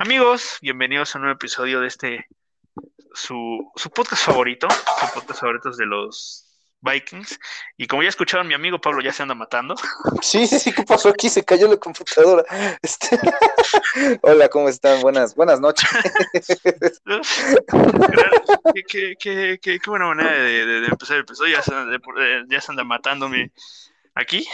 Amigos, 0.00 0.58
bienvenidos 0.62 1.14
a 1.14 1.18
un 1.18 1.22
nuevo 1.24 1.34
episodio 1.34 1.80
de 1.80 1.88
este, 1.88 2.28
su, 3.28 3.70
su 3.76 3.90
podcast 3.90 4.24
favorito, 4.24 4.66
su 4.70 5.12
podcast 5.12 5.40
favorito 5.40 5.70
de 5.70 5.84
los 5.84 6.46
Vikings. 6.80 7.38
Y 7.76 7.86
como 7.86 8.02
ya 8.02 8.08
escucharon, 8.08 8.48
mi 8.48 8.54
amigo 8.54 8.80
Pablo 8.80 9.02
ya 9.02 9.12
se 9.12 9.22
anda 9.22 9.34
matando. 9.34 9.74
Sí, 10.22 10.46
sí, 10.46 10.58
sí, 10.58 10.72
¿qué 10.72 10.82
pasó 10.82 11.10
aquí? 11.10 11.28
Se 11.28 11.44
cayó 11.44 11.68
la 11.68 11.76
computadora. 11.76 12.42
Este... 12.80 13.20
Hola, 14.22 14.48
¿cómo 14.48 14.70
están? 14.70 15.02
Buenas, 15.02 15.34
buenas 15.34 15.60
noches. 15.60 15.90
qué, 18.74 19.14
qué, 19.18 19.58
qué, 19.60 19.78
qué, 19.78 19.90
buena 19.90 20.06
manera 20.06 20.32
de, 20.32 20.64
de- 20.64 20.80
de 20.80 20.86
empezar 20.86 21.16
el 21.16 21.22
episodio. 21.24 21.54
Ya 21.54 21.62
se, 21.62 21.74
de- 21.74 21.98
de- 21.98 22.44
ya 22.48 22.62
se 22.62 22.72
anda 22.72 22.84
matándome 22.84 23.52
aquí. 24.14 24.46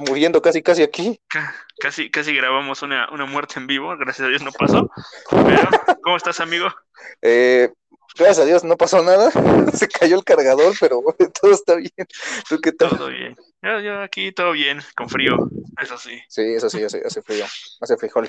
Muriendo 0.00 0.40
casi, 0.42 0.62
casi 0.62 0.82
aquí. 0.82 1.20
Ca- 1.28 1.54
Casi, 1.80 2.10
casi 2.10 2.34
grabamos 2.34 2.82
una, 2.82 3.08
una 3.10 3.24
muerte 3.24 3.58
en 3.58 3.66
vivo. 3.66 3.96
Gracias 3.96 4.26
a 4.26 4.28
Dios 4.28 4.42
no 4.42 4.52
pasó. 4.52 4.90
Pero, 5.30 5.68
¿cómo 6.02 6.16
estás, 6.16 6.40
amigo? 6.40 6.68
Eh, 7.22 7.72
gracias 8.16 8.38
a 8.40 8.44
Dios 8.44 8.64
no 8.64 8.76
pasó 8.76 9.02
nada. 9.02 9.30
Se 9.74 9.88
cayó 9.88 10.16
el 10.16 10.24
cargador, 10.24 10.74
pero 10.78 11.00
bueno, 11.02 11.18
todo 11.40 11.52
está 11.52 11.76
bien. 11.76 11.90
¿Tú 12.48 12.60
qué 12.60 12.72
tal? 12.72 12.90
Todo 12.90 13.08
bien. 13.08 13.34
Yo, 13.62 13.80
yo 13.80 14.00
aquí 14.02 14.32
todo 14.32 14.52
bien, 14.52 14.80
con 14.96 15.08
frío, 15.08 15.36
eso 15.80 15.96
sí. 15.98 16.20
Sí, 16.28 16.42
eso 16.54 16.68
sí, 16.68 16.82
hace, 16.82 17.02
hace 17.04 17.22
frío. 17.22 17.44
Hace 17.80 17.96
frijol. 17.96 18.28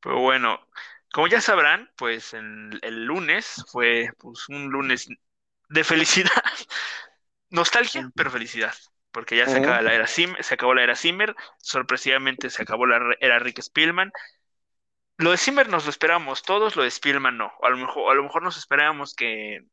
Pero 0.00 0.20
bueno, 0.20 0.60
como 1.12 1.26
ya 1.28 1.40
sabrán, 1.40 1.90
pues 1.96 2.34
el, 2.34 2.78
el 2.82 3.04
lunes 3.04 3.64
fue 3.70 4.10
pues, 4.18 4.48
un 4.48 4.68
lunes 4.70 5.08
de 5.68 5.84
felicidad. 5.84 6.30
Nostalgia, 7.50 8.10
pero 8.14 8.30
felicidad. 8.30 8.74
Porque 9.10 9.36
ya 9.36 9.46
se 9.46 9.58
acaba 9.58 9.80
la 9.82 9.94
era 9.94 10.06
Zimmer, 10.06 10.42
se 10.44 10.54
acabó 10.54 10.74
la 10.74 10.82
era 10.82 10.94
Zimmer, 10.94 11.34
sorpresivamente 11.58 12.50
se 12.50 12.62
acabó 12.62 12.86
la 12.86 13.16
era 13.20 13.38
Rick 13.38 13.60
Spielman. 13.62 14.12
Lo 15.16 15.30
de 15.32 15.38
Zimmer 15.38 15.68
nos 15.68 15.84
lo 15.84 15.90
esperábamos 15.90 16.42
todos, 16.42 16.76
lo 16.76 16.82
de 16.82 16.90
Spielman 16.90 17.36
no. 17.38 17.50
A 17.62 17.70
lo 17.70 17.76
mejor, 17.76 18.12
a 18.12 18.14
lo 18.14 18.22
mejor 18.22 18.42
nos 18.42 18.56
esperábamos 18.56 19.14
que 19.14 19.64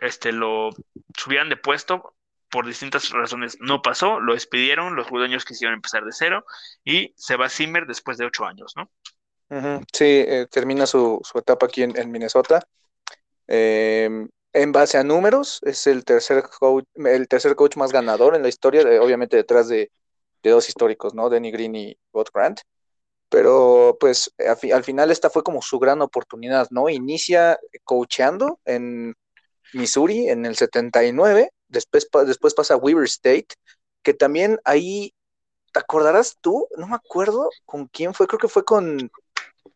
este 0.00 0.32
lo 0.32 0.70
subieran 1.16 1.48
de 1.48 1.56
puesto 1.56 2.14
por 2.50 2.66
distintas 2.66 3.10
razones. 3.10 3.56
No 3.60 3.80
pasó, 3.80 4.20
lo 4.20 4.34
despidieron, 4.34 4.96
los 4.96 5.08
dueños 5.08 5.44
quisieron 5.44 5.74
empezar 5.74 6.04
de 6.04 6.12
cero 6.12 6.44
y 6.84 7.14
se 7.16 7.36
va 7.36 7.48
Zimmer 7.48 7.86
después 7.86 8.18
de 8.18 8.26
ocho 8.26 8.44
años, 8.44 8.74
¿no? 8.76 8.90
Sí, 9.92 10.04
eh, 10.04 10.46
termina 10.50 10.86
su, 10.86 11.20
su 11.22 11.38
etapa 11.38 11.66
aquí 11.66 11.82
en, 11.82 11.96
en 11.96 12.10
Minnesota. 12.10 12.60
Eh, 13.46 14.26
en 14.52 14.72
base 14.72 14.98
a 14.98 15.04
números, 15.04 15.60
es 15.62 15.86
el 15.86 16.04
tercer 16.04 16.42
coach, 16.58 16.84
el 16.96 17.28
tercer 17.28 17.54
coach 17.56 17.76
más 17.76 17.92
ganador 17.92 18.34
en 18.34 18.42
la 18.42 18.48
historia, 18.48 18.82
obviamente 19.00 19.36
detrás 19.36 19.68
de, 19.68 19.90
de 20.42 20.50
dos 20.50 20.68
históricos, 20.68 21.14
¿no? 21.14 21.30
Danny 21.30 21.50
Green 21.50 21.74
y 21.76 21.98
Bob 22.12 22.28
Grant. 22.32 22.60
Pero 23.28 23.96
pues 24.00 24.32
al 24.74 24.84
final 24.84 25.10
esta 25.10 25.30
fue 25.30 25.44
como 25.44 25.62
su 25.62 25.78
gran 25.78 26.02
oportunidad, 26.02 26.68
¿no? 26.70 26.88
Inicia 26.88 27.58
coacheando 27.84 28.60
en 28.64 29.14
Missouri 29.72 30.28
en 30.28 30.46
el 30.46 30.56
79, 30.56 31.50
después, 31.68 32.08
después 32.26 32.54
pasa 32.54 32.74
a 32.74 32.76
Weaver 32.78 33.04
State, 33.04 33.48
que 34.02 34.14
también 34.14 34.58
ahí, 34.64 35.14
¿te 35.72 35.80
acordarás 35.80 36.38
tú? 36.40 36.68
No 36.76 36.88
me 36.88 36.96
acuerdo 36.96 37.50
con 37.66 37.86
quién 37.88 38.14
fue, 38.14 38.26
creo 38.26 38.40
que 38.40 38.48
fue 38.48 38.64
con, 38.64 39.10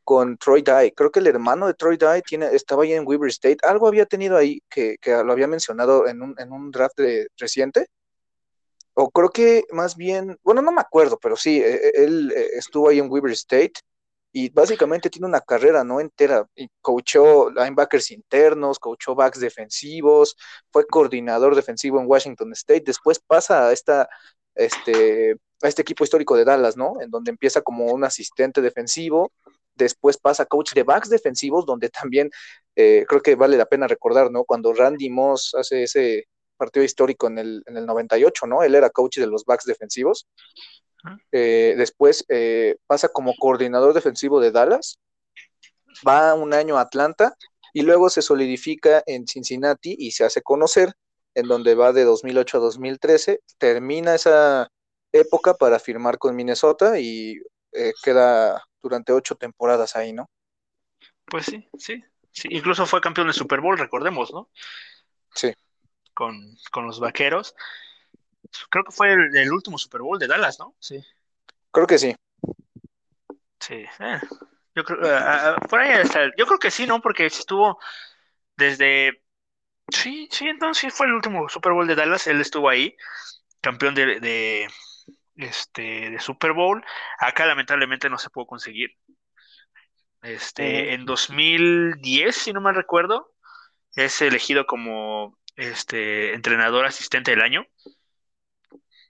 con 0.05 0.37
Troy 0.37 0.62
Dye, 0.62 0.93
creo 0.95 1.11
que 1.11 1.21
el 1.21 1.27
hermano 1.27 1.67
de 1.67 1.75
Troy 1.75 1.97
Dye 1.97 2.22
tiene, 2.22 2.47
estaba 2.55 2.83
ahí 2.84 2.93
en 2.93 3.06
Weaver 3.06 3.31
State, 3.31 3.59
algo 3.62 3.89
había 3.89 4.06
tenido 4.06 4.37
ahí 4.37 4.61
que, 4.69 4.97
lo 5.05 5.33
había 5.33 5.47
mencionado 5.47 6.06
en 6.06 6.22
un, 6.22 6.71
draft 6.71 6.97
de- 6.99 7.28
reciente, 7.39 7.87
o 8.95 9.11
creo 9.11 9.31
que 9.31 9.65
más 9.72 9.97
bien, 9.97 10.39
bueno, 10.45 10.62
no 10.62 10.72
me 10.72 10.81
acuerdo, 10.81 11.19
pero 11.21 11.37
sí, 11.37 11.59
eh, 11.61 11.75
eh, 11.75 11.93
él 11.97 12.33
eh, 12.34 12.50
estuvo 12.55 12.89
ahí 12.89 12.99
en 12.99 13.11
Weaver 13.11 13.33
State 13.33 13.75
y 14.33 14.50
básicamente 14.50 15.11
tiene 15.11 15.27
una 15.27 15.41
carrera, 15.41 15.84
¿no? 15.84 16.01
Entera, 16.01 16.47
coachó 16.81 17.51
linebackers 17.51 18.11
internos, 18.11 18.78
coachó 18.78 19.15
backs 19.15 19.41
defensivos, 19.41 20.37
fue 20.72 20.87
coordinador 20.87 21.55
defensivo 21.55 22.01
en 22.01 22.06
Washington 22.09 22.53
State, 22.53 22.84
después 22.87 23.21
pasa 23.21 23.69
a 23.69 23.72
esta, 23.72 24.09
este, 24.55 25.37
a 25.62 25.69
este 25.69 25.83
equipo 25.83 26.05
histórico 26.05 26.37
de 26.37 26.45
Dallas, 26.45 26.77
¿no? 26.77 27.01
En 27.01 27.11
donde 27.11 27.31
empieza 27.31 27.62
como 27.62 27.87
un 27.87 28.05
asistente 28.05 28.61
defensivo, 28.61 29.33
después 29.75 30.19
pasa 30.19 30.47
coach 30.47 30.73
de 30.73 30.83
backs 30.83 31.11
defensivos, 31.11 31.67
donde 31.67 31.89
también 31.91 32.31
eh, 32.77 33.05
creo 33.09 33.23
que 33.23 33.35
vale 33.35 33.57
la 33.57 33.67
pena 33.67 33.87
recordar, 33.87 34.31
¿no? 34.31 34.45
Cuando 34.45 34.73
Randy 34.73 35.11
Moss 35.11 35.55
hace 35.59 35.85
ese 35.85 36.29
partido 36.57 36.85
histórico 36.85 37.27
en 37.27 37.39
el, 37.39 37.62
en 37.67 37.77
el 37.77 37.87
98, 37.87 38.47
¿no? 38.47 38.63
Él 38.63 38.75
era 38.75 38.91
coach 38.91 39.19
de 39.19 39.27
los 39.27 39.45
backs 39.45 39.65
defensivos. 39.65 40.27
Eh, 41.33 41.75
después 41.77 42.25
eh, 42.29 42.77
pasa 42.87 43.09
como 43.09 43.34
coordinador 43.39 43.93
defensivo 43.93 44.41
de 44.41 44.51
Dallas, 44.51 44.99
va 46.07 46.34
un 46.34 46.55
año 46.55 46.79
a 46.79 46.83
Atlanta 46.83 47.34
y 47.75 47.83
luego 47.83 48.09
se 48.09 48.23
solidifica 48.23 49.03
en 49.07 49.27
Cincinnati 49.27 49.95
y 49.99 50.13
se 50.13 50.25
hace 50.25 50.41
conocer, 50.41 50.93
en 51.34 51.47
donde 51.47 51.75
va 51.75 51.93
de 51.93 52.05
2008 52.05 52.57
a 52.57 52.61
2013, 52.61 53.41
termina 53.59 54.15
esa 54.15 54.69
época 55.13 55.55
para 55.55 55.79
firmar 55.79 56.19
con 56.19 56.34
Minnesota 56.34 56.99
y 56.99 57.39
eh, 57.73 57.93
queda 58.03 58.65
durante 58.84 59.12
ocho 59.12 59.34
temporadas 59.34 59.97
ahí, 59.97 60.12
¿no? 60.12 60.31
Pues 61.25 61.47
sí, 61.47 61.69
sí, 61.78 62.05
sí. 62.31 62.49
Incluso 62.50 62.87
fue 62.87 63.00
campeón 63.00 63.27
de 63.27 63.33
Super 63.33 63.61
Bowl, 63.61 63.78
recordemos, 63.78 64.33
¿no? 64.33 64.50
Sí. 65.34 65.53
Con, 66.12 66.56
con 66.71 66.87
los 66.87 67.00
vaqueros. 67.00 67.56
Creo 68.71 68.84
que 68.84 68.93
fue 68.93 69.12
el, 69.12 69.37
el 69.37 69.53
último 69.53 69.78
Super 69.78 70.03
Bowl 70.03 70.19
de 70.19 70.28
Dallas, 70.28 70.59
¿no? 70.59 70.75
Sí. 70.78 71.03
Creo 71.72 71.87
que 71.87 71.99
sí. 71.99 72.15
Sí. 73.59 73.84
eh, 73.99 74.21
yo 74.75 74.84
creo, 74.84 74.99
ah, 75.05 75.56
ah, 75.56 75.66
por 75.69 75.81
ahí 75.81 76.01
está. 76.01 76.27
Yo 76.37 76.47
creo 76.47 76.59
que 76.59 76.71
sí, 76.71 76.87
¿no? 76.87 77.01
Porque 77.01 77.27
estuvo 77.27 77.78
desde. 78.56 79.22
Sí, 79.89 80.28
sí, 80.31 80.47
entonces 80.49 80.81
sí 80.81 80.91
fue 80.91 81.06
el 81.06 81.15
último 81.15 81.49
Super 81.49 81.72
Bowl 81.72 81.87
de 81.87 81.95
Dallas. 81.95 82.27
Él 82.27 82.41
estuvo 82.41 82.69
ahí, 82.69 82.97
campeón 83.61 83.95
de, 83.95 84.21
de, 84.21 84.69
este, 85.37 86.11
de 86.11 86.19
Super 86.21 86.53
Bowl. 86.53 86.84
Acá 87.19 87.47
lamentablemente 87.47 88.11
no 88.11 88.19
se 88.19 88.31
pudo 88.31 88.47
conseguir. 88.47 88.91
Este, 90.22 90.65
Ujú. 90.65 90.95
en 90.95 91.05
2010, 91.05 92.37
si 92.37 92.53
no 92.53 92.61
mal 92.61 92.75
recuerdo, 92.75 93.33
es 93.97 94.22
elegido 94.22 94.67
como 94.67 95.39
este 95.56 96.34
entrenador 96.34 96.87
asistente 96.87 97.33
del 97.33 97.43
año 97.43 97.67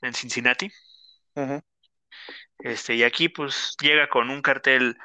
en 0.03 0.15
Cincinnati. 0.15 0.71
Este, 2.59 2.95
y 2.95 3.03
aquí 3.05 3.29
pues 3.29 3.77
llega 3.81 4.09
con 4.09 4.31
un 4.31 4.43
cartel 4.43 4.97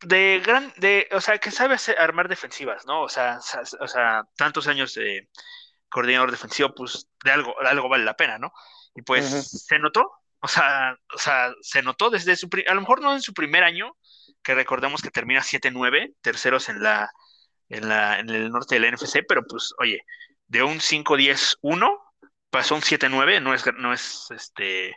de 0.00 0.40
gran, 0.44 0.72
de, 0.76 1.08
o 1.12 1.20
sea, 1.20 1.38
que 1.38 1.50
sabe 1.50 1.74
hacer- 1.74 1.98
armar 1.98 2.28
defensivas, 2.28 2.84
¿no? 2.86 3.02
O 3.02 3.08
sea, 3.08 3.38
o 3.80 3.86
sea, 3.88 4.24
tantos 4.36 4.66
años 4.66 4.94
de 4.94 5.28
coordinador 5.88 6.30
defensivo, 6.30 6.74
pues 6.74 7.08
de 7.24 7.30
algo, 7.32 7.54
de 7.62 7.68
algo 7.68 7.88
vale 7.88 8.04
la 8.04 8.16
pena, 8.16 8.38
¿no? 8.38 8.52
Y 8.94 9.02
pues 9.02 9.64
se 9.66 9.78
notó, 9.78 10.12
o 10.40 10.48
sea, 10.48 10.96
o 11.14 11.18
sea, 11.18 11.52
se 11.60 11.82
notó 11.82 12.10
desde 12.10 12.36
su, 12.36 12.48
a 12.66 12.74
lo 12.74 12.80
mejor 12.80 13.00
no 13.00 13.14
en 13.14 13.22
su 13.22 13.32
primer 13.32 13.64
año, 13.64 13.96
que 14.42 14.54
recordemos 14.54 15.02
que 15.02 15.10
termina 15.10 15.40
7-9, 15.40 16.14
terceros 16.20 16.68
en 16.68 16.82
la, 16.82 17.10
en 17.68 17.88
la, 17.88 18.18
en 18.18 18.28
el 18.28 18.50
norte 18.50 18.74
de 18.74 18.80
la 18.80 18.88
NFC, 18.88 19.20
pero 19.26 19.42
pues, 19.46 19.72
oye, 19.78 20.04
de 20.46 20.62
un 20.62 20.80
5-10-1 20.80 21.98
pasó 22.50 22.74
un 22.74 22.82
7-9, 22.82 23.40
no 23.40 23.54
es, 23.54 23.64
no 23.78 23.92
es, 23.92 24.30
este, 24.30 24.96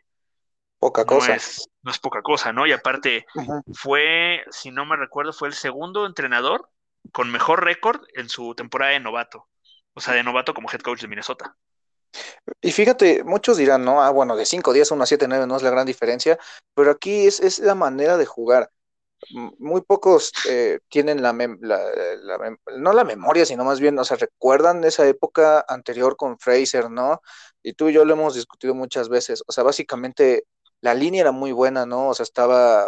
Poca 0.79 1.01
no 1.01 1.07
cosa. 1.07 1.35
es, 1.35 1.69
no 1.83 1.91
es 1.91 1.99
poca 1.99 2.21
cosa, 2.21 2.51
¿no? 2.51 2.67
Y 2.67 2.71
aparte 2.71 3.25
fue, 3.73 4.43
si 4.51 4.71
no 4.71 4.85
me 4.85 4.95
recuerdo, 4.95 5.33
fue 5.33 5.47
el 5.47 5.53
segundo 5.53 6.05
entrenador 6.05 6.69
con 7.11 7.31
mejor 7.31 7.63
récord 7.63 8.01
en 8.13 8.29
su 8.29 8.55
temporada 8.55 8.91
de 8.91 8.99
novato. 8.99 9.47
O 9.93 10.01
sea, 10.01 10.13
de 10.13 10.23
novato 10.23 10.53
como 10.53 10.69
head 10.69 10.81
coach 10.81 11.01
de 11.01 11.07
Minnesota. 11.07 11.55
Y 12.61 12.71
fíjate, 12.71 13.23
muchos 13.23 13.57
dirán, 13.57 13.83
no, 13.85 14.01
ah, 14.03 14.09
bueno, 14.11 14.35
de 14.35 14.45
5 14.45 14.73
días 14.73 14.91
a 14.91 14.95
1 14.95 15.03
a 15.03 15.07
7, 15.07 15.27
9 15.27 15.47
no 15.47 15.55
es 15.57 15.63
la 15.63 15.69
gran 15.71 15.85
diferencia, 15.85 16.37
pero 16.73 16.91
aquí 16.91 17.27
es, 17.27 17.39
es 17.39 17.59
la 17.59 17.75
manera 17.75 18.17
de 18.17 18.25
jugar. 18.25 18.71
Muy 19.59 19.81
pocos 19.81 20.31
eh, 20.49 20.79
tienen 20.89 21.21
la, 21.23 21.33
no 21.33 22.93
la 22.93 23.03
memoria, 23.03 23.45
sino 23.45 23.63
más 23.63 23.79
bien, 23.79 23.97
o 23.97 24.05
sea, 24.05 24.17
recuerdan 24.17 24.83
esa 24.83 25.07
época 25.07 25.65
anterior 25.67 26.15
con 26.17 26.37
Fraser, 26.37 26.91
¿no? 26.91 27.21
Y 27.63 27.73
tú 27.73 27.89
y 27.89 27.93
yo 27.93 28.05
lo 28.05 28.13
hemos 28.13 28.35
discutido 28.35 28.75
muchas 28.75 29.09
veces. 29.09 29.43
O 29.47 29.51
sea, 29.51 29.63
básicamente 29.63 30.45
la 30.81 30.93
línea 30.93 31.21
era 31.21 31.31
muy 31.31 31.51
buena, 31.51 31.85
¿no? 31.85 32.09
O 32.09 32.13
sea, 32.13 32.23
estaba 32.23 32.87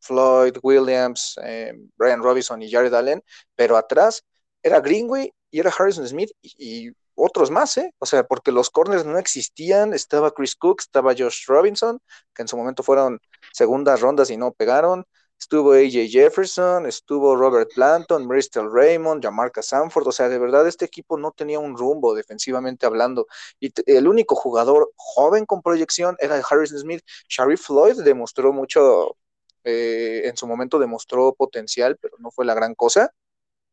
Floyd, 0.00 0.56
Williams, 0.62 1.36
eh, 1.44 1.72
Brian 1.96 2.22
Robinson 2.22 2.62
y 2.62 2.70
Jared 2.70 2.94
Allen, 2.94 3.22
pero 3.54 3.76
atrás 3.76 4.24
era 4.62 4.80
Greenway 4.80 5.32
y 5.50 5.60
era 5.60 5.70
Harrison 5.76 6.06
Smith 6.06 6.30
y, 6.42 6.90
otros 7.14 7.50
más, 7.50 7.76
¿eh? 7.78 7.94
O 7.98 8.06
sea, 8.06 8.24
porque 8.24 8.52
los 8.52 8.70
corners 8.70 9.04
no 9.04 9.18
existían, 9.18 9.92
estaba 9.94 10.32
Chris 10.32 10.56
Cook, 10.56 10.80
estaba 10.80 11.14
Josh 11.16 11.46
Robinson, 11.46 12.00
que 12.34 12.42
en 12.42 12.48
su 12.48 12.56
momento 12.56 12.82
fueron 12.82 13.20
segundas 13.52 14.00
rondas 14.00 14.30
y 14.30 14.36
no 14.36 14.52
pegaron, 14.52 15.04
estuvo 15.42 15.72
AJ 15.72 16.08
Jefferson, 16.08 16.86
estuvo 16.86 17.34
Robert 17.34 17.68
Planton, 17.74 18.28
Bristol 18.28 18.72
Raymond, 18.72 19.22
Jamarca 19.24 19.60
Sanford, 19.60 20.06
o 20.06 20.12
sea, 20.12 20.28
de 20.28 20.38
verdad 20.38 20.66
este 20.68 20.84
equipo 20.84 21.18
no 21.18 21.32
tenía 21.32 21.58
un 21.58 21.76
rumbo 21.76 22.14
defensivamente 22.14 22.86
hablando, 22.86 23.26
y 23.58 23.72
el 23.86 24.06
único 24.06 24.36
jugador 24.36 24.92
joven 24.96 25.44
con 25.44 25.60
proyección 25.60 26.16
era 26.20 26.40
Harrison 26.48 26.78
Smith, 26.78 27.02
Sharif 27.28 27.62
Floyd 27.66 28.02
demostró 28.04 28.52
mucho, 28.52 29.16
eh, 29.64 30.22
en 30.24 30.36
su 30.36 30.46
momento 30.46 30.78
demostró 30.78 31.34
potencial, 31.34 31.96
pero 32.00 32.16
no 32.20 32.30
fue 32.30 32.44
la 32.44 32.54
gran 32.54 32.74
cosa, 32.76 33.12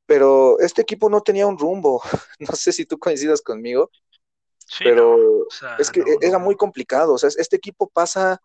pero 0.10 0.60
este 0.60 0.82
equipo 0.82 1.08
no 1.08 1.22
tenía 1.22 1.46
un 1.46 1.60
rumbo, 1.60 2.02
no 2.40 2.56
sé 2.56 2.72
si 2.72 2.84
tú 2.84 2.98
coincidas 2.98 3.44
conmigo, 3.44 3.92
pero 4.80 5.46
es 5.78 5.92
que 5.92 6.04
era 6.20 6.40
muy 6.40 6.56
complicado, 6.56 7.14
o 7.14 7.18
sea, 7.20 7.30
este 7.38 7.58
equipo 7.58 7.88
pasa 7.88 8.42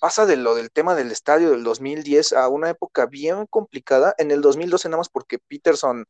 pasa 0.00 0.26
de 0.26 0.36
lo 0.36 0.56
del 0.56 0.72
tema 0.72 0.96
del 0.96 1.12
estadio 1.12 1.50
del 1.50 1.62
2010 1.62 2.32
a 2.32 2.48
una 2.48 2.70
época 2.70 3.06
bien 3.06 3.46
complicada. 3.46 4.14
En 4.18 4.32
el 4.32 4.40
2012 4.40 4.88
nada 4.88 4.98
más 4.98 5.08
porque 5.08 5.38
Peterson 5.38 6.04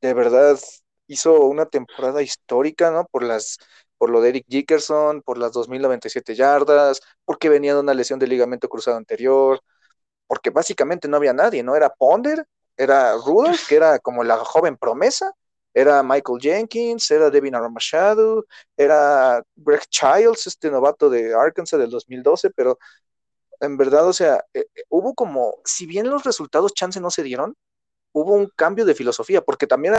de 0.00 0.14
verdad 0.14 0.58
hizo 1.06 1.44
una 1.46 1.66
temporada 1.66 2.20
histórica, 2.22 2.90
¿no? 2.90 3.06
Por 3.06 3.22
las 3.22 3.58
por 3.96 4.10
lo 4.10 4.20
de 4.20 4.30
Eric 4.30 4.46
Dickerson, 4.48 5.22
por 5.22 5.38
las 5.38 5.52
2097 5.52 6.34
yardas, 6.34 7.00
porque 7.24 7.48
venía 7.48 7.74
de 7.74 7.80
una 7.80 7.94
lesión 7.94 8.18
de 8.18 8.26
ligamento 8.26 8.68
cruzado 8.68 8.96
anterior, 8.96 9.60
porque 10.26 10.50
básicamente 10.50 11.06
no 11.06 11.16
había 11.16 11.32
nadie, 11.32 11.62
¿no? 11.62 11.76
Era 11.76 11.90
Ponder, 11.90 12.44
era 12.76 13.14
Rudolph, 13.16 13.66
que 13.68 13.76
era 13.76 13.98
como 13.98 14.24
la 14.24 14.38
joven 14.38 14.76
promesa, 14.76 15.32
era 15.74 16.02
Michael 16.02 16.38
Jenkins, 16.40 17.10
era 17.10 17.30
Devin 17.30 17.54
Aramashadu, 17.54 18.44
era 18.76 19.42
Greg 19.56 19.82
Childs, 19.88 20.46
este 20.46 20.70
novato 20.70 21.08
de 21.10 21.34
Arkansas 21.34 21.80
del 21.80 21.90
2012, 21.90 22.50
pero 22.50 22.78
en 23.60 23.76
verdad, 23.76 24.06
o 24.08 24.12
sea, 24.12 24.44
eh, 24.54 24.66
eh, 24.74 24.82
hubo 24.88 25.14
como, 25.14 25.56
si 25.64 25.86
bien 25.86 26.10
los 26.10 26.24
resultados 26.24 26.74
chance 26.74 27.00
no 27.00 27.10
se 27.10 27.22
dieron, 27.22 27.56
hubo 28.12 28.34
un 28.34 28.48
cambio 28.56 28.84
de 28.84 28.94
filosofía, 28.94 29.42
porque 29.42 29.66
también 29.66 29.94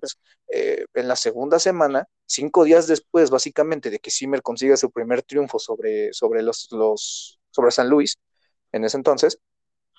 pues, 0.00 0.18
eh, 0.48 0.84
en 0.94 1.08
la 1.08 1.16
segunda 1.16 1.58
semana, 1.58 2.06
cinco 2.26 2.64
días 2.64 2.86
después, 2.86 3.30
básicamente, 3.30 3.90
de 3.90 3.98
que 3.98 4.10
Zimmer 4.10 4.42
consiga 4.42 4.76
su 4.76 4.90
primer 4.90 5.22
triunfo 5.22 5.58
sobre, 5.58 6.12
sobre 6.12 6.42
los, 6.42 6.68
los, 6.70 7.40
sobre 7.50 7.70
San 7.72 7.88
Luis, 7.88 8.18
en 8.72 8.84
ese 8.84 8.96
entonces, 8.96 9.38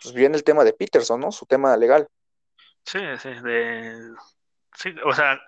pues 0.02 0.14
viene 0.14 0.38
el 0.38 0.44
tema 0.44 0.64
de 0.64 0.74
Peterson, 0.74 1.20
¿no? 1.20 1.32
Su 1.32 1.46
tema 1.46 1.76
legal. 1.78 2.08
Sí, 2.86 3.00
sí, 3.20 3.30
de, 3.30 4.14
sí, 4.76 4.96
o 5.06 5.14
sea, 5.14 5.40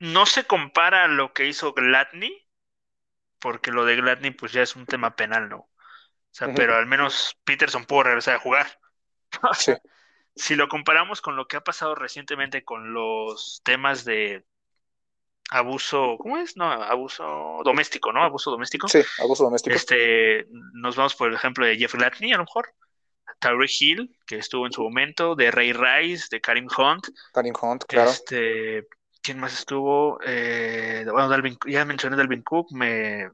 no 0.00 0.26
se 0.26 0.44
compara 0.44 1.06
lo 1.06 1.32
que 1.32 1.46
hizo 1.46 1.72
Gladney 1.72 2.46
porque 3.40 3.72
lo 3.72 3.84
de 3.84 3.96
Gladney 3.96 4.30
pues 4.30 4.52
ya 4.52 4.62
es 4.62 4.76
un 4.76 4.86
tema 4.86 5.16
penal, 5.16 5.48
¿no? 5.48 5.56
O 5.58 6.32
sea, 6.32 6.52
pero 6.54 6.76
al 6.76 6.86
menos 6.86 7.36
Peterson 7.42 7.86
pudo 7.86 8.04
regresar 8.04 8.36
a 8.36 8.40
jugar. 8.40 8.78
sí. 9.58 9.72
Si 10.36 10.54
lo 10.54 10.68
comparamos 10.68 11.20
con 11.20 11.34
lo 11.34 11.48
que 11.48 11.56
ha 11.56 11.64
pasado 11.64 11.96
recientemente 11.96 12.64
con 12.64 12.92
los 12.92 13.62
temas 13.64 14.04
de 14.04 14.44
abuso, 15.50 16.16
¿cómo 16.18 16.38
es? 16.38 16.56
No, 16.56 16.70
abuso 16.70 17.62
doméstico, 17.64 18.12
¿no? 18.12 18.22
Abuso 18.22 18.52
doméstico. 18.52 18.86
Sí, 18.86 19.00
abuso 19.18 19.44
doméstico. 19.44 19.74
Este, 19.74 20.46
nos 20.74 20.94
vamos 20.94 21.16
por 21.16 21.28
el 21.28 21.34
ejemplo 21.34 21.66
de 21.66 21.76
Jeff 21.76 21.94
Gladney, 21.94 22.32
a 22.32 22.36
lo 22.36 22.44
mejor. 22.44 22.72
Tyreek 23.40 23.70
Hill, 23.80 24.16
que 24.26 24.36
estuvo 24.36 24.66
en 24.66 24.72
su 24.72 24.82
momento, 24.82 25.34
de 25.34 25.50
Ray 25.50 25.72
Rice, 25.72 26.26
de 26.30 26.40
Karim 26.40 26.68
Hunt. 26.76 27.08
Karim 27.32 27.54
Hunt, 27.60 27.84
claro. 27.84 28.10
Este, 28.10 28.86
¿Quién 29.22 29.38
más 29.38 29.52
estuvo? 29.52 30.18
Eh, 30.24 31.04
bueno, 31.10 31.56
ya 31.66 31.84
mencioné 31.84 32.16
Dalvin 32.16 32.42
Cook, 32.42 32.72
me, 32.72 33.28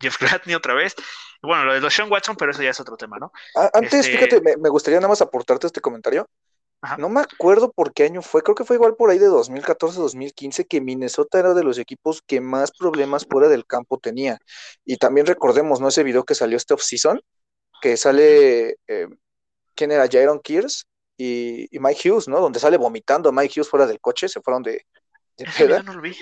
Jeff 0.00 0.18
Gladney 0.18 0.54
otra 0.54 0.74
vez. 0.74 0.94
bueno, 1.42 1.64
lo 1.64 1.74
de 1.74 1.80
los 1.80 1.94
Sean 1.94 2.10
Watson, 2.10 2.36
pero 2.36 2.52
eso 2.52 2.62
ya 2.62 2.70
es 2.70 2.80
otro 2.80 2.96
tema, 2.96 3.18
¿no? 3.18 3.32
antes, 3.72 4.06
este 4.06 4.12
fíjate, 4.12 4.56
me, 4.58 4.68
gustaría 4.68 4.98
nada 4.98 5.08
más 5.08 5.22
aportarte 5.22 5.66
este 5.66 5.80
comentario. 5.80 6.28
No 6.98 7.08
me 7.08 7.20
acuerdo 7.20 7.72
por 7.72 7.92
qué 7.92 8.04
año 8.04 8.22
fue, 8.22 8.42
creo 8.42 8.54
que 8.54 8.64
fue 8.64 8.76
igual 8.76 8.94
por 8.94 9.10
ahí 9.10 9.18
de 9.18 9.28
2014-2015 9.28 10.68
que 10.68 10.80
Minnesota 10.80 11.40
era 11.40 11.54
de 11.54 11.64
los 11.64 11.78
equipos 11.78 12.22
que 12.22 12.40
más 12.40 12.70
problemas 12.70 13.26
fuera 13.28 13.48
del 13.48 13.66
campo 13.66 13.98
tenía. 13.98 14.38
Y 14.84 14.98
también 14.98 15.26
recordemos, 15.26 15.80
¿no? 15.80 15.88
Ese 15.88 16.04
video 16.04 16.24
que 16.24 16.36
salió 16.36 16.56
este 16.56 16.74
off-season, 16.74 17.20
que 17.80 17.96
sale, 17.96 18.76
eh, 18.86 19.08
¿quién 19.76 19.92
era? 19.92 20.08
Jaron 20.10 20.40
Kears 20.40 20.86
y, 21.16 21.68
Mike 21.72 22.10
Hughes, 22.10 22.28
¿no? 22.28 22.40
Donde 22.40 22.58
sale 22.58 22.76
vomitando 22.76 23.30
Mike 23.30 23.60
Hughes 23.60 23.68
fuera 23.68 23.86
del 23.86 24.00
coche, 24.00 24.28
se 24.28 24.40
fueron 24.40 24.62
de, 24.62 24.86
de 25.36 25.82
no 25.84 25.94
lo 25.94 26.00
vi. 26.00 26.16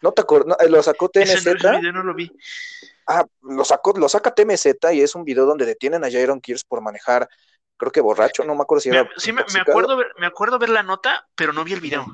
No 0.00 0.12
te 0.12 0.22
acuerdas, 0.22 0.56
eh, 0.60 0.68
lo 0.68 0.82
sacó 0.82 1.08
TMZ. 1.08 1.46
Ese 1.46 1.92
no, 1.92 2.02
lo 2.02 2.14
vi. 2.14 2.30
Ah, 3.06 3.24
lo 3.42 3.64
sacó, 3.64 3.94
lo 3.96 4.08
saca 4.08 4.34
TMZ 4.34 4.66
y 4.92 5.00
es 5.00 5.14
un 5.14 5.24
video 5.24 5.46
donde 5.46 5.66
detienen 5.66 6.04
a 6.04 6.10
Jaron 6.10 6.40
Kears 6.40 6.64
por 6.64 6.82
manejar, 6.82 7.28
creo 7.76 7.90
que 7.90 8.00
borracho, 8.00 8.44
no 8.44 8.54
me 8.54 8.62
acuerdo 8.62 8.82
si 8.82 8.90
era. 8.90 9.08
Sí, 9.16 9.32
me, 9.32 9.42
acuerdo 9.60 9.96
ver, 9.96 10.08
me 10.18 10.26
acuerdo 10.26 10.58
ver 10.58 10.70
la 10.70 10.82
nota, 10.82 11.26
pero 11.34 11.52
no 11.52 11.64
vi 11.64 11.72
el 11.72 11.80
video. 11.80 12.06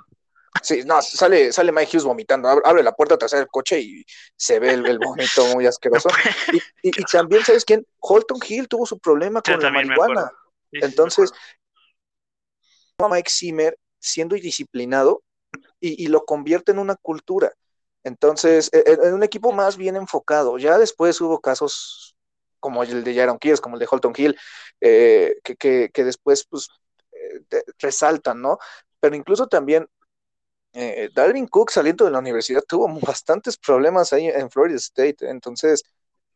Sí, 0.63 0.83
no, 0.85 1.01
sale, 1.01 1.53
sale 1.53 1.71
Mike 1.73 1.97
Hughes 1.97 2.05
vomitando, 2.05 2.49
abre, 2.49 2.83
la 2.83 2.93
puerta 2.93 3.17
trasera 3.17 3.41
del 3.41 3.49
coche 3.49 3.81
y 3.81 4.05
se 4.37 4.59
ve 4.59 4.73
el, 4.73 4.99
vómito 4.99 5.47
muy 5.55 5.67
asqueroso. 5.67 6.09
Y, 6.83 6.91
también, 7.05 7.45
¿sabes 7.45 7.65
quién? 7.65 7.87
Holton 7.99 8.39
Hill 8.47 8.69
tuvo 8.69 8.87
su 8.87 8.99
problema 8.99 9.43
con 9.43 9.61
la 9.61 9.71
marihuana. 9.71 10.31
Entonces, 10.73 11.33
Mike 13.09 13.31
Zimmer, 13.31 13.79
siendo 13.99 14.37
indisciplinado, 14.37 15.23
y, 15.81 16.05
y, 16.05 16.09
lo 16.09 16.25
convierte 16.25 16.73
en 16.73 16.79
una 16.79 16.95
cultura. 16.97 17.53
Entonces, 18.05 18.71
e, 18.73 18.79
e, 18.79 18.93
en, 19.09 19.15
un 19.15 19.23
equipo 19.23 19.53
más 19.53 19.77
bien 19.77 19.97
enfocado. 19.97 20.59
Ya 20.59 20.79
después 20.79 21.21
hubo 21.21 21.41
casos 21.41 22.17
como 22.61 22.83
el 22.83 23.05
de 23.05 23.15
Jaron 23.15 23.39
Kears, 23.39 23.61
como 23.61 23.77
el 23.77 23.81
de 23.81 23.89
Holton 23.91 24.13
Hill, 24.17 24.37
eh, 24.81 25.37
que, 25.43 25.91
después 26.05 26.47
pues, 26.49 26.69
eh, 27.13 27.63
resaltan, 27.79 28.41
¿no? 28.41 28.59
Pero 29.01 29.17
incluso 29.17 29.49
también 29.49 29.89
eh, 30.75 31.09
Dalvin 31.15 31.49
Cook 31.49 31.71
saliendo 31.71 32.05
de 32.05 32.11
la 32.13 32.19
universidad 32.21 32.63
tuvo 32.67 32.89
bastantes 33.01 33.57
problemas 33.59 34.13
ahí 34.13 34.29
en 34.29 34.51
Florida 34.51 34.77
State. 34.77 35.29
Entonces, 35.29 35.83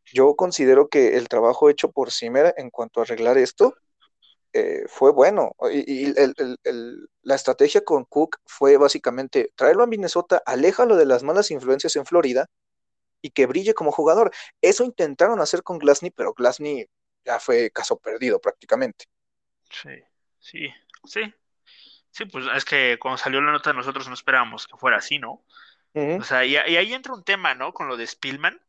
yo 0.06 0.34
considero 0.36 0.88
que 0.88 1.16
el 1.16 1.28
trabajo 1.28 1.70
hecho 1.70 1.90
por 1.90 2.10
Zimmer 2.12 2.54
en 2.56 2.70
cuanto 2.70 3.00
a 3.00 3.04
arreglar 3.04 3.38
esto 3.38 3.76
eh, 4.56 4.84
fue 4.86 5.10
bueno. 5.10 5.56
Y, 5.72 6.14
la 7.22 7.34
estrategia 7.34 7.84
con 7.84 8.04
Cook 8.04 8.38
fue 8.46 8.76
básicamente 8.76 9.50
traerlo 9.56 9.82
a 9.82 9.88
Minnesota, 9.88 10.42
aléjalo 10.46 10.94
de 10.94 11.06
las 11.06 11.24
malas 11.24 11.50
influencias 11.50 11.96
en 11.96 12.06
Florida 12.06 12.46
y 13.20 13.30
que 13.30 13.46
brille 13.46 13.74
como 13.74 13.90
jugador. 13.90 14.30
Eso 14.60 14.84
intentaron 14.84 15.40
hacer 15.40 15.64
con 15.64 15.78
Glasney, 15.78 16.12
pero 16.12 16.34
Glasney 16.34 16.86
ya 17.24 17.40
fue 17.40 17.70
caso 17.70 17.98
perdido 17.98 18.40
prácticamente. 18.40 19.06
Sí, 19.70 19.90
sí, 20.38 20.72
sí. 21.04 21.34
Sí, 22.12 22.26
pues 22.26 22.46
es 22.54 22.64
que 22.64 22.96
cuando 23.00 23.18
salió 23.18 23.40
la 23.40 23.50
nota 23.50 23.72
nosotros 23.72 24.06
no 24.06 24.14
esperábamos 24.14 24.68
que 24.68 24.76
fuera 24.76 24.98
así, 24.98 25.18
¿no? 25.18 25.44
O 25.94 26.22
sea, 26.22 26.44
y, 26.44 26.56
ahí 26.56 26.92
entra 26.92 27.12
un 27.12 27.24
tema, 27.24 27.54
¿no? 27.54 27.72
Con 27.72 27.88
lo 27.88 27.96
de 27.96 28.06
Spillman, 28.06 28.60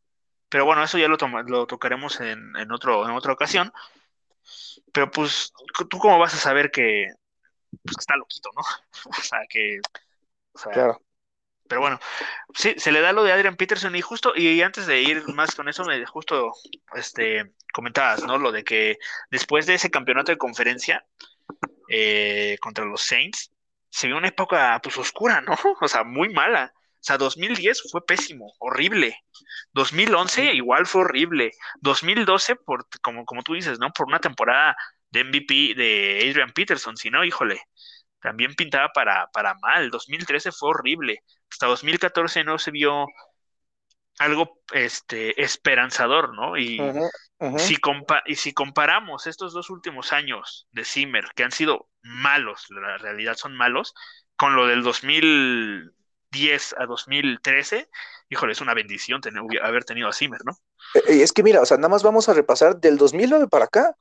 pero 0.49 0.65
bueno, 0.65 0.83
eso 0.83 0.97
ya 0.97 1.07
lo, 1.07 1.17
lo 1.47 1.67
tocaremos 1.67 2.21
en, 2.21 2.55
en, 2.55 2.71
otro, 2.71 3.05
en 3.05 3.11
otra 3.11 3.33
ocasión. 3.33 3.71
Pero 4.91 5.11
pues, 5.11 5.51
¿tú 5.89 5.97
cómo 5.99 6.19
vas 6.19 6.33
a 6.33 6.37
saber 6.37 6.71
que, 6.71 7.07
pues, 7.83 7.97
está 7.99 8.15
loquito, 8.15 8.49
¿no? 8.55 8.61
o 9.17 9.21
sea, 9.21 9.39
que... 9.49 9.79
claro. 10.71 11.01
Pero 11.67 11.81
bueno, 11.81 11.99
sí, 12.53 12.75
se 12.77 12.91
le 12.91 13.01
da 13.01 13.11
lo 13.11 13.23
de 13.23 13.31
Adrian 13.31 13.55
Peterson 13.55 13.95
y 13.95 14.01
justo, 14.01 14.33
y 14.35 14.61
antes 14.61 14.85
de 14.85 15.01
ir 15.01 15.27
más 15.33 15.55
con 15.55 15.67
eso, 15.67 15.83
me 15.83 16.05
justo 16.05 16.53
este, 16.93 17.53
comentabas, 17.73 18.23
¿no? 18.23 18.37
Lo 18.37 18.51
de 18.51 18.63
que 18.63 18.97
después 19.31 19.65
de 19.65 19.73
ese 19.73 19.89
campeonato 19.89 20.31
de 20.31 20.37
conferencia 20.37 21.03
eh, 21.89 22.57
contra 22.61 22.85
los 22.85 23.01
Saints, 23.01 23.51
se 23.89 24.07
vio 24.07 24.17
una 24.17 24.27
época 24.27 24.79
pues 24.83 24.97
oscura, 24.97 25.41
¿no? 25.41 25.55
O 25.81 25.87
sea, 25.87 26.03
muy 26.03 26.29
mala. 26.29 26.73
O 27.05 27.07
sea, 27.07 27.19
2010 27.19 27.83
fue 27.91 28.03
pésimo, 28.03 28.51
horrible. 28.57 29.15
2011 29.73 30.55
igual 30.55 30.87
fue 30.87 31.01
horrible. 31.01 31.51
2012, 31.81 32.55
por, 32.55 32.87
como, 33.03 33.25
como 33.25 33.43
tú 33.43 33.53
dices, 33.53 33.77
¿no? 33.77 33.91
Por 33.91 34.07
una 34.07 34.19
temporada 34.19 34.75
de 35.11 35.19
MVP 35.19 35.75
de 35.75 36.17
Adrian 36.27 36.51
Peterson, 36.51 36.97
si 36.97 37.11
no, 37.11 37.23
híjole, 37.23 37.61
también 38.19 38.55
pintaba 38.55 38.89
para, 38.91 39.27
para 39.27 39.53
mal. 39.61 39.91
2013 39.91 40.51
fue 40.51 40.69
horrible. 40.69 41.19
Hasta 41.51 41.67
2014 41.67 42.43
no 42.43 42.57
se 42.57 42.71
vio 42.71 43.05
algo 44.17 44.59
este, 44.73 45.39
esperanzador, 45.43 46.33
¿no? 46.33 46.57
Y, 46.57 46.79
Si 47.59 47.77
y 48.25 48.35
si 48.35 48.53
comparamos 48.53 49.27
estos 49.27 49.53
dos 49.53 49.69
últimos 49.69 50.11
años 50.11 50.67
de 50.71 50.85
Zimmer, 50.85 51.25
que 51.35 51.43
han 51.43 51.51
sido 51.51 51.87
malos, 52.01 52.65
la 52.69 52.97
realidad 52.97 53.35
son 53.35 53.55
malos, 53.55 53.93
con 54.35 54.55
lo 54.55 54.65
del 54.65 54.81
2000 54.81 55.91
10 56.35 56.75
a 56.77 56.85
2013, 56.85 57.89
híjole, 58.29 58.51
es 58.51 58.61
una 58.61 58.73
bendición 58.73 59.21
haber 59.63 59.85
tenido 59.85 60.09
a 60.09 60.13
Zimmer, 60.13 60.41
¿no? 60.43 60.57
Eh, 60.95 61.23
es 61.23 61.31
que 61.31 61.43
mira, 61.43 61.61
o 61.61 61.65
sea, 61.65 61.77
nada 61.77 61.89
más 61.89 62.03
vamos 62.03 62.27
a 62.27 62.33
repasar 62.33 62.77
del 62.77 62.97
2009 62.97 63.47
para 63.47 63.65
acá, 63.65 63.95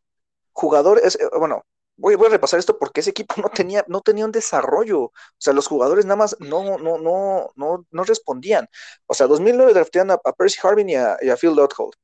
jugadores, 0.53 1.15
eh, 1.15 1.29
bueno, 1.39 1.65
voy, 1.97 2.15
a 2.15 2.29
repasar 2.29 2.59
esto 2.59 2.77
porque 2.77 3.01
ese 3.01 3.11
equipo 3.11 3.35
no 3.41 3.49
tenía, 3.49 3.85
no 3.87 4.01
tenía 4.01 4.25
un 4.25 4.33
desarrollo. 4.33 5.03
O 5.03 5.13
sea, 5.39 5.53
los 5.53 5.69
jugadores 5.69 6.05
nada 6.05 6.17
más 6.17 6.37
no, 6.41 6.79
no, 6.79 6.99
no, 6.99 7.53
no, 7.91 8.05
respondían. 8.05 8.69
O 9.07 9.15
sea, 9.15 9.27
2009 9.29 9.73
draftean 9.73 10.11
a, 10.11 10.19
Percy 10.19 10.59
Harvin 10.63 10.89
y 10.91 10.97
a, 10.97 11.37
Phil 11.41 11.55
Dothold, 11.55 11.95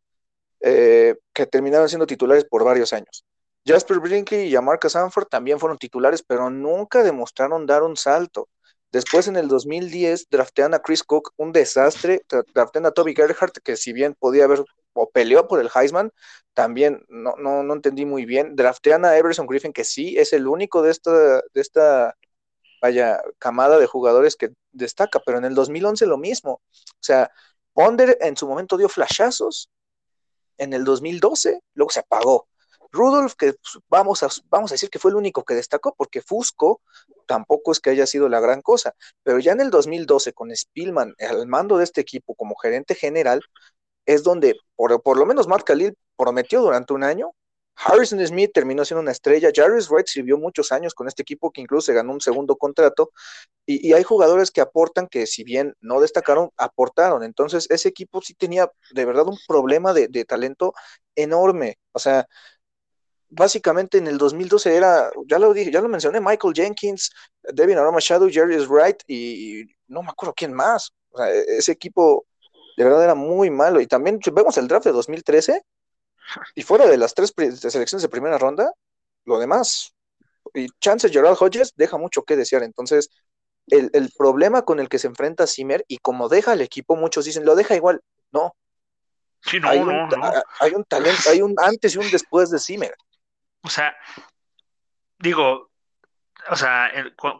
eh, 0.61 1.17
que 1.33 1.47
terminaron 1.47 1.89
siendo 1.89 2.07
titulares 2.07 2.45
por 2.45 2.65
varios 2.65 2.93
años. 2.93 3.25
Jasper 3.67 3.99
Brinkley 3.99 4.49
y 4.49 4.57
a 4.57 4.61
Marcus 4.61 4.93
Sanford 4.93 5.27
también 5.27 5.59
fueron 5.59 5.77
titulares, 5.77 6.23
pero 6.23 6.49
nunca 6.51 7.03
demostraron 7.03 7.67
dar 7.67 7.83
un 7.83 7.97
salto. 7.97 8.49
Después, 8.93 9.29
en 9.29 9.37
el 9.37 9.49
2010, 9.49 10.29
draftean 10.31 10.75
a 10.75 10.81
Chris 10.81 11.05
Cook, 11.05 11.33
un 11.37 11.53
desastre. 11.53 12.23
Draftean 12.55 12.87
a 12.87 12.91
Toby 12.91 13.15
Gerhardt, 13.15 13.59
que 13.63 13.77
si 13.77 13.93
bien 13.93 14.15
podía 14.19 14.45
haber 14.45 14.65
o 14.93 15.09
peleó 15.11 15.47
por 15.47 15.61
el 15.61 15.71
Heisman, 15.73 16.11
también 16.55 17.05
no, 17.09 17.35
no, 17.39 17.63
no 17.63 17.75
entendí 17.75 18.05
muy 18.05 18.25
bien. 18.25 18.57
Draftean 18.57 19.05
a 19.05 19.17
Everson 19.17 19.47
Griffin, 19.47 19.73
que 19.73 19.85
sí 19.85 20.19
es 20.19 20.33
el 20.33 20.49
único 20.49 20.83
de 20.83 20.91
esta, 20.91 21.13
de 21.13 21.61
esta 21.61 22.17
vaya, 22.81 23.23
camada 23.39 23.79
de 23.79 23.87
jugadores 23.87 24.37
que 24.37 24.51
destaca, 24.73 25.21
pero 25.25 25.39
en 25.39 25.45
el 25.45 25.55
2011 25.55 26.07
lo 26.07 26.19
mismo. 26.19 26.53
O 26.53 27.01
sea, 27.01 27.31
Ponder 27.73 28.19
en 28.21 28.37
su 28.37 28.49
momento 28.49 28.77
dio 28.77 28.89
flashazos, 28.89 29.71
en 30.59 30.73
el 30.73 30.85
2012, 30.85 31.61
luego 31.75 31.91
se 31.91 32.01
apagó. 32.01 32.49
Rudolf, 32.93 33.35
que 33.35 33.55
pues, 33.55 33.79
vamos 33.89 34.23
a, 34.23 34.29
vamos 34.51 34.71
a 34.73 34.75
decir 34.75 34.91
que 34.91 34.99
fue 34.99 35.11
el 35.11 35.17
único 35.17 35.45
que 35.45 35.55
destacó, 35.55 35.95
porque 35.97 36.23
Fusco 36.23 36.81
tampoco 37.27 37.73
es 37.73 37.81
que 37.81 37.91
haya 37.91 38.07
sido 38.07 38.29
la 38.29 38.41
gran 38.41 38.63
cosa, 38.63 38.95
pero 39.23 39.39
ya 39.39 39.53
en 39.53 39.61
el 39.61 39.71
2012, 39.71 40.33
con 40.33 40.55
Spielman 40.55 41.15
al 41.19 41.47
mando 41.47 41.79
de 41.79 41.85
este 41.85 42.01
equipo 42.01 42.35
como 42.35 42.57
gerente 42.57 42.95
general, 42.95 43.43
es 44.07 44.23
donde 44.23 44.57
por, 44.77 45.03
por 45.03 45.19
lo 45.19 45.27
menos 45.27 45.47
Matt 45.49 45.63
Khalil 45.65 45.95
prometió 46.17 46.63
durante 46.63 46.93
un 46.93 47.05
año. 47.05 47.33
Harrison 47.77 48.25
Smith 48.27 48.51
terminó 48.53 48.85
siendo 48.85 49.01
una 49.01 49.13
estrella. 49.13 49.51
Jarvis 49.55 49.89
Wright 49.91 50.07
sirvió 50.07 50.37
muchos 50.37 50.71
años 50.73 50.95
con 50.95 51.09
este 51.09 51.23
equipo 51.23 51.51
que 51.51 51.63
incluso 51.63 51.87
se 51.87 51.95
ganó 51.95 52.13
un 52.13 52.21
segundo 52.21 52.57
contrato. 52.57 53.11
Y, 53.67 53.89
y, 53.89 53.93
hay 53.95 54.03
jugadores 54.03 54.51
que 54.51 54.61
aportan 54.61 55.07
que, 55.09 55.27
si 55.27 55.45
bien 55.45 55.75
no 55.81 56.01
destacaron, 56.01 56.51
aportaron. 56.57 57.23
Entonces, 57.25 57.67
ese 57.71 57.89
equipo 57.89 58.21
sí 58.21 58.35
tenía 58.35 58.71
de 58.93 59.05
verdad 59.07 59.27
un 59.29 59.39
problema 59.49 59.95
de, 59.95 60.09
de 60.09 60.25
talento 60.27 60.75
enorme. 61.15 61.79
O 61.93 61.99
sea, 61.99 62.27
básicamente 63.31 63.99
en 63.99 64.07
el 64.07 64.19
2012 64.19 64.75
era, 64.75 65.11
ya 65.27 65.39
lo 65.39 65.53
dije, 65.55 65.71
ya 65.71 65.81
lo 65.81 65.89
mencioné, 65.89 66.21
Michael 66.21 66.55
Jenkins, 66.55 67.11
Devin 67.43 67.79
Aroma 67.79 67.99
Shadow, 68.01 68.29
Jerry 68.31 68.59
Wright 68.67 69.03
y, 69.07 69.65
no 69.89 70.03
me 70.03 70.11
acuerdo 70.11 70.35
quién 70.37 70.53
más. 70.53 70.93
O 71.11 71.19
sea, 71.19 71.33
e-, 71.33 71.59
ese 71.59 71.73
equipo 71.73 72.27
de 72.77 72.85
verdad 72.85 73.05
era 73.05 73.15
muy 73.15 73.51
malo. 73.51 73.81
Y 73.81 73.87
también 73.87 74.21
vemos 74.33 74.57
el 74.59 74.69
draft 74.69 74.87
de 74.87 74.93
2013 74.93 75.63
y 76.55 76.63
fuera 76.63 76.87
de 76.87 76.99
las 76.99 77.15
tres 77.15 77.33
selecciones 77.37 78.03
de 78.03 78.09
primera 78.09 78.39
ronda, 78.39 78.73
lo 79.25 79.39
demás. 79.39 79.95
Y 80.55 80.69
Chance 80.81 81.09
Gerald 81.09 81.37
Hodges 81.41 81.73
deja 81.77 81.97
mucho 81.97 82.23
que 82.23 82.37
desear. 82.37 82.63
Entonces, 82.63 83.11
el, 83.69 83.91
el 83.93 84.11
problema 84.17 84.63
con 84.63 84.81
el 84.81 84.89
que 84.89 84.99
se 84.99 85.07
enfrenta 85.07 85.47
Zimmer 85.47 85.85
y 85.87 85.99
como 85.99 86.29
deja 86.29 86.53
al 86.53 86.61
equipo, 86.61 86.97
muchos 86.97 87.25
dicen, 87.25 87.45
lo 87.45 87.55
deja 87.55 87.77
igual. 87.77 88.01
No. 88.33 88.55
Sí, 89.43 89.59
no, 89.59 89.69
hay, 89.69 89.79
un, 89.79 89.87
no, 89.87 90.33
hay 90.61 90.73
un 90.75 90.85
talento, 90.85 91.31
hay 91.31 91.41
un 91.41 91.55
antes 91.59 91.95
y 91.95 91.99
un 91.99 92.11
después 92.11 92.51
de 92.51 92.59
Zimmer. 92.59 92.95
O 93.63 93.69
sea, 93.69 93.97
digo, 95.19 95.71
o 96.49 96.57
sea, 96.57 96.91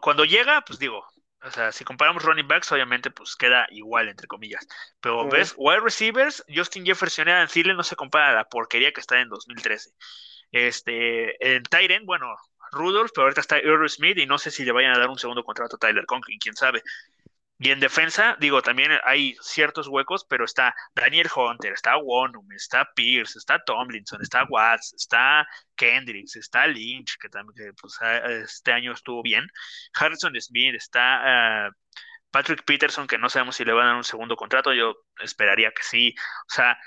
cuando 0.01 0.25
llega, 0.25 0.61
pues 0.61 0.79
digo, 0.79 1.05
o 1.43 1.49
sea, 1.49 1.71
si 1.71 1.83
comparamos 1.83 2.23
running 2.23 2.47
backs, 2.47 2.71
obviamente, 2.71 3.09
pues 3.09 3.35
queda 3.35 3.65
igual, 3.71 4.09
entre 4.09 4.27
comillas. 4.27 4.67
Pero 4.99 5.27
ves, 5.27 5.55
wide 5.57 5.79
receivers, 5.79 6.45
Justin 6.53 6.85
Jefferson 6.85 7.27
y 7.27 7.31
Adam 7.31 7.47
Thielen 7.47 7.77
no 7.77 7.83
se 7.83 7.95
compara 7.95 8.29
a 8.29 8.33
la 8.33 8.49
porquería 8.49 8.91
que 8.91 9.01
está 9.01 9.19
en 9.19 9.29
2013. 9.29 9.89
Este, 10.51 11.55
en 11.55 11.63
Tyren, 11.63 12.05
bueno, 12.05 12.35
Rudolph, 12.71 13.11
pero 13.13 13.23
ahorita 13.23 13.41
está 13.41 13.57
Earl 13.57 13.89
Smith 13.89 14.17
y 14.17 14.25
no 14.25 14.37
sé 14.37 14.51
si 14.51 14.63
le 14.63 14.71
vayan 14.71 14.95
a 14.95 14.99
dar 14.99 15.09
un 15.09 15.17
segundo 15.17 15.43
contrato 15.43 15.75
a 15.75 15.79
Tyler 15.79 16.05
Conklin, 16.05 16.39
quién 16.39 16.55
sabe. 16.55 16.83
Y 17.63 17.69
en 17.69 17.79
defensa, 17.79 18.35
digo, 18.39 18.63
también 18.63 18.91
hay 19.03 19.35
ciertos 19.39 19.87
huecos, 19.87 20.25
pero 20.27 20.45
está 20.45 20.73
Daniel 20.95 21.27
Hunter, 21.33 21.73
está 21.73 21.95
Wonum, 21.97 22.51
está 22.53 22.89
Pierce, 22.95 23.37
está 23.37 23.63
Tomlinson, 23.63 24.19
está 24.19 24.45
Watts, 24.49 24.95
está 24.95 25.47
Kendricks, 25.75 26.37
está 26.37 26.65
Lynch, 26.65 27.17
que 27.19 27.29
también 27.29 27.75
pues, 27.79 27.99
este 28.01 28.71
año 28.71 28.93
estuvo 28.93 29.21
bien, 29.21 29.47
Harrison 29.93 30.33
Smith, 30.41 30.73
está 30.73 31.69
uh, 31.69 31.71
Patrick 32.31 32.63
Peterson, 32.65 33.05
que 33.05 33.19
no 33.19 33.29
sabemos 33.29 33.55
si 33.57 33.63
le 33.63 33.73
van 33.73 33.85
a 33.85 33.87
dar 33.89 33.97
un 33.97 34.03
segundo 34.03 34.35
contrato, 34.35 34.73
yo 34.73 34.95
esperaría 35.19 35.71
que 35.71 35.83
sí. 35.83 36.15
O 36.49 36.53
sea, 36.53 36.79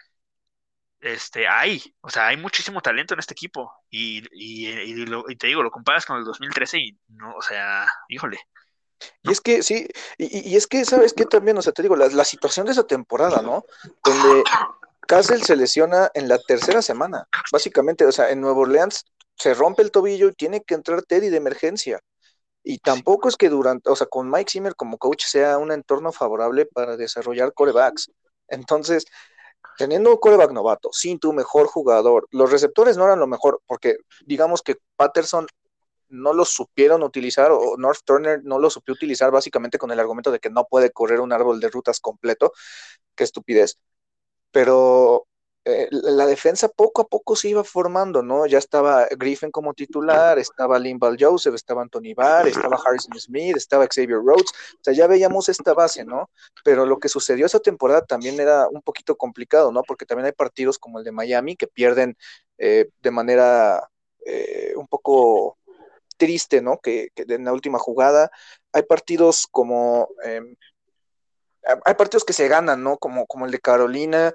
este, 1.01 1.47
hay, 1.47 1.83
o 2.01 2.11
sea, 2.11 2.29
hay 2.29 2.37
muchísimo 2.37 2.81
talento 2.81 3.15
en 3.15 3.21
este 3.21 3.35
equipo. 3.35 3.73
Y, 3.91 4.25
y, 4.33 4.69
y, 5.03 5.37
te 5.37 5.47
digo, 5.47 5.63
lo 5.63 5.71
comparas 5.71 6.05
con 6.07 6.19
el 6.19 6.25
2013 6.25 6.79
y 6.79 6.99
no, 7.09 7.37
o 7.37 7.43
sea, 7.43 7.87
híjole. 8.09 8.39
Y 9.23 9.33
es 9.33 9.41
que, 9.41 9.63
sí, 9.63 9.89
y, 10.19 10.57
es 10.57 10.67
que, 10.67 10.85
¿sabes 10.85 11.13
qué 11.13 11.27
también? 11.27 11.59
O 11.59 11.63
sea, 11.63 11.73
te 11.73 11.83
digo, 11.83 11.97
la, 11.97 12.09
la 12.09 12.25
situación 12.25 12.67
de 12.67 12.73
esa 12.73 12.87
temporada, 12.87 13.43
¿no? 13.43 13.65
Donde 14.05 14.45
Castle 15.07 15.45
se 15.45 15.57
lesiona 15.57 16.11
en 16.15 16.29
la 16.29 16.39
tercera 16.39 16.83
semana, 16.83 17.27
básicamente, 17.53 18.05
o 18.05 18.13
sea, 18.13 18.31
en 18.31 18.41
Nueva 18.41 18.61
Orleans 18.61 19.05
se 19.37 19.55
rompe 19.55 19.83
el 19.83 19.91
tobillo 19.91 20.29
y 20.29 20.33
tiene 20.35 20.63
que 20.63 20.75
entrar 20.75 21.03
Teddy 21.03 21.29
de 21.29 21.37
emergencia. 21.37 22.01
Y 22.63 22.79
tampoco 22.79 23.29
es 23.29 23.37
que 23.37 23.51
durante, 23.51 23.91
o 23.91 23.97
sea, 23.97 24.07
con 24.07 24.31
Mike 24.31 24.51
Zimmer 24.51 24.75
como 24.75 24.97
coach 24.97 25.25
sea 25.27 25.59
un 25.59 25.71
entorno 25.71 26.13
favorable 26.13 26.65
para 26.67 26.97
desarrollar 26.97 27.53
corebacks. 27.53 28.11
Entonces, 28.49 29.05
teniendo 29.77 30.11
un 30.11 30.17
coreback 30.17 30.53
novato, 30.53 30.91
sin 30.93 31.19
tu 31.19 31.33
mejor 31.33 31.67
jugador, 31.67 32.27
los 32.31 32.51
receptores 32.51 32.97
no 32.97 33.05
eran 33.05 33.21
lo 33.21 33.27
mejor, 33.27 33.61
porque 33.67 33.97
digamos 34.25 34.63
que 34.63 34.77
Patterson 34.97 35.47
no 36.09 36.33
lo 36.33 36.45
supieron 36.45 37.03
utilizar 37.03 37.51
o 37.53 37.77
North 37.79 38.01
Turner 38.05 38.43
no 38.45 38.59
lo 38.59 38.71
supió 38.71 38.95
utilizar 38.95 39.31
básicamente 39.31 39.79
con 39.79 39.91
el 39.91 40.01
argumento 40.01 40.31
de 40.31 40.41
que 40.41 40.51
no 40.51 40.67
puede 40.67 40.91
correr 40.91 41.21
un 41.21 41.33
árbol 41.33 41.61
de 41.61 41.69
rutas 41.71 42.01
completo. 42.01 42.53
Qué 43.15 43.25
estupidez. 43.25 43.79
Pero 44.53 45.27
eh, 45.67 45.89
la 45.91 46.27
defensa 46.27 46.69
poco 46.69 47.01
a 47.01 47.09
poco 47.09 47.37
se 47.37 47.49
iba 47.49 47.65
formando, 47.65 48.23
¿no? 48.23 48.45
Ya 48.47 48.59
estaba 48.59 49.07
Griffin 49.17 49.51
como 49.51 49.73
titular, 49.73 50.39
estaba 50.39 50.79
Limbal 50.79 51.17
Joseph, 51.19 51.55
estaba 51.55 51.81
Anthony 51.81 52.13
Barr, 52.15 52.49
estaba 52.49 52.79
Harrison 52.85 53.19
Smith, 53.19 53.57
estaba 53.57 53.87
Xavier 53.87 54.19
Rhodes, 54.19 54.51
o 54.75 54.79
sea, 54.83 54.93
ya 54.93 55.07
veíamos 55.07 55.49
esta 55.49 55.73
base, 55.73 56.05
¿no? 56.05 56.29
Pero 56.65 56.85
lo 56.85 56.99
que 56.99 57.09
sucedió 57.09 57.47
esa 57.47 57.61
temporada 57.61 58.03
también 58.05 58.39
era 58.41 58.69
un 58.69 58.83
poquito 58.83 59.17
complicado, 59.17 59.73
¿no? 59.73 59.83
Porque 59.85 60.05
también 60.05 60.27
hay 60.27 60.33
partidos 60.33 60.79
como 60.79 60.99
el 60.99 61.05
de 61.05 61.13
Miami 61.13 61.57
que 61.57 61.67
pierden 61.67 62.15
eh, 62.59 62.91
de 63.03 63.11
manera 63.11 63.89
eh, 64.27 64.75
un 64.77 64.87
poco 64.87 65.57
triste, 66.17 66.63
¿no? 66.63 66.79
Que, 66.81 67.09
en 67.17 67.45
la 67.45 67.53
última 67.53 67.79
jugada 67.79 68.31
hay 68.73 68.83
partidos 68.83 69.47
como, 69.51 70.09
em, 70.25 70.57
hay 71.85 71.95
partidos 71.95 72.25
que 72.25 72.33
se 72.33 72.49
ganan, 72.49 72.83
¿no? 72.83 72.99
Como, 72.99 73.27
como 73.27 73.47
el 73.47 73.53
de 73.53 73.61
Carolina 73.61 74.33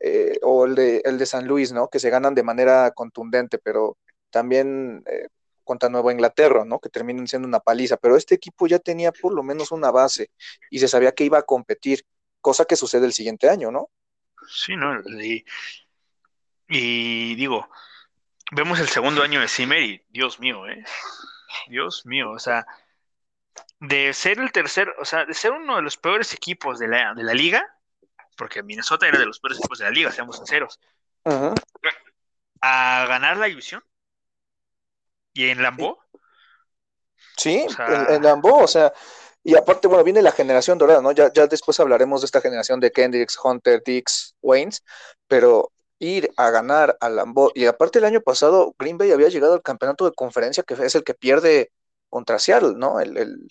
eh, 0.00 0.38
o 0.42 0.66
el 0.66 0.74
de, 0.74 1.02
el 1.04 1.18
de 1.18 1.26
San 1.26 1.46
Luis, 1.46 1.72
¿no? 1.72 1.88
Que 1.88 2.00
se 2.00 2.10
ganan 2.10 2.34
de 2.34 2.42
manera 2.42 2.90
contundente, 2.92 3.58
pero 3.58 3.96
también 4.30 5.04
eh, 5.06 5.28
contra 5.64 5.88
Nueva 5.88 6.12
Inglaterra, 6.12 6.64
¿no? 6.64 6.80
Que 6.80 6.88
terminan 6.88 7.28
siendo 7.28 7.46
una 7.46 7.60
paliza, 7.60 7.96
pero 7.96 8.16
este 8.16 8.34
equipo 8.34 8.66
ya 8.66 8.78
tenía 8.78 9.12
por 9.12 9.32
lo 9.32 9.42
menos 9.42 9.70
una 9.70 9.90
base 9.90 10.30
y 10.70 10.78
se 10.80 10.88
sabía 10.88 11.12
que 11.12 11.24
iba 11.24 11.38
a 11.38 11.42
competir, 11.42 12.04
cosa 12.40 12.64
que 12.64 12.76
sucede 12.76 13.06
el 13.06 13.12
siguiente 13.12 13.48
año, 13.48 13.70
¿no? 13.70 13.90
Sí, 14.48 14.74
¿no? 14.74 15.00
Y 16.68 17.34
digo, 17.36 17.68
vemos 18.52 18.78
el 18.78 18.88
segundo 18.88 19.22
año 19.22 19.40
de 19.40 19.48
Zimmer 19.48 19.82
y 19.82 20.04
Dios 20.10 20.38
mío, 20.38 20.66
¿eh? 20.68 20.84
Dios 21.68 22.06
mío, 22.06 22.30
o 22.30 22.38
sea, 22.38 22.66
de 23.80 24.12
ser 24.12 24.38
el 24.38 24.52
tercer, 24.52 24.94
o 25.00 25.04
sea, 25.04 25.24
de 25.24 25.34
ser 25.34 25.52
uno 25.52 25.76
de 25.76 25.82
los 25.82 25.96
peores 25.96 26.32
equipos 26.32 26.78
de 26.78 26.88
la, 26.88 27.14
de 27.14 27.24
la 27.24 27.34
liga, 27.34 27.78
porque 28.36 28.62
Minnesota 28.62 29.08
era 29.08 29.18
de 29.18 29.26
los 29.26 29.40
peores 29.40 29.58
equipos 29.58 29.78
de 29.78 29.84
la 29.86 29.90
liga, 29.90 30.12
seamos 30.12 30.36
sinceros, 30.36 30.78
a 32.60 33.06
ganar 33.08 33.36
la 33.38 33.46
división. 33.46 33.82
¿Y 35.34 35.48
en 35.48 35.62
Lambo? 35.62 35.98
Sí, 37.36 37.66
en, 37.78 38.14
en 38.14 38.22
Lambo, 38.22 38.58
o 38.58 38.68
sea, 38.68 38.92
y 39.42 39.56
aparte, 39.56 39.88
bueno, 39.88 40.04
viene 40.04 40.20
la 40.20 40.32
generación 40.32 40.76
dorada, 40.76 41.00
¿no? 41.00 41.12
Ya, 41.12 41.32
ya 41.32 41.46
después 41.46 41.80
hablaremos 41.80 42.20
de 42.20 42.26
esta 42.26 42.42
generación 42.42 42.80
de 42.80 42.92
Kendricks, 42.92 43.38
Hunter, 43.42 43.82
Dix, 43.84 44.36
Waynes, 44.42 44.84
pero 45.26 45.72
ir 46.02 46.32
a 46.36 46.50
ganar 46.50 46.96
a 47.00 47.08
Lambeau. 47.08 47.50
Y 47.54 47.66
aparte 47.66 47.98
el 47.98 48.04
año 48.04 48.20
pasado 48.20 48.74
Green 48.78 48.98
Bay 48.98 49.12
había 49.12 49.28
llegado 49.28 49.54
al 49.54 49.62
campeonato 49.62 50.04
de 50.04 50.14
conferencia 50.14 50.62
que 50.64 50.74
es 50.74 50.94
el 50.94 51.04
que 51.04 51.14
pierde 51.14 51.70
contra 52.08 52.38
Seattle, 52.38 52.74
¿no? 52.76 53.00
El, 53.00 53.16
el 53.16 53.48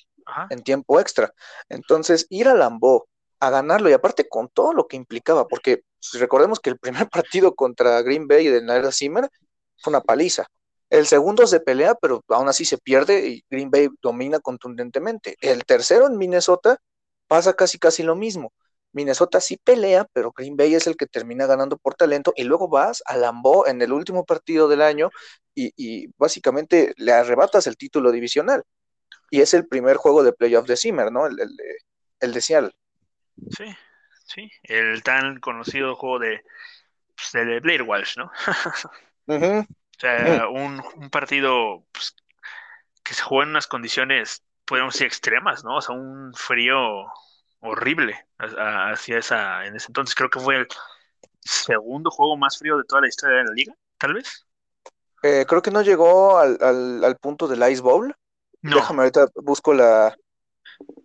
en 0.50 0.64
tiempo 0.64 1.00
extra. 1.00 1.34
Entonces, 1.70 2.28
ir 2.30 2.48
a 2.48 2.54
Lambeau 2.54 3.06
a 3.40 3.50
ganarlo 3.50 3.90
y 3.90 3.94
aparte 3.94 4.28
con 4.30 4.50
todo 4.50 4.74
lo 4.74 4.88
que 4.88 4.98
implicaba, 4.98 5.48
porque 5.48 5.84
recordemos 6.14 6.60
que 6.60 6.70
el 6.70 6.78
primer 6.78 7.10
partido 7.10 7.56
contra 7.56 8.02
Green 8.02 8.28
Bay 8.28 8.48
de 8.48 8.62
Naira 8.62 8.92
Zimmer 8.92 9.30
fue 9.78 9.92
una 9.92 10.02
paliza. 10.02 10.48
El 10.90 11.08
segundo 11.08 11.48
se 11.48 11.62
pelea, 11.62 11.96
pero 11.96 12.24
aún 12.28 12.50
así 12.50 12.66
se 12.66 12.78
pierde 12.78 13.28
y 13.28 13.46
Green 13.50 13.72
Bay 13.72 13.90
domina 14.02 14.40
contundentemente. 14.40 15.38
El 15.40 15.64
tercero 15.64 16.08
en 16.08 16.18
Minnesota 16.18 16.78
pasa 17.28 17.54
casi 17.54 17.80
casi 17.80 18.04
lo 18.04 18.16
mismo. 18.16 18.52
Minnesota 18.94 19.40
sí 19.40 19.58
pelea, 19.58 20.06
pero 20.14 20.32
Green 20.32 20.58
Bay 20.58 20.76
es 20.76 20.88
el 20.88 20.98
que 20.98 21.06
termina 21.06 21.46
ganando 21.46 21.78
por 21.78 21.96
talento 21.96 22.34
y 22.36 22.44
luego 22.44 22.68
vas 22.68 23.02
a 23.06 23.18
Lambeau 23.18 23.66
en 23.68 23.82
el 23.82 23.92
último 23.92 24.26
partido 24.26 24.68
del 24.68 24.82
año 24.82 25.10
y, 25.54 26.08
básicamente 26.18 26.94
le 26.98 27.12
arrebatas 27.12 27.68
el 27.68 27.78
título 27.78 28.12
divisional. 28.12 28.64
Y 29.30 29.42
es 29.42 29.54
el 29.54 29.68
primer 29.68 29.98
juego 29.98 30.24
de 30.24 30.34
playoff 30.34 30.68
de 30.68 30.78
Zimmer, 30.78 31.12
¿no? 31.12 31.26
El, 31.28 31.38
el, 32.20 32.34
de 32.34 32.42
Seattle. 32.42 32.72
Sí, 33.50 33.66
sí, 34.26 34.50
el 34.64 35.04
tan 35.04 35.40
conocido 35.40 35.96
juego 35.96 36.20
de, 36.20 36.42
pues, 37.16 37.32
de 37.32 37.60
Blair 37.60 37.84
Walsh, 37.84 38.18
¿no? 38.18 38.32
O 39.98 40.02
sea, 40.02 40.48
un, 40.50 40.82
un 40.96 41.10
partido 41.12 41.86
pues, 41.92 42.16
que 43.04 43.14
se 43.14 43.22
jugó 43.22 43.44
en 43.44 43.50
unas 43.50 43.68
condiciones, 43.68 44.44
podemos 44.66 44.96
decir, 44.96 45.06
extremas, 45.06 45.64
¿no? 45.64 45.76
O 45.76 45.82
sea, 45.82 45.94
un 45.94 46.34
frío 46.34 47.06
horrible 47.62 48.28
hacia 48.38 49.18
esa, 49.18 49.66
en 49.66 49.76
ese 49.76 49.88
entonces. 49.88 50.16
Creo 50.16 50.30
que 50.30 50.40
fue 50.40 50.58
el 50.58 50.68
segundo 51.40 52.12
juego 52.12 52.38
más 52.38 52.58
frío 52.58 52.78
de 52.78 52.84
toda 52.84 53.02
la 53.02 53.08
historia 53.08 53.38
de 53.38 53.46
la 53.46 53.54
liga, 53.54 53.74
tal 53.98 54.14
vez. 54.14 54.46
Eh, 55.24 55.46
creo 55.48 55.62
que 55.62 55.72
no 55.72 55.82
llegó 55.82 56.40
al, 56.40 56.58
al, 56.62 57.18
punto 57.18 57.48
del 57.48 57.70
Ice 57.72 57.82
Bowl. 57.82 58.14
No. 58.62 58.76
Déjame 58.76 59.02
ahorita 59.02 59.28
busco 59.36 59.74
la. 59.74 60.16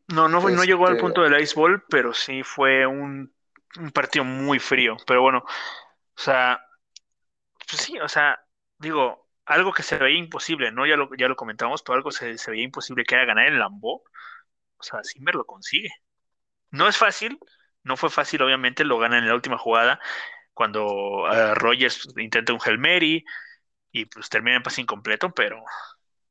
No, 0.08 0.28
no, 0.28 0.40
no 0.40 0.64
llegó 0.64 0.86
al 0.86 0.94
este 0.94 1.02
punto 1.02 1.22
del 1.22 1.40
Ice 1.40 1.54
Bowl, 1.54 1.84
pero 1.88 2.14
sí 2.14 2.42
fue 2.42 2.86
un, 2.86 3.34
un 3.78 3.90
partido 3.90 4.24
muy 4.24 4.58
frío. 4.58 4.96
Pero 5.06 5.22
bueno, 5.22 5.38
o 5.38 6.20
sea, 6.20 6.58
pues 7.68 7.82
sí, 7.82 7.98
o 7.98 8.08
sea, 8.08 8.38
digo, 8.78 9.28
algo 9.44 9.72
que 9.72 9.82
se 9.82 9.98
veía 9.98 10.18
imposible, 10.18 10.72
¿no? 10.72 10.86
Ya 10.86 10.96
lo, 10.96 11.10
ya 11.16 11.28
lo 11.28 11.36
comentamos, 11.36 11.82
pero 11.82 11.96
algo 11.96 12.10
se, 12.10 12.38
se 12.38 12.50
veía 12.50 12.64
imposible 12.64 13.04
que 13.04 13.14
era 13.14 13.26
ganar 13.26 13.46
el 13.46 13.58
Lambo. 13.58 14.02
O 14.78 14.82
sea, 14.82 15.00
Zimmer 15.04 15.34
lo 15.34 15.44
consigue. 15.44 15.90
No 16.76 16.88
es 16.88 16.96
fácil, 16.96 17.38
no 17.84 17.96
fue 17.96 18.10
fácil, 18.10 18.42
obviamente, 18.42 18.84
lo 18.84 18.98
ganan 18.98 19.20
en 19.20 19.28
la 19.28 19.34
última 19.34 19.58
jugada, 19.58 19.98
cuando 20.52 21.26
eh, 21.32 21.54
Rogers 21.54 22.08
intenta 22.16 22.52
un 22.52 22.60
Hail 22.64 23.24
y 23.92 24.04
pues 24.06 24.28
termina 24.28 24.56
en 24.56 24.62
pase 24.62 24.82
incompleto, 24.82 25.30
pero 25.32 25.62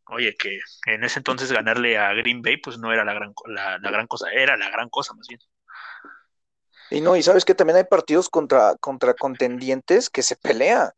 oye, 0.08 0.36
que 0.38 0.60
en 0.86 1.04
ese 1.04 1.20
entonces 1.20 1.52
ganarle 1.52 1.98
a 1.98 2.14
Green 2.14 2.42
Bay, 2.42 2.58
pues 2.58 2.78
no 2.78 2.94
era 2.94 3.04
la 3.04 3.14
gran, 3.14 3.34
la, 3.46 3.80
la 3.80 3.92
gran 3.92 4.08
cosa, 4.08 4.32
era 4.32 4.56
la 4.56 4.70
gran 4.70 4.90
cosa 4.90 5.14
más 5.14 5.28
bien. 5.28 5.40
Y 6.92 7.02
no, 7.02 7.16
y 7.16 7.24
sabes 7.24 7.46
que 7.46 7.56
también 7.56 7.78
hay 7.78 7.86
partidos 7.86 8.30
contra, 8.30 8.76
contra 8.80 9.16
contendientes 9.16 10.10
que 10.10 10.22
se 10.22 10.36
pelea 10.36 10.94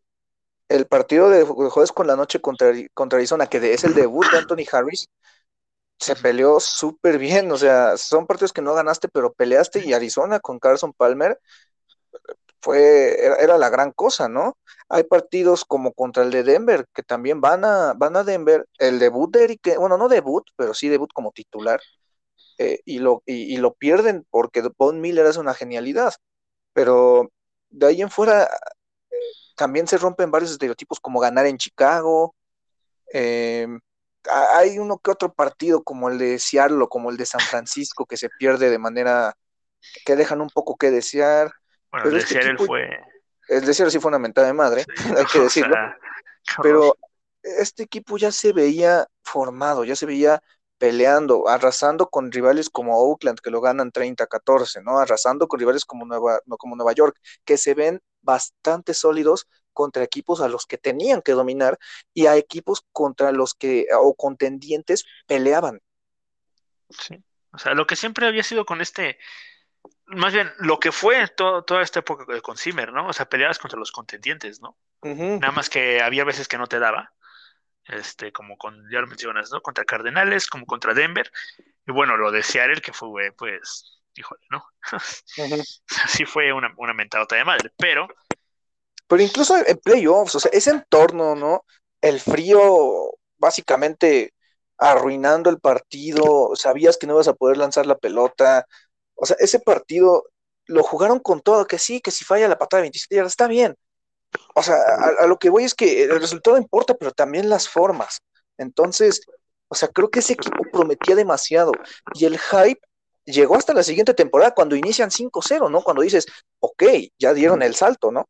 el 0.68 0.86
partido 0.86 1.30
de 1.30 1.44
jueves 1.44 1.94
con 1.94 2.08
la 2.08 2.18
noche 2.18 2.42
contra, 2.42 2.74
contra 2.94 3.18
Arizona, 3.18 3.48
que 3.48 3.74
es 3.74 3.84
el 3.86 3.94
debut 3.94 4.30
de 4.30 4.40
Anthony 4.40 4.66
Harris, 4.70 5.10
se 6.00 6.16
peleó 6.16 6.60
súper 6.60 7.18
bien. 7.18 7.52
O 7.52 7.58
sea, 7.58 7.98
son 7.98 8.28
partidos 8.28 8.54
que 8.54 8.62
no 8.62 8.74
ganaste, 8.74 9.08
pero 9.08 9.34
peleaste. 9.34 9.86
Y 9.86 9.94
Arizona 9.94 10.40
con 10.40 10.60
Carson 10.60 10.94
Palmer 10.94 11.40
fue, 12.62 13.26
era, 13.42 13.58
la 13.58 13.70
gran 13.70 13.92
cosa, 13.92 14.28
¿no? 14.28 14.58
Hay 14.90 15.04
partidos 15.04 15.66
como 15.66 15.94
contra 15.94 16.24
el 16.24 16.32
de 16.32 16.44
Denver, 16.44 16.88
que 16.94 17.04
también 17.04 17.42
van 17.42 17.66
a, 17.66 17.94
van 17.96 18.16
a 18.18 18.24
Denver. 18.24 18.68
El 18.78 19.00
debut 19.00 19.32
de 19.32 19.44
Eric, 19.46 19.78
bueno, 19.78 19.98
no 19.98 20.10
debut, 20.10 20.44
pero 20.56 20.74
sí 20.74 20.90
debut 20.90 21.12
como 21.14 21.32
titular. 21.32 21.80
Eh, 22.60 22.82
y, 22.86 23.00
lo, 23.00 23.22
y, 23.26 23.58
lo 23.58 23.74
pierden 23.76 24.26
porque 24.32 24.64
Von 24.78 25.00
Miller 25.02 25.26
es 25.28 25.38
una 25.38 25.54
genialidad. 25.54 26.14
Pero 26.74 27.32
de 27.70 27.88
ahí 27.88 28.02
en 28.02 28.10
fuera, 28.12 28.50
también 29.56 29.88
se 29.88 29.98
rompen 29.98 30.32
varios 30.32 30.52
estereotipos 30.52 31.00
como 31.00 31.20
ganar 31.20 31.46
en 31.48 31.58
Chicago. 31.58 32.36
Em, 33.12 33.80
hay 34.30 34.80
uno 34.80 35.00
que 35.00 35.12
otro 35.12 35.34
partido 35.34 35.84
como 35.84 36.10
el 36.10 36.18
de 36.18 36.40
Seattle 36.40 36.84
o 36.84 36.90
como 36.90 37.10
el 37.10 37.18
de 37.18 37.26
San 37.26 37.42
Francisco 37.42 38.06
que 38.06 38.18
se 38.18 38.30
pierde 38.30 38.70
de 38.70 38.78
manera 38.78 39.36
que 40.06 40.16
dejan 40.16 40.42
un 40.42 40.50
poco 40.50 40.78
que 40.78 40.92
desear. 40.92 41.52
Bueno, 41.92 42.08
el 42.08 42.14
de 42.14 42.20
este 42.20 42.34
Seattle 42.34 42.66
fue. 42.66 42.90
El 43.48 43.66
de 43.66 43.74
Seattle 43.74 43.92
sí 43.92 44.00
fue 44.00 44.10
una 44.10 44.20
mentada 44.20 44.48
de 44.48 44.54
madre, 44.54 44.86
hay 45.18 45.26
que 45.26 45.40
decirlo. 45.40 45.76
pero 46.62 46.96
este 47.42 47.84
equipo 47.84 48.18
ya 48.18 48.32
se 48.32 48.54
veía 48.54 49.08
formado, 49.24 49.84
ya 49.84 49.96
se 49.96 50.06
veía 50.06 50.42
peleando, 50.78 51.48
arrasando 51.48 52.10
con 52.10 52.32
rivales 52.32 52.70
como 52.70 52.98
Oakland, 52.98 53.40
que 53.40 53.50
lo 53.50 53.62
ganan 53.62 53.92
30-14, 53.92 54.84
¿no? 54.84 55.00
Arrasando 55.00 55.48
con 55.48 55.60
rivales 55.60 55.86
como 55.86 56.06
Nueva, 56.06 56.42
como 56.60 56.76
Nueva 56.76 56.94
York, 56.94 57.18
que 57.46 57.58
se 57.58 57.74
ven 57.74 58.02
bastante 58.22 58.94
sólidos 58.94 59.48
contra 59.78 60.04
equipos 60.04 60.42
a 60.42 60.48
los 60.48 60.66
que 60.66 60.80
tenían 60.80 61.22
que 61.22 61.34
dominar 61.34 61.78
y 62.12 62.26
a 62.26 62.36
equipos 62.36 62.84
contra 62.92 63.32
los 63.32 63.54
que, 63.54 63.86
o 63.96 64.16
contendientes, 64.16 65.06
peleaban. 65.28 65.80
Sí, 66.90 67.24
o 67.52 67.60
sea, 67.60 67.76
lo 67.76 67.86
que 67.86 67.96
siempre 67.96 68.26
había 68.26 68.42
sido 68.42 68.66
con 68.66 68.82
este, 68.82 69.20
más 70.08 70.34
bien, 70.34 70.52
lo 70.58 70.80
que 70.80 70.92
fue 70.92 71.28
toda 71.28 71.84
esta 71.84 72.00
época 72.00 72.26
con 72.42 72.58
Zimmer, 72.58 72.92
¿no? 72.92 73.08
O 73.08 73.14
sea, 73.14 73.30
peleabas 73.30 73.60
contra 73.60 73.78
los 73.78 73.92
contendientes, 73.92 74.60
¿no? 74.62 74.76
Nada 75.04 75.52
más 75.52 75.70
que 75.70 76.02
había 76.02 76.24
veces 76.24 76.48
que 76.48 76.58
no 76.58 76.66
te 76.66 76.80
daba 76.80 77.14
este, 77.86 78.32
como 78.32 78.58
con, 78.58 78.90
ya 78.92 79.00
lo 79.00 79.08
mencionas, 79.08 79.52
¿no? 79.52 79.62
Contra 79.62 79.86
Cardenales, 79.86 80.48
como 80.48 80.66
contra 80.66 80.94
Denver, 80.94 81.32
y 81.86 81.92
bueno, 81.92 82.18
lo 82.18 82.32
de 82.32 82.44
Seattle, 82.44 82.82
que 82.82 82.94
fue, 82.94 83.32
pues, 83.32 84.02
híjole, 84.16 84.42
¿no? 84.50 84.66
Así 86.04 86.26
fue 86.26 86.52
una, 86.52 86.74
una 86.78 86.94
mentadota 86.94 87.36
de 87.36 87.46
madre, 87.46 87.72
pero... 87.78 88.08
Pero 89.08 89.22
incluso 89.24 89.58
en 89.58 89.78
playoffs, 89.78 90.36
o 90.36 90.40
sea, 90.40 90.52
ese 90.54 90.72
entorno, 90.72 91.36
¿no? 91.36 91.66
El 92.02 92.20
frío, 92.20 93.16
básicamente 93.38 94.34
arruinando 94.78 95.50
el 95.50 95.60
partido, 95.60 96.52
sabías 96.56 96.98
que 96.98 97.08
no 97.08 97.14
ibas 97.14 97.28
a 97.28 97.34
poder 97.34 97.58
lanzar 97.58 97.86
la 97.88 97.98
pelota, 97.98 98.66
o 99.16 99.26
sea, 99.26 99.36
ese 99.40 99.60
partido 99.60 100.26
lo 100.66 100.84
jugaron 100.84 101.20
con 101.20 101.42
todo, 101.42 101.66
que 101.66 101.80
sí, 101.80 102.02
que 102.02 102.12
si 102.12 102.26
falla 102.26 102.48
la 102.48 102.58
patada 102.58 102.80
de 102.80 102.84
27 102.84 103.16
yardas, 103.16 103.34
está 103.34 103.48
bien, 103.48 103.76
o 104.56 104.64
sea, 104.64 104.76
a, 105.20 105.28
lo 105.28 105.38
que 105.40 105.50
voy 105.50 105.64
es 105.64 105.76
que 105.76 106.04
el 106.04 106.20
resultado 106.20 106.58
importa, 106.58 106.96
pero 106.96 107.12
también 107.12 107.50
las 107.50 107.70
formas. 107.70 108.20
Entonces, 108.58 109.22
o 109.68 109.76
sea, 109.76 109.90
creo 109.90 110.10
que 110.10 110.20
ese 110.20 110.34
equipo 110.34 110.64
prometía 110.72 111.16
demasiado. 111.16 111.72
Y 112.14 112.26
el 112.26 112.40
hype 112.40 112.82
llegó 113.26 113.56
hasta 113.56 113.74
la 113.74 113.84
siguiente 113.84 114.14
temporada 114.14 114.54
cuando 114.54 114.76
inician 114.76 115.12
5-0, 115.12 115.70
¿no? 115.70 115.82
Cuando 115.82 116.02
dices, 116.02 116.26
ok, 116.60 116.84
ya 117.20 117.34
dieron 117.34 117.62
el 117.62 117.76
salto, 117.76 118.12
¿no? 118.12 118.28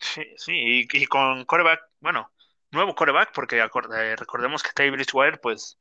Sí, 0.00 0.22
sí, 0.36 0.88
y, 0.92 1.06
con 1.06 1.44
coreback, 1.44 1.80
bueno, 2.00 2.30
nuevo 2.70 2.94
coreback, 2.94 3.32
porque 3.32 3.58
eh, 3.58 4.16
recordemos 4.16 4.62
que 4.62 4.72
Tay 4.72 4.90
Bridgewater, 4.90 5.40
pues. 5.40 5.76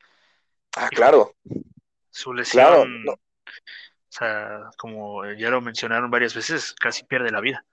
Ah, 0.76 0.90
claro. 0.90 1.36
Su 2.10 2.34
lesión, 2.34 3.08
o 3.08 3.18
sea, 4.10 4.70
como 4.78 5.26
ya 5.34 5.50
lo 5.50 5.62
mencionaron 5.62 6.10
varias 6.10 6.34
veces, 6.34 6.74
casi 6.74 7.04
pierde 7.04 7.32
la 7.32 7.42
vida. 7.42 7.66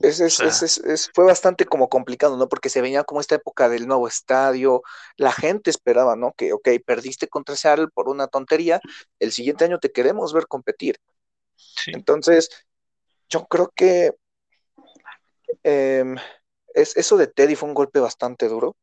Es, 0.00 0.20
es, 0.20 1.10
fue 1.12 1.24
bastante 1.24 1.64
como 1.64 1.88
complicado, 1.88 2.36
¿no? 2.36 2.48
Porque 2.48 2.68
se 2.68 2.80
venía 2.80 3.02
como 3.02 3.20
esta 3.20 3.34
época 3.34 3.68
del 3.68 3.88
nuevo 3.88 4.06
estadio, 4.06 4.82
la 5.16 5.32
gente 5.32 5.70
esperaba, 5.70 6.14
¿no? 6.14 6.32
Que, 6.36 6.52
ok, 6.52 6.68
perdiste 6.86 7.26
contra 7.26 7.56
Seattle 7.56 7.88
por 7.88 8.08
una 8.08 8.28
tontería, 8.28 8.80
el 9.18 9.32
siguiente 9.32 9.64
año 9.64 9.80
te 9.80 9.90
queremos 9.90 10.32
ver 10.32 10.46
competir. 10.46 11.00
Entonces, 11.86 12.66
yo 13.28 13.46
creo 13.46 13.72
que 13.74 14.12
em, 15.62 16.16
es, 16.74 16.96
eso 16.96 17.16
de 17.16 17.26
Teddy 17.26 17.56
fue 17.56 17.68
un 17.68 17.74
golpe 17.74 18.00
bastante 18.00 18.48
duro, 18.48 18.76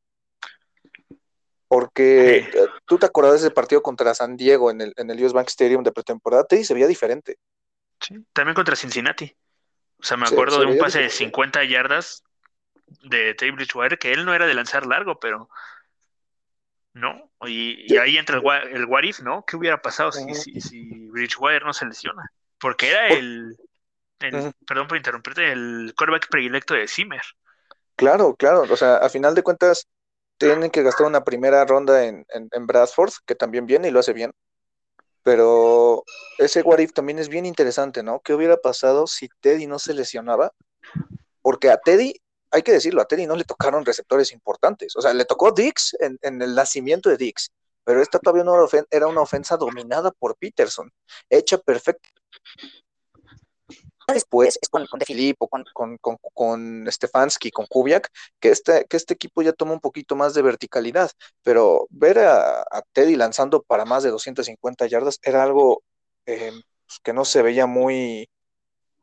porque 1.67 2.37
eh, 2.37 2.67
tú 2.85 2.97
te 2.97 3.05
acordás 3.05 3.33
de 3.33 3.37
ese 3.39 3.51
partido 3.51 3.81
contra 3.81 4.13
San 4.13 4.37
Diego 4.37 4.71
en 4.71 4.81
el, 4.81 4.93
en 4.97 5.09
el 5.09 5.23
US 5.23 5.33
Bank 5.33 5.47
Stadium 5.49 5.83
de 5.83 5.91
pretemporada, 5.91 6.45
Teddy 6.45 6.63
se 6.63 6.73
veía 6.73 6.87
diferente. 6.87 7.37
Sí, 7.99 8.15
también 8.33 8.55
contra 8.55 8.75
Cincinnati. 8.75 9.35
O 9.97 10.03
sea, 10.03 10.17
me 10.17 10.27
acuerdo 10.27 10.59
de 10.59 10.67
un 10.67 10.77
pase 10.77 10.99
de 10.99 11.09
50 11.09 11.63
yardas 11.63 12.23
de 13.03 13.33
Teddy 13.33 13.51
Bridgewater, 13.51 13.97
que 13.97 14.11
él 14.11 14.25
no 14.25 14.33
era 14.33 14.45
de 14.45 14.53
lanzar 14.53 14.85
largo, 14.85 15.19
pero 15.19 15.49
no. 16.93 17.31
Y, 17.47 17.97
ahí 17.97 18.17
entra 18.17 18.37
el, 18.37 18.75
el 18.75 18.85
what 18.85 19.03
if, 19.03 19.21
¿no? 19.21 19.43
¿Qué 19.45 19.55
hubiera 19.55 19.81
pasado 19.81 20.11
si, 20.11 20.33
si, 20.61 21.07
Bridgewater 21.07 21.63
no 21.63 21.73
se 21.73 21.85
lesiona? 21.85 22.31
Porque 22.59 22.89
era 22.89 23.07
el, 23.07 23.57
perdón 24.17 24.87
por 24.87 24.97
interrumpirte, 24.97 25.51
el 25.51 25.93
quarterback 25.97 26.29
predilecto 26.29 26.73
de 26.73 26.87
Zimmer. 26.87 27.21
Claro, 27.95 28.35
claro. 28.35 28.63
O 28.69 28.77
sea, 28.77 28.97
a 28.97 29.09
final 29.09 29.35
de 29.35 29.43
cuentas, 29.43 29.87
tienen 30.37 30.69
que 30.69 30.83
gastar 30.83 31.07
una 31.07 31.23
primera 31.23 31.63
ronda 31.65 32.05
en, 32.05 32.25
en, 32.29 32.49
en 32.51 32.67
Bradford, 32.67 33.11
que 33.25 33.35
también 33.35 33.65
viene 33.65 33.87
y 33.87 33.91
lo 33.91 33.99
hace 33.99 34.13
bien. 34.13 34.31
Pero 35.23 36.03
ese 36.37 36.61
what 36.61 36.79
también 36.93 37.19
es 37.19 37.29
bien 37.29 37.45
interesante, 37.45 38.03
¿no? 38.03 38.19
¿Qué 38.19 38.33
hubiera 38.33 38.57
pasado 38.57 39.07
si 39.07 39.27
Teddy 39.39 39.65
no 39.65 39.79
se 39.79 39.93
lesionaba? 39.93 40.51
Porque 41.41 41.71
a 41.71 41.77
Teddy, 41.77 42.21
hay 42.51 42.61
que 42.61 42.71
decirlo, 42.71 43.01
a 43.01 43.05
Teddy 43.05 43.25
no 43.25 43.35
le 43.35 43.43
tocaron 43.43 43.85
receptores 43.85 44.31
importantes. 44.33 44.95
O 44.95 45.01
sea, 45.01 45.13
le 45.13 45.25
tocó 45.25 45.51
Dix 45.51 45.95
en, 45.99 46.19
en 46.21 46.41
el 46.41 46.53
nacimiento 46.53 47.09
de 47.09 47.17
Dix, 47.17 47.51
pero 47.83 48.01
esta 48.01 48.19
todavía 48.19 48.43
no 48.43 48.67
era 48.91 49.07
una 49.07 49.21
ofensa 49.21 49.57
dominada 49.57 50.11
por 50.11 50.35
Peterson, 50.37 50.91
hecha 51.29 51.57
perfecta 51.57 52.09
después 54.13 54.59
es 54.61 54.69
con, 54.69 54.85
con 54.87 54.99
De 54.99 55.05
Filippo, 55.05 55.47
con, 55.47 55.63
con, 55.73 55.97
con, 55.97 56.17
con, 56.33 56.87
Stefanski, 56.91 57.51
con 57.51 57.65
Kubiak, 57.67 58.09
que 58.39 58.49
este, 58.49 58.85
que 58.85 58.97
este 58.97 59.13
equipo 59.13 59.41
ya 59.41 59.53
toma 59.53 59.73
un 59.73 59.79
poquito 59.79 60.15
más 60.15 60.33
de 60.33 60.41
verticalidad, 60.41 61.11
pero 61.43 61.87
ver 61.89 62.19
a, 62.19 62.63
Teddy 62.93 63.15
lanzando 63.15 63.63
para 63.63 63.85
más 63.85 64.03
de 64.03 64.11
250 64.11 64.87
yardas 64.87 65.19
era 65.23 65.43
algo 65.43 65.83
eh, 66.25 66.51
pues, 66.87 66.99
que 67.03 67.13
no 67.13 67.25
se 67.25 67.41
veía 67.41 67.65
muy, 67.65 68.29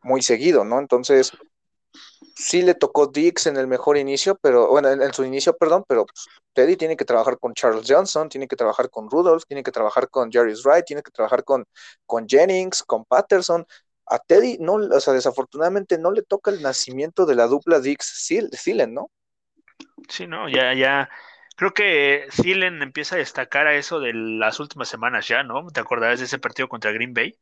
muy 0.03 0.23
seguido, 0.23 0.65
¿no? 0.65 0.79
Entonces, 0.79 1.33
sí 2.37 2.63
le 2.63 2.75
tocó 2.75 3.07
Dix 3.07 3.47
en 3.47 3.57
el 3.57 3.67
mejor 3.67 3.97
inicio, 3.97 4.39
pero 4.41 4.69
bueno, 4.69 4.91
en, 4.91 5.13
su 5.13 5.25
inicio, 5.25 5.57
perdón, 5.57 5.85
pero 5.89 6.07
pues, 6.07 6.27
Teddy 6.53 6.77
tiene 6.77 6.97
que 6.97 7.05
trabajar 7.05 7.39
con 7.39 7.55
Charles 7.55 7.87
Johnson, 7.89 8.29
tiene 8.29 8.49
que 8.49 8.57
trabajar 8.57 8.91
con 8.91 9.11
Rudolph, 9.11 9.45
tiene 9.47 9.63
que 9.63 9.73
trabajar 9.73 10.09
con 10.11 10.31
Jarvis 10.31 10.65
Wright, 10.65 10.85
tiene 10.85 11.03
que 11.03 11.11
trabajar 11.11 11.45
con, 11.45 11.65
con 12.07 12.27
Jennings, 12.29 12.83
con 12.83 13.05
Patterson. 13.05 13.67
A 14.07 14.19
Teddy, 14.19 14.59
no, 14.61 14.75
o 14.75 15.01
sea, 15.01 15.15
desafortunadamente 15.15 15.99
no 15.99 16.11
le 16.11 16.23
toca 16.23 16.51
el 16.51 16.63
nacimiento 16.63 17.27
de 17.27 17.35
la 17.35 17.47
dupla 17.47 17.81
Dix-Thielen, 17.81 18.93
¿no? 18.95 19.11
Sí, 20.09 20.27
no, 20.27 20.49
ya, 20.49 20.75
ya. 20.75 21.09
Creo 21.57 21.73
que 21.73 22.27
Thielen 22.35 22.83
empieza 22.83 23.15
a 23.15 23.19
destacar 23.19 23.67
a 23.67 23.75
eso 23.75 24.01
de 24.01 24.13
las 24.15 24.59
últimas 24.61 24.89
semanas 24.89 25.29
ya, 25.29 25.43
¿no? 25.43 25.67
¿Te 25.69 25.81
acordarás 25.81 26.19
de 26.19 26.27
ese 26.27 26.39
partido 26.39 26.69
contra 26.69 26.93
Green 26.93 27.15
Bay? 27.15 27.39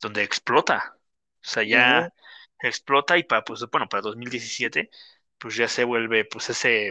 Donde 0.00 0.22
explota. 0.22 0.96
O 0.96 1.48
sea, 1.48 1.62
ya 1.62 2.12
explota 2.60 3.18
y 3.18 3.24
para, 3.24 3.44
pues, 3.44 3.64
bueno, 3.70 3.88
para 3.88 4.02
2017, 4.02 4.90
pues 5.38 5.56
ya 5.56 5.68
se 5.68 5.84
vuelve, 5.84 6.24
pues 6.24 6.50
ese, 6.50 6.88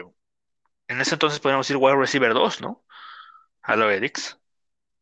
en 0.87 1.01
ese 1.01 1.15
entonces 1.15 1.39
podríamos 1.39 1.67
decir 1.67 1.77
wide 1.81 1.95
receiver 1.97 2.33
2, 2.33 2.61
¿no? 2.61 2.83
A 3.61 3.75
lo 3.75 3.89
Edix. 3.91 4.37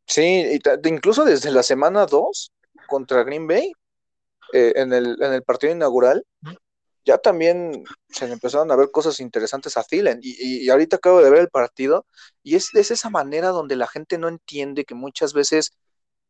Sí, 0.06 0.60
incluso 0.86 1.26
desde 1.26 1.52
la 1.52 1.64
semana 1.64 2.06
2 2.06 2.52
contra 2.88 3.24
Green 3.24 3.48
Bay, 3.48 3.74
eh, 4.54 4.74
en, 4.78 4.94
el, 4.94 5.22
en 5.22 5.34
el 5.34 5.44
partido 5.44 5.74
inaugural, 5.74 6.26
ya 7.06 7.18
también 7.18 7.84
se 8.10 8.28
le 8.28 8.34
empezaron 8.34 8.72
a 8.72 8.76
ver 8.76 8.92
cosas 8.92 9.20
interesantes 9.20 9.78
a 9.78 9.84
Thielen. 9.84 10.20
Y, 10.22 10.66
y, 10.66 10.70
ahorita 10.70 10.98
acabo 10.98 11.22
de 11.22 11.30
ver 11.30 11.42
el 11.42 11.50
partido, 11.50 12.06
y 12.44 12.56
es, 12.56 12.74
es, 12.76 12.92
esa 12.92 13.10
manera 13.10 13.50
donde 13.50 13.76
la 13.76 13.88
gente 13.88 14.18
no 14.18 14.30
entiende 14.30 14.86
que 14.86 14.96
muchas 14.96 15.34
veces 15.34 15.74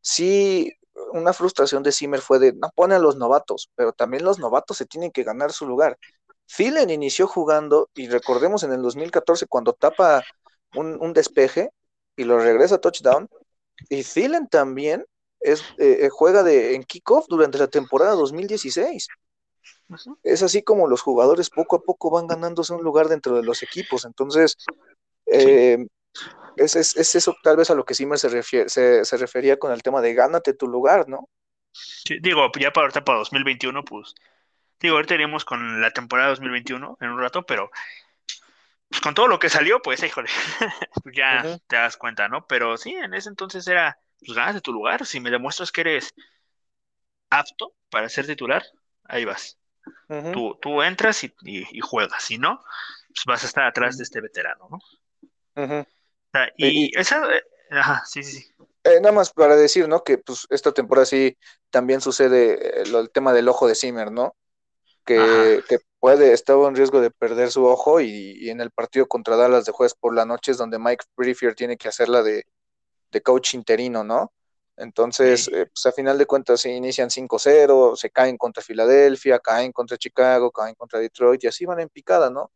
sí 0.00 0.72
una 1.12 1.32
frustración 1.32 1.82
de 1.82 1.92
Zimmer 1.92 2.20
fue 2.20 2.38
de, 2.38 2.52
no 2.52 2.70
pone 2.74 2.94
a 2.94 2.98
los 2.98 3.16
novatos, 3.16 3.70
pero 3.74 3.92
también 3.92 4.24
los 4.24 4.38
novatos 4.38 4.76
se 4.78 4.86
tienen 4.86 5.10
que 5.10 5.24
ganar 5.24 5.52
su 5.52 5.66
lugar. 5.66 5.98
Thielen 6.46 6.90
inició 6.90 7.26
jugando, 7.26 7.90
y 7.94 8.08
recordemos 8.08 8.62
en 8.62 8.72
el 8.72 8.82
2014 8.82 9.46
cuando 9.46 9.72
tapa 9.72 10.24
un, 10.74 11.12
despeje 11.12 11.70
y 12.16 12.24
lo 12.24 12.38
regresa 12.38 12.76
a 12.76 12.80
touchdown, 12.80 13.28
y 13.88 14.02
Thielen 14.04 14.48
también 14.48 15.06
es, 15.44 15.62
eh, 15.78 15.98
eh, 16.00 16.08
juega 16.10 16.42
de, 16.42 16.74
en 16.74 16.82
kickoff 16.82 17.26
durante 17.28 17.58
la 17.58 17.68
temporada 17.68 18.12
2016. 18.12 19.08
Es 20.22 20.42
así 20.42 20.62
como 20.62 20.88
los 20.88 21.02
jugadores 21.02 21.50
poco 21.50 21.76
a 21.76 21.82
poco 21.82 22.10
van 22.10 22.26
ganándose 22.26 22.72
un 22.72 22.82
lugar 22.82 23.08
dentro 23.08 23.36
de 23.36 23.42
los 23.42 23.62
equipos. 23.62 24.06
Entonces, 24.06 24.56
eh, 25.26 25.86
es, 26.56 26.74
es, 26.76 27.14
eso 27.14 27.36
tal 27.42 27.58
vez 27.58 27.70
a 27.70 27.74
lo 27.74 27.84
que 27.84 27.94
Zimmer 27.94 28.18
se, 28.18 28.30
refiere, 28.30 28.68
se, 28.68 29.16
refería 29.18 29.58
con 29.58 29.70
el 29.72 29.82
tema 29.82 30.00
de 30.00 30.14
gánate 30.14 30.54
tu 30.54 30.66
lugar, 30.66 31.08
¿no? 31.08 31.28
Sí, 31.72 32.18
digo, 32.20 32.50
ya 32.58 32.72
para 32.72 32.86
ahorita 32.86 33.04
para 33.04 33.18
2021, 33.18 33.84
pues, 33.84 34.14
digo, 34.80 34.96
ahorita 34.96 35.14
iremos 35.14 35.44
con 35.44 35.80
la 35.80 35.90
temporada 35.90 36.30
2021 36.30 36.96
en 37.00 37.10
un 37.10 37.20
rato, 37.20 37.44
pero 37.44 37.70
pues, 38.88 39.00
con 39.02 39.12
todo 39.12 39.28
lo 39.28 39.38
que 39.38 39.50
salió, 39.50 39.82
pues, 39.82 40.02
híjole, 40.02 40.30
pues 41.02 41.14
ya 41.14 41.58
te 41.66 41.76
das 41.76 41.96
cuenta, 41.98 42.28
¿no? 42.28 42.46
Pero 42.46 42.76
sí, 42.78 42.94
en 42.94 43.12
ese 43.12 43.28
entonces 43.28 43.66
era, 43.68 43.98
pues, 44.18 44.36
gánate 44.36 44.60
tu 44.60 44.72
lugar, 44.72 45.06
si 45.06 45.20
me 45.20 45.30
demuestras 45.30 45.72
que 45.72 45.82
eres 45.82 46.14
apto 47.30 47.74
para 47.90 48.08
ser 48.08 48.26
titular, 48.26 48.62
ahí 49.04 49.24
vas. 49.24 49.58
tú, 50.32 50.58
tú, 50.60 50.82
entras 50.82 51.24
y, 51.24 51.34
y, 51.42 51.80
juegas, 51.80 52.24
si 52.24 52.38
no, 52.38 52.62
pues 53.08 53.24
vas 53.26 53.42
a 53.44 53.46
estar 53.46 53.64
atrás 53.64 53.98
de 53.98 54.04
este 54.04 54.20
veterano, 54.20 54.68
¿no? 54.70 55.86
y, 56.56 56.98
esa, 56.98 57.32
eh, 57.32 57.42
ajá, 57.70 58.02
sí, 58.06 58.22
sí, 58.22 58.54
eh, 58.84 59.00
nada 59.00 59.12
más 59.12 59.32
para 59.32 59.56
decir, 59.56 59.88
¿no? 59.88 60.04
Que 60.04 60.18
pues 60.18 60.46
esta 60.50 60.72
temporada 60.72 61.06
sí 61.06 61.38
también 61.70 62.02
sucede 62.02 62.80
eh, 62.80 62.82
el 62.84 63.10
tema 63.10 63.32
del 63.32 63.48
ojo 63.48 63.66
de 63.66 63.74
Zimmer, 63.74 64.12
¿no? 64.12 64.36
Que, 65.06 65.62
que, 65.68 65.78
puede, 65.98 66.32
estaba 66.32 66.68
en 66.68 66.76
riesgo 66.76 67.00
de 67.00 67.10
perder 67.10 67.50
su 67.50 67.64
ojo 67.66 68.00
y, 68.00 68.50
en 68.50 68.60
el 68.60 68.70
partido 68.70 69.06
contra 69.06 69.36
Dallas 69.36 69.64
de 69.64 69.72
jueves 69.72 69.94
por 69.94 70.14
la 70.14 70.26
noche 70.26 70.52
es 70.52 70.58
donde 70.58 70.78
Mike 70.78 71.04
Briefier 71.16 71.54
tiene 71.54 71.76
que 71.78 71.88
hacerla 71.88 72.22
de, 72.22 72.44
de 73.14 73.22
coach 73.22 73.54
interino, 73.54 74.04
¿no? 74.04 74.32
Entonces, 74.76 75.48
pues 75.50 75.86
a 75.86 75.92
final 75.92 76.18
de 76.18 76.26
cuentas 76.26 76.60
se 76.60 76.70
inician 76.70 77.08
5-0, 77.08 77.96
se 77.96 78.10
caen 78.10 78.36
contra 78.36 78.62
Filadelfia, 78.62 79.38
caen 79.38 79.72
contra 79.72 79.96
Chicago, 79.96 80.50
caen 80.50 80.74
contra 80.74 80.98
Detroit 80.98 81.44
y 81.44 81.46
así 81.46 81.64
van 81.64 81.80
en 81.80 81.88
picada, 81.88 82.28
¿no? 82.28 82.50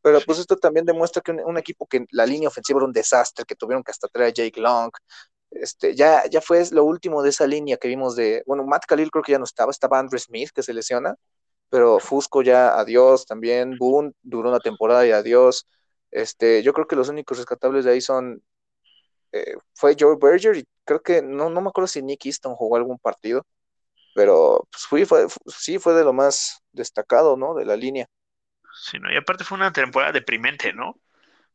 Pero 0.00 0.20
pues 0.24 0.38
esto 0.38 0.56
también 0.56 0.86
demuestra 0.86 1.20
que 1.22 1.32
un, 1.32 1.58
equipo 1.58 1.86
que 1.86 2.06
la 2.12 2.24
línea 2.24 2.48
ofensiva 2.48 2.78
era 2.78 2.86
un 2.86 2.92
desastre, 2.92 3.44
que 3.44 3.54
tuvieron 3.54 3.82
que 3.82 3.90
hasta 3.90 4.08
traer 4.08 4.30
a 4.30 4.32
Jake 4.32 4.60
Long, 4.60 4.90
este, 5.50 5.94
ya, 5.94 6.24
ya 6.28 6.40
fue 6.40 6.64
lo 6.72 6.84
último 6.84 7.22
de 7.22 7.30
esa 7.30 7.46
línea 7.46 7.76
que 7.78 7.88
vimos 7.88 8.16
de, 8.16 8.42
bueno, 8.46 8.64
Matt 8.64 8.84
Khalil 8.86 9.10
creo 9.10 9.22
que 9.22 9.32
ya 9.32 9.38
no 9.38 9.44
estaba, 9.44 9.70
estaba 9.70 9.98
Andrew 9.98 10.18
Smith 10.18 10.50
que 10.54 10.62
se 10.62 10.74
lesiona, 10.74 11.14
pero 11.70 11.98
Fusco 12.00 12.42
ya 12.42 12.78
adiós 12.78 13.26
también, 13.26 13.76
Boone 13.78 14.12
duró 14.22 14.50
una 14.50 14.60
temporada 14.60 15.06
y 15.06 15.12
adiós. 15.12 15.66
Este, 16.10 16.62
yo 16.62 16.72
creo 16.72 16.86
que 16.86 16.96
los 16.96 17.08
únicos 17.08 17.38
rescatables 17.38 17.84
de 17.84 17.92
ahí 17.92 18.00
son, 18.00 18.42
eh, 19.32 19.56
fue 19.74 19.96
Joe 19.98 20.16
Berger 20.20 20.56
y 20.56 20.66
creo 20.84 21.02
que, 21.02 21.22
no, 21.22 21.50
no 21.50 21.60
me 21.60 21.68
acuerdo 21.68 21.88
si 21.88 22.02
Nick 22.02 22.26
Easton 22.26 22.54
jugó 22.54 22.76
algún 22.76 22.98
partido, 22.98 23.46
pero 24.14 24.66
pues 24.70 24.86
fui, 24.86 25.04
fue, 25.04 25.26
sí 25.46 25.78
fue 25.78 25.94
de 25.94 26.04
lo 26.04 26.12
más 26.12 26.62
destacado, 26.72 27.36
¿no? 27.36 27.54
De 27.54 27.64
la 27.64 27.76
línea. 27.76 28.06
Sí, 28.72 28.98
¿no? 28.98 29.12
Y 29.12 29.16
aparte 29.16 29.44
fue 29.44 29.56
una 29.56 29.72
temporada 29.72 30.12
deprimente, 30.12 30.72
¿no? 30.72 31.00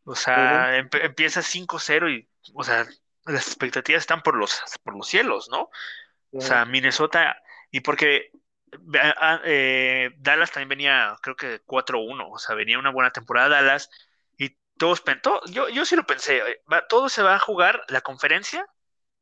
O 0.06 0.16
sea, 0.16 0.78
empieza 0.78 1.42
5-0 1.42 2.10
y, 2.10 2.30
o 2.54 2.64
sea, 2.64 2.86
las 3.26 3.48
expectativas 3.48 4.02
están 4.02 4.22
por 4.22 4.36
los, 4.36 4.62
por 4.84 4.96
los 4.96 5.08
cielos, 5.08 5.50
¿no? 5.50 5.70
O 6.32 6.42
sea, 6.42 6.66
Minnesota, 6.66 7.38
y 7.72 7.82
porque 7.82 8.32
eh, 9.46 10.12
Dallas 10.18 10.52
también 10.52 10.70
venía, 10.70 11.16
creo 11.22 11.36
que 11.36 11.62
4-1, 11.64 12.30
o 12.30 12.38
sea, 12.40 12.56
venía 12.56 12.80
una 12.80 12.92
buena 12.92 13.12
temporada 13.12 13.50
Dallas, 13.50 13.90
todos, 14.84 15.02
todo, 15.22 15.40
yo, 15.46 15.70
yo 15.70 15.86
sí 15.86 15.96
lo 15.96 16.06
pensé, 16.06 16.40
eh, 16.40 16.62
todo 16.90 17.08
se 17.08 17.24
va 17.24 17.36
a 17.36 17.40
jugar 17.40 17.86
la 17.88 18.02
conferencia, 18.02 18.68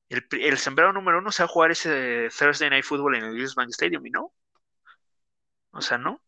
el, 0.09 0.25
el 0.31 0.57
sembrado 0.57 0.91
número 0.91 1.19
uno 1.19 1.31
se 1.31 1.43
va 1.43 1.45
a 1.45 1.53
jugar 1.53 1.69
ese 1.71 2.29
Thursday 2.35 2.71
Night 2.71 2.83
Football 2.83 3.15
en 3.15 3.25
el 3.25 3.43
US 3.43 3.53
Bank 3.53 3.69
Stadium, 3.69 4.03
¿y 4.07 4.09
no? 4.09 4.33
O 5.71 5.81
sea, 5.81 5.99
¿no? 5.99 6.19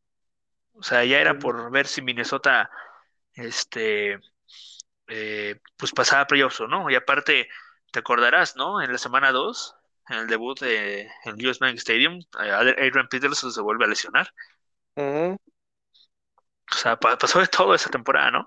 O 0.74 0.84
sea, 0.84 1.04
ya 1.04 1.20
era 1.20 1.40
por 1.40 1.72
ver 1.72 1.88
si 1.88 2.04
Minnesota, 2.04 2.70
este, 3.34 4.20
eh, 5.08 5.60
pues 5.78 5.94
pasaba 5.94 6.28
playoffs 6.28 6.62
o 6.62 6.68
no. 6.68 6.90
Y 6.92 6.96
aparte, 6.96 7.50
te 7.92 8.00
acordarás, 8.00 8.56
¿no? 8.56 8.82
En 8.82 8.92
la 8.92 9.00
semana 9.00 9.32
2, 9.32 9.76
en 10.10 10.18
el 10.20 10.28
debut 10.28 10.60
de, 10.60 11.10
en 11.26 11.48
US 11.48 11.60
Bank 11.60 11.78
Stadium, 11.78 12.20
eh, 12.42 12.52
Adrian 12.52 13.08
Peterson 13.10 13.52
se 13.52 13.62
vuelve 13.62 13.86
a 13.86 13.90
lesionar. 13.90 14.34
O 16.72 16.76
sea, 16.76 16.98
pasó 17.00 17.40
de 17.40 17.48
todo 17.48 17.74
esa 17.76 17.90
temporada, 17.90 18.32
¿no? 18.32 18.46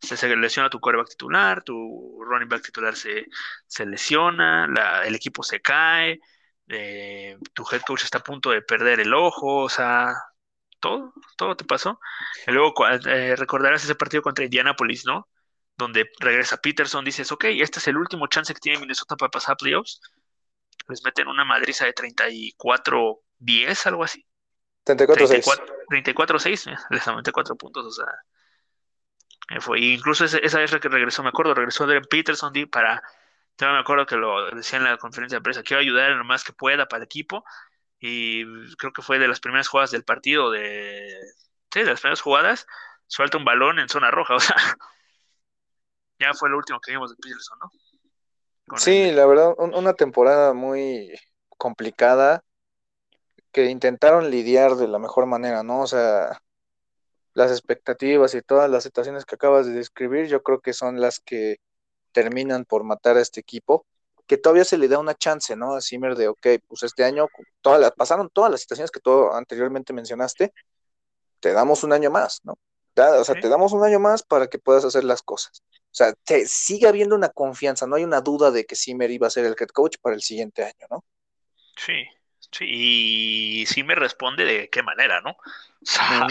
Se, 0.00 0.16
se 0.16 0.36
lesiona 0.36 0.70
tu 0.70 0.80
quarterback 0.80 1.10
titular, 1.10 1.62
tu 1.62 2.22
running 2.22 2.48
back 2.48 2.62
titular 2.62 2.94
se, 2.94 3.26
se 3.66 3.84
lesiona, 3.86 4.66
la, 4.68 5.06
el 5.06 5.14
equipo 5.14 5.42
se 5.42 5.60
cae, 5.60 6.20
eh, 6.68 7.36
tu 7.54 7.64
head 7.70 7.82
coach 7.82 8.04
está 8.04 8.18
a 8.18 8.22
punto 8.22 8.50
de 8.50 8.62
perder 8.62 9.00
el 9.00 9.14
ojo, 9.14 9.64
o 9.64 9.68
sea, 9.68 10.14
todo, 10.80 11.12
todo 11.36 11.56
te 11.56 11.64
pasó. 11.64 11.98
Y 12.46 12.52
luego 12.52 12.74
eh, 12.88 13.36
recordarás 13.36 13.84
ese 13.84 13.94
partido 13.94 14.22
contra 14.22 14.44
Indianapolis, 14.44 15.04
¿no? 15.06 15.28
Donde 15.76 16.10
regresa 16.20 16.58
Peterson, 16.58 17.04
dices, 17.04 17.30
ok, 17.32 17.44
este 17.44 17.78
es 17.78 17.88
el 17.88 17.96
último 17.96 18.26
chance 18.26 18.52
que 18.52 18.60
tiene 18.60 18.78
Minnesota 18.78 19.16
para 19.16 19.30
pasar 19.30 19.54
a 19.54 19.56
playoffs. 19.56 20.00
Les 20.88 21.02
meten 21.04 21.28
una 21.28 21.44
madriza 21.44 21.84
de 21.84 21.94
34-10, 21.94 23.86
algo 23.86 24.04
así. 24.04 24.24
34-6. 24.84 25.44
34-6, 25.88 26.66
eh, 26.72 26.76
les 26.90 27.08
aumenté 27.08 27.32
4 27.32 27.56
puntos, 27.56 27.86
o 27.86 27.90
sea. 27.90 28.06
Eh, 29.50 29.60
fue, 29.60 29.80
incluso 29.80 30.24
esa, 30.24 30.38
esa 30.38 30.58
vez 30.58 30.70
que 30.70 30.88
regresó, 30.88 31.22
me 31.22 31.30
acuerdo, 31.30 31.54
regresó 31.54 31.84
Adrian 31.84 32.04
Peterson 32.04 32.52
para, 32.70 33.02
yo 33.58 33.72
me 33.72 33.78
acuerdo 33.78 34.06
que 34.06 34.16
lo 34.16 34.50
decía 34.54 34.78
en 34.78 34.84
la 34.84 34.98
conferencia 34.98 35.38
de 35.38 35.42
prensa, 35.42 35.62
quiero 35.62 35.80
ayudar 35.80 36.10
en 36.10 36.18
lo 36.18 36.24
más 36.24 36.44
que 36.44 36.52
pueda 36.52 36.86
para 36.86 36.98
el 36.98 37.04
equipo 37.04 37.44
y 38.00 38.44
creo 38.76 38.92
que 38.92 39.02
fue 39.02 39.18
de 39.18 39.28
las 39.28 39.40
primeras 39.40 39.68
jugadas 39.68 39.90
del 39.90 40.04
partido 40.04 40.50
de 40.50 41.08
sí, 41.72 41.80
de 41.80 41.86
las 41.86 42.00
primeras 42.00 42.20
jugadas 42.20 42.66
suelta 43.06 43.38
un 43.38 43.44
balón 43.44 43.78
en 43.78 43.88
zona 43.88 44.10
roja 44.10 44.34
o 44.36 44.40
sea 44.40 44.56
ya 46.20 46.32
fue 46.34 46.50
lo 46.50 46.58
último 46.58 46.80
que 46.80 46.92
vimos 46.92 47.10
de 47.10 47.16
Peterson 47.16 47.58
¿no? 47.60 48.78
sí 48.78 49.10
la 49.10 49.26
verdad 49.26 49.54
una 49.58 49.94
temporada 49.94 50.52
muy 50.52 51.12
complicada 51.48 52.44
que 53.50 53.64
intentaron 53.64 54.30
lidiar 54.30 54.76
de 54.76 54.88
la 54.88 54.98
mejor 54.98 55.26
manera 55.26 55.62
no 55.62 55.80
o 55.80 55.86
sea 55.86 56.40
las 57.38 57.52
expectativas 57.52 58.34
y 58.34 58.42
todas 58.42 58.68
las 58.68 58.82
situaciones 58.82 59.24
que 59.24 59.36
acabas 59.36 59.64
de 59.64 59.72
describir 59.72 60.26
yo 60.26 60.42
creo 60.42 60.60
que 60.60 60.72
son 60.72 61.00
las 61.00 61.20
que 61.20 61.60
terminan 62.10 62.64
por 62.64 62.82
matar 62.82 63.16
a 63.16 63.20
este 63.20 63.38
equipo 63.38 63.86
que 64.26 64.38
todavía 64.38 64.64
se 64.64 64.76
le 64.76 64.88
da 64.88 64.98
una 64.98 65.14
chance, 65.14 65.54
¿no? 65.54 65.74
A 65.74 65.80
Zimmer 65.80 66.16
de, 66.16 66.28
ok, 66.28 66.46
pues 66.66 66.82
este 66.82 67.04
año 67.04 67.28
todas 67.62 67.80
las, 67.80 67.92
pasaron 67.92 68.28
todas 68.28 68.50
las 68.50 68.60
situaciones 68.60 68.90
que 68.90 69.00
tú 69.00 69.30
anteriormente 69.30 69.92
mencionaste, 69.92 70.52
te 71.38 71.52
damos 71.52 71.84
un 71.84 71.92
año 71.92 72.10
más, 72.10 72.40
¿no? 72.44 72.58
o 72.96 73.24
sea, 73.24 73.36
te 73.36 73.48
damos 73.48 73.72
un 73.72 73.84
año 73.84 74.00
más 74.00 74.24
para 74.24 74.48
que 74.48 74.58
puedas 74.58 74.84
hacer 74.84 75.04
las 75.04 75.22
cosas. 75.22 75.62
O 75.70 75.94
sea, 75.94 76.12
te 76.24 76.46
sigue 76.46 76.88
habiendo 76.88 77.14
una 77.14 77.28
confianza, 77.28 77.86
no 77.86 77.94
hay 77.94 78.02
una 78.02 78.20
duda 78.20 78.50
de 78.50 78.64
que 78.64 78.74
Zimmer 78.74 79.08
iba 79.12 79.28
a 79.28 79.30
ser 79.30 79.44
el 79.44 79.54
head 79.58 79.68
coach 79.68 79.98
para 80.02 80.16
el 80.16 80.22
siguiente 80.22 80.64
año, 80.64 80.86
¿no? 80.90 81.04
Sí, 81.76 82.04
sí, 82.50 83.64
y 83.76 83.82
me 83.84 83.94
responde 83.94 84.44
de 84.44 84.68
qué 84.68 84.82
manera, 84.82 85.20
¿no? 85.20 85.36
O 85.80 85.86
sea, 85.86 86.26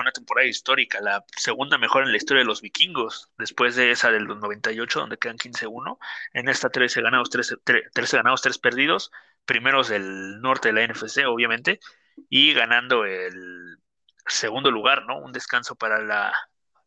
una 0.00 0.12
temporada 0.12 0.46
histórica, 0.46 1.00
la 1.00 1.24
segunda 1.36 1.78
mejor 1.78 2.04
en 2.04 2.10
la 2.10 2.16
historia 2.16 2.42
de 2.42 2.46
los 2.46 2.60
vikingos, 2.60 3.30
después 3.38 3.76
de 3.76 3.90
esa 3.90 4.10
del 4.10 4.26
98, 4.26 5.00
donde 5.00 5.18
quedan 5.18 5.38
15-1. 5.38 5.98
En 6.32 6.48
esta 6.48 6.68
13 6.68 7.02
ganados, 7.02 7.30
13, 7.30 7.56
13 7.92 8.16
ganados, 8.16 8.42
3 8.42 8.58
perdidos, 8.58 9.10
primeros 9.44 9.88
del 9.88 10.40
norte 10.40 10.72
de 10.72 10.74
la 10.74 10.92
NFC, 10.92 11.26
obviamente, 11.26 11.80
y 12.28 12.52
ganando 12.52 13.04
el 13.04 13.78
segundo 14.26 14.70
lugar, 14.70 15.04
¿no? 15.06 15.18
Un 15.18 15.32
descanso 15.32 15.76
para 15.76 16.02
la, 16.02 16.32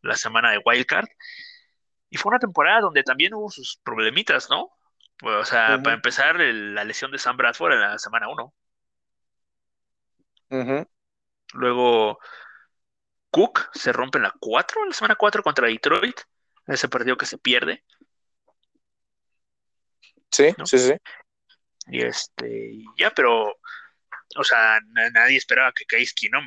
la 0.02 0.16
semana 0.16 0.50
de 0.50 0.60
Wildcard. 0.64 1.08
Y 2.10 2.16
fue 2.16 2.30
una 2.30 2.38
temporada 2.38 2.80
donde 2.80 3.02
también 3.02 3.34
hubo 3.34 3.50
sus 3.50 3.78
problemitas, 3.82 4.48
¿no? 4.50 4.70
O 5.22 5.44
sea, 5.44 5.78
para 5.82 5.94
empezar, 5.94 6.36
la 6.40 6.84
lesión 6.84 7.10
de 7.10 7.18
Sam 7.18 7.36
Bradford 7.36 7.74
en 7.74 7.80
la 7.80 7.98
semana 7.98 8.28
1. 8.28 8.54
Luego, 11.52 12.18
Cook 13.30 13.70
se 13.74 13.92
rompe 13.92 14.18
en 14.18 14.24
la 14.24 14.34
4, 14.38 14.82
en 14.82 14.88
la 14.88 14.94
semana 14.94 15.16
4 15.16 15.42
contra 15.42 15.68
Detroit. 15.68 16.20
Ese 16.66 16.88
partido 16.88 17.16
que 17.16 17.26
se 17.26 17.38
pierde. 17.38 17.84
Sí, 20.30 20.54
sí, 20.64 20.78
sí. 20.78 20.92
Y 21.88 22.02
este, 22.02 22.84
ya, 22.96 23.10
pero, 23.10 23.58
o 24.36 24.44
sea, 24.44 24.78
nadie 25.12 25.36
esperaba 25.36 25.72
que 25.72 25.84
Case 25.86 26.12
Keenum 26.14 26.46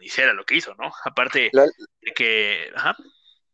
hiciera 0.00 0.32
lo 0.32 0.44
que 0.44 0.56
hizo, 0.56 0.74
¿no? 0.76 0.92
Aparte 1.04 1.50
de 1.52 2.12
que, 2.14 2.70
ajá. 2.74 2.96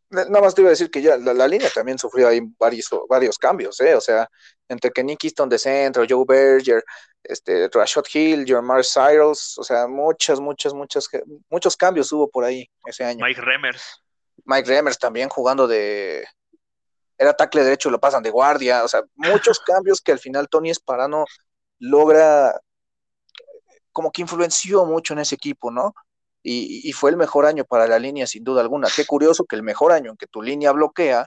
Nada 0.09 0.41
más 0.41 0.55
te 0.55 0.61
iba 0.61 0.69
a 0.69 0.71
decir 0.71 0.91
que 0.91 1.03
ya 1.03 1.17
la, 1.17 1.49
línea 1.49 1.69
también 1.71 1.99
sufrió 1.99 2.29
ahí 2.29 2.41
varios, 2.59 2.89
varios 3.09 3.39
cambios, 3.39 3.81
¿eh? 3.81 3.95
O 3.95 4.01
sea, 4.01 4.29
entre 4.69 4.93
que 4.93 5.03
Nick 5.03 5.25
Easton 5.25 5.49
de 5.49 5.59
centro, 5.59 6.05
Joe 6.09 6.25
Berger, 6.27 6.85
este, 7.25 7.69
Rashad 7.69 8.05
Hill, 8.13 8.47
Jermar 8.47 8.85
Cyrus, 8.85 9.59
o 9.59 9.65
sea, 9.65 9.89
muchas, 9.89 10.39
muchas, 10.39 10.73
muchas, 10.75 11.09
muchos 11.49 11.77
cambios 11.77 12.13
hubo 12.13 12.31
por 12.31 12.45
ahí 12.45 12.71
ese 12.85 13.05
año. 13.05 13.25
Mike 13.25 13.41
Remers. 13.41 14.01
Mike 14.45 14.69
Remers 14.69 14.99
también 14.99 15.29
jugando 15.29 15.67
de, 15.67 16.25
era 17.19 17.35
tackle 17.35 17.65
derecho 17.65 17.89
y 17.89 17.93
lo 17.93 18.01
pasan 18.01 18.23
de 18.23 18.31
guardia, 18.31 18.85
o 18.85 18.89
sea, 18.89 19.03
muchos 19.15 19.61
cambios 19.67 20.01
que 20.01 20.13
al 20.13 20.19
final 20.19 20.49
Tony 20.49 20.71
Esparano 20.71 21.25
logra, 21.79 22.61
como 23.93 24.11
que 24.11 24.23
influenció 24.23 24.85
mucho 24.85 25.15
en 25.15 25.21
ese 25.21 25.35
equipo, 25.35 25.71
¿no? 25.71 25.95
Y, 26.49 26.93
fue 26.93 27.11
el 27.11 27.17
mejor 27.17 27.45
año 27.45 27.65
para 27.65 27.89
la 27.89 27.99
línea, 27.99 28.25
sin 28.25 28.45
duda 28.45 28.61
alguna. 28.61 28.87
Qué 28.95 29.05
curioso 29.05 29.47
que 29.47 29.57
el 29.57 29.65
mejor 29.65 29.91
año 29.91 30.13
en 30.13 30.17
que 30.17 30.29
tu 30.29 30.43
línea 30.43 30.71
bloquea 30.71 31.27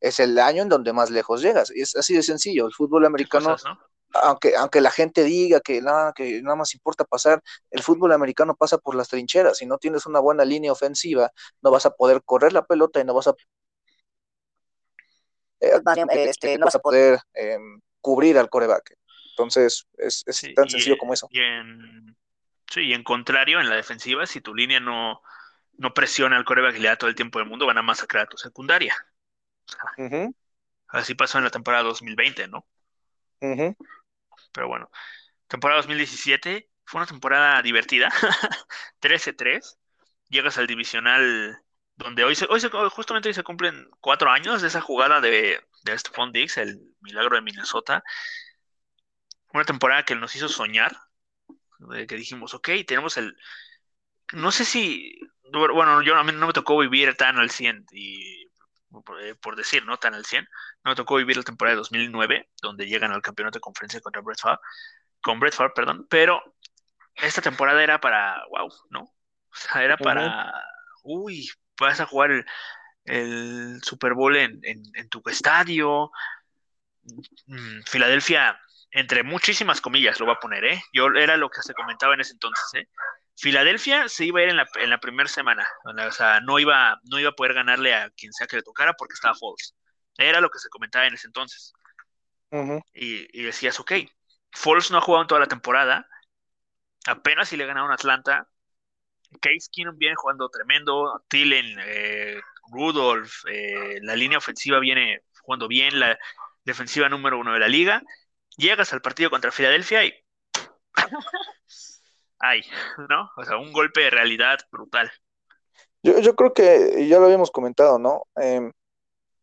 es 0.00 0.20
el 0.20 0.38
año 0.38 0.62
en 0.62 0.70
donde 0.70 0.94
más 0.94 1.10
lejos 1.10 1.42
llegas. 1.42 1.70
Es 1.70 1.94
así 1.94 2.14
de 2.14 2.22
sencillo. 2.22 2.66
El 2.66 2.72
fútbol 2.72 3.04
americano, 3.04 3.56
aunque, 4.14 4.56
aunque 4.56 4.80
la 4.80 4.90
gente 4.90 5.22
diga 5.22 5.60
que 5.60 5.82
nada, 5.82 6.14
que 6.14 6.40
nada 6.40 6.56
más 6.56 6.72
importa 6.72 7.04
pasar, 7.04 7.42
el 7.70 7.82
fútbol 7.82 8.10
americano 8.12 8.56
pasa 8.56 8.78
por 8.78 8.94
las 8.94 9.08
trincheras. 9.08 9.58
Si 9.58 9.66
no 9.66 9.76
tienes 9.76 10.06
una 10.06 10.18
buena 10.18 10.46
línea 10.46 10.72
ofensiva, 10.72 11.30
no 11.60 11.70
vas 11.70 11.84
a 11.84 11.90
poder 11.90 12.22
correr 12.24 12.54
la 12.54 12.64
pelota 12.64 13.00
y 13.00 13.04
no 13.04 13.12
vas 13.12 13.28
a 13.28 13.34
eh, 15.60 15.72
este, 16.10 16.56
no 16.56 16.64
vas 16.64 16.74
a 16.74 16.78
poder 16.78 17.18
em, 17.34 17.82
cubrir 18.00 18.38
al 18.38 18.48
coreback. 18.48 18.96
Entonces, 19.32 19.86
es, 19.98 20.24
tan 20.56 20.70
sencillo 20.70 20.96
como 20.96 21.12
eso. 21.12 21.28
Y 21.30 21.38
en, 21.38 22.16
sí, 22.70 22.80
y 22.82 22.94
en 22.94 23.04
contrario, 23.04 23.60
en 23.60 23.68
la 23.68 23.76
defensiva, 23.76 24.26
si 24.26 24.40
tu 24.40 24.54
línea 24.54 24.80
no, 24.80 25.22
no 25.78 25.94
presiona 25.94 26.36
al 26.36 26.44
coreback 26.44 26.76
y 26.76 26.80
le 26.80 26.88
da 26.88 26.96
todo 26.96 27.10
el 27.10 27.16
tiempo 27.16 27.38
del 27.38 27.48
mundo, 27.48 27.66
van 27.66 27.78
a 27.78 27.82
masacrar 27.82 28.24
a 28.24 28.28
tu 28.28 28.36
secundaria. 28.38 28.94
Así 30.88 31.14
pasó 31.14 31.38
en 31.38 31.44
la 31.44 31.50
temporada 31.50 31.84
2020, 31.84 32.46
¿no? 32.48 32.66
Pero 34.52 34.68
bueno, 34.68 34.90
temporada 35.48 35.78
2017 35.80 36.70
fue 36.84 37.00
una 37.00 37.06
temporada 37.08 37.62
divertida. 37.62 38.10
13-3. 39.00 39.78
Llegas 40.28 40.58
al 40.58 40.66
divisional 40.66 41.62
donde 41.96 42.24
hoy, 42.24 42.34
se, 42.36 42.46
hoy 42.50 42.60
justamente 42.90 43.28
hoy 43.28 43.34
se 43.34 43.44
cumplen 43.44 43.90
cuatro 44.00 44.30
años 44.30 44.62
de 44.62 44.68
esa 44.68 44.80
jugada 44.80 45.20
de, 45.20 45.60
de 45.84 45.98
Stephon 45.98 46.32
Diggs, 46.32 46.58
el 46.58 46.80
milagro 47.00 47.36
de 47.36 47.42
Minnesota. 47.42 48.04
Una 49.52 49.64
temporada 49.64 50.04
que 50.06 50.14
nos 50.14 50.34
hizo 50.36 50.48
soñar, 50.48 50.96
que 52.06 52.16
dijimos, 52.16 52.54
ok, 52.54 52.68
tenemos 52.86 53.16
el... 53.16 53.36
No 54.32 54.50
sé 54.50 54.64
si... 54.64 55.18
Bueno, 55.50 56.02
yo 56.02 56.16
a 56.16 56.24
mí 56.24 56.32
no 56.32 56.46
me 56.46 56.52
tocó 56.52 56.78
vivir 56.78 57.14
tan 57.16 57.38
al 57.38 57.50
100, 57.50 57.86
y 57.92 58.48
eh, 59.20 59.34
por 59.40 59.56
decir, 59.56 59.84
¿no? 59.84 59.98
Tan 59.98 60.14
al 60.14 60.24
100. 60.24 60.46
No 60.84 60.90
me 60.90 60.96
tocó 60.96 61.16
vivir 61.16 61.36
la 61.36 61.42
temporada 61.42 61.74
de 61.74 61.78
2009, 61.78 62.48
donde 62.62 62.86
llegan 62.86 63.12
al 63.12 63.22
campeonato 63.22 63.58
de 63.58 63.62
conferencia 63.62 64.00
contra 64.00 64.22
Brett 64.22 64.40
Favre, 64.40 64.60
con 65.20 65.40
Brett 65.40 65.54
Favre, 65.54 65.72
perdón, 65.74 66.06
pero 66.08 66.42
esta 67.14 67.42
temporada 67.42 67.82
era 67.82 68.00
para, 68.00 68.42
wow, 68.50 68.70
¿no? 68.90 69.02
O 69.02 69.54
sea, 69.54 69.82
era 69.82 69.96
para, 69.96 70.52
uy, 71.02 71.50
vas 71.78 72.00
a 72.00 72.06
jugar 72.06 72.44
el, 73.04 73.82
Super 73.82 74.14
Bowl 74.14 74.36
en, 74.36 74.60
tu 75.10 75.22
estadio. 75.26 76.10
Mm, 77.46 77.82
Filadelfia, 77.86 78.60
entre 78.90 79.22
muchísimas 79.22 79.80
comillas, 79.80 80.18
lo 80.20 80.26
va 80.26 80.34
a 80.34 80.40
poner, 80.40 80.64
¿eh? 80.64 80.82
Yo 80.92 81.06
era 81.08 81.36
lo 81.36 81.50
que 81.50 81.62
se 81.62 81.74
comentaba 81.74 82.14
en 82.14 82.20
ese 82.20 82.32
entonces, 82.32 82.64
¿eh? 82.74 82.88
Filadelfia 83.36 84.08
se 84.08 84.24
iba 84.24 84.40
a 84.40 84.42
ir 84.42 84.48
en 84.48 84.56
la, 84.56 84.68
en 84.76 84.90
la 84.90 84.98
primera 84.98 85.28
semana, 85.28 85.66
o 85.84 86.10
sea, 86.10 86.40
no 86.40 86.58
iba, 86.58 86.98
no 87.04 87.20
iba 87.20 87.30
a 87.30 87.34
poder 87.34 87.54
ganarle 87.54 87.94
a 87.94 88.10
quien 88.10 88.32
sea 88.32 88.48
que 88.48 88.56
le 88.56 88.62
tocara 88.62 88.94
porque 88.94 89.14
estaba 89.14 89.34
false. 89.34 89.74
Era 90.16 90.40
lo 90.40 90.50
que 90.50 90.58
se 90.58 90.68
comentaba 90.68 91.06
en 91.06 91.14
ese 91.14 91.28
entonces. 91.28 91.72
y, 92.94 93.40
y, 93.40 93.42
decías, 93.44 93.78
ok, 93.78 93.92
Falls 94.50 94.90
no 94.90 94.98
ha 94.98 95.02
jugado 95.02 95.22
en 95.22 95.28
toda 95.28 95.40
la 95.40 95.46
temporada, 95.46 96.08
apenas 97.06 97.48
si 97.48 97.56
le 97.56 97.66
ganaron 97.66 97.90
a 97.92 97.94
Atlanta, 97.94 98.48
Case 99.40 99.68
Keenum 99.72 99.96
viene 99.96 100.16
jugando 100.16 100.48
tremendo, 100.48 101.22
Tillen, 101.28 101.76
eh, 101.80 102.40
Rudolph, 102.72 103.44
eh, 103.46 103.98
la 104.02 104.16
línea 104.16 104.38
ofensiva 104.38 104.78
viene 104.78 105.22
jugando 105.42 105.68
bien, 105.68 106.00
la 106.00 106.18
defensiva 106.64 107.08
número 107.08 107.38
uno 107.38 107.52
de 107.52 107.60
la 107.60 107.68
liga. 107.68 108.02
Llegas 108.58 108.92
al 108.92 109.00
partido 109.00 109.30
contra 109.30 109.52
Filadelfia 109.52 110.04
y. 110.04 110.12
Ay, 112.40 112.62
¿no? 113.08 113.30
O 113.36 113.44
sea, 113.44 113.56
un 113.56 113.72
golpe 113.72 114.02
de 114.02 114.10
realidad 114.10 114.58
brutal. 114.72 115.10
Yo, 116.02 116.18
yo 116.18 116.34
creo 116.34 116.52
que 116.52 117.06
ya 117.08 117.20
lo 117.20 117.26
habíamos 117.26 117.52
comentado, 117.52 118.00
¿no? 118.00 118.24
Em, 118.34 118.72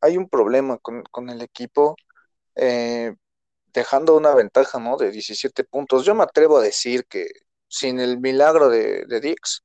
hay 0.01 0.17
un 0.17 0.27
problema 0.27 0.77
con, 0.79 1.29
el 1.29 1.41
equipo, 1.41 1.95
eh, 2.55 3.15
dejando 3.67 4.17
una 4.17 4.35
ventaja, 4.35 4.79
¿no? 4.79 4.97
De 4.97 5.11
17 5.11 5.63
puntos. 5.63 6.05
Yo 6.05 6.13
me 6.13 6.23
atrevo 6.23 6.57
a 6.57 6.63
decir 6.63 7.05
que 7.05 7.27
sin 7.69 8.01
el 8.01 8.19
milagro 8.19 8.69
de, 8.69 9.05
de 9.05 9.21
Dix, 9.21 9.63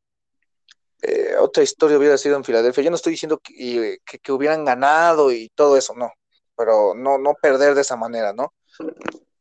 eh, 1.02 1.34
otra 1.40 1.64
historia 1.64 1.98
hubiera 1.98 2.18
sido 2.18 2.36
en 2.36 2.44
Filadelfia. 2.44 2.84
Yo 2.84 2.90
no 2.90 2.96
estoy 2.96 3.14
diciendo 3.14 3.38
que, 3.42 3.98
que, 4.04 4.32
hubieran 4.32 4.64
ganado 4.64 5.32
y 5.32 5.48
todo 5.56 5.76
eso, 5.76 5.92
no, 5.96 6.12
pero 6.56 6.94
no, 6.94 7.18
no 7.18 7.34
perder 7.34 7.74
de 7.74 7.80
esa 7.80 7.96
manera, 7.96 8.32
¿no? 8.32 8.54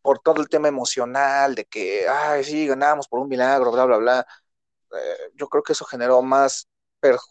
Por 0.01 0.19
todo 0.19 0.41
el 0.41 0.49
tema 0.49 0.67
emocional 0.67 1.55
de 1.55 1.65
que, 1.65 2.07
ay, 2.07 2.43
sí, 2.43 2.67
ganamos 2.67 3.07
por 3.07 3.19
un 3.19 3.27
milagro, 3.27 3.71
bla, 3.71 3.85
bla, 3.85 3.97
bla. 3.97 4.27
Eh, 4.91 5.31
yo 5.35 5.47
creo 5.47 5.63
que 5.63 5.73
eso 5.73 5.85
generó 5.85 6.21
más, 6.21 6.67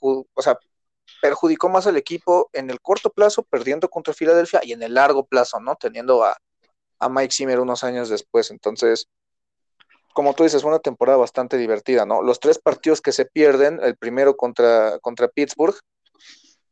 o 0.01 0.43
sea, 0.43 0.59
perjudicó 1.23 1.69
más 1.69 1.87
al 1.87 1.97
equipo 1.97 2.51
en 2.53 2.71
el 2.71 2.81
corto 2.81 3.11
plazo, 3.11 3.43
perdiendo 3.43 3.89
contra 3.89 4.15
Filadelfia, 4.15 4.61
y 4.63 4.73
en 4.73 4.83
el 4.83 4.95
largo 4.95 5.27
plazo, 5.27 5.61
¿no? 5.61 5.77
Teniendo 5.77 6.25
a, 6.25 6.37
a 6.99 7.09
Mike 7.09 7.35
Zimmer 7.35 7.61
unos 7.61 7.85
años 7.85 8.09
después. 8.09 8.51
Entonces, 8.51 9.09
como 10.15 10.35
tú 10.35 10.45
dices, 10.45 10.63
fue 10.63 10.71
una 10.71 10.81
temporada 10.81 11.19
bastante 11.19 11.57
divertida, 11.57 12.05
¿no? 12.05 12.23
Los 12.23 12.41
tres 12.41 12.59
partidos 12.59 13.01
que 13.01 13.13
se 13.13 13.25
pierden, 13.25 13.81
el 13.83 13.97
primero 13.97 14.37
contra, 14.37 14.99
contra 15.01 15.29
Pittsburgh, 15.29 15.77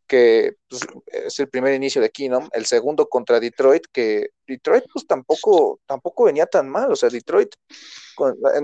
que 0.06 0.54
pues, 0.68 0.86
es 1.06 1.38
el 1.40 1.48
primer 1.48 1.74
inicio 1.74 2.00
de 2.00 2.10
Keenum, 2.10 2.48
el 2.52 2.66
segundo 2.66 3.08
contra 3.08 3.40
Detroit, 3.40 3.84
que 3.92 4.30
Detroit 4.46 4.84
pues 4.92 5.06
tampoco, 5.06 5.80
tampoco 5.86 6.24
venía 6.24 6.46
tan 6.46 6.68
mal, 6.68 6.90
o 6.90 6.96
sea, 6.96 7.08
Detroit 7.08 7.54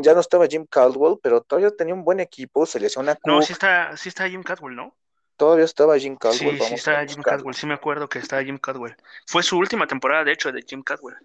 ya 0.01 0.15
no 0.15 0.21
estaba 0.21 0.47
Jim 0.47 0.67
Caldwell, 0.67 1.19
pero 1.23 1.43
todavía 1.43 1.71
tenía 1.71 1.95
un 1.95 2.05
buen 2.05 2.21
equipo, 2.21 2.65
se 2.65 2.81
lesiona 2.81 3.19
No, 3.27 3.43
sí 3.43 3.53
está, 3.53 3.97
sí 3.97 4.09
está 4.09 4.29
Jim 4.29 4.43
Caldwell, 4.43 4.77
¿no? 4.77 4.97
Todavía 5.37 5.65
estaba 5.65 5.99
Jim 5.99 6.17
Caldwell. 6.17 6.61
Sí, 6.61 6.67
sí 6.69 6.75
está 6.75 7.05
Jim 7.07 7.23
Caldwell, 7.23 7.55
sí 7.55 7.67
me 7.67 7.75
acuerdo 7.75 8.09
que 8.09 8.19
estaba 8.19 8.43
Jim 8.43 8.59
Caldwell. 8.59 8.97
Fue 9.27 9.43
su 9.43 9.59
última 9.59 9.87
temporada, 9.87 10.25
de 10.25 10.33
hecho, 10.33 10.53
de 10.53 10.63
Jim 10.63 10.83
Caldwell. 10.83 11.17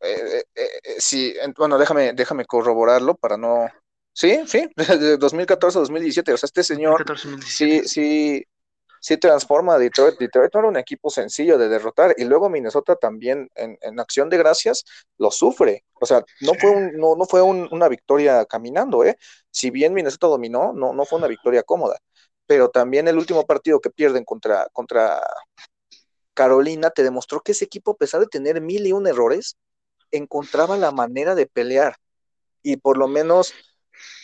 Eh, 0.00 0.44
eh, 0.54 0.80
eh, 0.82 0.94
sí, 0.98 1.34
bueno, 1.56 1.78
déjame, 1.78 2.12
déjame 2.12 2.44
corroborarlo 2.44 3.14
para 3.14 3.36
no. 3.36 3.68
Sí, 4.12 4.40
sí, 4.46 4.68
de 4.76 5.16
2014 5.16 5.78
a 5.78 5.80
2017. 5.80 6.32
O 6.32 6.36
sea, 6.36 6.46
este 6.46 6.62
señor 6.62 7.04
sí, 7.46 7.82
sí, 7.84 8.44
sí 9.00 9.16
transforma 9.16 9.74
a 9.74 9.78
Detroit. 9.78 10.18
Detroit 10.18 10.52
no 10.54 10.60
era 10.60 10.68
un 10.68 10.76
equipo 10.76 11.10
sencillo 11.10 11.58
de 11.58 11.68
derrotar. 11.68 12.14
Y 12.18 12.24
luego 12.24 12.48
Minnesota 12.48 12.96
también, 12.96 13.50
en, 13.54 14.00
acción 14.00 14.28
de 14.28 14.38
gracias, 14.38 14.84
lo 15.18 15.30
sufre. 15.30 15.84
O 16.00 16.06
sea, 16.06 16.24
no 16.40 16.52
fue, 16.54 16.70
un, 16.70 16.92
no, 16.92 17.16
no 17.16 17.24
fue 17.24 17.42
una 17.42 17.88
victoria 17.88 18.44
caminando, 18.44 19.04
¿eh? 19.04 19.16
Si 19.50 19.70
bien 19.70 19.94
Minnesota 19.94 20.26
dominó, 20.26 20.72
no, 20.72 20.92
no 20.92 21.04
fue 21.04 21.18
una 21.18 21.28
victoria 21.28 21.62
cómoda. 21.62 21.98
Pero 22.46 22.68
también 22.70 23.08
el 23.08 23.18
último 23.18 23.46
partido 23.46 23.80
que 23.80 23.90
pierden 23.90 24.24
contra, 24.24 24.68
contra 24.72 25.22
Carolina 26.34 26.90
te 26.90 27.02
demostró 27.02 27.40
que 27.40 27.52
ese 27.52 27.64
equipo, 27.64 27.92
a 27.92 27.96
pesar 27.96 28.20
de 28.20 28.26
tener 28.26 28.60
mil 28.60 28.86
y 28.86 28.92
un 28.92 29.06
errores, 29.06 29.56
encontraba 30.10 30.76
la 30.76 30.90
manera 30.90 31.34
de 31.34 31.46
pelear 31.46 31.96
y 32.62 32.76
por 32.76 32.98
lo 32.98 33.08
menos 33.08 33.54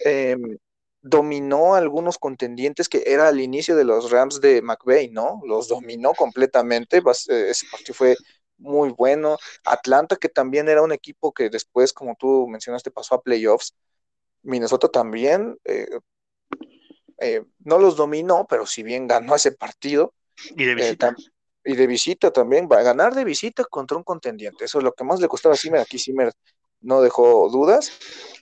em, 0.05 0.59
dominó 1.01 1.75
algunos 1.75 2.19
contendientes 2.19 2.89
que 2.89 3.03
era 3.07 3.29
al 3.29 3.41
inicio 3.41 3.77
de 3.77 3.85
los 3.85 4.11
Rams 4.11 4.41
de 4.41 4.63
McVeigh, 4.63 5.11
¿no? 5.11 5.41
Los 5.47 5.69
dominó 5.69 6.13
completamente, 6.15 6.99
eh, 6.99 7.51
ese 7.51 7.67
partido 7.71 7.95
fue 7.95 8.17
muy 8.59 8.91
bueno. 8.91 9.39
Atlanta, 9.65 10.17
que 10.17 10.29
también 10.29 10.69
era 10.69 10.83
un 10.83 10.93
equipo 10.93 11.33
que 11.33 11.49
después, 11.51 11.93
como 11.93 12.17
tú 12.19 12.47
mencionaste, 12.49 12.91
pasó 12.91 13.15
a 13.15 13.23
playoffs. 13.23 13.75
Minnesota 14.43 14.89
también, 14.89 15.57
eh, 15.65 15.89
eh, 17.19 17.43
no 17.61 17.79
los 17.79 17.97
dominó, 17.97 18.47
pero 18.49 18.67
si 18.67 18.83
bien 18.83 19.07
ganó 19.07 19.35
ese 19.35 19.53
partido. 19.53 20.15
Y 20.57 20.65
de 20.65 20.75
visita. 20.75 21.17
y 21.65 21.75
de 21.75 21.87
visita 21.87 22.31
también, 22.33 22.69
va 22.71 22.79
a 22.79 22.83
ganar 22.83 23.15
de 23.15 23.25
visita 23.25 23.65
contra 23.65 23.97
un 23.97 24.05
contendiente. 24.05 24.65
Eso 24.65 24.79
es 24.79 24.85
lo 24.85 24.93
que 24.93 25.05
más 25.05 25.21
le 25.21 25.29
costaba 25.29 25.55
a 25.55 25.59
Zimmer. 25.59 25.81
Aquí 25.81 25.99
Zimmer 25.99 26.33
no 26.81 27.01
dejó 27.03 27.49
dudas 27.51 27.93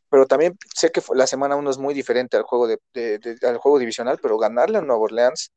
pero 0.09 0.27
también 0.27 0.57
sé 0.75 0.91
que 0.91 1.03
la 1.15 1.27
semana 1.27 1.57
1 1.57 1.71
es 1.71 1.79
muy 1.79 1.95
diferente 1.95 2.37
al 2.37 2.45
juego, 2.45 2.69
de, 2.69 2.79
al 3.43 3.59
juego 3.59 3.79
divisional, 3.79 4.19
pero 4.23 4.39
ganarle 4.39 4.79
a 4.79 4.81
Nueva 4.81 5.03
Orleans, 5.03 5.51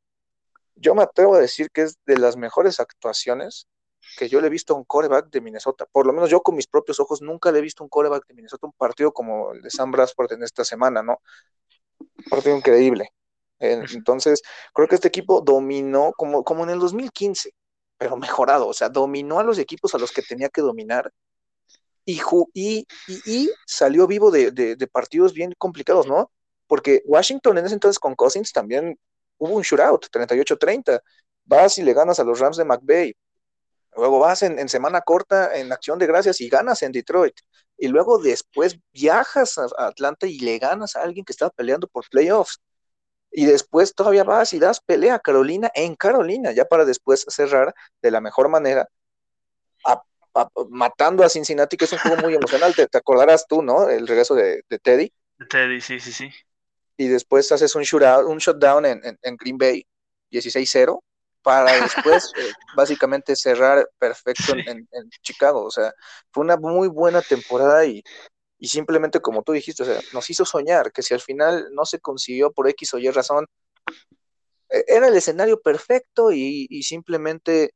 yo 0.74 0.94
me 0.94 1.02
atrevo 1.02 1.34
a 1.34 1.40
decir 1.40 1.70
que 1.70 1.82
es 1.82 1.98
de 2.06 2.18
las 2.18 2.36
mejores 2.36 2.80
actuaciones 2.80 3.68
que 4.16 4.28
yo 4.28 4.40
le 4.40 4.48
he 4.48 4.50
visto 4.50 4.74
a 4.74 4.76
un 4.76 4.84
coreback 4.84 5.30
de 5.30 5.40
Minnesota. 5.40 5.86
Por 5.90 6.06
lo 6.06 6.12
menos 6.12 6.30
yo 6.30 6.40
con 6.40 6.56
mis 6.56 6.66
propios 6.66 6.98
ojos 7.00 7.22
nunca 7.22 7.52
le 7.52 7.58
he 7.58 7.62
visto 7.62 7.84
un 7.84 7.90
coreback 7.90 8.26
de 8.26 8.34
Minnesota, 8.34 8.66
un 8.66 8.72
partido 8.72 9.12
como 9.12 9.52
el 9.52 9.62
de 9.62 9.70
Sam 9.70 9.92
Bradford 9.92 10.32
en 10.32 10.42
esta 10.42 10.64
semana, 10.64 11.02
¿no? 11.02 11.20
Un 11.98 12.24
partido 12.30 12.56
increíble. 12.56 13.10
Entonces, 13.58 14.42
creo 14.72 14.88
que 14.88 14.94
este 14.94 15.08
equipo 15.08 15.42
dominó 15.42 16.12
como, 16.16 16.42
como 16.44 16.64
en 16.64 16.70
el 16.70 16.80
2015, 16.80 17.52
pero 17.98 18.16
mejorado, 18.16 18.66
o 18.68 18.72
sea, 18.72 18.88
dominó 18.88 19.38
a 19.38 19.44
los 19.44 19.58
equipos 19.58 19.94
a 19.94 19.98
los 19.98 20.12
que 20.12 20.22
tenía 20.22 20.48
que 20.48 20.62
dominar 20.62 21.12
y, 22.04 22.86
y, 23.26 23.50
salió 23.66 24.06
vivo 24.06 24.30
de, 24.30 24.88
partidos 24.92 25.32
bien 25.32 25.54
complicados, 25.58 26.06
¿no? 26.06 26.30
Porque 26.66 27.02
Washington 27.04 27.58
en 27.58 27.66
ese 27.66 27.74
entonces 27.74 27.98
con 27.98 28.14
Cousins 28.14 28.52
también 28.52 28.98
hubo 29.38 29.54
un 29.54 29.62
shootout, 29.62 30.06
38-30. 30.10 31.00
Vas 31.44 31.78
y 31.78 31.82
le 31.82 31.92
ganas 31.94 32.20
a 32.20 32.24
los 32.24 32.38
Rams 32.38 32.56
de 32.56 32.64
McVay. 32.64 33.14
Luego 33.96 34.20
vas 34.20 34.42
en, 34.42 34.68
semana 34.68 35.00
corta 35.00 35.56
en 35.56 35.72
acción 35.72 35.98
de 35.98 36.06
gracias 36.06 36.40
y 36.40 36.48
ganas 36.48 36.82
en 36.82 36.92
Detroit. 36.92 37.34
Y 37.76 37.88
luego 37.88 38.18
después 38.18 38.78
viajas 38.92 39.58
a, 39.58 39.68
Atlanta 39.78 40.26
y 40.26 40.38
le 40.40 40.58
ganas 40.58 40.96
a 40.96 41.02
alguien 41.02 41.24
que 41.24 41.32
estaba 41.32 41.50
peleando 41.50 41.88
por 41.88 42.08
playoffs. 42.08 42.60
Y 43.32 43.46
después 43.46 43.94
todavía 43.94 44.24
vas 44.24 44.52
y 44.52 44.58
das 44.58 44.80
pelea 44.80 45.16
a 45.16 45.20
Carolina 45.20 45.70
en 45.74 45.94
Carolina, 45.96 46.52
ya 46.52 46.64
para 46.64 46.84
después 46.84 47.24
cerrar 47.28 47.74
de 48.02 48.10
la 48.10 48.20
mejor 48.20 48.48
manera 48.48 48.88
matando 50.70 51.24
a 51.24 51.28
Cincinnati, 51.28 51.76
que 51.76 51.84
es 51.84 51.92
un 51.92 51.98
juego 51.98 52.16
muy 52.22 52.34
emocional. 52.34 52.74
Te, 52.74 52.86
acordarás 52.96 53.46
tú, 53.46 53.62
¿no? 53.62 53.88
El 53.88 54.06
regreso 54.06 54.34
de, 54.34 54.62
Teddy. 54.82 55.12
Teddy, 55.48 55.80
sí, 55.80 56.00
sí, 56.00 56.12
sí. 56.12 56.30
Y 56.96 57.08
después 57.08 57.50
haces 57.52 57.74
un 57.74 57.82
shootout, 57.82 58.26
un 58.26 58.38
shutdown 58.38 58.86
en, 58.86 59.18
en, 59.22 59.36
Green 59.36 59.56
Bay, 59.56 59.86
16-0, 60.30 61.02
para 61.42 61.72
después 61.80 62.32
eh, 62.38 62.52
básicamente 62.76 63.34
cerrar 63.36 63.88
perfecto 63.98 64.54
en, 64.54 64.86
Chicago. 65.22 65.64
O 65.64 65.70
sea, 65.70 65.92
fue 66.30 66.44
una 66.44 66.56
muy 66.56 66.88
buena 66.88 67.22
temporada 67.22 67.84
y, 67.86 68.02
y 68.58 68.68
simplemente 68.68 69.20
como 69.20 69.42
tú 69.42 69.52
dijiste, 69.52 69.82
o 69.82 69.86
sea, 69.86 70.00
nos 70.12 70.28
hizo 70.28 70.44
soñar 70.44 70.92
que 70.92 71.02
si 71.02 71.14
al 71.14 71.20
final 71.20 71.68
no 71.72 71.86
se 71.86 72.00
consiguió 72.00 72.52
por 72.52 72.68
X 72.68 72.94
o 72.94 72.98
Y 72.98 73.10
razón, 73.10 73.46
e, 74.68 74.84
era 74.86 75.08
el 75.08 75.16
escenario 75.16 75.60
perfecto 75.60 76.32
y, 76.32 76.66
y 76.68 76.82
simplemente 76.82 77.72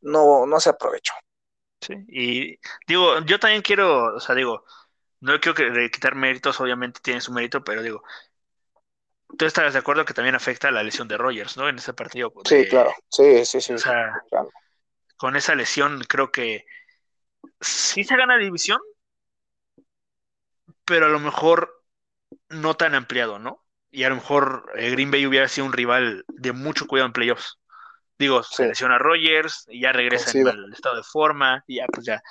no, 0.00 0.46
no 0.46 0.60
se 0.60 0.70
aprovechó. 0.70 1.14
Sí, 1.80 1.94
y 2.08 2.58
digo, 2.86 3.20
yo 3.24 3.38
también 3.38 3.62
quiero, 3.62 4.14
o 4.16 4.20
sea, 4.20 4.34
digo, 4.34 4.64
no 5.20 5.40
quiero 5.40 5.56
quitar 5.90 6.14
méritos, 6.14 6.60
obviamente 6.60 7.00
tiene 7.02 7.20
su 7.20 7.32
mérito, 7.32 7.64
pero 7.64 7.82
digo, 7.82 8.02
tú 9.38 9.44
estarás 9.44 9.72
de 9.72 9.78
acuerdo 9.78 10.04
que 10.04 10.14
también 10.14 10.34
afecta 10.34 10.70
la 10.70 10.82
lesión 10.82 11.08
de 11.08 11.16
Rogers, 11.16 11.56
¿no? 11.56 11.68
En 11.68 11.78
ese 11.78 11.94
partido. 11.94 12.32
sí, 12.44 12.66
claro, 12.66 12.92
sí, 13.08 13.44
sí, 13.44 13.60
sí. 13.60 13.72
O 13.72 13.78
sea, 13.78 14.12
con 15.16 15.36
esa 15.36 15.54
lesión 15.54 16.00
creo 16.08 16.32
que 16.32 16.66
sí 17.60 18.04
se 18.04 18.16
gana 18.16 18.38
división, 18.38 18.80
pero 20.84 21.06
a 21.06 21.08
lo 21.08 21.20
mejor 21.20 21.84
no 22.50 22.76
tan 22.76 22.96
ampliado, 22.96 23.38
¿no? 23.38 23.64
Y 23.92 24.04
a 24.04 24.10
lo 24.10 24.16
mejor 24.16 24.72
eh, 24.76 24.90
Green 24.90 25.12
Bay 25.12 25.26
hubiera 25.26 25.48
sido 25.48 25.66
un 25.66 25.74
rival 25.74 26.24
de 26.28 26.52
mucho 26.52 26.88
cuidado 26.88 27.08
en 27.08 27.14
playoffs. 27.14 27.59
Digo, 28.20 28.42
se 28.42 28.68
lesiona 28.68 28.96
a 28.96 28.98
Rogers 28.98 29.64
y 29.70 29.80
ya 29.80 29.92
regresa 29.92 30.38
en 30.38 30.74
estado 30.74 30.96
de 30.96 31.02
forma 31.02 31.64
y 31.66 31.76
ya, 31.76 31.86
pues 31.86 32.04
ya. 32.04 32.22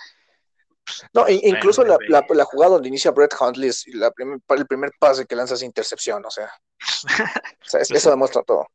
No, 1.14 1.26
incluso 1.28 1.84
la, 1.84 1.98
la, 2.08 2.46
jugada 2.46 2.74
donde 2.74 2.90
inicia 2.90 3.10
Brett 3.10 3.34
Huntley 3.40 3.70
es 3.70 3.88
la 3.88 4.14
el 4.50 4.68
primer 4.68 4.92
pase 5.00 5.26
que 5.26 5.36
lanza 5.36 5.56
es 5.56 5.64
intercepción, 5.64 6.24
o 6.24 6.30
sea, 6.30 6.52
eso 7.90 8.10
demuestra 8.12 8.44
todo. 8.44 8.68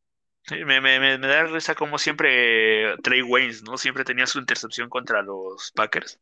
Sí, 0.42 0.64
me, 0.64 0.80
me, 0.80 0.98
me, 0.98 1.18
da 1.18 1.44
risa 1.44 1.76
como 1.76 1.98
siempre 1.98 2.96
Trey 3.04 3.22
Waynes, 3.22 3.62
¿no? 3.62 3.78
Siempre 3.78 4.02
tenía 4.02 4.26
su 4.26 4.40
intercepción 4.40 4.88
contra 4.88 5.22
los 5.22 5.70
Packers. 5.70 6.18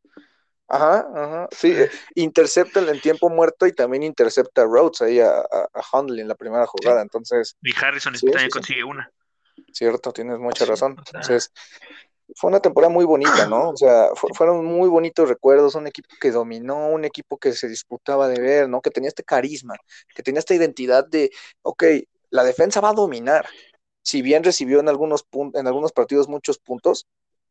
Ajá, 0.69 1.07
ajá, 1.15 1.49
sí, 1.53 1.73
eh, 1.73 1.91
intercepta 2.17 2.81
en 2.81 3.01
tiempo 3.01 3.31
muerto 3.31 3.67
y 3.67 3.73
también 3.73 4.03
intercepta 4.03 4.63
a 4.63 4.67
Rhodes 4.67 5.01
ahí 5.01 5.21
a, 5.21 5.41
a, 5.41 5.83
Hundley 5.93 6.21
en 6.21 6.29
la 6.29 6.35
primera 6.35 6.67
jugada, 6.67 7.01
entonces... 7.01 7.57
Y 7.63 7.75
Harrison 7.75 8.13
también 8.13 8.51
consigue 8.51 8.85
una. 8.85 9.11
Cierto, 9.73 10.13
tienes 10.13 10.39
mucha 10.39 10.65
razón. 10.65 10.97
Entonces, 10.99 11.51
fue 12.37 12.49
una 12.49 12.61
temporada 12.61 12.93
muy 12.93 13.05
bonita, 13.05 13.47
¿no? 13.47 13.71
O 13.71 13.77
sea, 13.77 14.11
fueron 14.15 14.65
muy 14.65 14.89
bonitos 14.89 15.29
recuerdos, 15.29 15.75
un 15.75 15.87
equipo 15.87 16.09
que 16.21 16.31
dominó, 16.31 16.89
un 16.89 17.05
equipo 17.05 17.39
que 17.39 17.53
se 17.53 17.69
disputaba 17.69 18.29
de 18.29 18.41
ver, 18.41 18.69
¿no? 18.69 18.81
Que 18.81 18.91
tenía 18.91 19.09
este 19.09 19.25
carisma, 19.25 19.77
que 20.15 20.23
tenía 20.23 20.39
esta 20.39 20.55
identidad 20.55 21.07
de, 21.07 21.31
ok, 21.63 21.85
la 22.31 22.45
defensa 22.45 22.81
va 22.81 22.91
a 22.91 22.95
dominar. 22.95 23.47
Si 24.03 24.23
bien 24.23 24.45
recibió 24.45 24.81
en 24.81 24.89
algunos, 24.89 25.27
en 25.55 25.67
algunos 25.67 25.93
partidos 25.93 26.29
muchos 26.29 26.59
puntos, 26.59 27.07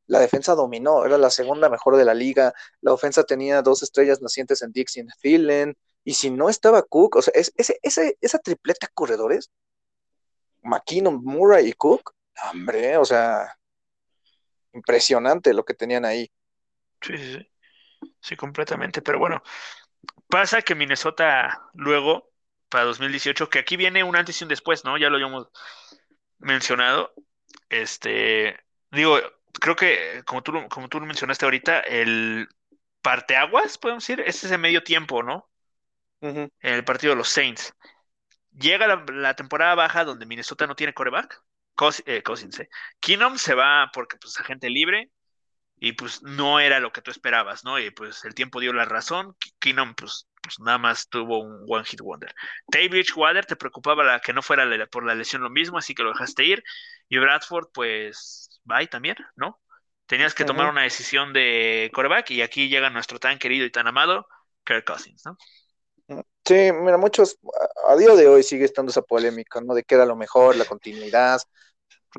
la 0.07 0.19
defensa 0.19 0.55
dominó, 0.55 1.05
era 1.05 1.17
la 1.17 1.29
segunda 1.29 1.69
mejor 1.69 1.95
de 1.95 2.05
la 2.05 2.13
liga, 2.13 2.53
la 2.81 2.93
ofensa 2.93 3.23
tenía 3.23 3.61
dos 3.61 3.83
estrellas 3.83 4.21
nacientes 4.21 4.61
en 4.61 4.71
Dixie 4.71 5.05
Thielen, 5.21 5.77
y 6.03 6.15
si 6.15 6.31
no 6.31 6.49
estaba 6.49 6.81
Cook, 6.81 7.17
o 7.17 7.21
sea, 7.21 7.33
ese, 7.35 7.79
ese, 7.81 8.17
esa 8.19 8.39
tripleta 8.39 8.87
corredores 8.93 9.51
McKinnon, 10.63 11.23
Murray 11.23 11.69
y 11.69 11.73
Cook, 11.73 12.13
hombre, 12.51 12.97
o 12.97 13.05
sea, 13.05 13.57
impresionante 14.73 15.53
lo 15.53 15.65
que 15.65 15.73
tenían 15.73 16.05
ahí. 16.05 16.31
Sí, 17.01 17.17
sí, 17.17 17.33
sí. 17.33 17.47
Sí, 18.19 18.35
completamente. 18.35 19.01
Pero 19.01 19.19
bueno, 19.19 19.41
pasa 20.27 20.61
que 20.61 20.75
Minnesota 20.75 21.69
luego, 21.73 22.31
para 22.69 22.85
2018, 22.85 23.49
que 23.49 23.59
aquí 23.59 23.77
viene 23.77 24.03
un 24.03 24.15
antes 24.15 24.39
y 24.39 24.43
un 24.43 24.49
después, 24.49 24.85
¿no? 24.85 24.97
Ya 24.97 25.09
lo 25.09 25.15
habíamos 25.15 25.47
mencionado. 26.39 27.13
Este, 27.69 28.59
digo, 28.91 29.19
creo 29.59 29.75
que 29.75 30.23
como 30.25 30.41
tú, 30.41 30.53
como 30.69 30.89
tú 30.89 30.99
lo 30.99 31.05
mencionaste 31.05 31.45
ahorita, 31.45 31.79
el 31.81 32.47
parteaguas, 33.01 33.77
podemos 33.77 34.05
decir, 34.05 34.23
es 34.25 34.43
ese 34.43 34.57
medio 34.57 34.83
tiempo, 34.83 35.23
¿no? 35.23 35.49
En 36.21 36.51
el 36.61 36.83
partido 36.83 37.13
de 37.13 37.17
los 37.17 37.29
Saints. 37.29 37.73
Llega 38.51 38.87
la, 38.87 39.35
temporada 39.35 39.75
baja 39.75 40.03
donde 40.03 40.25
Minnesota 40.25 40.67
no 40.67 40.75
tiene 40.75 40.93
coreback. 40.93 41.41
eh, 42.05 42.21
Cousins, 42.23 42.59
eh. 42.59 42.69
se 43.37 43.53
va 43.55 43.89
porque 43.93 44.17
pues 44.17 44.33
es 44.33 44.39
agente 44.39 44.69
libre 44.69 45.09
y 45.77 45.93
pues 45.93 46.21
no 46.21 46.59
era 46.59 46.79
lo 46.79 46.91
que 46.91 47.01
tú 47.01 47.09
esperabas, 47.09 47.63
¿no? 47.63 47.79
Y 47.79 47.89
pues 47.89 48.23
el 48.25 48.35
tiempo 48.35 48.59
dio 48.59 48.71
la 48.71 48.85
razón. 48.85 49.35
Keenum 49.59 49.95
pues, 49.95 50.27
pues 50.41 50.59
nada 50.59 50.77
más 50.77 51.09
tuvo 51.09 51.39
un 51.39 51.65
one 51.67 51.85
hit 51.85 52.01
wonder. 52.01 52.35
David 52.67 53.07
Water 53.15 53.45
te 53.45 53.55
preocupaba 53.55 54.03
la, 54.03 54.19
que 54.19 54.31
no 54.31 54.43
fuera 54.43 54.67
por 54.91 55.05
la 55.05 55.15
lesión 55.15 55.41
lo 55.41 55.49
mismo, 55.49 55.79
así 55.79 55.95
que 55.95 56.03
lo 56.03 56.11
dejaste 56.11 56.43
ir. 56.43 56.63
Y 57.09 57.17
Bradford 57.17 57.69
pues 57.73 58.61
bye 58.63 58.87
también, 58.87 59.15
¿no? 59.35 59.59
Tenías 60.05 60.35
que 60.35 60.45
tomar 60.45 60.69
una 60.69 60.83
decisión 60.83 61.33
de 61.33 61.89
coreback 61.93 62.29
y 62.31 62.41
aquí 62.41 62.67
llega 62.67 62.89
nuestro 62.89 63.17
tan 63.17 63.39
querido 63.39 63.65
y 63.65 63.71
tan 63.71 63.87
amado 63.87 64.27
Kirk 64.65 64.85
Cousins, 64.85 65.25
¿no? 65.25 65.37
Sí, 66.45 66.71
mira, 66.73 66.97
muchos, 66.97 67.37
a, 67.87 67.95
día 67.95 68.15
de 68.15 68.27
hoy 68.27 68.43
sigue 68.43 68.65
estando 68.65 68.89
esa 68.89 69.01
polémica, 69.01 69.61
¿no? 69.61 69.73
De 69.73 69.83
qué 69.83 69.95
era 69.95 70.05
lo 70.05 70.15
mejor, 70.15 70.55
la 70.55 70.65
continuidad, 70.65 71.39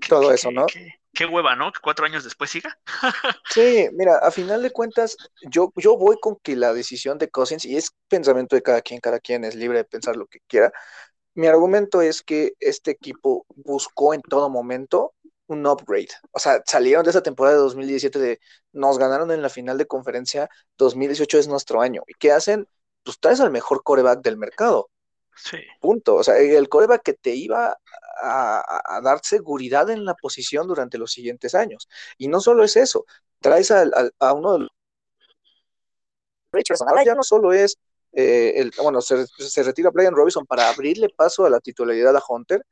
todo 0.09 0.33
eso, 0.33 0.51
¿no? 0.51 0.67
Qué, 1.13 1.27
hueva, 1.27 1.57
¿no? 1.57 1.73
Que 1.73 1.81
cuatro 1.83 2.07
años 2.07 2.25
después 2.25 2.51
siga. 2.51 2.79
sí, 3.51 3.89
mira, 3.93 4.17
a 4.19 4.31
final 4.31 4.63
de 4.63 4.71
cuentas, 4.71 5.17
yo, 5.51 5.73
yo 5.77 5.97
voy 5.97 6.17
con 6.21 6.37
que 6.37 6.57
la 6.57 6.73
decisión 6.73 7.19
de 7.19 7.31
Cousins, 7.31 7.65
y 7.65 7.77
es 7.77 7.91
pensamiento 8.09 8.57
de 8.57 8.63
cada 8.63 8.81
quien, 8.81 9.01
cada 9.01 9.19
quien 9.19 9.45
es 9.45 9.55
libre 9.55 9.79
de 9.79 9.85
pensar 9.85 10.17
lo 10.17 10.27
que 10.27 10.39
quiera. 10.47 10.73
Mi 11.35 11.47
argumento 11.49 12.01
es 12.01 12.23
que 12.23 12.53
este 12.61 12.93
equipo 12.93 13.45
buscó 13.57 14.15
en 14.15 14.23
todo 14.23 14.49
momento 14.49 15.15
un 15.47 15.67
upgrade. 15.67 16.09
O 16.31 16.39
sea, 16.39 16.63
salieron 16.67 17.05
de 17.05 17.11
esa 17.11 17.23
temporada 17.23 17.57
de 17.57 17.63
2017 17.63 18.19
de 18.19 18.41
nos 18.73 18.99
ganaron 18.99 19.31
en 19.33 19.43
la 19.43 19.49
final 19.49 19.79
de 19.79 19.87
conferencia, 19.87 20.49
2018 20.79 21.39
es 21.39 21.49
nuestro 21.49 21.81
año. 21.81 22.03
¿Y 22.07 22.15
qué 22.15 22.33
hacen? 22.33 22.67
Pues 23.03 23.19
traes 23.19 23.41
al 23.41 23.51
mejor 23.51 23.83
coreback 23.83 24.23
del 24.23 24.37
mercado. 24.37 24.91
Sí. 25.37 25.59
Punto. 25.81 26.17
O 26.17 26.25
sea, 26.25 26.39
el 26.39 26.69
coreback 26.69 27.03
que 27.03 27.15
te 27.15 27.35
iba 27.35 27.79
a, 28.23 29.01
dar 29.03 29.21
seguridad 29.23 29.91
en 29.91 30.05
la 30.05 30.15
posición 30.15 30.69
durante 30.69 30.99
los 30.99 31.13
siguientes 31.13 31.55
años. 31.55 31.89
Y 32.19 32.29
no 32.29 32.41
solo 32.41 32.65
es 32.65 32.77
eso, 32.77 33.05
traes 33.41 33.71
a, 33.71 33.85
a 34.19 34.33
uno 34.33 34.53
de 34.53 34.59
los 34.61 34.71
Richardson. 36.53 36.89
Ahora 36.89 37.05
ya 37.05 37.15
no 37.15 37.23
solo 37.23 37.53
es, 37.53 37.79
eh, 38.13 38.55
el, 38.57 38.73
bueno, 38.83 39.01
se, 39.01 39.27
se, 39.27 39.63
retira 39.63 39.91
Brian 39.91 40.15
Robinson 40.15 40.47
para 40.47 40.69
abrirle 40.69 41.09
paso 41.09 41.45
a 41.45 41.51
la 41.51 41.61
titularidad 41.61 42.17
a 42.17 42.23
Hunter. 42.27 42.65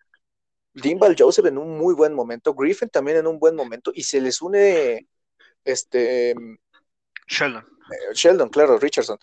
Dimbal 0.75 1.17
Joseph 1.19 1.47
en 1.47 1.59
un 1.59 1.77
muy 1.79 1.95
buen 1.95 2.15
momento, 2.15 2.55
Griffin 2.55 2.89
también 2.91 3.17
en 3.17 3.27
un 3.27 3.41
buen 3.41 3.57
momento, 3.57 3.91
y 3.93 4.05
se 4.05 4.21
les 4.21 4.41
une 4.41 5.09
este 5.65 6.35
Sheldon. 7.31 7.65
Eh, 7.93 8.15
Sheldon, 8.15 8.49
claro, 8.51 8.79
Richardson. 8.79 9.19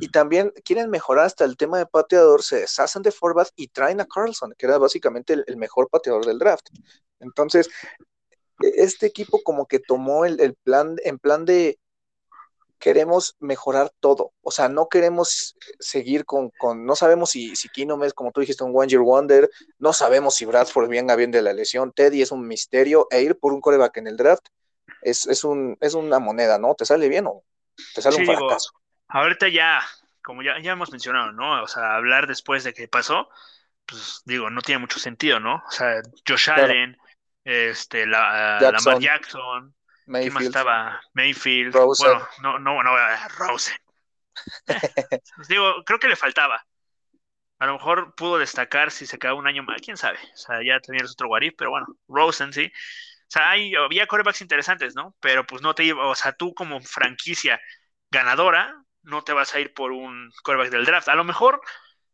Y 0.00 0.08
también 0.08 0.52
quieren 0.64 0.90
mejorar 0.90 1.26
hasta 1.26 1.44
el 1.44 1.56
tema 1.56 1.78
de 1.78 1.86
pateador, 1.86 2.42
se 2.42 2.60
deshacen 2.60 3.02
de 3.02 3.12
Forbath 3.12 3.50
y 3.56 3.68
traen 3.68 4.00
a 4.00 4.06
Carlson, 4.06 4.54
que 4.58 4.66
era 4.66 4.78
básicamente 4.78 5.34
el, 5.46 5.56
mejor 5.56 5.88
pateador 5.88 6.26
del 6.26 6.38
draft. 6.38 6.68
Entonces, 7.20 7.68
e, 8.62 8.84
este 8.84 9.06
equipo 9.06 9.42
como 9.44 9.66
que 9.66 9.78
tomó 9.78 10.24
el, 10.24 10.40
el 10.40 10.54
plan, 10.54 10.96
en 11.04 11.18
plan 11.18 11.44
de 11.44 11.78
queremos 12.78 13.36
mejorar 13.38 13.92
todo. 14.00 14.32
O 14.42 14.50
sea, 14.50 14.68
no 14.68 14.88
queremos 14.88 15.56
seguir 15.78 16.24
con, 16.24 16.50
con 16.58 16.84
no 16.84 16.96
sabemos 16.96 17.30
si, 17.30 17.54
si 17.54 17.68
Keenum 17.68 18.02
es, 18.02 18.12
como 18.12 18.32
tú 18.32 18.40
dijiste, 18.40 18.64
un 18.64 18.72
One 18.74 18.96
Wonder, 18.98 19.48
no 19.78 19.92
sabemos 19.92 20.34
si 20.34 20.46
Bradford 20.46 20.88
venga 20.88 21.14
bien 21.14 21.30
de 21.30 21.42
la 21.42 21.52
lesión, 21.52 21.92
Teddy 21.92 22.22
es 22.22 22.32
un 22.32 22.46
misterio, 22.48 23.06
e 23.10 23.22
ir 23.22 23.38
por 23.38 23.52
un 23.52 23.60
coreback 23.60 23.98
en 23.98 24.08
el 24.08 24.16
draft 24.16 24.48
es, 25.02 25.26
es, 25.26 25.44
un, 25.44 25.76
es 25.80 25.94
una 25.94 26.18
moneda, 26.18 26.58
¿no? 26.58 26.74
¿Te 26.74 26.84
sale 26.84 27.08
bien 27.08 27.26
o 27.26 27.44
te 27.92 28.02
sale 28.02 28.16
Sí, 28.16 28.20
un 28.20 28.26
digo, 28.26 28.48
ahorita 29.08 29.48
ya, 29.48 29.82
como 30.22 30.42
ya, 30.42 30.60
ya 30.60 30.72
hemos 30.72 30.90
mencionado, 30.92 31.32
¿no? 31.32 31.62
O 31.62 31.66
sea, 31.68 31.96
hablar 31.96 32.26
después 32.26 32.64
de 32.64 32.74
que 32.74 32.88
pasó, 32.88 33.28
pues 33.86 34.22
digo, 34.26 34.50
no 34.50 34.62
tiene 34.62 34.80
mucho 34.80 34.98
sentido, 34.98 35.40
¿no? 35.40 35.56
O 35.56 35.70
sea, 35.70 36.02
Josh 36.26 36.50
Claro. 36.52 36.74
Allen, 36.74 36.96
este, 37.44 38.06
la, 38.06 38.58
Jackson. 38.58 38.72
Lamar 38.72 38.98
Jackson, 38.98 39.76
¿quién 40.20 40.34
más 40.34 40.44
Mayfield, 40.44 40.44
estaba? 40.44 41.00
Mayfield, 41.14 41.74
Rosen. 41.74 41.96
bueno, 41.96 42.28
no, 42.38 42.58
no, 42.58 42.82
no, 42.82 42.98
eh, 42.98 43.18
Rosen. 43.38 43.76
Pues 45.36 45.48
digo, 45.48 45.84
creo 45.84 45.98
que 45.98 46.08
le 46.08 46.16
faltaba. 46.16 46.64
A 47.58 47.66
lo 47.66 47.74
mejor 47.74 48.14
pudo 48.16 48.38
destacar 48.38 48.90
si 48.90 49.06
se 49.06 49.18
quedaba 49.18 49.38
un 49.38 49.46
año 49.46 49.62
más, 49.62 49.80
quién 49.82 49.96
sabe. 49.96 50.18
O 50.34 50.36
sea, 50.36 50.62
ya 50.64 50.80
tenías 50.80 51.12
otro 51.12 51.28
Warif, 51.28 51.54
pero 51.56 51.70
bueno, 51.70 51.86
Rosen 52.08 52.52
sí. 52.52 52.70
O 53.32 53.34
sea, 53.38 53.50
hay, 53.50 53.74
había 53.74 54.06
corebacks 54.06 54.42
interesantes, 54.42 54.94
¿no? 54.94 55.14
Pero 55.20 55.46
pues 55.46 55.62
no 55.62 55.74
te 55.74 55.84
iba, 55.84 56.06
o 56.06 56.14
sea, 56.14 56.32
tú 56.32 56.52
como 56.54 56.80
franquicia 56.82 57.60
ganadora, 58.10 58.74
no 59.02 59.24
te 59.24 59.32
vas 59.32 59.54
a 59.54 59.60
ir 59.60 59.72
por 59.74 59.92
un 59.92 60.30
coreback 60.42 60.70
del 60.70 60.84
draft. 60.84 61.08
A 61.08 61.14
lo 61.14 61.24
mejor 61.24 61.60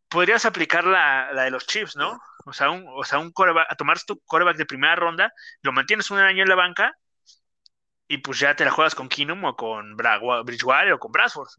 podrías 0.09 0.45
aplicar 0.45 0.85
la, 0.85 1.31
la 1.33 1.43
de 1.43 1.51
los 1.51 1.67
Chiefs, 1.67 1.95
¿no? 1.97 2.19
O 2.45 2.53
sea, 2.53 2.71
un, 2.71 2.85
o 2.89 3.03
sea, 3.05 3.19
un 3.19 3.31
coreback, 3.31 3.67
a 3.71 3.75
tomar 3.75 3.99
tu 4.03 4.19
coreback 4.25 4.57
de 4.57 4.65
primera 4.67 4.95
ronda, 4.95 5.33
lo 5.63 5.71
mantienes 5.73 6.11
un 6.11 6.19
año 6.19 6.43
en 6.43 6.49
la 6.49 6.55
banca 6.55 6.93
y 8.07 8.17
pues 8.19 8.39
ya 8.39 8.55
te 8.55 8.65
la 8.65 8.71
juegas 8.71 8.95
con 8.95 9.07
Keenum 9.09 9.43
o 9.45 9.55
con 9.55 9.95
Bra- 9.95 10.43
Bridgewater 10.43 10.93
o 10.93 10.99
con 10.99 11.11
Bradford. 11.11 11.49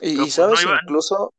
Y, 0.00 0.30
pues, 0.30 0.32
sabes, 0.32 0.60
no 0.60 0.62
iba- 0.62 0.80
incluso, 0.82 1.32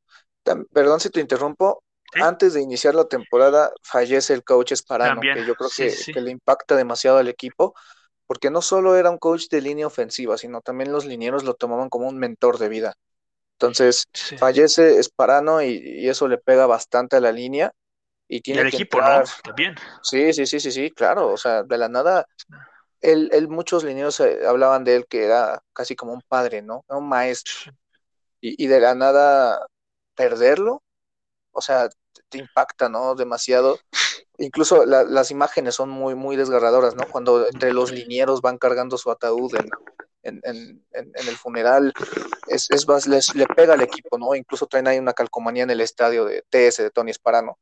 perdón 0.74 1.00
si 1.00 1.10
te 1.10 1.22
interrumpo, 1.22 1.84
Sí. 2.14 2.20
antes 2.20 2.54
de 2.54 2.62
iniciar 2.62 2.96
la 2.96 3.06
temporada 3.08 3.72
fallece 3.84 4.34
el 4.34 4.44
coach 4.44 4.72
Esparano, 4.74 5.26
También, 5.26 5.34
que 5.34 5.46
yo 5.46 5.56
creo 5.56 5.72
sí, 5.72 5.90
que, 5.90 5.90
sí. 5.90 6.12
que 6.12 6.22
le 6.22 6.32
impacta 6.32 6.76
demasiado 6.76 7.18
al 7.18 7.28
equipo, 7.30 7.76
porque 8.28 8.52
no 8.52 8.62
solo 8.62 8.96
era 8.98 9.10
un 9.12 9.18
coach 9.20 9.48
de 9.50 9.62
línea 9.62 9.88
ofensiva, 9.88 10.38
sino 10.38 10.62
también 10.62 10.92
los 10.92 11.06
linieros 11.06 11.44
lo 11.46 11.56
tomaban 11.56 11.90
como 11.90 12.08
un 12.10 12.18
mentor 12.20 12.58
de 12.60 12.70
vida. 12.70 12.96
Entonces, 13.54 14.06
Sí. 14.14 14.36
fallece 14.36 15.00
Esparano 15.00 15.62
y, 15.64 15.82
y 15.84 16.10
eso 16.10 16.28
le 16.28 16.38
pega 16.38 16.68
bastante 16.68 17.16
a 17.18 17.22
la 17.22 17.32
línea 17.32 17.72
y 18.28 18.42
Y 18.52 18.58
tiene 18.58 18.60
al 18.60 18.68
que 18.68 18.78
equipo, 18.78 19.00
entrar- 19.00 19.26
¿no? 19.26 19.26
También. 19.44 19.76
Sí, 20.04 20.34
sí, 20.34 20.46
sí, 20.48 20.60
sí, 20.60 20.72
sí, 20.72 20.92
claro, 20.92 21.32
o 21.34 21.38
sea, 21.38 21.64
de 21.64 21.78
la 21.78 21.90
nada, 21.90 22.28
él, 23.02 23.30
él 23.34 23.48
muchos 23.50 23.84
linieros 23.84 24.20
eh, 24.22 24.46
hablaban 24.48 24.84
de 24.84 24.96
él 24.98 25.08
que 25.08 25.24
era 25.26 25.62
casi 25.74 25.96
como 25.96 26.14
un 26.14 26.22
padre, 26.28 26.62
¿no? 26.62 26.84
Era 26.90 26.98
un 27.00 27.10
maestro. 27.10 27.54
Y, 28.42 28.64
y 28.64 28.68
de 28.68 28.80
la 28.80 28.96
nada 28.96 29.66
perderlo, 30.16 30.84
o 31.58 31.62
sea, 31.62 31.90
te, 32.30 32.38
impacta, 32.38 32.88
¿no? 32.88 33.16
Demasiado. 33.16 33.80
Incluso 34.38 34.86
la- 34.86 35.04
las 35.04 35.32
imágenes 35.32 35.74
son 35.74 35.90
muy, 35.90 36.14
muy 36.14 36.36
desgarradoras, 36.36 36.96
¿no? 36.96 37.08
Cuando 37.08 37.48
entre 37.48 37.74
los 37.74 37.92
linieros 37.92 38.42
van 38.42 38.60
cargando 38.60 38.98
su 39.00 39.10
ataúd 39.10 39.56
en, 39.56 39.70
en, 40.22 40.40
en, 40.44 40.86
en- 40.92 41.12
en 41.16 41.28
el 41.28 41.36
funeral, 41.36 41.94
es, 42.48 42.70
es 42.70 42.88
más, 42.88 43.08
les, 43.08 43.34
le 43.34 43.48
pega 43.48 43.74
al 43.74 43.82
equipo, 43.82 44.20
¿no? 44.20 44.36
Incluso 44.36 44.68
traen 44.68 44.88
ahí 44.88 45.00
una 45.00 45.14
calcomanía 45.14 45.64
en 45.64 45.72
el 45.72 45.82
estadio 45.82 46.26
de 46.26 46.44
TS 46.48 46.84
de 46.84 46.92
Tony 46.92 47.10
Esparano. 47.10 47.58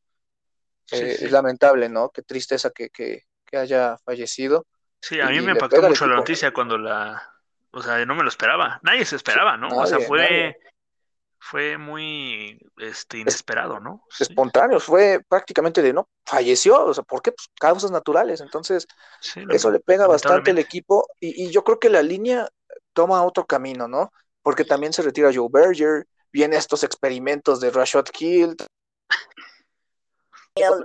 Eh, 0.91 1.16
sí. 1.18 1.26
Es 1.26 1.32
lamentable, 1.32 1.88
¿no? 1.88 2.10
Qué 2.10 2.22
tristeza 2.22 2.70
que, 2.72 2.89
que, 2.89 3.24
que 3.46 3.58
haya 3.58 3.98
fallecido. 4.04 4.66
Sí, 5.02 5.22
a 5.22 5.28
mí 5.28 5.39
me 5.39 5.54
impactó 5.54 5.82
mucho 5.82 6.06
la 6.06 6.18
noticia 6.18 6.52
cuando 6.52 6.78
la, 6.78 7.32
o 7.72 7.82
sea, 7.82 8.06
no 8.06 8.16
me 8.16 8.24
lo 8.24 8.30
esperaba. 8.30 8.80
Nadie 8.84 9.06
se 9.06 9.16
esperaba, 9.16 9.56
¿no? 9.56 9.70
o 9.70 9.86
sea, 9.88 10.00
fue, 10.00 10.20
nadie. 10.20 10.58
Fue 11.48 11.78
muy, 11.78 12.60
este, 12.78 13.20
inesperado, 13.20 13.80
¿no? 13.80 14.04
Sí, 14.10 14.24
Espontáneos, 14.24 14.84
fue 14.84 15.22
prácticamente 15.28 15.84
de 15.84 15.93
no, 15.93 16.10
falleció, 16.26 16.86
o 16.86 16.93
sea, 16.93 17.04
¿por 17.04 17.22
qué? 17.22 17.32
Pues 17.32 17.50
causas 17.60 17.91
naturales. 17.91 18.41
Entonces, 18.41 18.88
sí, 19.22 19.43
eso 19.52 19.70
le 19.70 19.80
pega 19.80 20.08
bastante 20.08 20.50
al 20.50 20.58
equipo 20.58 21.08
y, 21.20 21.46
y 21.46 21.52
yo 21.52 21.64
creo 21.64 21.80
que 21.80 21.89
la 21.89 22.02
línea 22.02 22.50
toma 22.93 23.24
otro 23.24 23.46
camino, 23.46 23.88
¿no? 23.88 24.12
Porque 24.41 24.66
también 24.66 24.91
se 24.91 25.04
retira 25.04 25.32
Joe 25.32 25.48
Berger, 25.52 26.08
vienen 26.32 26.58
estos 26.58 26.84
experimentos 26.84 27.60
de 27.60 27.70
Rashad 27.70 28.06
Hill, 28.18 28.56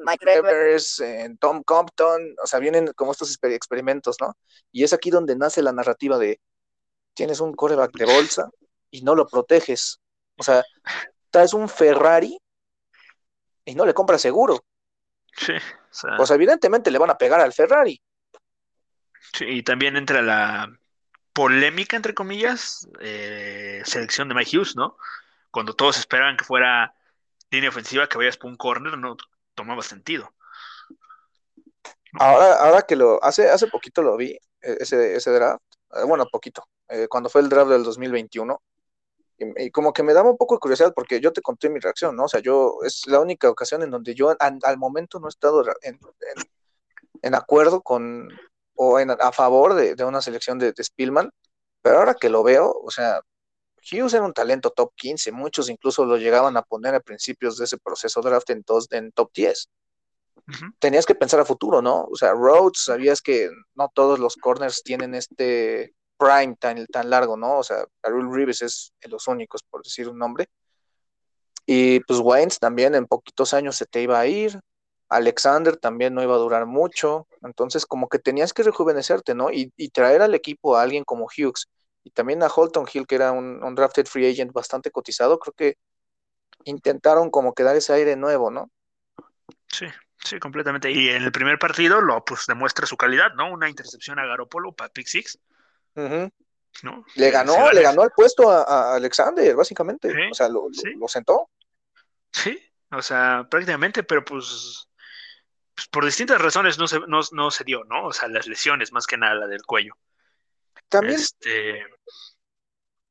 Mike 0.05 0.27
Rivers, 0.27 1.01
eh, 1.01 1.35
Tom 1.41 1.63
Compton, 1.63 2.35
o 2.43 2.47
sea, 2.47 2.59
vienen 2.59 2.93
como 2.97 3.13
estos 3.13 3.35
exper- 3.35 3.55
experimentos, 3.55 4.17
¿no? 4.21 4.37
Y 4.73 4.85
es 4.85 4.93
aquí 4.93 5.09
donde 5.09 5.37
nace 5.37 5.63
la 5.63 5.73
narrativa 5.73 6.19
de 6.19 6.39
tienes 7.15 7.41
un 7.41 7.55
coreback 7.55 7.93
de 7.93 8.05
bolsa 8.05 8.51
y 8.91 9.03
no 9.03 9.15
lo 9.15 9.27
proteges. 9.27 10.00
O 10.41 10.43
sea, 10.43 10.65
traes 11.31 11.53
un 11.53 11.69
Ferrari 11.69 12.41
y 13.67 13.75
no 13.75 13.85
le 13.85 13.93
compras 13.93 14.23
seguro. 14.23 14.65
Sí, 15.37 15.53
o 15.53 15.95
sea, 15.95 16.25
sea, 16.25 16.37
evidentemente 16.37 16.91
le 16.91 16.99
van 16.99 17.11
a 17.11 17.19
pegar 17.19 17.43
al 17.43 17.53
Ferrari. 17.53 18.01
sí, 19.35 19.45
y 19.45 19.63
también 19.63 19.99
entra 19.99 20.23
la 20.23 20.75
polémica, 21.35 21.95
entre 21.95 22.15
comillas, 22.15 22.89
eh, 23.01 23.83
selección 23.85 24.31
de 24.31 24.35
Mike 24.35 24.57
Hughes, 24.57 24.77
¿no? 24.77 24.97
Cuando 25.51 25.75
todos 25.75 25.99
esperaban 25.99 26.39
que 26.39 26.45
fuera 26.45 26.95
línea 27.51 27.69
ofensiva, 27.69 28.09
que 28.09 28.17
vayas 28.17 28.39
por 28.39 28.51
un 28.51 28.57
corner, 28.57 28.97
no 28.97 29.19
tomaba 29.55 29.83
sentido. 29.83 30.33
Ahora, 32.15 32.55
ahora 32.55 32.83
que 32.83 32.97
lo 32.97 33.23
hace, 33.23 33.51
hace 33.51 33.67
poquito 33.67 34.01
lo 34.01 34.17
vi, 34.17 34.31
eh, 34.31 34.41
ese, 34.81 35.17
ese 35.17 35.31
draft, 35.33 35.63
eh, 35.97 36.05
bueno, 36.07 36.25
poquito, 36.33 36.65
eh, 36.89 37.09
cuando 37.09 37.29
fue 37.29 37.43
el 37.43 37.51
draft 37.51 37.71
del 37.71 37.85
2021, 37.85 38.59
y, 39.41 39.65
y 39.67 39.71
como 39.73 39.93
que 39.93 40.03
me 40.05 40.15
daba 40.15 40.31
un 40.31 40.37
poco 40.37 40.55
de 40.55 40.61
curiosidad 40.61 40.93
porque 40.95 41.21
yo 41.21 41.33
te 41.33 41.43
conté 41.43 41.69
mi 41.71 41.81
reacción, 41.81 42.15
¿no? 42.17 42.25
O 42.25 42.29
sea, 42.29 42.41
yo 42.41 42.79
es 42.85 43.07
la 43.09 43.21
única 43.21 43.51
ocasión 43.51 43.83
en 43.83 43.91
donde 43.91 44.15
yo 44.15 44.37
an- 44.39 44.61
al 44.63 44.79
momento 44.79 45.19
no 45.19 45.27
he 45.27 45.31
estado 45.31 45.65
en, 45.83 45.95
en- 45.95 46.51
en 47.23 47.35
acuerdo 47.35 47.83
con 47.83 48.29
o 48.75 48.99
en, 49.01 49.11
a 49.11 49.33
favor 49.33 49.75
de, 49.75 49.95
de 49.95 50.05
una 50.05 50.23
selección 50.23 50.59
de, 50.59 50.73
de 50.73 50.85
Spielman, 50.85 51.31
pero 51.83 51.99
ahora 51.99 52.15
que 52.15 52.31
lo 52.31 52.43
veo, 52.43 52.71
o 52.73 52.91
sea, 52.91 53.21
Hughes 53.93 54.15
era 54.15 54.25
un 54.25 54.33
talento 54.33 54.71
top 54.71 54.93
15, 54.95 55.33
muchos 55.33 55.69
incluso 55.71 56.05
lo 56.05 56.17
llegaban 56.17 56.57
a 56.57 56.63
poner 56.63 56.95
a 56.95 57.01
principios 57.01 57.59
de 57.59 57.65
ese 57.65 57.79
proceso 57.79 58.21
draft 58.23 58.51
en, 58.51 58.65
en 58.93 59.13
top 59.13 59.31
10 59.35 59.69
Ujú. 60.49 60.67
tenías 60.79 61.07
que 61.07 61.15
pensar 61.15 61.41
a 61.41 61.45
futuro, 61.45 61.83
¿no? 61.83 62.05
O 62.05 62.17
sea, 62.17 62.33
Rhodes, 62.33 62.83
sabías 62.85 63.21
que 63.21 63.51
no 63.75 63.91
todos 63.95 64.19
los 64.19 64.37
corners 64.37 64.83
tienen 64.83 65.15
este 65.15 65.95
prime 66.21 66.57
tan, 66.57 66.87
tan 66.87 67.09
largo, 67.09 67.37
¿no? 67.37 67.59
O 67.59 67.63
sea, 67.63 67.85
Arul 68.03 68.33
Reeves 68.33 68.61
es 68.63 68.93
de 69.01 69.09
los 69.09 69.27
únicos, 69.27 69.63
por 69.63 69.83
decir 69.83 70.09
un 70.09 70.19
nombre. 70.19 70.49
Y 71.67 72.01
pues 72.01 72.21
Waynes 72.21 72.59
también 72.59 72.95
en 72.95 73.07
poquitos 73.07 73.55
años 73.55 73.77
se 73.77 73.87
te 73.87 74.03
iba 74.03 74.21
a 74.21 74.27
ir. 74.27 74.61
Alexander 75.09 75.77
también 75.77 76.15
no 76.15 76.23
iba 76.23 76.35
a 76.35 76.39
durar 76.39 76.67
mucho. 76.67 77.27
Entonces, 77.43 77.87
como 77.87 78.09
que 78.09 78.19
tenías 78.19 78.53
que 78.53 78.63
rejuvenecerte, 78.63 79.35
¿no? 79.35 79.51
Y, 79.51 79.73
y 79.77 79.89
traer 79.89 80.21
al 80.21 80.35
equipo 80.35 80.77
a 80.77 80.83
alguien 80.83 81.05
como 81.05 81.25
Hughes 81.27 81.69
y 82.05 82.11
también 82.11 82.43
a 82.43 82.49
Holton 82.49 82.87
Hill, 82.93 83.07
que 83.07 83.15
era 83.15 83.33
un, 83.33 83.75
drafted 83.75 84.07
free 84.07 84.31
agent 84.31 84.53
bastante 84.53 84.91
cotizado, 84.91 85.39
creo 85.39 85.55
que 85.55 85.79
intentaron 86.65 87.31
como 87.31 87.55
que 87.55 87.63
dar 87.63 87.77
ese 87.77 87.93
aire 87.93 88.17
nuevo, 88.17 88.51
¿no? 88.51 88.71
Sí, 89.69 89.87
sí, 90.25 90.39
completamente. 90.39 90.91
Y 90.91 91.11
en 91.11 91.23
el 91.23 91.33
primer 91.33 91.59
partido 91.59 92.01
lo 92.01 92.25
pues 92.25 92.47
demuestra 92.47 92.87
su 92.87 92.97
calidad, 92.97 93.35
¿no? 93.35 93.53
Una 93.53 93.69
intercepción 93.69 94.19
a 94.19 94.27
Garoppolo 94.27 94.73
para 94.73 94.91
pick 94.91 95.07
six, 95.07 95.39
Le 97.15 97.29
Eh, 97.29 97.31
ganó, 97.31 97.55
se 97.55 97.75
le 97.75 97.83
ganó 97.83 98.05
el 98.05 98.11
puesto 98.15 98.51
a, 98.51 98.63
a 98.63 98.95
Alexander, 98.95 99.55
básicamente. 99.57 100.11
Sí, 100.11 100.31
O 100.31 100.35
sea, 100.35 100.49
lo, 100.49 100.69
lo- 100.69 100.73
sí. 100.73 100.95
lo 100.97 101.09
sentó. 101.09 101.51
Sí, 102.33 102.59
o 102.93 103.03
sea, 103.03 103.47
prácticamente, 103.51 104.03
pero 104.03 104.25
pues, 104.25 104.89
pues, 105.75 105.89
por 105.89 106.05
distintas 106.05 106.41
razones 106.41 106.79
no 106.79 106.87
se, 106.87 107.01
no, 107.01 107.21
no 107.33 107.51
se 107.51 107.65
dio, 107.65 107.85
¿no? 107.85 108.07
O 108.07 108.13
sea, 108.13 108.29
las 108.29 108.47
lesiones, 108.47 108.93
más 108.93 109.07
que 109.07 109.17
nada 109.17 109.35
la 109.35 109.47
del 109.47 109.63
cuello. 109.63 109.95
También, 110.89 111.21
Este, 111.21 111.85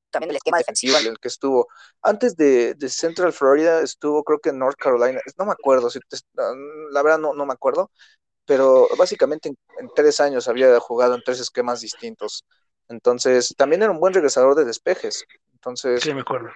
también 0.09 0.31
el 0.31 0.37
esquema 0.37 0.57
defensivo 0.57 0.97
en 0.97 1.07
el 1.07 1.19
que 1.19 1.27
estuvo. 1.27 1.67
Antes 2.01 2.35
de, 2.35 2.73
de 2.73 2.89
Central 2.89 3.31
Florida 3.31 3.81
estuvo, 3.81 4.23
creo 4.23 4.39
que 4.39 4.49
en 4.49 4.59
North 4.59 4.77
Carolina. 4.77 5.21
No 5.37 5.45
me 5.45 5.51
acuerdo, 5.51 5.89
si 5.89 5.99
te- 5.99 6.17
la 6.91 7.03
verdad 7.03 7.19
no, 7.19 7.33
no 7.33 7.45
me 7.45 7.53
acuerdo. 7.53 7.91
Pero 8.45 8.87
básicamente 8.97 9.49
en, 9.49 9.57
en 9.79 9.89
tres 9.95 10.19
años 10.19 10.47
había 10.47 10.79
jugado 10.79 11.15
en 11.15 11.21
tres 11.23 11.39
esquemas 11.39 11.81
distintos. 11.81 12.45
Entonces, 12.89 13.53
también 13.57 13.83
era 13.83 13.91
un 13.91 13.99
buen 13.99 14.13
regresador 14.13 14.55
de 14.55 14.65
despejes. 14.65 15.25
Entonces, 15.53 16.01
sí, 16.01 16.13
me 16.13 16.21
acuerdo. 16.21 16.49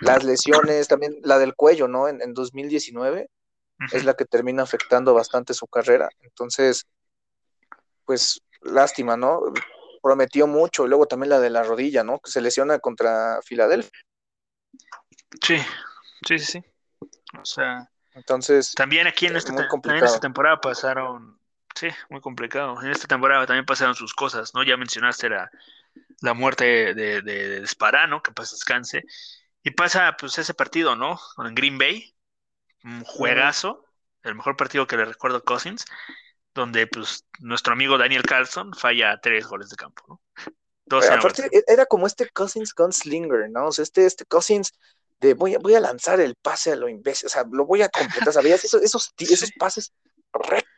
las 0.00 0.24
lesiones, 0.24 0.88
también 0.88 1.16
la 1.22 1.38
del 1.38 1.54
cuello, 1.54 1.88
¿no? 1.88 2.08
En, 2.08 2.20
en 2.22 2.34
2019 2.34 3.28
es 3.92 4.04
la 4.04 4.14
que 4.14 4.24
termina 4.24 4.62
afectando 4.62 5.14
bastante 5.14 5.54
su 5.54 5.66
carrera. 5.66 6.08
Entonces, 6.20 6.86
pues 8.04 8.40
lástima, 8.60 9.16
¿no? 9.16 9.40
Prometió 10.02 10.46
mucho, 10.46 10.84
y 10.84 10.88
luego 10.88 11.06
también 11.06 11.30
la 11.30 11.40
de 11.40 11.50
la 11.50 11.62
rodilla, 11.62 12.04
¿no? 12.04 12.20
Que 12.20 12.30
se 12.30 12.40
lesiona 12.40 12.78
contra 12.78 13.40
Filadelfia. 13.42 13.90
Sí, 15.40 15.56
sí, 16.26 16.38
sí, 16.38 16.46
sí. 16.52 16.64
O 17.40 17.44
sea, 17.44 17.90
entonces 18.14 18.72
también 18.74 19.06
aquí 19.06 19.26
en 19.26 19.36
esta, 19.36 19.52
en 19.52 20.04
esta 20.04 20.20
temporada 20.20 20.60
pasaron, 20.60 21.40
sí, 21.74 21.88
muy 22.10 22.20
complicado. 22.20 22.80
En 22.82 22.90
esta 22.90 23.06
temporada 23.06 23.46
también 23.46 23.66
pasaron 23.66 23.94
sus 23.94 24.14
cosas, 24.14 24.54
¿no? 24.54 24.62
Ya 24.62 24.76
mencionaste 24.76 25.28
la, 25.28 25.50
la 26.20 26.34
muerte 26.34 26.94
de, 26.94 27.22
de, 27.22 27.60
de 27.60 27.66
Sparano, 27.66 28.22
que 28.22 28.32
pasa 28.32 28.54
descanse. 28.54 29.02
Y 29.62 29.70
pasa 29.70 30.16
pues 30.18 30.38
ese 30.38 30.54
partido, 30.54 30.96
¿no? 30.96 31.18
En 31.38 31.54
Green 31.54 31.78
Bay, 31.78 32.14
un 32.84 33.04
juegazo, 33.04 33.84
el 34.22 34.34
mejor 34.34 34.56
partido 34.56 34.86
que 34.86 34.96
le 34.96 35.04
recuerdo 35.04 35.38
a 35.38 35.44
Cousins, 35.44 35.84
donde 36.54 36.86
pues 36.86 37.26
nuestro 37.40 37.72
amigo 37.72 37.98
Daniel 37.98 38.22
Carlson 38.22 38.72
falla 38.74 39.18
tres 39.20 39.46
goles 39.46 39.70
de 39.70 39.76
campo, 39.76 40.04
¿no? 40.08 40.20
aparte, 40.98 41.48
e, 41.50 41.64
era 41.66 41.86
como 41.86 42.06
este 42.06 42.28
Cousins 42.28 42.74
Gunslinger, 42.74 43.48
¿no? 43.50 43.68
O 43.68 43.72
sea, 43.72 43.82
este, 43.82 44.04
este 44.04 44.26
Cousins 44.26 44.72
de 45.20 45.34
voy 45.34 45.54
a, 45.54 45.58
voy 45.58 45.74
a 45.74 45.80
lanzar 45.80 46.20
el 46.20 46.34
pase 46.34 46.72
a 46.72 46.76
lo 46.76 46.88
imbécil, 46.88 47.26
o 47.26 47.30
sea, 47.30 47.44
lo 47.50 47.64
voy 47.64 47.82
a 47.82 47.88
completar, 47.88 48.32
¿sabías? 48.32 48.64
Esos, 48.64 48.82
esos, 48.82 49.14
esos 49.16 49.52
pases 49.58 49.92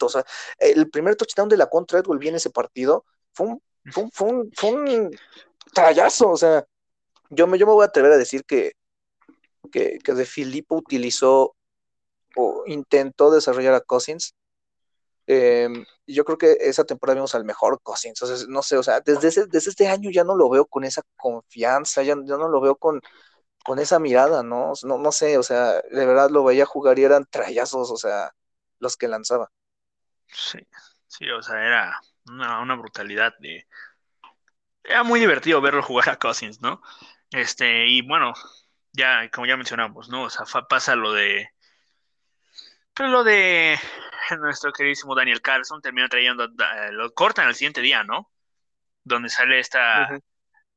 o 0.01 0.09
sea, 0.09 0.25
el 0.59 0.91
primer 0.91 1.17
touchdown 1.17 1.49
de 1.49 1.57
la 1.57 1.69
contra 1.69 1.99
Edward 2.01 2.25
en 2.25 2.37
ese 2.37 2.51
partido 2.51 3.05
fue 3.33 3.47
un, 3.49 3.63
fue 3.93 4.03
un, 4.05 4.11
fue 4.13 4.29
un, 4.29 4.53
fue 4.55 4.73
o 6.27 6.37
sea, 6.37 6.67
yo 7.31 7.47
me, 7.47 7.59
yo 7.59 7.67
me 7.67 7.73
voy 7.73 7.83
a 7.85 7.87
atrever 7.89 8.13
a 8.13 8.17
decir 8.17 8.45
que, 8.45 8.73
que, 9.73 9.99
que 9.99 10.15
De 10.15 10.27
Filippo 10.27 10.77
utilizó 10.77 11.57
o 12.37 12.65
intentó 12.67 13.31
desarrollar 13.31 13.75
a 13.75 13.81
Cousins. 13.81 14.35
Eh, 15.27 15.69
yo 16.07 16.25
creo 16.25 16.37
que 16.39 16.59
esa 16.61 16.85
temporada 16.85 17.17
vimos 17.17 17.35
al 17.35 17.45
mejor 17.45 17.81
Cousins. 17.83 18.21
Entonces, 18.21 18.49
no 18.49 18.63
sé, 18.63 18.77
o 18.77 18.83
sea, 18.83 19.01
desde, 19.01 19.47
desde 19.47 19.71
este 19.71 19.89
año 19.89 20.11
ya 20.11 20.25
no 20.25 20.37
lo 20.37 20.49
veo 20.51 20.67
con 20.67 20.85
esa 20.85 21.03
confianza, 21.17 22.03
ya, 22.03 22.15
ya 22.25 22.37
no 22.37 22.49
lo 22.49 22.61
veo 22.61 22.77
con, 22.77 23.01
con 23.65 23.79
esa 23.79 23.99
mirada, 23.99 24.43
¿no? 24.43 24.73
¿no? 24.85 24.99
No 24.99 25.13
sé, 25.13 25.39
o 25.39 25.43
sea, 25.43 25.81
de 25.83 26.07
verdad 26.07 26.31
lo 26.31 26.45
veía 26.45 26.67
jugar 26.67 26.99
y 26.99 27.05
eran 27.05 27.27
trayazos, 27.31 27.91
o 27.91 27.97
sea, 27.97 28.33
los 28.79 28.97
que 28.97 29.09
lanzaba. 29.09 29.51
Sí, 30.29 30.59
sí, 31.07 31.31
o 31.31 31.43
sea, 31.43 31.65
era 31.65 32.01
una, 32.27 32.61
una 32.61 32.75
brutalidad 32.75 33.35
de... 33.39 33.67
Era 34.83 35.03
muy 35.03 35.21
divertido 35.21 35.61
verlo 35.61 35.83
jugar 35.83 36.11
a 36.11 36.19
Cousins, 36.19 36.61
¿no? 36.61 36.83
Este, 37.31 37.87
y 37.89 38.03
bueno, 38.03 38.35
ya, 38.93 39.31
como 39.31 39.47
ya 39.47 39.57
mencionamos, 39.57 40.09
¿no? 40.09 40.25
O 40.25 40.31
sea, 40.31 40.45
pasa 40.69 40.95
lo 40.95 41.13
de 41.13 41.49
pero 42.95 43.09
lo 43.09 43.25
de 43.25 43.79
nuestro 44.41 44.73
queridísimo 44.73 45.15
Daniel 45.15 45.43
Carlson 45.43 45.81
termina 45.83 46.09
trayendo, 46.09 46.49
lo 46.93 47.13
cortan 47.13 47.49
al 47.49 47.55
siguiente 47.55 47.81
día, 47.81 48.05
¿no? 48.05 48.31
Donde 49.03 49.29
sale 49.29 49.59
esta 49.59 50.09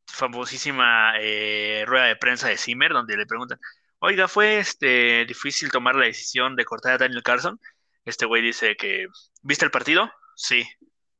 famosísima 0.08 1.14
eh, 1.20 1.84
rueda 1.86 2.06
de 2.06 2.16
prensa 2.16 2.48
de 2.48 2.58
Zimmer, 2.58 2.92
donde 2.92 3.18
le 3.18 3.26
preguntan, 3.28 3.60
oiga, 4.00 4.28
¿fue 4.28 4.58
este 4.60 5.26
difícil 5.26 5.72
tomar 5.72 5.96
la 5.96 6.06
decisión 6.06 6.56
de 6.56 6.66
cortar 6.66 6.94
a 6.94 6.98
Daniel 6.98 7.24
Carlson? 7.24 7.60
Este 8.08 8.26
güey 8.26 8.42
dice 8.42 8.78
que, 8.78 9.08
¿viste 9.42 9.66
el 9.66 9.72
partido? 9.72 10.10
Sí, 10.34 10.66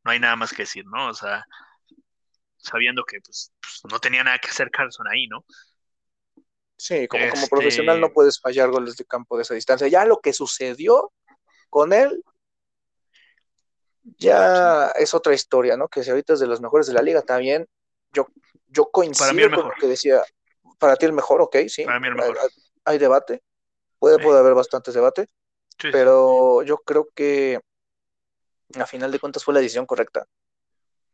no 0.06 0.12
hay 0.12 0.22
nada 0.22 0.38
más 0.38 0.52
que 0.52 0.64
decir, 0.64 0.86
¿no? 0.86 1.10
O 1.10 1.14
sea, 1.14 1.46
sabiendo 2.56 3.04
que 3.04 3.20
pues, 3.20 3.52
pues 3.60 3.92
no 3.92 4.00
tenía 4.00 4.24
nada 4.24 4.40
que 4.40 4.48
hacer 4.48 4.72
Carlson 4.72 5.06
ahí, 5.10 5.28
¿no? 5.28 5.44
Sí, 6.78 7.06
como, 7.10 7.30
como 7.30 7.48
profesional 7.48 8.00
no 8.00 8.08
este 8.08 8.14
puedes 8.14 8.40
fallar 8.40 8.70
goles 8.70 8.96
de 8.96 9.04
campo 9.04 9.36
de 9.36 9.44
esa 9.44 9.54
distancia. 9.54 9.90
Ya 9.90 10.06
lo 10.06 10.22
que 10.22 10.32
sucedió 10.32 11.12
con 11.70 11.92
él, 11.92 12.24
ya 14.18 14.88
es 14.92 15.14
otra 15.14 15.34
historia, 15.34 15.76
¿no? 15.76 15.90
Que 15.90 16.06
si 16.06 16.10
ahorita 16.10 16.34
es 16.34 16.40
de 16.40 16.48
los 16.48 16.62
mejores 16.62 16.88
de 16.88 16.94
la 16.94 17.02
liga, 17.02 17.20
bien. 17.38 17.68
Yo, 18.14 18.28
yo 18.68 18.90
coincido 18.92 19.52
con 19.52 19.66
lo 19.66 19.74
que 19.78 19.88
decía. 19.88 20.24
Para 20.80 20.96
ti 20.96 21.06
el 21.06 21.12
mejor, 21.12 21.42
ok, 21.42 21.58
sí. 21.68 21.84
Para 21.84 22.00
mí 22.00 22.08
el 22.08 22.16
mejor. 22.16 22.38
Hay, 22.86 22.98
debate. 22.98 23.44
Puede, 24.00 24.20
puede 24.20 24.40
haber 24.40 24.54
bastantes 24.54 24.94
debate. 24.94 25.28
Pero 25.78 26.64
yo 26.64 26.78
creo 26.78 27.10
que 27.14 27.60
a 28.76 28.86
final 28.86 29.12
de 29.12 29.20
cuentas 29.20 29.44
fue 29.44 29.54
la 29.54 29.60
decisión 29.60 29.86
correcta. 29.86 30.26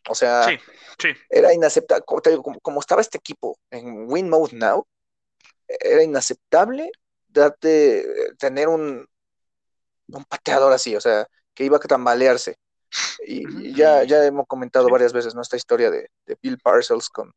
O 0.09 0.15
sea, 0.15 0.47
era 1.29 1.53
inaceptable. 1.53 2.03
Como, 2.05 2.59
como, 2.59 2.79
estaba 2.79 3.01
este 3.01 3.17
equipo 3.17 3.57
en 3.71 4.09
Win 4.09 4.29
Mode 4.29 4.55
Now, 4.55 4.85
era 5.67 6.03
inaceptable 6.03 6.91
darte, 7.27 8.05
tener 8.37 8.67
un, 8.67 9.07
un 10.07 10.25
pateador 10.25 10.73
así, 10.73 10.95
o 10.95 11.01
sea, 11.01 11.27
que 11.53 11.63
iba 11.63 11.77
a 11.77 11.79
tambalearse. 11.79 12.57
Y, 13.25 13.73
ya, 13.73 14.03
ya 14.03 14.23
hemos 14.25 14.45
comentado 14.47 14.87
varias 14.89 15.13
veces 15.13 15.33
nuestra 15.33 15.57
historia 15.57 15.89
de, 15.89 16.09
Bill 16.41 16.59
Parcells 16.59 17.09
con, 17.09 17.33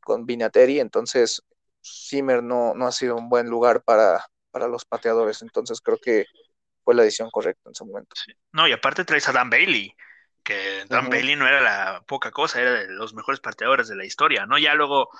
con 0.00 0.24
Vinatieri, 0.24 0.78
entonces 0.78 1.42
Zimmer 1.84 2.42
no, 2.42 2.74
no 2.74 2.86
ha 2.86 2.92
sido 2.92 3.16
un 3.16 3.28
buen 3.28 3.48
lugar 3.48 3.82
para, 3.82 4.24
para 4.50 4.68
los 4.68 4.84
pateadores, 4.84 5.42
entonces 5.42 5.80
creo 5.80 5.98
que 5.98 6.26
fue 6.84 6.94
la 6.94 7.02
decisión 7.02 7.30
correcta 7.30 7.62
en 7.66 7.72
ese 7.72 7.84
momento. 7.84 8.14
No, 8.52 8.68
y 8.68 8.72
aparte 8.72 9.04
traes 9.04 9.28
a 9.28 9.32
Dan 9.32 9.50
Bailey, 9.50 9.94
que 10.42 10.84
Dan 10.88 11.08
Bailey 11.08 11.36
no 11.36 11.48
era 11.48 11.60
la 11.60 12.02
poca 12.06 12.30
cosa, 12.30 12.60
era 12.60 12.72
de 12.72 12.88
los 12.88 13.14
mejores 13.14 13.40
pateadores 13.40 13.88
de 13.88 13.96
la 13.96 14.04
historia, 14.04 14.46
¿no? 14.46 14.58
Ya 14.58 14.74
luego, 14.74 15.10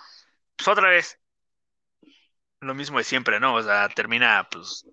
pues 0.56 0.68
otra 0.68 0.90
vez, 0.90 1.18
lo 2.60 2.74
mismo 2.74 2.98
de 2.98 3.04
siempre, 3.04 3.40
¿no? 3.40 3.54
O 3.54 3.62
sea, 3.62 3.88
termina 3.88 4.46
pues 4.50 4.86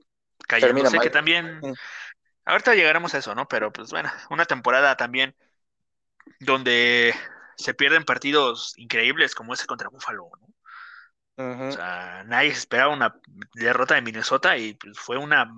cayéndose, 0.47 0.99
que 0.99 1.09
también... 1.09 1.61
Ahorita 2.43 2.73
llegaremos 2.73 3.13
a 3.13 3.19
eso, 3.19 3.35
¿no? 3.35 3.47
Pero 3.47 3.71
pues 3.71 3.91
bueno, 3.91 4.11
una 4.31 4.45
temporada 4.45 4.97
también 4.97 5.35
donde 6.39 7.13
se 7.55 7.73
pierden 7.75 8.03
partidos 8.03 8.73
increíbles 8.77 9.35
como 9.35 9.53
ese 9.53 9.67
contra 9.67 9.89
Buffalo, 9.89 10.29
¿no? 10.39 11.67
O 11.67 11.71
sea, 11.71 12.23
nadie 12.25 12.49
esperaba 12.49 12.93
una 12.93 13.15
derrota 13.53 13.95
de 13.95 14.01
Minnesota 14.01 14.57
y 14.57 14.73
pues, 14.73 14.99
fue 14.99 15.17
una, 15.17 15.51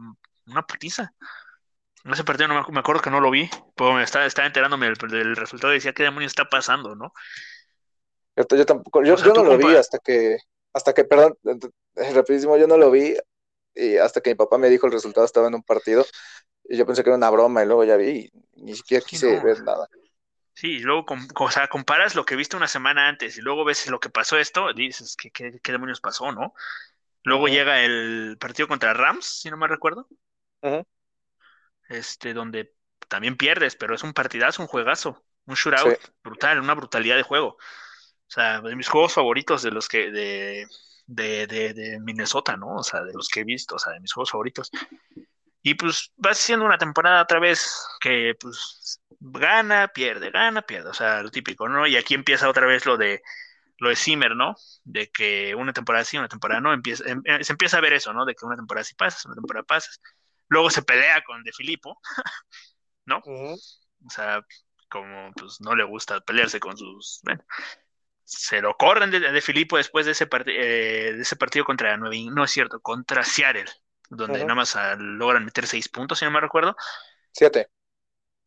una 0.47 0.65
putiza. 0.65 1.13
En 2.03 2.11
ese 2.11 2.23
partido 2.23 2.49
no 2.49 2.65
me, 2.69 2.79
acuerdo 2.79 3.01
que 3.01 3.09
no 3.09 3.21
lo 3.21 3.31
vi, 3.31 3.49
pero 3.75 3.93
me 3.93 4.03
estaba, 4.03 4.25
estaba 4.25 4.45
enterándome 4.45 4.87
del, 4.87 5.35
resultado 5.35 5.71
y 5.73 5.77
decía 5.77 5.93
qué 5.93 6.03
demonios 6.03 6.31
está 6.31 6.45
pasando, 6.45 6.95
¿no? 6.95 7.13
Yo, 8.35 8.65
tampoco, 8.65 9.03
yo, 9.03 9.15
no 9.15 9.43
lo 9.43 9.57
vi 9.57 9.75
hasta 9.75 9.99
que, 9.99 10.37
hasta 10.73 10.93
que, 10.93 11.05
perdón, 11.05 11.37
rapidísimo, 12.13 12.57
yo 12.57 12.67
no 12.67 12.77
lo 12.77 12.91
vi 12.91 13.15
y 13.75 13.97
hasta 13.97 14.21
que 14.21 14.31
mi 14.31 14.35
papá 14.35 14.57
me 14.57 14.69
dijo 14.69 14.85
el 14.85 14.91
resultado 14.91 15.25
estaba 15.25 15.47
en 15.47 15.55
un 15.55 15.63
partido 15.63 16.05
y 16.65 16.77
yo 16.77 16.85
pensé 16.85 17.03
que 17.03 17.09
era 17.09 17.17
una 17.17 17.29
broma 17.29 17.63
y 17.63 17.67
luego 17.67 17.83
ya 17.83 17.95
vi 17.95 18.31
y 18.53 18.63
ni 18.63 18.75
siquiera 18.75 19.05
quise 19.05 19.39
ver 19.39 19.61
nada. 19.63 19.87
Sí, 20.53 20.73
y 20.73 20.79
luego 20.79 21.05
o 21.35 21.51
sea, 21.51 21.67
comparas 21.67 22.15
lo 22.15 22.25
que 22.25 22.35
viste 22.35 22.55
una 22.55 22.67
semana 22.67 23.07
antes 23.07 23.37
y 23.37 23.41
luego 23.41 23.65
ves 23.65 23.87
lo 23.89 23.99
que 23.99 24.09
pasó 24.09 24.37
esto, 24.37 24.71
dices, 24.73 25.15
¿qué, 25.15 25.31
qué, 25.31 25.71
demonios 25.71 25.99
pasó, 25.99 26.31
no? 26.31 26.53
Luego 27.23 27.47
llega 27.47 27.83
el 27.83 28.37
partido 28.39 28.67
contra 28.67 28.93
Rams, 28.93 29.25
si 29.25 29.49
no 29.49 29.57
me 29.57 29.67
recuerdo. 29.67 30.07
Este, 31.89 32.33
donde 32.33 32.73
también 33.07 33.37
pierdes, 33.37 33.75
pero 33.75 33.95
es 33.95 34.03
un 34.03 34.13
partidazo, 34.13 34.61
un 34.61 34.67
juegazo, 34.67 35.23
un 35.45 35.55
shootout 35.55 35.99
brutal, 36.23 36.59
una 36.59 36.73
brutalidad 36.73 37.15
de 37.15 37.23
juego. 37.23 37.57
O 37.57 38.31
sea, 38.33 38.61
de 38.61 38.75
mis 38.75 38.87
juegos 38.87 39.13
favoritos 39.13 39.61
de 39.61 39.71
los 39.71 39.87
que, 39.87 40.09
de, 40.09 40.67
de, 41.05 41.47
de, 41.47 41.99
Minnesota, 41.99 42.57
¿no? 42.57 42.75
O 42.77 42.83
sea, 42.83 43.03
de 43.03 43.13
los 43.13 43.27
que 43.27 43.41
he 43.41 43.43
visto, 43.43 43.75
o 43.75 43.79
sea, 43.79 43.93
de 43.93 43.99
mis 43.99 44.13
juegos 44.13 44.31
favoritos. 44.31 44.71
Y 45.61 45.75
pues 45.75 46.11
va 46.23 46.33
siendo 46.33 46.65
una 46.65 46.77
temporada 46.77 47.21
otra 47.21 47.39
vez 47.39 47.85
que 48.01 48.35
pues 48.39 48.99
gana, 49.19 49.87
pierde, 49.89 50.31
gana, 50.31 50.61
pierde, 50.61 50.89
o 50.89 50.93
sea, 50.93 51.21
lo 51.21 51.31
típico, 51.31 51.69
¿no? 51.69 51.87
Y 51.87 51.95
aquí 51.95 52.13
empieza 52.15 52.49
otra 52.49 52.65
vez 52.65 52.85
lo 52.85 52.97
de 52.97 53.21
lo 53.77 53.89
de 53.89 53.95
Zimmer, 53.95 54.35
¿no? 54.35 54.55
De 54.83 55.09
que 55.11 55.55
una 55.55 55.73
temporada 55.73 56.05
sí, 56.05 56.17
una 56.17 56.27
temporada 56.27 56.61
no, 56.61 56.73
empieza, 56.73 57.03
em, 57.09 57.21
eh, 57.25 57.43
se 57.43 57.53
empieza 57.53 57.77
a 57.77 57.81
ver 57.81 57.93
eso, 57.93 58.13
¿no? 58.13 58.25
De 58.25 58.35
que 58.35 58.45
una 58.45 58.55
temporada 58.55 58.83
sí 58.83 58.95
pasas, 58.95 59.25
una 59.25 59.35
temporada 59.35 59.63
pasas. 59.63 59.99
Luego 60.53 60.69
se 60.69 60.83
pelea 60.83 61.23
con 61.23 61.43
De 61.43 61.51
Filippo, 61.51 61.99
¿no? 63.05 63.17
O 63.25 64.09
sea, 64.09 64.41
como 64.89 65.31
pues 65.33 65.59
no 65.59 65.75
le 65.75 65.83
gusta 65.83 66.21
pelearse 66.21 66.59
con 66.59 66.77
sus, 66.77 67.19
bueno, 67.23 67.43
se 68.23 68.61
lo 68.61 68.75
corren 68.77 69.09
de, 69.09 69.19
de 69.19 69.41
Filippo 69.41 69.77
después 69.77 70.05
de 70.05 70.11
ese, 70.11 70.27
eh, 70.45 71.13
de 71.15 71.21
ese 71.21 71.35
partido 71.35 71.65
contra 71.65 71.97
Nueva 71.97 72.15
no 72.31 72.43
es 72.43 72.51
cierto, 72.51 72.79
contra 72.79 73.23
Seattle, 73.23 73.65
donde 74.09 74.39
nada 74.39 74.55
más 74.55 74.75
ah, 74.75 74.95
logran 74.97 75.45
meter 75.45 75.65
seis 75.65 75.89
puntos, 75.89 76.19
si 76.19 76.25
no 76.25 76.31
me 76.31 76.39
recuerdo. 76.39 76.75
Siete. 77.31 77.69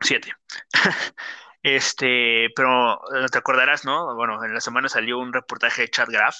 Siete. 0.00 0.32
este, 1.62 2.48
pero 2.54 3.00
te 3.30 3.38
acordarás, 3.38 3.84
¿no? 3.84 4.14
Bueno, 4.14 4.42
en 4.44 4.54
la 4.54 4.60
semana 4.60 4.88
salió 4.88 5.18
un 5.18 5.32
reportaje 5.32 5.82
de 5.82 5.90
Chad 5.90 6.08
Graff, 6.08 6.36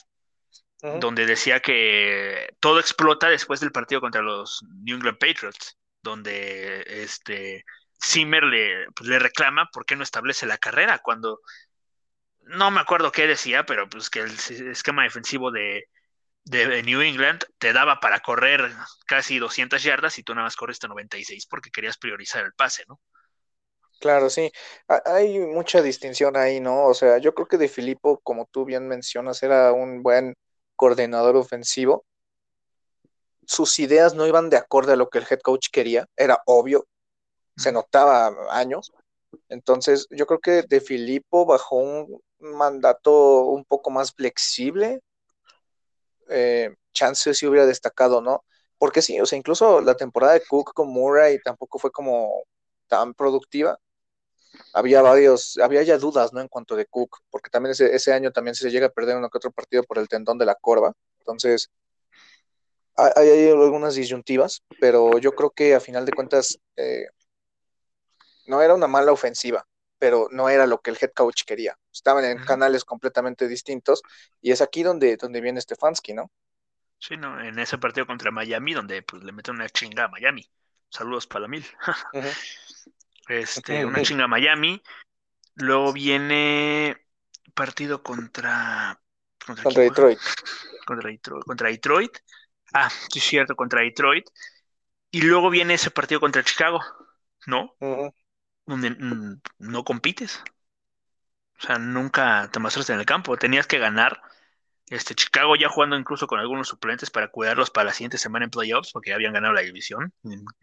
donde 0.93 1.27
decía 1.27 1.61
que 1.61 2.49
todo 2.61 2.81
explota 2.81 3.29
después 3.29 3.61
del 3.61 3.73
partido 3.73 4.01
contra 4.01 4.23
los 4.23 4.65
New 4.83 4.97
England 4.97 5.19
Patriots, 5.19 5.79
donde 6.03 6.85
este 6.87 7.65
Zimmer 8.05 8.45
le, 8.45 8.87
pues, 8.95 9.09
le 9.09 9.19
reclama 9.19 9.69
por 9.73 9.85
qué 9.87 9.97
no 9.97 10.03
establece 10.03 10.47
la 10.47 10.59
carrera 10.59 10.99
cuando 11.03 11.41
no 12.43 12.71
me 12.71 12.81
acuerdo 12.81 13.13
qué 13.13 13.27
decía, 13.27 13.65
pero 13.67 13.89
pues 13.89 14.09
que 14.11 14.21
el 14.21 14.33
esquema 14.71 15.03
defensivo 15.03 15.51
de, 15.51 15.85
de 16.45 16.83
New 16.83 17.01
England 17.03 17.45
te 17.59 17.73
daba 17.73 18.01
para 18.01 18.21
correr 18.21 18.73
casi 19.07 19.39
200 19.39 19.83
yardas 19.83 20.19
y 20.19 20.23
tú 20.23 20.35
nada 20.35 20.47
más 20.47 20.57
corriste 20.57 20.89
96 20.89 21.47
porque 21.47 21.71
querías 21.71 21.99
priorizar 21.99 22.45
el 22.45 22.53
pase, 22.55 22.85
¿no? 22.89 23.01
Claro, 23.99 24.29
sí. 24.29 24.53
Hay 25.07 25.39
mucha 25.41 25.81
distinción 25.83 26.37
ahí, 26.37 26.61
¿no? 26.61 26.87
O 26.87 26.95
sea, 26.95 27.19
yo 27.19 27.35
creo 27.35 27.49
que 27.49 27.57
de 27.57 27.69
Filippo, 27.69 28.21
como 28.23 28.47
tú 28.47 28.65
bien 28.65 28.87
mencionas, 28.87 29.43
era 29.43 29.73
un 29.73 30.03
buen 30.03 30.35
coordinador 30.77 31.37
ofensivo. 31.37 32.05
Sus 33.47 33.79
ideas 33.79 34.15
no 34.15 34.27
iban 34.27 34.51
de 34.51 34.57
acorde 34.57 34.93
a 34.93 34.97
lo 34.97 35.09
que 35.09 35.19
el 35.19 35.27
head 35.29 35.41
coach 35.41 35.69
quería, 35.73 36.07
era 36.17 36.43
obvio, 36.47 36.87
se 37.57 37.73
notaba 37.73 38.35
años. 38.51 38.93
Entonces, 39.49 40.07
yo 40.11 40.27
creo 40.27 40.41
que 40.41 40.63
de 40.63 40.81
Filippo, 40.81 41.47
bajo 41.47 41.77
un 41.77 42.21
mandato 42.39 43.45
un 43.47 43.65
poco 43.65 43.91
más 43.91 44.13
flexible, 44.13 45.01
eh, 46.29 46.75
chance 46.93 47.35
si 47.35 47.47
hubiera 47.47 47.67
destacado, 47.67 48.21
¿no? 48.21 48.45
Porque 48.79 49.03
sí, 49.03 49.21
o 49.21 49.27
sea, 49.27 49.39
incluso 49.39 49.81
la 49.81 49.97
temporada 49.97 50.35
de 50.35 50.43
Cook 50.45 50.73
con 50.75 50.89
Murray 50.89 51.39
tampoco 51.43 51.79
fue 51.79 51.91
como 51.91 52.45
tan 52.89 53.15
productiva. 53.15 53.79
Había 54.77 55.01
varios, 55.01 55.57
había 55.57 55.83
ya 55.85 55.97
dudas, 55.97 56.35
¿no? 56.35 56.41
En 56.43 56.49
cuanto 56.49 56.77
de 56.77 56.85
Cook, 56.85 57.21
porque 57.31 57.49
también 57.49 57.71
ese, 57.73 57.97
ese 57.97 58.13
año 58.13 58.31
también 58.31 58.55
se 58.55 58.71
llega 58.71 58.89
a 58.89 58.91
perder 58.91 59.17
uno 59.17 59.31
que 59.31 59.39
otro 59.39 59.51
partido 59.51 59.83
por 59.85 59.97
el 59.97 60.07
tendón 60.07 60.37
de 60.37 60.45
la 60.45 60.55
corva. 60.55 60.93
Entonces, 61.21 61.71
hay, 62.95 63.29
hay 63.29 63.49
algunas 63.49 63.95
disyuntivas, 63.95 64.63
pero 64.79 65.19
yo 65.19 65.33
creo 65.33 65.51
que 65.51 65.75
a 65.75 65.81
final 65.81 66.05
de 66.05 66.13
cuentas 66.13 66.59
eh, 66.77 67.07
no 68.47 68.61
era 68.61 68.75
una 68.75 68.87
mala 68.87 69.13
ofensiva, 69.13 69.67
pero 69.99 70.29
no 70.31 70.51
era 70.51 70.67
lo 70.67 70.83
que 70.83 70.91
el 70.91 70.99
head 71.01 71.13
coach 71.15 71.45
quería. 71.47 71.79
Estaban 71.91 72.27
en 72.27 72.45
canales 72.45 72.85
completamente 72.85 73.49
distintos 73.49 74.03
y 74.43 74.53
es 74.53 74.61
aquí 74.61 74.83
donde, 74.83 75.17
donde 75.17 75.41
viene 75.41 75.59
Stefanski, 75.59 76.13
¿no? 76.13 76.31
Sí, 76.99 77.17
no, 77.17 77.41
en 77.41 77.59
ese 77.59 77.79
partido 77.79 78.07
contra 78.07 78.31
Miami, 78.31 78.75
donde 78.75 79.01
pues, 79.01 79.23
le 79.23 79.33
meten 79.33 79.55
una 79.55 79.71
chinga 79.71 80.05
a 80.05 80.09
Miami. 80.09 80.47
Saludos 80.91 81.27
para 81.27 81.43
la 81.43 81.49
mil. 81.49 81.65
Este, 83.29 83.85
una 83.85 84.03
chinga 84.03 84.25
a 84.25 84.29
Miami. 84.29 84.83
Luego 85.55 85.93
viene 85.93 86.97
partido 87.55 88.03
contra. 88.03 89.01
Contra, 89.45 89.71
Detroit. 89.83 90.19
Contra 90.85 91.11
Detroit. 91.11 91.45
Contra 91.45 91.69
Detroit. 91.69 92.19
Ah, 92.73 92.91
sí, 92.91 93.19
es 93.19 93.25
cierto, 93.25 93.57
contra 93.57 93.81
Detroit. 93.81 94.29
Y 95.11 95.23
luego 95.23 95.51
viene 95.51 95.75
ese 95.75 95.91
partido 95.91 96.21
contra 96.21 96.43
Chicago, 96.43 96.81
¿no? 97.47 97.75
donde 98.67 98.91
mm, 98.91 99.41
no 99.59 99.85
compites. 99.85 100.43
O 101.59 101.63
sea, 101.67 101.79
nunca 101.79 102.51
te 102.53 102.59
mostraste 102.59 102.93
en 102.93 103.01
el 103.01 103.07
campo. 103.07 103.37
Tenías 103.37 103.67
que 103.67 103.79
ganar. 103.79 104.21
Este, 104.89 105.15
Chicago 105.15 105.57
ya 105.57 105.69
jugando 105.69 105.97
incluso 105.97 106.27
con 106.27 106.39
algunos 106.39 106.69
suplentes 106.69 107.11
para 107.11 107.29
cuidarlos 107.29 107.71
para 107.71 107.87
la 107.87 107.93
siguiente 107.93 108.19
semana 108.19 108.45
en 108.45 108.51
playoffs, 108.51 108.93
porque 108.93 109.15
habían 109.15 109.33
ganado 109.33 109.55
la 109.55 109.63
división. 109.63 110.13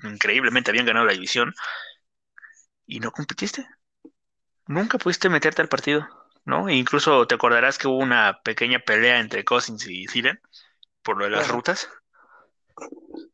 Increíblemente 0.04 0.72
habían 0.72 0.86
ganado 0.86 1.06
la 1.06 1.14
división. 1.14 1.54
Y 2.86 3.00
no 3.00 3.12
competiste. 3.12 3.68
Nunca 4.68 4.98
pudiste 4.98 5.30
meterte 5.30 5.62
al 5.62 5.70
partido, 5.70 6.08
¿no? 6.46 6.70
E 6.70 6.76
incluso 6.76 7.28
te 7.28 7.36
acordarás 7.36 7.78
que 7.78 7.88
hubo 7.88 7.98
una 7.98 8.40
pequeña 8.44 8.80
pelea 8.80 9.20
entre 9.20 9.44
Cousins 9.44 9.86
y 9.88 10.06
Thielen 10.06 10.40
por 11.02 11.18
lo 11.18 11.26
de 11.26 11.32
las 11.32 11.50
rutas. 11.50 11.90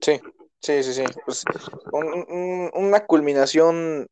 Sí, 0.02 0.20
sí, 0.60 0.84
sí, 0.84 0.94
sí. 0.94 1.04
Pues, 1.26 1.44
una 1.92 3.06
culminación 3.06 4.08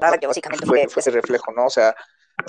Nada 0.00 0.18
que 0.18 0.26
básicamente 0.26 0.66
fue, 0.66 0.82
ese 0.84 1.10
reflejo, 1.10 1.52
¿no? 1.52 1.66
O 1.66 1.70
sea, 1.70 1.94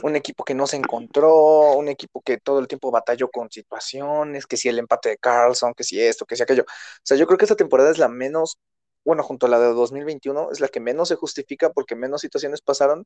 un 0.04 0.16
equipo 0.16 0.44
que 0.44 0.54
no 0.54 0.66
se 0.66 0.78
encontró, 0.78 1.74
un 1.74 1.88
equipo 1.88 2.22
que 2.22 2.38
todo 2.38 2.60
el 2.60 2.68
tiempo 2.68 2.90
batalló 2.90 3.30
con 3.30 3.52
situaciones, 3.52 4.48
que 4.48 4.58
si 4.58 4.70
el 4.70 4.80
empate 4.80 5.10
de 5.10 5.18
Carlson, 5.18 5.74
que 5.74 5.84
si 5.84 6.02
esto, 6.02 6.26
que 6.26 6.36
si 6.36 6.44
aquello. 6.44 6.64
O 6.64 7.02
sea, 7.04 7.18
yo 7.18 7.28
creo 7.28 7.38
que 7.38 7.46
esta 7.46 7.56
temporada 7.56 7.92
es 7.92 7.98
la 7.98 8.08
menos, 8.08 8.58
bueno, 9.06 9.24
junto 9.24 9.46
a 9.46 9.50
la 9.50 9.60
de 9.60 9.68
2021, 9.68 10.52
es 10.52 10.60
la 10.60 10.68
que 10.68 10.80
menos 10.80 11.10
se 11.10 11.16
justifica 11.16 11.72
porque 11.72 11.96
menos 11.96 12.22
situaciones 12.22 12.62
pasaron. 12.62 13.06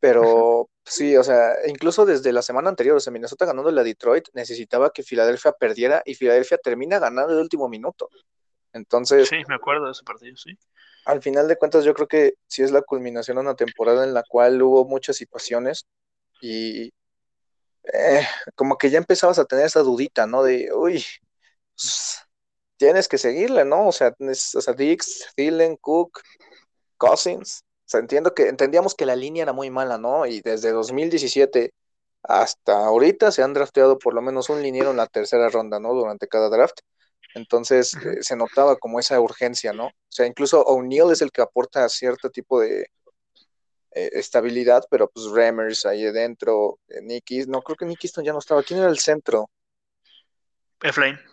Pero 0.00 0.68
sí, 0.84 1.16
o 1.16 1.22
sea, 1.22 1.52
incluso 1.68 2.04
desde 2.04 2.32
la 2.32 2.42
semana 2.42 2.68
anterior, 2.68 2.96
o 2.96 3.00
sea, 3.00 3.12
Minnesota 3.12 3.46
ganando 3.46 3.70
la 3.70 3.84
Detroit, 3.84 4.28
necesitaba 4.32 4.90
que 4.90 5.02
Filadelfia 5.04 5.52
perdiera 5.52 6.02
y 6.04 6.14
Filadelfia 6.14 6.58
termina 6.58 6.98
ganando 6.98 7.32
el 7.32 7.38
último 7.38 7.68
minuto. 7.68 8.08
Entonces. 8.72 9.28
Sí, 9.28 9.36
me 9.48 9.54
acuerdo 9.54 9.86
de 9.86 9.92
ese 9.92 10.02
partido, 10.02 10.36
sí 10.36 10.58
al 11.04 11.22
final 11.22 11.48
de 11.48 11.56
cuentas 11.56 11.84
yo 11.84 11.94
creo 11.94 12.08
que 12.08 12.34
sí 12.46 12.62
es 12.62 12.70
la 12.70 12.82
culminación 12.82 13.36
de 13.36 13.42
una 13.42 13.56
temporada 13.56 14.04
en 14.04 14.14
la 14.14 14.22
cual 14.22 14.62
hubo 14.62 14.84
muchas 14.84 15.16
situaciones 15.16 15.86
y 16.40 16.92
eh, 17.92 18.26
como 18.54 18.78
que 18.78 18.90
ya 18.90 18.98
empezabas 18.98 19.38
a 19.38 19.44
tener 19.44 19.66
esa 19.66 19.80
dudita, 19.80 20.26
¿no? 20.26 20.42
De, 20.42 20.70
uy, 20.72 21.04
pues, 21.74 22.21
tienes 22.82 23.06
que 23.06 23.16
seguirle, 23.16 23.64
¿no? 23.64 23.86
O 23.86 23.92
sea, 23.92 24.12
o 24.18 24.34
sea 24.34 24.74
Dix, 24.74 25.28
Thielen, 25.36 25.76
Cook, 25.76 26.20
Cousins. 26.96 27.62
O 27.62 27.84
sea, 27.86 28.00
entiendo 28.00 28.34
que, 28.34 28.48
entendíamos 28.48 28.96
que 28.96 29.06
la 29.06 29.14
línea 29.14 29.44
era 29.44 29.52
muy 29.52 29.70
mala, 29.70 29.98
¿no? 29.98 30.26
Y 30.26 30.40
desde 30.40 30.72
2017 30.72 31.72
hasta 32.24 32.84
ahorita 32.86 33.30
se 33.30 33.44
han 33.44 33.54
drafteado 33.54 34.00
por 34.00 34.14
lo 34.14 34.22
menos 34.22 34.48
un 34.48 34.62
liniero 34.62 34.90
en 34.90 34.96
la 34.96 35.06
tercera 35.06 35.48
ronda, 35.48 35.78
¿no? 35.78 35.94
Durante 35.94 36.26
cada 36.26 36.48
draft. 36.48 36.80
Entonces 37.36 37.94
eh, 37.94 38.18
se 38.20 38.34
notaba 38.34 38.74
como 38.76 38.98
esa 38.98 39.20
urgencia, 39.20 39.72
¿no? 39.72 39.86
O 39.86 39.92
sea, 40.08 40.26
incluso 40.26 40.60
O'Neill 40.62 41.12
es 41.12 41.22
el 41.22 41.30
que 41.30 41.42
aporta 41.42 41.88
cierto 41.88 42.30
tipo 42.30 42.60
de 42.60 42.88
eh, 43.92 44.10
estabilidad, 44.14 44.82
pero 44.90 45.08
pues 45.08 45.26
Remers 45.26 45.86
ahí 45.86 46.04
adentro, 46.04 46.80
eh, 46.88 47.00
Nicky, 47.00 47.44
no 47.46 47.62
creo 47.62 47.76
que 47.76 47.86
Nicky 47.86 48.10
ya 48.24 48.32
no 48.32 48.40
estaba. 48.40 48.64
¿Quién 48.64 48.80
era 48.80 48.88
el 48.88 48.98
centro? 48.98 49.50
Elfline. 50.80 51.31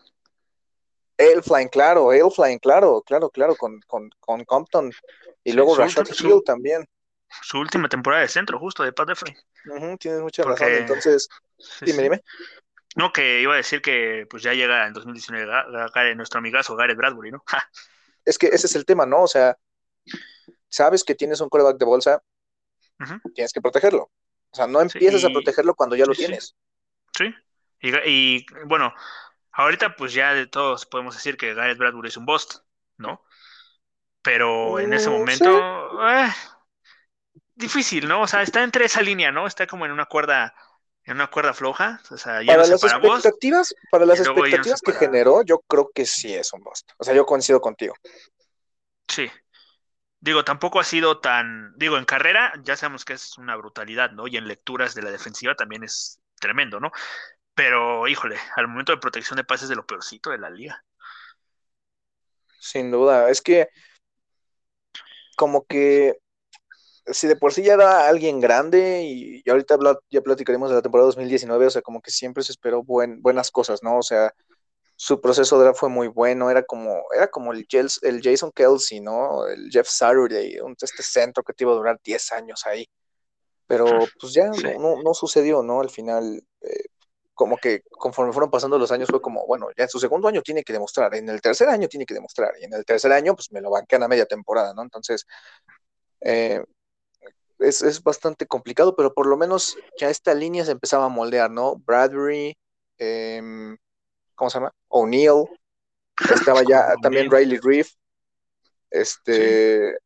Elfline, 1.19 1.69
claro, 1.69 2.13
Elfline, 2.13 2.59
claro, 2.59 3.03
claro, 3.05 3.29
claro, 3.29 3.55
con, 3.55 3.79
con, 3.81 4.09
con 4.19 4.43
Compton. 4.45 4.91
Y 5.43 5.51
luego 5.53 5.75
Rashad 5.75 6.07
Hill 6.19 6.41
también. 6.45 6.87
Su 7.43 7.59
última 7.59 7.87
temporada 7.87 8.23
de 8.23 8.27
centro, 8.27 8.57
justo, 8.57 8.83
de 8.83 8.91
Pat 8.91 9.09
Elfline. 9.09 9.37
tienes 9.99 10.21
mucha 10.21 10.43
razón. 10.43 10.67
Entonces, 10.69 11.29
dime, 11.81 12.03
dime. 12.03 12.23
No, 12.95 13.13
que 13.13 13.41
iba 13.41 13.53
a 13.53 13.57
decir 13.57 13.81
que 13.81 14.25
pues 14.29 14.41
ya 14.41 14.53
llega 14.53 14.87
en 14.87 14.93
2019 14.93 16.15
nuestro 16.15 16.39
amigazo 16.39 16.75
Gareth 16.75 16.97
Bradbury, 16.97 17.31
¿no? 17.31 17.43
es 18.25 18.37
que 18.37 18.47
ese 18.47 18.67
es 18.67 18.75
el 18.75 18.85
tema, 18.85 19.05
¿no? 19.05 19.23
O 19.23 19.27
sea, 19.27 19.57
sabes 20.69 21.03
que 21.03 21.15
tienes 21.15 21.41
un 21.41 21.49
coreback 21.49 21.77
de 21.77 21.85
bolsa, 21.85 22.23
tienes 23.35 23.53
que 23.53 23.61
protegerlo. 23.61 24.11
O 24.51 24.55
sea, 24.55 24.65
no 24.65 24.81
empiezas 24.81 25.23
a 25.25 25.29
protegerlo 25.29 25.75
cuando 25.75 25.95
ya 25.95 26.05
lo 26.05 26.13
tienes. 26.13 26.55
Sí. 27.15 27.33
Y, 27.81 28.45
bueno, 28.65 28.93
ahorita 29.59 29.95
pues 29.95 30.13
ya 30.13 30.33
de 30.33 30.47
todos 30.47 30.85
podemos 30.85 31.15
decir 31.15 31.37
que 31.37 31.53
Gareth 31.53 31.77
Bradbury 31.77 32.09
es 32.09 32.17
un 32.17 32.25
bust, 32.25 32.59
¿no? 32.97 33.23
Pero 34.21 34.79
en 34.79 34.93
ese 34.93 35.09
mm, 35.09 35.13
momento, 35.13 36.07
eh, 36.07 36.29
difícil, 37.55 38.07
¿no? 38.07 38.21
O 38.21 38.27
sea, 38.27 38.41
está 38.41 38.63
entre 38.63 38.85
esa 38.85 39.01
línea, 39.01 39.31
¿no? 39.31 39.47
Está 39.47 39.67
como 39.67 39.85
en 39.85 39.91
una 39.91 40.05
cuerda 40.05 40.53
en 41.03 41.15
una 41.15 41.27
cuerda 41.27 41.53
floja. 41.53 42.01
O 42.11 42.17
sea, 42.17 42.41
para, 42.45 42.57
las 42.57 42.83
expectativas, 42.83 43.73
para 43.91 44.05
las 44.05 44.19
expectativas 44.19 44.81
que 44.81 44.93
generó, 44.93 45.43
yo 45.43 45.59
creo 45.67 45.89
que 45.93 46.05
sí 46.05 46.33
es 46.33 46.53
un 46.53 46.61
bust. 46.61 46.91
O 46.97 47.03
sea, 47.03 47.13
yo 47.13 47.25
coincido 47.25 47.59
contigo. 47.59 47.95
Sí. 49.07 49.29
Digo, 50.19 50.43
tampoco 50.43 50.79
ha 50.79 50.83
sido 50.83 51.19
tan. 51.19 51.73
Digo, 51.77 51.97
en 51.97 52.05
carrera 52.05 52.53
ya 52.63 52.75
sabemos 52.75 53.05
que 53.05 53.13
es 53.13 53.37
una 53.37 53.55
brutalidad, 53.55 54.11
¿no? 54.11 54.27
Y 54.27 54.37
en 54.37 54.47
lecturas 54.47 54.93
de 54.93 55.01
la 55.01 55.11
defensiva 55.11 55.55
también 55.55 55.83
es 55.83 56.19
tremendo, 56.39 56.79
¿no? 56.79 56.91
Pero, 57.59 58.07
híjole, 58.07 58.37
al 58.55 58.69
momento 58.69 58.93
de 58.93 58.99
protección 58.99 59.35
de 59.35 59.43
pases 59.43 59.67
de 59.67 59.75
lo 59.75 59.85
peorcito 59.85 60.29
de 60.29 60.37
la 60.37 60.49
liga. 60.49 60.81
Sin 62.57 62.89
duda, 62.89 63.29
es 63.29 63.41
que 63.41 63.67
como 65.35 65.65
que 65.65 66.19
si 67.07 67.27
de 67.27 67.35
por 67.35 67.51
sí 67.51 67.61
ya 67.61 67.73
era 67.73 68.07
alguien 68.07 68.39
grande 68.39 69.03
y, 69.03 69.43
ahorita 69.49 69.77
ya 70.09 70.21
platicaremos 70.21 70.69
de 70.69 70.77
la 70.77 70.81
temporada 70.81 71.07
2019, 71.07 71.65
o 71.65 71.69
sea, 71.69 71.81
como 71.81 72.01
que 72.01 72.11
siempre 72.11 72.43
se 72.43 72.53
esperó 72.53 72.81
buenas 72.81 73.51
cosas, 73.51 73.83
¿no? 73.83 73.97
O 73.97 74.03
sea, 74.03 74.33
su 74.95 75.19
proceso 75.19 75.57
de 75.57 75.65
draft 75.65 75.81
fue 75.81 75.89
muy 75.89 76.07
bueno, 76.07 76.49
era 76.49 76.63
como, 76.63 77.03
era 77.13 77.27
como 77.27 77.51
el, 77.51 77.67
el 78.03 78.21
Jason 78.23 78.53
Kelsey, 78.53 79.01
¿no? 79.01 79.45
El 79.47 79.69
Jeff 79.69 79.89
Saturday, 79.89 80.61
un, 80.61 80.77
este 80.79 81.03
centro 81.03 81.43
que 81.43 81.51
te 81.51 81.65
iba 81.65 81.73
a 81.73 81.75
durar 81.75 81.99
10 82.01 82.31
años 82.31 82.65
ahí. 82.65 82.87
Pero 83.67 83.85
pues 84.17 84.33
ya 84.33 84.47
no, 84.79 85.03
no, 85.03 85.13
sucedió, 85.13 85.61
¿no? 85.61 85.81
Al 85.81 85.89
final, 85.89 86.41
eh, 86.61 86.85
como 87.39 87.55
que 87.55 87.83
conforme 87.89 88.33
fueron 88.33 88.51
pasando 88.51 88.77
los 88.77 88.91
años 88.91 89.07
fue 89.09 89.21
como, 89.21 89.47
bueno, 89.47 89.67
ya 89.77 89.85
en 89.85 89.89
su 89.89 89.97
segundo 89.97 90.27
año 90.27 90.41
tiene 90.41 90.61
que 90.61 90.73
demostrar, 90.73 91.15
en 91.15 91.29
el 91.29 91.39
tercer 91.39 91.69
año 91.69 91.87
tiene 91.87 92.05
que 92.05 92.13
demostrar, 92.13 92.51
y 92.59 92.65
en 92.65 92.73
el 92.73 92.83
tercer 92.83 93.13
año 93.13 93.33
pues 93.33 93.49
me 93.53 93.61
lo 93.61 93.69
banquean 93.69 94.03
a 94.03 94.09
media 94.09 94.25
temporada, 94.25 94.73
¿no? 94.73 94.83
Entonces, 94.83 95.25
eh, 96.19 96.61
es, 97.59 98.03
bastante 98.03 98.45
complicado, 98.45 98.93
pero 98.93 99.13
por 99.13 99.25
lo 99.25 99.37
menos 99.37 99.77
ya 99.97 100.09
esta 100.09 100.33
línea 100.33 100.65
se 100.65 100.73
empezaba 100.73 101.05
a 101.05 101.07
moldear, 101.07 101.49
¿no? 101.49 101.77
Bradbury, 101.77 102.57
em, 102.97 103.77
¿cómo 104.35 104.49
se 104.49 104.57
llama? 104.57 104.73
O'Neill, 104.89 105.45
estaba 106.35 106.61
ya 106.67 106.93
también 107.01 107.31
Riley 107.31 107.59
Reef, 107.63 107.93
este, 108.89 109.97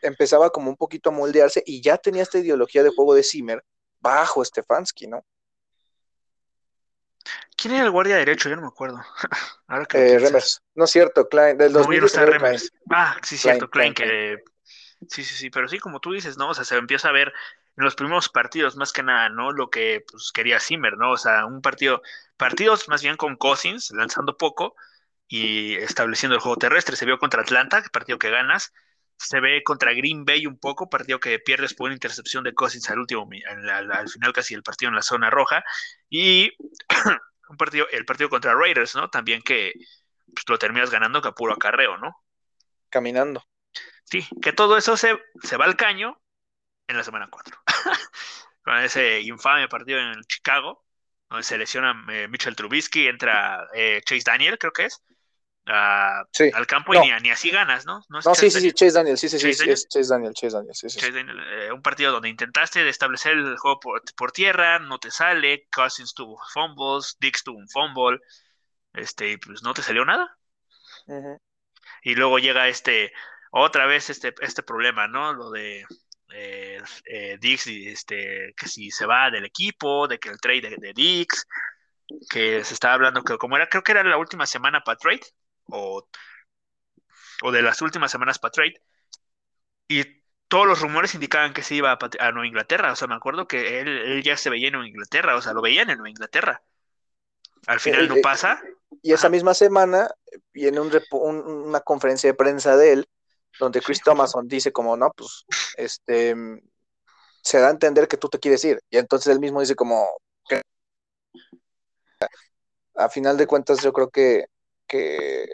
empezaba 0.00 0.48
como 0.48 0.70
un 0.70 0.76
poquito 0.76 1.10
a 1.10 1.12
moldearse 1.12 1.62
y 1.66 1.82
ya 1.82 1.98
tenía 1.98 2.22
esta 2.22 2.38
ideología 2.38 2.82
de 2.82 2.94
juego 2.96 3.12
de 3.12 3.22
Zimmer 3.22 3.62
bajo 4.00 4.42
Stefanski, 4.42 5.06
¿no? 5.06 5.22
¿Quién 7.56 7.74
era 7.74 7.84
el 7.84 7.90
guardia 7.90 8.16
derecho? 8.16 8.48
Yo 8.48 8.56
no 8.56 8.62
me 8.62 8.68
acuerdo. 8.68 9.00
Ahora 9.66 9.86
que 9.86 10.12
eh, 10.12 10.18
Remers. 10.18 10.62
No 10.74 10.84
es 10.84 10.90
cierto, 10.90 11.28
Klein. 11.28 11.56
Del 11.56 11.72
no, 11.72 11.82
Remers. 11.82 12.72
Ah, 12.90 13.16
sí, 13.22 13.36
cierto, 13.36 13.70
Klein, 13.70 13.94
que. 13.94 14.42
Sí, 15.08 15.24
sí, 15.24 15.34
sí, 15.34 15.50
pero 15.50 15.68
sí, 15.68 15.78
como 15.78 16.00
tú 16.00 16.12
dices, 16.12 16.38
¿no? 16.38 16.50
O 16.50 16.54
sea, 16.54 16.64
se 16.64 16.76
empieza 16.76 17.08
a 17.08 17.12
ver 17.12 17.32
en 17.76 17.84
los 17.84 17.94
primeros 17.94 18.28
partidos, 18.28 18.76
más 18.76 18.92
que 18.92 19.02
nada, 19.02 19.28
¿no? 19.28 19.52
Lo 19.52 19.68
que 19.70 20.04
pues, 20.10 20.32
quería 20.32 20.60
Zimmer, 20.60 20.96
¿no? 20.96 21.12
O 21.12 21.16
sea, 21.16 21.46
un 21.46 21.60
partido, 21.60 22.02
partidos 22.36 22.88
más 22.88 23.02
bien 23.02 23.16
con 23.16 23.36
Cousins, 23.36 23.90
lanzando 23.90 24.36
poco 24.36 24.74
y 25.28 25.74
estableciendo 25.76 26.36
el 26.36 26.40
juego 26.40 26.56
terrestre. 26.56 26.96
Se 26.96 27.04
vio 27.04 27.18
contra 27.18 27.42
Atlanta, 27.42 27.82
partido 27.92 28.18
que 28.18 28.30
ganas. 28.30 28.72
Se 29.18 29.40
ve 29.40 29.62
contra 29.62 29.92
Green 29.92 30.24
Bay 30.24 30.46
un 30.46 30.58
poco, 30.58 30.90
partido 30.90 31.20
que 31.20 31.38
pierdes 31.38 31.74
por 31.74 31.86
una 31.86 31.94
intercepción 31.94 32.44
de 32.44 32.54
Cousins 32.54 32.90
al 32.90 32.98
último, 32.98 33.28
al, 33.68 34.08
final 34.08 34.32
casi 34.32 34.54
el 34.54 34.62
partido 34.62 34.90
en 34.90 34.96
la 34.96 35.02
zona 35.02 35.30
roja. 35.30 35.64
Y 36.08 36.52
un 37.48 37.56
partido, 37.56 37.86
el 37.90 38.04
partido 38.04 38.30
contra 38.30 38.54
Raiders, 38.54 38.94
¿no? 38.94 39.10
También 39.10 39.42
que 39.42 39.72
pues, 40.26 40.44
lo 40.48 40.58
terminas 40.58 40.90
ganando 40.90 41.22
que 41.22 41.28
a 41.28 41.32
puro 41.32 41.54
acarreo, 41.54 41.96
¿no? 41.98 42.16
Caminando. 42.88 43.44
Sí, 44.04 44.26
que 44.40 44.52
todo 44.52 44.76
eso 44.76 44.96
se, 44.96 45.18
se 45.42 45.56
va 45.56 45.64
al 45.64 45.76
caño 45.76 46.20
en 46.86 46.96
la 46.96 47.04
semana 47.04 47.28
4. 47.30 47.58
Con 48.62 48.78
ese 48.78 49.20
infame 49.20 49.68
partido 49.68 49.98
en 49.98 50.22
Chicago, 50.24 50.84
donde 51.28 51.44
se 51.44 51.58
lesiona 51.58 52.04
eh, 52.10 52.28
Mitchell 52.28 52.56
Trubisky, 52.56 53.08
entra 53.08 53.66
eh, 53.74 54.00
Chase 54.04 54.22
Daniel, 54.24 54.58
creo 54.58 54.72
que 54.72 54.86
es, 54.86 55.02
al 55.66 56.66
campo 56.66 56.94
y 56.94 56.98
ni, 57.20 57.30
así 57.30 57.50
ganas, 57.50 57.86
¿no? 57.86 58.00
No, 58.08 58.22
sí, 58.34 58.50
sí, 58.50 58.60
sí, 58.60 58.72
Chase 58.72 58.92
Daniel, 58.92 59.18
sí, 59.18 59.28
sí, 59.28 59.38
sí, 59.38 59.74
Chase 59.88 60.08
Daniel, 60.08 60.32
Chase 60.32 60.56
Daniel, 60.56 60.74
sí, 60.74 60.88
sí. 60.88 61.00
Eh, 61.02 61.72
un 61.72 61.82
partido 61.82 62.12
donde 62.12 62.28
intentaste 62.28 62.88
establecer 62.88 63.32
el 63.32 63.56
juego 63.56 63.80
por, 63.80 64.32
tierra, 64.32 64.78
no 64.78 64.98
te 64.98 65.10
sale, 65.10 65.66
Cousins 65.74 66.14
tuvo 66.14 66.40
fumbles, 66.52 67.16
Dix 67.18 67.42
tuvo 67.42 67.58
un 67.58 67.68
fumble, 67.68 68.20
este, 68.94 69.32
y 69.32 69.36
pues 69.38 69.62
no 69.62 69.74
te 69.74 69.82
salió 69.82 70.04
nada. 70.04 70.38
Y 72.02 72.14
luego 72.14 72.38
llega 72.38 72.68
este, 72.68 73.12
otra 73.50 73.86
vez 73.86 74.10
este, 74.10 74.34
este 74.40 74.62
problema, 74.62 75.08
¿no? 75.08 75.32
Lo 75.32 75.50
de 75.50 75.84
eh, 76.32 76.80
eh, 77.06 77.38
Dix, 77.40 77.66
este, 77.66 78.54
que 78.56 78.68
si 78.68 78.90
se 78.90 79.06
va 79.06 79.30
del 79.30 79.44
equipo, 79.44 80.06
de 80.06 80.18
que 80.18 80.28
el 80.28 80.40
trade 80.40 80.76
de, 80.78 80.92
Dix, 80.94 81.46
que 82.30 82.62
se 82.64 82.74
estaba 82.74 82.94
hablando 82.94 83.22
que 83.22 83.36
como 83.36 83.56
era, 83.56 83.68
creo 83.68 83.82
que 83.82 83.92
era 83.92 84.04
la 84.04 84.16
última 84.16 84.46
semana 84.46 84.82
para 84.82 84.98
trade, 84.98 85.26
o, 85.68 86.06
o 87.42 87.52
de 87.52 87.62
las 87.62 87.82
últimas 87.82 88.10
semanas 88.10 88.38
para 88.38 88.52
trade, 88.52 88.82
y 89.88 90.04
todos 90.48 90.66
los 90.66 90.80
rumores 90.80 91.14
indicaban 91.14 91.52
que 91.52 91.62
se 91.62 91.74
iba 91.74 91.92
a, 91.92 92.32
Nueva 92.32 92.46
Inglaterra, 92.46 92.92
o 92.92 92.96
sea, 92.96 93.08
me 93.08 93.14
acuerdo 93.14 93.46
que 93.48 93.80
él, 93.80 94.22
ya 94.22 94.36
se 94.36 94.50
veía 94.50 94.68
en 94.68 94.74
Nueva 94.74 94.88
Inglaterra, 94.88 95.36
o 95.36 95.42
sea, 95.42 95.52
lo 95.52 95.62
veían 95.62 95.90
en 95.90 95.98
Nueva 95.98 96.10
Inglaterra. 96.10 96.62
Al 97.66 97.80
final 97.80 98.04
eh, 98.04 98.08
no 98.08 98.16
pasa. 98.22 98.62
Y 99.02 99.12
esa 99.12 99.28
misma 99.28 99.54
semana 99.54 100.08
viene 100.52 100.80
un, 100.80 100.92
una 101.20 101.80
conferencia 101.80 102.30
de 102.30 102.34
prensa 102.34 102.76
de 102.76 102.92
él 102.92 103.08
donde 103.58 103.80
Chris 103.80 104.02
Thomason 104.02 104.46
dice 104.46 104.72
como, 104.72 104.96
no, 104.96 105.10
pues, 105.16 105.44
este, 105.76 106.34
se 107.42 107.58
da 107.58 107.68
a 107.68 107.70
entender 107.70 108.08
que 108.08 108.16
tú 108.16 108.28
te 108.28 108.38
quieres 108.38 108.64
ir. 108.64 108.80
Y 108.90 108.98
entonces 108.98 109.32
él 109.32 109.40
mismo 109.40 109.60
dice 109.60 109.74
como, 109.74 110.06
a 112.94 113.08
final 113.08 113.36
de 113.36 113.46
cuentas 113.46 113.82
yo 113.82 113.92
creo 113.92 114.10
que, 114.10 114.46
que, 114.86 115.48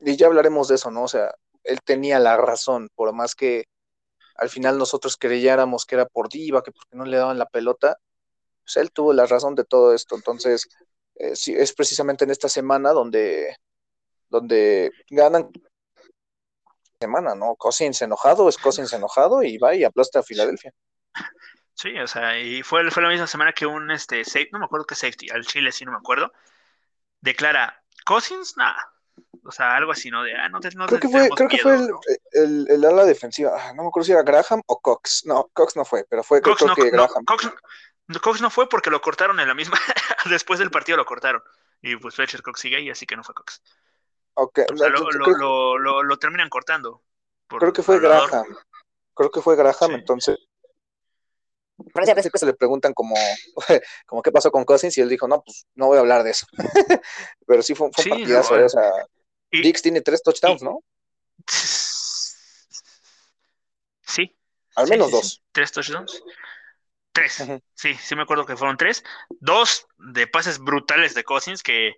y 0.00 0.16
ya 0.16 0.26
hablaremos 0.26 0.68
de 0.68 0.76
eso, 0.76 0.90
¿no? 0.90 1.04
O 1.04 1.08
sea, 1.08 1.34
él 1.64 1.80
tenía 1.82 2.18
la 2.18 2.36
razón, 2.36 2.90
por 2.94 3.12
más 3.12 3.34
que 3.34 3.64
al 4.36 4.48
final 4.50 4.78
nosotros 4.78 5.16
creyéramos 5.16 5.86
que 5.86 5.94
era 5.94 6.06
por 6.06 6.28
diva, 6.28 6.62
que 6.62 6.72
porque 6.72 6.96
no 6.96 7.04
le 7.04 7.16
daban 7.16 7.38
la 7.38 7.46
pelota, 7.46 7.98
pues 8.62 8.76
él 8.76 8.90
tuvo 8.90 9.12
la 9.12 9.26
razón 9.26 9.54
de 9.54 9.64
todo 9.64 9.94
esto. 9.94 10.16
Entonces, 10.16 10.68
eh, 11.16 11.36
sí, 11.36 11.54
es 11.54 11.72
precisamente 11.72 12.24
en 12.24 12.30
esta 12.30 12.48
semana 12.48 12.92
donde, 12.92 13.56
donde 14.28 14.90
ganan 15.08 15.50
semana, 17.00 17.34
¿no? 17.34 17.54
Cousins 17.56 18.00
enojado, 18.02 18.48
es 18.48 18.58
Cousins 18.58 18.92
enojado 18.92 19.42
y 19.42 19.58
va 19.58 19.74
y 19.74 19.84
aplasta 19.84 20.20
a 20.20 20.22
Filadelfia. 20.22 20.72
Sí, 21.74 21.96
o 21.98 22.06
sea, 22.06 22.38
y 22.38 22.62
fue, 22.62 22.90
fue 22.90 23.02
la 23.02 23.08
misma 23.10 23.26
semana 23.26 23.52
que 23.52 23.66
un 23.66 23.90
este 23.90 24.24
safety, 24.24 24.50
no 24.52 24.60
me 24.60 24.64
acuerdo 24.64 24.86
qué 24.86 24.94
safety, 24.94 25.28
al 25.30 25.44
Chile 25.44 25.72
sí 25.72 25.84
no 25.84 25.92
me 25.92 25.98
acuerdo, 25.98 26.32
declara 27.20 27.83
Cousins, 28.04 28.56
nada. 28.56 28.94
O 29.46 29.52
sea, 29.52 29.76
algo 29.76 29.92
así, 29.92 30.10
¿no? 30.10 30.22
De, 30.22 30.34
ah, 30.34 30.48
no 30.48 30.60
te, 30.60 30.70
no 30.70 30.86
creo 30.86 31.00
que 31.00 31.08
fue, 31.08 31.28
creo 31.30 31.48
que 31.48 31.58
fue 31.58 31.74
el, 32.32 32.66
el, 32.68 32.84
ala 32.84 33.04
defensiva. 33.04 33.52
Ah, 33.54 33.72
no 33.74 33.82
me 33.82 33.88
acuerdo 33.88 34.06
si 34.06 34.12
era 34.12 34.22
Graham 34.22 34.62
o 34.66 34.80
Cox. 34.80 35.24
No, 35.26 35.50
Cox 35.52 35.76
no 35.76 35.84
fue, 35.84 36.06
pero 36.08 36.22
fue 36.22 36.40
creo, 36.40 36.56
que 36.56 36.90
Graham. 36.90 37.24
Cox, 38.20 38.40
no 38.40 38.50
fue 38.50 38.68
porque 38.68 38.90
lo 38.90 39.00
cortaron 39.00 39.38
en 39.40 39.48
la 39.48 39.54
misma. 39.54 39.78
Después 40.30 40.58
del 40.58 40.70
partido 40.70 40.96
lo 40.96 41.04
cortaron. 41.04 41.42
Y 41.82 41.96
pues 41.96 42.14
Fletcher 42.14 42.42
Cox 42.42 42.60
sigue 42.60 42.76
ahí, 42.76 42.90
así 42.90 43.06
que 43.06 43.16
no 43.16 43.24
fue 43.24 43.34
Cox. 43.34 43.62
Okay. 44.34 44.64
lo, 44.72 46.18
terminan 46.18 46.48
cortando. 46.48 47.02
Creo 47.46 47.72
que 47.72 47.82
fue 47.82 48.00
Graham. 48.00 48.46
Creo 49.14 49.30
que 49.30 49.42
fue 49.42 49.56
Graham, 49.56 49.92
entonces. 49.92 50.38
Parece 51.92 52.30
que 52.30 52.38
se 52.38 52.46
le 52.46 52.54
preguntan 52.54 52.92
como, 52.92 53.14
como 54.06 54.22
qué 54.22 54.30
pasó 54.30 54.50
con 54.50 54.64
Cousins 54.64 54.96
y 54.98 55.00
él 55.00 55.08
dijo, 55.08 55.26
no, 55.28 55.42
pues 55.42 55.66
no 55.74 55.86
voy 55.86 55.96
a 55.96 56.00
hablar 56.00 56.22
de 56.22 56.30
eso. 56.30 56.46
Pero 57.46 57.62
sí 57.62 57.74
fue, 57.74 57.86
un 57.86 57.92
partidazo, 57.92 58.58
¿eh? 58.58 58.64
o 58.64 58.68
sea, 58.68 58.90
Dix 59.50 59.82
tiene 59.82 60.00
tres 60.00 60.22
touchdowns, 60.22 60.62
¿no? 60.62 60.80
Sí. 64.06 64.36
Al 64.76 64.86
menos 64.86 65.10
dos. 65.10 65.42
Tres 65.50 65.72
touchdowns. 65.72 66.22
Tres. 67.10 67.42
Sí, 67.74 67.94
sí 67.94 68.14
me 68.14 68.22
acuerdo 68.22 68.44
que 68.44 68.56
fueron 68.56 68.76
tres. 68.76 69.02
Dos 69.40 69.88
de 69.98 70.26
pases 70.26 70.58
brutales 70.58 71.14
de 71.14 71.24
Cousins 71.24 71.62
que 71.62 71.94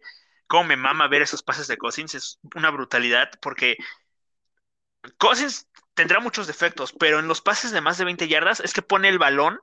cómo 0.46 0.64
me 0.64 0.76
mama 0.76 1.08
ver 1.08 1.22
esos 1.22 1.42
pases 1.42 1.66
de 1.66 1.76
Cousins, 1.76 2.14
es 2.14 2.38
una 2.54 2.70
brutalidad, 2.70 3.30
porque 3.40 3.76
Cousins 5.18 5.68
tendrá 5.94 6.20
muchos 6.20 6.46
defectos, 6.46 6.92
pero 6.92 7.18
en 7.18 7.28
los 7.28 7.40
pases 7.40 7.72
de 7.72 7.80
más 7.80 7.98
de 7.98 8.04
20 8.04 8.28
yardas 8.28 8.60
es 8.60 8.72
que 8.72 8.82
pone 8.82 9.08
el 9.08 9.18
balón 9.18 9.60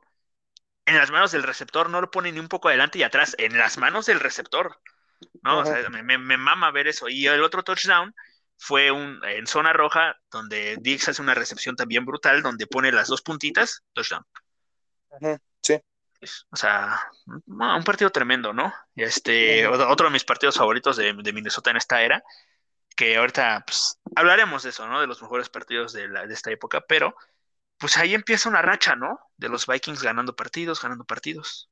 en 0.85 0.97
las 0.97 1.11
manos 1.11 1.31
del 1.31 1.43
receptor, 1.43 1.89
no 1.89 2.01
lo 2.01 2.11
pone 2.11 2.31
ni 2.31 2.39
un 2.39 2.49
poco 2.49 2.67
adelante 2.67 2.99
y 2.99 3.03
atrás, 3.03 3.35
en 3.37 3.57
las 3.57 3.77
manos 3.77 4.05
del 4.05 4.19
receptor. 4.19 4.79
¿no? 5.41 5.59
O 5.59 5.65
sea, 5.65 5.89
me, 5.89 6.17
mama 6.17 6.71
ver 6.71 6.87
eso. 6.87 7.07
Y 7.09 7.27
el 7.27 7.43
otro 7.43 7.63
touchdown 7.63 8.13
fue 8.57 8.91
un 8.91 9.19
en 9.25 9.47
zona 9.47 9.73
roja, 9.73 10.17
donde 10.31 10.77
Dix 10.81 11.09
hace 11.09 11.21
una 11.21 11.33
recepción 11.33 11.75
también 11.75 12.05
brutal, 12.05 12.41
donde 12.41 12.67
pone 12.67 12.91
las 12.91 13.07
dos 13.07 13.21
puntitas, 13.21 13.83
touchdown. 13.93 14.25
Sí. 15.61 15.79
O 16.51 16.55
sea, 16.55 17.01
un 17.47 17.83
partido 17.83 18.09
tremendo, 18.09 18.53
¿no? 18.53 18.73
Este, 18.95 19.67
otro 19.67 20.07
de 20.07 20.13
mis 20.13 20.23
partidos 20.23 20.55
favoritos 20.55 20.95
de, 20.95 21.13
Minnesota 21.13 21.71
en 21.71 21.77
esta 21.77 22.01
era, 22.01 22.23
que 22.93 23.17
ahorita 23.17 23.63
pues, 23.65 23.99
hablaremos 24.15 24.63
de 24.63 24.69
eso, 24.69 24.87
¿no? 24.87 25.01
De 25.01 25.07
los 25.07 25.21
mejores 25.21 25.49
partidos 25.49 25.93
de, 25.93 26.07
la, 26.07 26.25
de 26.25 26.33
esta 26.33 26.51
época, 26.51 26.81
pero 26.87 27.15
pues 27.77 27.97
ahí 27.97 28.13
empieza 28.13 28.49
una 28.49 28.61
racha, 28.61 28.95
¿no? 28.95 29.19
De 29.37 29.49
los 29.49 29.67
Vikings 29.67 30.01
ganando 30.01 30.35
partidos, 30.35 30.81
ganando 30.81 31.03
partidos, 31.03 31.69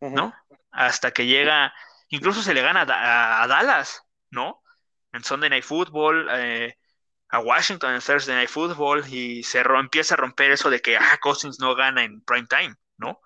¿no? 0.00 0.32
Hasta 0.70 1.10
que 1.10 1.26
llega, 1.26 1.74
incluso 2.08 2.42
se 2.42 2.54
le 2.54 2.62
gana 2.62 2.82
a, 2.82 3.46
Dallas, 3.48 4.04
¿no? 4.30 4.62
En 5.12 5.24
Sunday 5.24 5.50
Night 5.50 5.64
Football, 5.64 6.28
eh, 6.32 6.78
a 7.30 7.40
Washington 7.40 7.94
en 7.94 8.00
Thursday 8.00 8.36
Night 8.36 8.48
Football, 8.48 9.04
y 9.08 9.42
se 9.42 9.60
empieza 9.60 10.14
a 10.14 10.18
romper 10.18 10.52
eso 10.52 10.70
de 10.70 10.80
que, 10.80 10.96
ah, 10.96 11.18
Cousins 11.20 11.58
no 11.58 11.74
gana 11.74 12.04
en 12.04 12.20
prime 12.22 12.46
time, 12.46 12.76
¿no? 12.96 13.20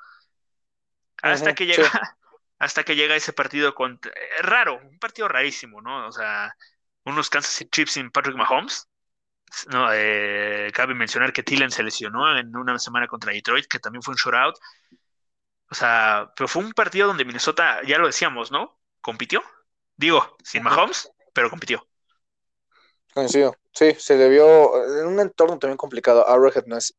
Hasta 1.23 1.55
que 1.55 1.67
llega, 1.67 1.91
hasta 2.59 2.85
que 2.85 2.97
llega 2.97 3.17
ese 3.17 3.33
partido 3.33 3.75
con 3.75 4.01
eh, 4.03 4.43
raro, 4.43 4.79
un 4.79 4.99
partido 4.99 5.29
rarísimo, 5.29 5.83
¿no? 5.83 6.07
O 6.07 6.13
sea, 6.13 6.57
unos 7.05 7.31
Kansas 7.31 7.53
City 7.53 7.71
Chiefs 7.71 7.93
sin 7.93 8.11
Patrick 8.11 8.37
Mahomes. 8.37 8.89
No, 9.71 9.89
eh, 9.93 10.71
cabe 10.75 10.95
mencionar 10.95 11.33
que 11.33 11.43
Tillen 11.43 11.71
se 11.71 11.83
lesionó 11.83 12.37
en 12.37 12.55
una 12.57 12.79
semana 12.79 13.07
contra 13.07 13.33
Detroit, 13.33 13.67
que 13.67 13.79
también 13.79 14.03
fue 14.03 14.13
un 14.13 14.19
shootout. 14.19 14.57
O 15.71 15.75
sea, 15.75 16.33
pero 16.37 16.49
fue 16.49 16.65
un 16.65 16.73
partido 16.73 17.07
donde 17.07 17.25
Minnesota, 17.25 17.81
ya 17.87 17.99
lo 17.99 18.07
decíamos, 18.07 18.51
¿no? 18.51 18.79
Compitió. 19.01 19.43
Digo, 19.97 20.37
sin 20.43 20.63
Mahomes, 20.63 21.11
pero 21.33 21.51
compitió. 21.51 21.87
Coincido. 23.13 23.57
Sí, 23.73 23.95
se 23.99 24.17
debió 24.17 25.01
en 25.01 25.07
un 25.07 25.21
entorno 25.21 25.59
también 25.59 25.77
complicado. 25.77 26.29
Arrowhead 26.29 26.65
no 26.67 26.77
es, 26.77 26.97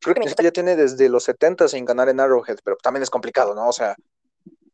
Creo 0.00 0.14
que 0.14 0.42
ya 0.42 0.50
tiene 0.50 0.76
desde 0.76 1.08
los 1.08 1.24
70 1.24 1.68
sin 1.68 1.84
ganar 1.84 2.08
en 2.08 2.20
Arrowhead, 2.20 2.58
pero 2.64 2.76
también 2.76 3.02
es 3.02 3.10
complicado, 3.10 3.54
¿no? 3.54 3.68
O 3.68 3.72
sea, 3.72 3.94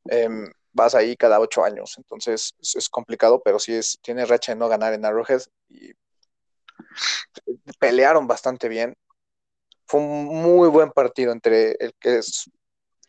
em, 0.06 0.50
vas 0.78 0.94
ahí 0.94 1.16
cada 1.16 1.40
ocho 1.40 1.64
años, 1.64 1.94
entonces 1.98 2.54
es, 2.60 2.88
complicado, 2.88 3.42
pero 3.44 3.58
sí 3.58 3.74
es, 3.74 3.98
tiene 4.00 4.24
racha 4.24 4.52
de 4.52 4.58
no 4.58 4.68
ganar 4.68 4.94
en 4.94 5.04
Arrowhead 5.04 5.42
y 5.68 5.92
pelearon 7.78 8.26
bastante 8.26 8.68
bien. 8.68 8.96
Fue 9.86 10.00
un 10.00 10.26
muy 10.26 10.68
buen 10.68 10.90
partido 10.90 11.32
entre 11.32 11.72
el 11.80 11.92
que 11.98 12.18
es, 12.18 12.50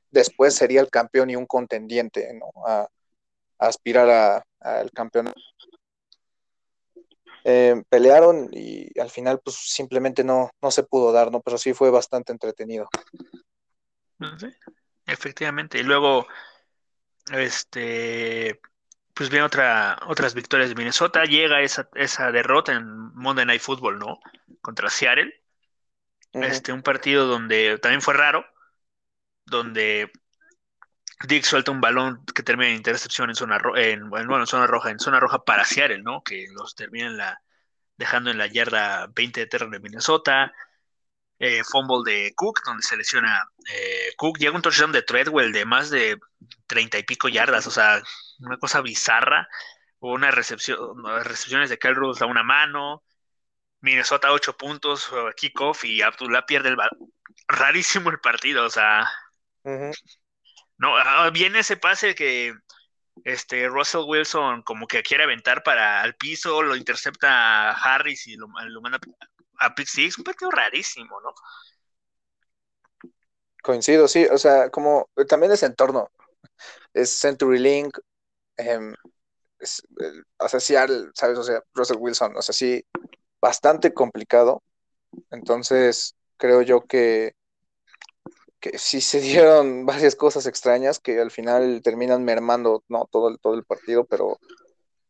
después 0.10 0.56
sería 0.56 0.82
el 0.82 0.90
campeón 0.90 1.30
y 1.30 1.36
un 1.36 1.46
contendiente, 1.46 2.34
¿no? 2.34 2.48
A, 2.66 2.88
aspirar 3.60 4.44
al 4.62 4.92
campeonato 4.92 5.40
eh, 7.44 7.82
pelearon 7.90 8.50
y 8.52 9.00
al 9.00 9.10
final 9.10 9.40
pues 9.44 9.56
simplemente 9.56 10.24
no, 10.24 10.52
no 10.62 10.72
se 10.72 10.84
pudo 10.84 11.12
dar, 11.12 11.32
¿no? 11.32 11.42
Pero 11.42 11.58
sí 11.58 11.74
fue 11.74 11.90
bastante 11.90 12.32
entretenido. 12.32 12.88
efectivamente. 15.06 15.80
Y 15.80 15.84
luego 15.84 16.28
este, 17.32 18.60
pues 19.14 19.30
viene 19.30 19.46
otra, 19.46 20.00
otras 20.08 20.34
victorias 20.34 20.70
de 20.70 20.76
Minnesota, 20.76 21.24
llega 21.26 21.62
esa, 21.62 21.90
esa 21.96 22.32
derrota 22.32 22.74
en 22.74 23.14
Monday 23.16 23.46
Night 23.46 23.62
Football, 23.62 24.00
¿no? 24.00 24.20
Contra 24.62 24.90
Seattle. 24.90 25.34
Este, 26.32 26.72
un 26.72 26.84
partido 26.84 27.26
donde 27.26 27.80
también 27.80 28.02
fue 28.02 28.14
raro, 28.14 28.46
donde 29.46 30.12
Dick 31.28 31.44
suelta 31.44 31.72
un 31.72 31.82
balón 31.82 32.24
que 32.34 32.44
termina 32.44 32.70
en 32.70 32.78
intercepción 32.78 33.30
en 33.30 33.36
zona, 33.36 33.60
en, 33.76 34.10
bueno, 34.10 34.40
en 34.40 34.48
zona 34.48 34.68
roja, 34.68 34.92
en 34.92 35.00
zona 35.00 35.20
roja 35.20 35.44
para 35.44 35.66
Seattle, 35.66 36.02
¿no? 36.02 36.24
Que 36.24 36.48
los 36.54 36.76
termina 36.76 37.10
la, 37.10 37.42
dejando 37.98 38.32
en 38.32 38.38
la 38.38 38.48
yarda 38.48 39.08
20 39.08 39.42
de 39.42 39.48
terreno 39.48 39.72
de 39.72 39.80
Minnesota. 39.82 40.54
Eh, 41.40 41.64
fumble 41.64 42.12
de 42.12 42.34
Cook, 42.36 42.62
donde 42.66 42.84
se 42.84 42.98
lesiona 42.98 43.48
eh, 43.74 44.14
Cook. 44.18 44.38
Llega 44.38 44.56
un 44.56 44.62
touchdown 44.62 44.92
de 44.92 45.02
Treadwell 45.04 45.54
de 45.54 45.66
más 45.66 45.90
de 45.90 46.20
30 46.68 47.00
y 47.00 47.04
pico 47.04 47.30
yardas, 47.30 47.66
o 47.68 47.72
sea, 47.72 48.02
una 48.40 48.58
cosa 48.58 48.82
bizarra. 48.82 49.48
Una 50.02 50.32
recepción, 50.32 50.80
recepciones 51.24 51.70
de 51.70 51.78
Kyle 51.78 51.96
Rudolph 51.96 52.22
a 52.22 52.26
una 52.26 52.44
mano. 52.44 53.04
Minnesota 53.82 54.32
8 54.32 54.58
puntos, 54.58 55.10
kickoff 55.36 55.86
y 55.86 56.02
Abdullah 56.02 56.46
pierde 56.46 56.70
el 56.70 56.76
balón. 56.76 57.14
Rarísimo 57.48 58.10
el 58.10 58.20
partido, 58.20 58.66
o 58.66 58.70
sea. 58.70 59.10
No, 60.78 60.96
ah, 60.98 61.30
viene 61.32 61.60
ese 61.60 61.78
pase 61.78 62.16
que 62.16 62.54
este 63.24 63.68
Russell 63.68 64.06
Wilson 64.06 64.62
como 64.64 64.88
que 64.88 65.04
quiere 65.04 65.24
aventar 65.24 65.64
para 65.64 66.02
al 66.02 66.16
piso, 66.16 66.62
lo 66.62 66.76
intercepta 66.76 67.72
Harris 67.72 68.28
y 68.28 68.36
lo, 68.36 68.48
manda 68.48 69.00
pick 69.76 69.88
six, 69.88 70.18
un 70.18 70.24
partido 70.24 70.52
rarísimo, 70.52 71.20
¿no? 71.22 71.34
Coincido, 73.62 74.08
sí, 74.08 74.26
o 74.26 74.38
sea, 74.38 74.70
como 74.70 75.10
también 75.28 75.52
ese 75.52 75.66
entorno, 75.66 76.10
es 76.94 77.20
Century 77.20 77.60
Link, 77.60 77.98
eh, 78.58 78.94
o 80.38 80.48
sea, 80.48 80.60
¿sabes? 80.60 81.38
O 81.38 81.44
sea, 81.44 81.62
Russell 81.74 81.98
Wilson, 82.00 82.38
o 82.38 82.42
sea, 82.42 82.54
sí, 82.54 82.84
bastante 83.42 83.94
complicado. 83.94 84.64
Entonces, 85.32 86.16
creo 86.38 86.62
yo 86.62 86.82
que, 86.86 87.34
que 88.60 88.78
sí 88.78 89.02
se 89.02 89.20
dieron 89.22 89.86
varias 89.86 90.16
cosas 90.16 90.46
extrañas 90.46 91.00
que 91.00 91.20
al 91.20 91.32
final 91.32 91.82
terminan 91.84 92.24
mermando, 92.24 92.84
¿no? 92.88 93.08
Todo 93.12 93.30
el, 93.30 93.40
todo 93.40 93.56
el 93.56 93.66
partido, 93.66 94.06
pero, 94.06 94.40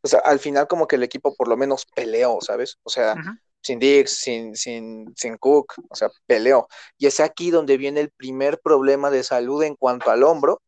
o 0.02 0.08
sea, 0.08 0.20
al 0.20 0.38
final 0.38 0.66
como 0.68 0.86
que 0.86 0.96
el 0.96 1.02
equipo 1.02 1.34
por 1.36 1.48
lo 1.48 1.56
menos 1.56 1.86
peleó, 1.94 2.38
¿sabes? 2.40 2.78
O 2.82 2.90
sea, 2.90 3.14
sin 3.62 3.78
Dix, 3.78 4.18
sin, 4.18 4.56
sin, 4.56 5.12
sin 5.16 5.36
Cook, 5.36 5.74
o 5.88 5.94
sea, 5.94 6.08
peleó. 6.26 6.66
Y 6.98 7.06
es 7.06 7.20
aquí 7.20 7.50
donde 7.50 7.76
viene 7.76 8.00
el 8.00 8.10
primer 8.10 8.60
problema 8.60 9.10
de 9.10 9.22
salud 9.22 9.62
en 9.62 9.76
cuanto 9.76 10.10
al 10.10 10.22
hombro 10.22 10.62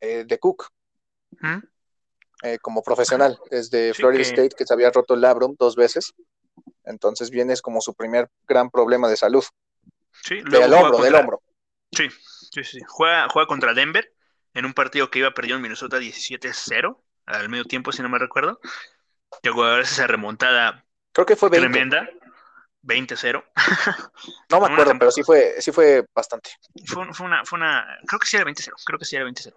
eh, 0.00 0.24
de 0.26 0.38
Cook. 0.38 0.68
Eh, 2.42 2.58
como 2.60 2.82
profesional, 2.82 3.38
desde 3.50 3.94
Florida 3.94 4.22
State, 4.22 4.50
que 4.56 4.64
se 4.64 4.72
había 4.72 4.90
roto 4.90 5.14
el 5.14 5.20
labrum 5.20 5.56
dos 5.58 5.76
veces. 5.76 6.14
Entonces 6.84 7.30
viene 7.30 7.54
como 7.60 7.80
su 7.80 7.94
primer 7.94 8.28
gran 8.46 8.70
problema 8.70 9.08
de 9.08 9.16
salud. 9.16 9.44
Sí, 10.22 10.40
del 10.42 10.72
hombro, 10.72 10.98
del 10.98 11.14
hombro. 11.14 11.42
Sí, 11.92 12.08
sí, 12.52 12.64
sí. 12.64 12.80
Juega, 12.86 13.28
juega 13.28 13.46
contra 13.46 13.74
Denver 13.74 14.12
en 14.54 14.64
un 14.64 14.72
partido 14.72 15.10
que 15.10 15.20
iba 15.20 15.32
perdiendo 15.32 15.56
en 15.56 15.62
Minnesota 15.62 15.98
17-0 15.98 16.98
al 17.26 17.48
medio 17.48 17.64
tiempo, 17.64 17.92
si 17.92 18.02
no 18.02 18.08
me 18.08 18.18
recuerdo. 18.18 18.60
Llegó 19.42 19.64
a 19.64 19.80
esa 19.80 20.06
remontada 20.06 20.86
Creo 21.18 21.26
que 21.26 21.34
fue 21.34 21.48
20. 21.48 21.68
Tremenda. 21.68 22.08
20-0. 22.84 23.44
no 24.50 24.60
me 24.60 24.66
acuerdo, 24.72 24.92
pero 25.00 25.10
sí 25.10 25.24
fue, 25.24 25.60
sí 25.60 25.72
fue 25.72 26.06
bastante. 26.14 26.50
Fue, 26.86 27.02
una, 27.24 27.44
fue 27.44 27.58
una, 27.58 27.98
creo 28.06 28.20
que 28.20 28.26
sí 28.28 28.36
era 28.36 28.46
20-0, 28.46 28.72
creo 28.84 29.00
que 29.00 29.04
sí 29.04 29.16
era 29.16 29.24
20-0. 29.24 29.52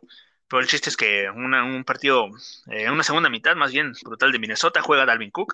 Pero 0.48 0.60
el 0.60 0.68
chiste 0.68 0.90
es 0.90 0.98
que 0.98 1.30
un 1.30 1.84
partido, 1.86 2.30
eh, 2.72 2.90
una 2.90 3.04
segunda 3.04 3.30
mitad 3.30 3.56
más 3.56 3.72
bien 3.72 3.94
brutal 4.04 4.32
de 4.32 4.40
Minnesota, 4.40 4.82
juega 4.82 5.06
Dalvin 5.06 5.30
Cook. 5.30 5.54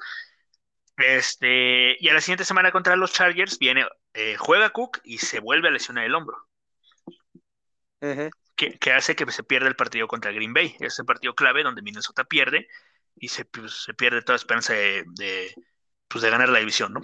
Este, 0.95 1.97
y 1.99 2.07
a 2.07 2.13
la 2.13 2.21
siguiente 2.21 2.45
semana 2.45 2.71
contra 2.71 2.95
los 2.95 3.11
Chargers 3.11 3.59
viene, 3.59 3.85
eh, 4.13 4.37
juega 4.37 4.69
Cook 4.69 5.01
y 5.03 5.17
se 5.17 5.41
vuelve 5.41 5.67
a 5.67 5.71
lesionar 5.71 6.05
el 6.05 6.15
hombro. 6.15 6.37
que, 8.55 8.93
hace 8.93 9.17
que 9.17 9.29
se 9.29 9.43
pierda 9.43 9.67
el 9.67 9.75
partido 9.75 10.07
contra 10.07 10.31
Green 10.31 10.53
Bay. 10.53 10.77
Es 10.79 10.99
el 10.99 11.05
partido 11.05 11.35
clave 11.35 11.63
donde 11.63 11.81
Minnesota 11.81 12.23
pierde 12.23 12.69
y 13.13 13.27
se, 13.27 13.43
pues, 13.43 13.73
se 13.83 13.93
pierde 13.93 14.21
toda 14.21 14.37
esperanza 14.37 14.71
de 14.71 15.53
pues, 16.07 16.23
de 16.23 16.29
ganar 16.29 16.49
la 16.49 16.59
división, 16.59 16.93
¿no? 16.93 17.01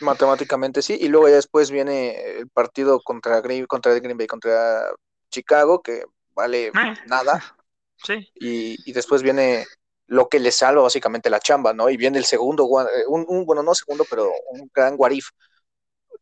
Matemáticamente 0.00 0.80
sí, 0.80 0.96
y 1.00 1.08
luego 1.08 1.28
ya 1.28 1.34
después 1.34 1.70
viene 1.70 2.38
el 2.38 2.48
partido 2.48 3.00
contra 3.00 3.40
Green, 3.40 3.66
contra 3.66 3.92
Green 3.98 4.16
Bay, 4.16 4.26
contra 4.26 4.90
Chicago, 5.30 5.82
que 5.82 6.04
vale 6.34 6.68
eh. 6.68 6.72
nada. 7.06 7.56
Sí. 8.04 8.30
Y, 8.36 8.92
después 8.92 9.22
viene 9.22 9.66
lo 10.06 10.28
que 10.28 10.38
le 10.38 10.52
salva 10.52 10.82
básicamente 10.82 11.30
la 11.30 11.40
chamba, 11.40 11.72
¿no? 11.72 11.90
Y 11.90 11.96
viene 11.96 12.18
el 12.18 12.24
segundo, 12.24 12.64
eh, 12.82 13.04
un, 13.08 13.44
bueno, 13.44 13.62
no 13.62 13.74
segundo, 13.74 14.06
pero 14.08 14.30
un 14.50 14.70
gran 14.72 14.96
guarif. 14.96 15.30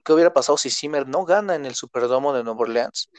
¿Qué 0.02 0.12
hubiera 0.12 0.32
pasado 0.32 0.56
si 0.56 0.70
Zimmer 0.70 1.06
no 1.06 1.24
gana 1.24 1.54
en 1.54 1.66
el 1.66 1.74
Superdomo 1.74 2.32
de 2.32 2.44
Nueva 2.44 2.60
Orleans? 2.60 3.10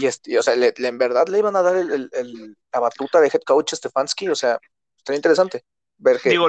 Y, 0.00 0.06
este, 0.06 0.38
o 0.38 0.42
sea, 0.42 0.54
en 0.54 0.98
verdad 0.98 1.26
le 1.28 1.38
iban 1.38 1.56
a 1.56 1.62
dar 1.62 1.84
la 1.84 2.80
batuta 2.80 3.20
de 3.20 3.28
head 3.28 3.42
coach 3.44 3.74
Stefanski, 3.74 4.28
o 4.28 4.36
sea, 4.36 4.58
estaría 4.96 5.16
interesante 5.16 5.64
ver 6.00 6.18
qué 6.20 6.30
Digo, 6.30 6.48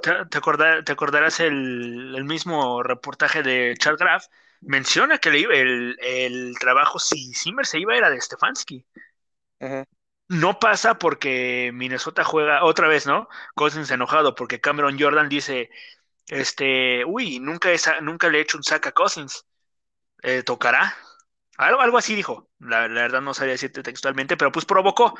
Te, 0.00 0.92
acordarás 0.92 1.40
el, 1.40 2.24
mismo 2.24 2.82
reportaje 2.82 3.42
de 3.42 3.74
Charles 3.78 4.00
Graf, 4.00 4.26
menciona 4.60 5.18
que 5.18 5.30
el, 5.30 5.96
el, 6.00 6.54
trabajo, 6.58 6.98
si 6.98 7.34
Zimmer 7.34 7.66
se 7.66 7.80
iba, 7.80 7.96
era 7.96 8.10
de 8.10 8.20
Stefanski. 8.20 8.86
No 10.28 10.58
pasa 10.58 10.98
porque 10.98 11.70
Minnesota 11.72 12.24
juega 12.24 12.64
otra 12.64 12.88
vez, 12.88 13.06
¿no? 13.06 13.28
Cousins 13.54 13.90
enojado 13.90 14.34
porque 14.34 14.60
Cameron 14.60 14.98
Jordan 14.98 15.28
dice, 15.28 15.70
este, 16.26 17.04
uy, 17.04 17.38
nunca, 17.38 17.70
nunca 18.02 18.28
le 18.28 18.38
he 18.38 18.42
hecho 18.42 18.58
un 18.58 18.64
sack 18.64 18.88
a 18.88 18.92
Cousins. 18.92 19.46
Eh, 20.22 20.42
¿Tocará? 20.42 20.94
Algo, 21.56 21.80
algo 21.80 21.98
así 21.98 22.14
dijo. 22.14 22.50
La, 22.58 22.88
la 22.88 23.02
verdad 23.02 23.22
no 23.22 23.34
sabía 23.34 23.52
decirte 23.52 23.82
textualmente, 23.82 24.36
pero 24.36 24.52
pues 24.52 24.64
provocó, 24.64 25.16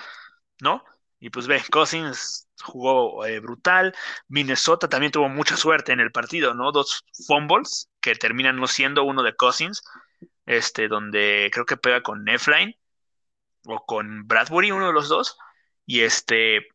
¿no? 0.60 0.84
Y 1.18 1.30
pues 1.30 1.46
ve, 1.46 1.62
Cousins 1.70 2.48
jugó 2.62 3.24
eh, 3.24 3.40
brutal. 3.40 3.94
Minnesota 4.28 4.88
también 4.88 5.12
tuvo 5.12 5.28
mucha 5.28 5.56
suerte 5.56 5.92
en 5.92 6.00
el 6.00 6.12
partido, 6.12 6.54
¿no? 6.54 6.72
Dos 6.72 7.04
fumbles 7.26 7.90
que 8.00 8.14
terminan 8.14 8.56
no 8.56 8.66
siendo 8.66 9.04
uno 9.04 9.22
de 9.22 9.34
Cousins, 9.34 9.82
este, 10.44 10.88
donde 10.88 11.50
creo 11.52 11.64
que 11.66 11.76
pega 11.76 12.02
con 12.02 12.24
Nefline 12.24 12.74
o 13.64 13.84
con 13.84 14.26
Bradbury, 14.26 14.70
uno 14.70 14.88
de 14.88 14.92
los 14.92 15.08
dos, 15.08 15.36
y 15.86 16.02
este 16.02 16.68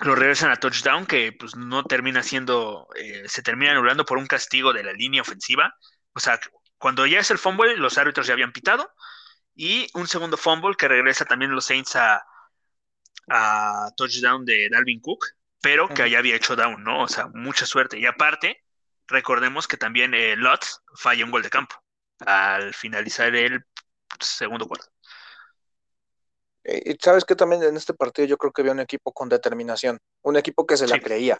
lo 0.00 0.14
regresan 0.14 0.50
a 0.50 0.56
touchdown 0.56 1.06
que 1.06 1.32
pues 1.32 1.54
no 1.56 1.84
termina 1.84 2.22
siendo, 2.22 2.88
eh, 2.96 3.22
se 3.28 3.42
termina 3.42 3.72
anulando 3.72 4.04
por 4.04 4.18
un 4.18 4.26
castigo 4.26 4.72
de 4.72 4.82
la 4.82 4.92
línea 4.92 5.22
ofensiva. 5.22 5.74
O 6.14 6.20
sea, 6.20 6.40
cuando 6.78 7.06
ya 7.06 7.20
es 7.20 7.30
el 7.30 7.38
fumble, 7.38 7.76
los 7.76 7.98
árbitros 7.98 8.26
ya 8.26 8.32
habían 8.34 8.52
pitado. 8.52 8.90
Y 9.54 9.88
un 9.94 10.08
segundo 10.08 10.36
fumble 10.36 10.76
que 10.76 10.88
regresa 10.88 11.24
también 11.24 11.52
los 11.52 11.66
Saints 11.66 11.94
a, 11.96 12.22
a 13.32 13.90
touchdown 13.96 14.44
de 14.44 14.68
Dalvin 14.68 15.00
Cook, 15.00 15.24
pero 15.62 15.88
que 15.88 16.02
allá 16.02 16.18
había 16.18 16.36
hecho 16.36 16.54
down, 16.54 16.84
¿no? 16.84 17.04
O 17.04 17.08
sea, 17.08 17.28
mucha 17.28 17.64
suerte. 17.64 17.98
Y 17.98 18.04
aparte, 18.04 18.62
recordemos 19.06 19.66
que 19.66 19.78
también 19.78 20.12
eh, 20.12 20.36
Lutz 20.36 20.82
falla 20.94 21.24
un 21.24 21.30
gol 21.30 21.42
de 21.42 21.48
campo 21.48 21.76
al 22.26 22.74
finalizar 22.74 23.34
el 23.34 23.64
segundo 24.20 24.66
cuarto. 24.66 24.86
Y 26.64 26.96
sabes 27.00 27.24
que 27.24 27.34
también 27.34 27.62
en 27.62 27.76
este 27.76 27.94
partido 27.94 28.28
yo 28.28 28.36
creo 28.36 28.52
que 28.52 28.62
había 28.62 28.72
un 28.72 28.80
equipo 28.80 29.12
con 29.12 29.28
determinación, 29.28 29.98
un 30.22 30.36
equipo 30.36 30.66
que 30.66 30.76
se 30.76 30.86
la 30.86 31.00
creía. 31.00 31.38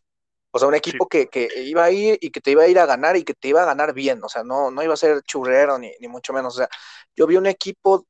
O 0.51 0.59
sea, 0.59 0.69
un 0.69 0.75
equipo 0.75 1.09
que, 1.09 1.29
iba 1.57 1.85
a 1.85 1.91
ir 1.91 2.19
y 2.21 2.31
que 2.31 2.41
te 2.41 2.51
iba 2.51 2.63
a 2.63 2.69
ir 2.69 2.79
a 2.79 2.87
ganar 2.87 3.17
y 3.17 3.25
que 3.25 3.35
te 3.35 3.49
iba 3.49 3.63
a 3.63 3.67
ganar 3.67 3.95
bien. 3.95 4.23
O 4.25 4.29
sea, 4.29 4.43
no, 4.45 4.71
no 4.71 4.83
iba 4.83 4.95
a 4.95 4.97
ser 4.97 5.23
churrero 5.23 5.79
ni, 5.79 5.93
ni 6.01 6.09
mucho 6.09 6.33
menos. 6.33 6.55
O 6.55 6.59
sea, 6.59 6.69
yo 7.15 7.27
vi 7.27 7.37
un 7.37 7.47
equipo 7.47 8.07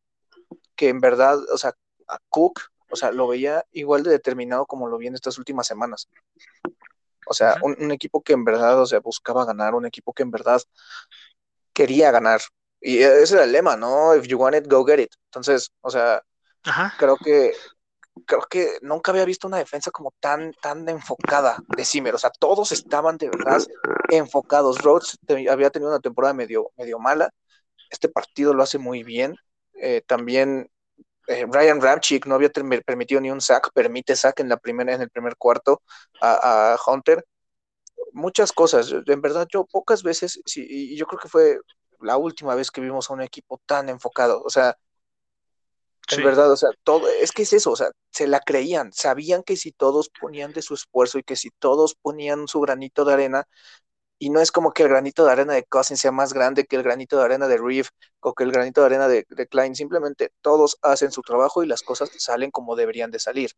que 0.76 0.88
en 0.88 1.00
verdad, 1.00 1.38
o 1.52 1.58
sea, 1.58 1.72
a 2.08 2.18
Cook 2.28 2.71
o 2.92 2.96
sea, 2.96 3.10
lo 3.10 3.26
veía 3.26 3.64
igual 3.72 4.02
de 4.02 4.10
determinado 4.10 4.66
como 4.66 4.86
lo 4.86 4.98
vi 4.98 5.06
en 5.06 5.14
estas 5.14 5.38
últimas 5.38 5.66
semanas. 5.66 6.08
O 7.26 7.34
sea, 7.34 7.56
un, 7.62 7.90
equipo 7.90 8.22
que 8.22 8.34
en 8.34 8.44
verdad, 8.44 8.80
o 8.80 8.86
sea, 8.86 9.00
buscaba 9.00 9.44
ganar, 9.46 9.74
un 9.74 9.86
equipo 9.86 10.12
que 10.12 10.22
en 10.22 10.30
verdad 10.30 10.60
quería 11.72 12.10
ganar. 12.10 12.40
Y 12.80 12.98
ese 12.98 13.34
era 13.34 13.44
el 13.44 13.52
lema, 13.52 13.76
¿no? 13.76 14.14
If 14.14 14.26
you 14.26 14.38
want 14.38 14.56
it, 14.56 14.66
go 14.70 14.84
get 14.84 14.98
it. 14.98 15.14
Entonces, 15.26 15.72
o 15.80 15.90
sea, 15.90 16.22
creo 16.98 17.16
que 17.16 17.52
creo 18.26 18.42
que 18.50 18.78
nunca 18.82 19.10
había 19.10 19.24
visto 19.24 19.46
una 19.46 19.56
defensa 19.56 19.90
como 19.90 20.12
tan, 20.20 20.52
tan 20.60 20.86
enfocada 20.88 21.56
de 21.74 21.84
Zimmer. 21.84 22.14
O 22.14 22.18
sea, 22.18 22.30
todos 22.30 22.72
estaban 22.72 23.16
de 23.16 23.30
verdad 23.30 23.62
enfocados. 24.10 24.82
Rhodes 24.82 25.18
había 25.50 25.70
tenido 25.70 25.90
una 25.90 26.00
temporada 26.00 26.34
medio, 26.34 26.70
medio 26.76 26.98
mala. 26.98 27.32
Este 27.88 28.08
partido 28.08 28.52
lo 28.52 28.62
hace 28.62 28.78
muy 28.78 29.02
bien. 29.02 29.36
Eh, 29.74 30.02
también 30.06 30.70
eh, 31.28 31.46
Ryan 31.50 31.80
Ramchick 31.80 32.26
no 32.26 32.34
había 32.34 32.50
permitido 32.50 33.20
ni 33.20 33.30
un 33.30 33.40
sack, 33.40 33.70
permite 33.72 34.16
sack 34.16 34.40
en 34.40 34.48
la 34.48 34.56
primera, 34.56 34.94
en 34.94 35.02
el 35.02 35.10
primer 35.10 35.36
cuarto 35.36 35.82
a, 36.20 36.76
Hunter. 36.86 37.24
Muchas 38.12 38.52
cosas. 38.52 38.92
En 39.06 39.20
verdad, 39.20 39.46
yo 39.52 39.64
pocas 39.64 40.02
veces, 40.02 40.40
y 40.56 40.96
yo 40.96 41.06
creo 41.06 41.20
que 41.20 41.28
fue 41.28 41.58
la 42.00 42.16
última 42.16 42.54
vez 42.54 42.70
que 42.70 42.80
vimos 42.80 43.08
a 43.10 43.14
un 43.14 43.22
equipo 43.22 43.60
tan 43.66 43.88
enfocado. 43.88 44.42
O 44.44 44.50
sea, 44.50 44.76
En 46.10 46.18
Sí. 46.18 46.22
verdad, 46.24 46.50
o 46.50 46.56
sea, 46.56 46.70
todo, 46.82 47.08
es 47.08 47.30
que 47.32 47.42
es 47.42 47.52
eso, 47.52 47.70
o 47.70 47.76
sea, 47.76 47.90
se 48.10 48.26
la 48.26 48.40
creían, 48.40 48.92
sabían 48.92 49.42
que 49.44 49.56
si 49.56 49.70
todos 49.70 50.10
ponían 50.20 50.52
de 50.52 50.60
su 50.60 50.74
esfuerzo 50.74 51.18
y 51.18 51.22
que 51.22 51.36
si 51.36 51.50
todos 51.58 51.94
ponían 51.94 52.48
su 52.48 52.60
granito 52.60 53.04
de 53.04 53.12
arena, 53.14 53.46
y 54.22 54.30
no 54.30 54.40
es 54.40 54.52
como 54.52 54.72
que 54.72 54.84
el 54.84 54.88
granito 54.88 55.24
de 55.24 55.32
arena 55.32 55.54
de 55.54 55.64
Cousins 55.64 56.00
sea 56.00 56.12
más 56.12 56.32
grande 56.32 56.64
que 56.66 56.76
el 56.76 56.82
granito 56.82 57.18
de 57.18 57.24
arena 57.24 57.48
de 57.48 57.56
Reeve 57.58 57.88
o 58.20 58.34
que 58.34 58.44
el 58.44 58.52
granito 58.52 58.80
de 58.80 58.86
arena 58.86 59.08
de, 59.08 59.26
de 59.28 59.46
Klein, 59.48 59.74
simplemente 59.74 60.30
todos 60.42 60.78
hacen 60.82 61.10
su 61.12 61.22
trabajo 61.22 61.62
y 61.62 61.66
las 61.66 61.82
cosas 61.82 62.10
salen 62.18 62.50
como 62.50 62.76
deberían 62.76 63.10
de 63.10 63.18
salir. 63.18 63.50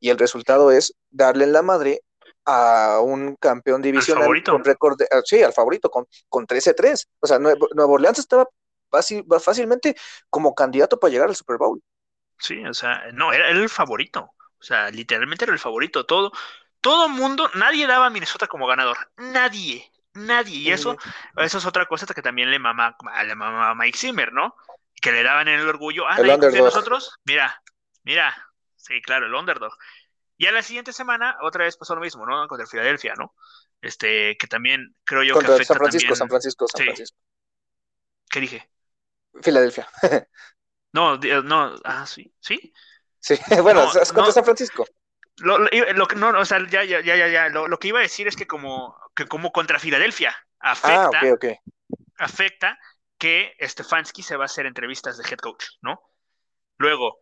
Y 0.00 0.10
el 0.10 0.18
resultado 0.18 0.70
es 0.70 0.94
darle 1.10 1.44
en 1.44 1.52
la 1.52 1.62
madre 1.62 2.02
a 2.44 3.00
un 3.02 3.36
campeón 3.36 3.82
divisional 3.82 4.42
con 4.44 4.64
récord, 4.64 4.96
de- 4.98 5.08
ah, 5.10 5.22
sí, 5.24 5.42
al 5.42 5.52
favorito, 5.52 5.90
con, 5.90 6.06
con 6.28 6.46
13-3. 6.46 7.08
O 7.20 7.26
sea, 7.26 7.38
Nue- 7.38 7.56
Nueva 7.74 7.92
Orleans 7.92 8.18
estaba 8.18 8.48
fácil- 8.90 9.24
fácilmente 9.40 9.96
como 10.30 10.54
candidato 10.54 10.98
para 10.98 11.12
llegar 11.12 11.28
al 11.28 11.36
Super 11.36 11.56
Bowl. 11.58 11.80
Sí, 12.38 12.64
o 12.66 12.74
sea, 12.74 13.04
no, 13.12 13.32
era, 13.32 13.48
era 13.50 13.58
el 13.60 13.68
favorito. 13.68 14.34
O 14.60 14.64
sea, 14.64 14.90
literalmente 14.90 15.44
era 15.44 15.52
el 15.52 15.58
favorito. 15.58 16.04
Todo, 16.06 16.32
todo 16.80 17.08
mundo, 17.08 17.48
nadie 17.54 17.86
daba 17.86 18.06
a 18.06 18.10
Minnesota 18.10 18.46
como 18.48 18.66
ganador. 18.66 18.96
Nadie, 19.16 19.91
nadie. 20.14 20.56
Y 20.58 20.70
eso, 20.72 20.96
eso 21.36 21.58
es 21.58 21.66
otra 21.66 21.86
cosa 21.86 22.06
que 22.14 22.22
también 22.22 22.50
le 22.50 22.58
mama, 22.58 22.96
le 23.26 23.34
mama 23.34 23.70
a 23.70 23.74
Mike 23.74 23.98
Zimmer, 23.98 24.32
¿no? 24.32 24.54
Que 25.00 25.12
le 25.12 25.22
daban 25.22 25.48
el 25.48 25.66
orgullo. 25.68 26.06
Ah, 26.08 26.18
El 26.18 26.30
en 26.30 26.34
underdog. 26.34 26.64
nosotros. 26.64 27.18
Mira, 27.24 27.62
mira. 28.04 28.34
Sí, 28.76 29.00
claro, 29.02 29.26
el 29.26 29.34
underdog. 29.34 29.72
Y 30.36 30.46
a 30.46 30.52
la 30.52 30.62
siguiente 30.62 30.92
semana, 30.92 31.36
otra 31.42 31.64
vez 31.64 31.76
pasó 31.76 31.94
lo 31.94 32.00
mismo, 32.02 32.26
¿no? 32.26 32.48
Contra 32.48 32.66
Filadelfia, 32.66 33.14
¿no? 33.16 33.34
Este, 33.80 34.36
que 34.38 34.46
también 34.48 34.94
creo 35.04 35.22
yo 35.24 35.36
que 35.36 35.46
Contra 35.46 35.54
afecta 35.54 35.74
San 35.74 35.78
Francisco, 35.78 36.14
también. 36.14 36.16
San 36.16 36.28
Francisco, 36.28 36.66
San 36.68 36.80
Sí. 36.80 36.84
Francisco. 36.84 37.18
¿Qué 38.30 38.40
dije? 38.40 38.68
Filadelfia. 39.42 39.88
No, 40.94 41.16
no, 41.18 41.74
ah, 41.84 42.06
sí, 42.06 42.34
sí. 42.40 42.72
Sí, 43.18 43.38
bueno, 43.62 43.84
No, 43.84 44.00
es 44.00 44.12
contra 44.12 44.26
no. 44.26 44.32
San 44.32 44.44
Francisco. 44.44 44.84
Lo, 45.38 45.58
lo- 45.58 45.68
lo 45.94 46.06
que 46.06 46.16
no, 46.16 46.28
o 46.38 46.44
sea, 46.44 46.58
ya, 46.68 46.84
ya, 46.84 47.00
ya, 47.00 47.28
ya. 47.28 47.48
Lo, 47.48 47.68
lo 47.68 47.78
que 47.78 47.88
iba 47.88 47.98
a 47.98 48.02
decir 48.02 48.28
es 48.28 48.36
que 48.36 48.46
como, 48.46 48.96
que 49.14 49.26
como 49.26 49.52
contra 49.52 49.78
Filadelfia 49.78 50.36
Ah, 50.82 51.10
afecta, 51.10 51.40
afecta 52.18 52.78
que 53.18 53.54
Stefanski 53.60 54.22
se 54.22 54.36
va 54.36 54.44
a 54.44 54.46
hacer 54.46 54.66
entrevistas 54.66 55.18
de 55.18 55.24
head 55.30 55.38
coach, 55.38 55.64
¿no? 55.82 56.02
Luego, 56.78 57.20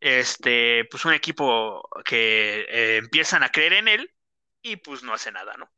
este, 0.00 0.86
pues 0.90 1.04
un 1.06 1.14
equipo 1.14 1.88
que 2.04 2.66
eh, 2.70 2.98
empiezan 2.98 3.42
a 3.44 3.50
creer 3.50 3.74
en 3.74 3.88
él 3.88 4.14
y 4.62 4.76
pues 4.78 5.02
no 5.04 5.14
hace 5.14 5.32
nada, 5.32 5.56
¿no? 5.58 5.70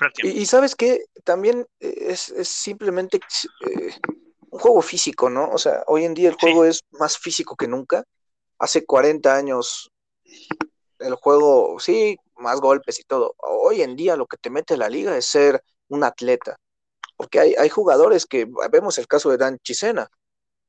Y, 0.22 0.30
y 0.42 0.46
sabes 0.46 0.74
qué, 0.76 1.04
también 1.24 1.66
es, 1.78 2.28
es 2.30 2.48
simplemente 2.48 3.18
eh, 3.60 3.94
un 4.50 4.58
juego 4.58 4.82
físico, 4.82 5.30
¿no? 5.30 5.50
O 5.50 5.58
sea, 5.58 5.84
hoy 5.86 6.04
en 6.04 6.14
día 6.14 6.28
el 6.28 6.34
Sí. 6.38 6.50
juego 6.50 6.64
es 6.64 6.82
más 6.92 7.18
físico 7.18 7.56
que 7.56 7.68
nunca. 7.68 8.04
Hace 8.58 8.86
40 8.86 9.36
años 9.36 9.90
el 11.00 11.14
juego, 11.16 11.78
sí, 11.80 12.16
más 12.36 12.60
golpes 12.60 13.00
y 13.00 13.04
todo. 13.04 13.34
Hoy 13.38 13.82
en 13.82 13.96
día 13.96 14.16
lo 14.16 14.26
que 14.26 14.36
te 14.38 14.50
mete 14.50 14.76
la 14.76 14.88
liga 14.88 15.16
es 15.16 15.26
ser 15.26 15.62
un 15.88 16.04
atleta. 16.04 16.56
Porque 17.16 17.40
hay, 17.40 17.54
hay 17.58 17.68
jugadores 17.70 18.26
que, 18.26 18.46
vemos 18.72 18.98
el 18.98 19.06
caso 19.08 19.30
de 19.30 19.38
Dan 19.38 19.58
Chisena, 19.60 20.08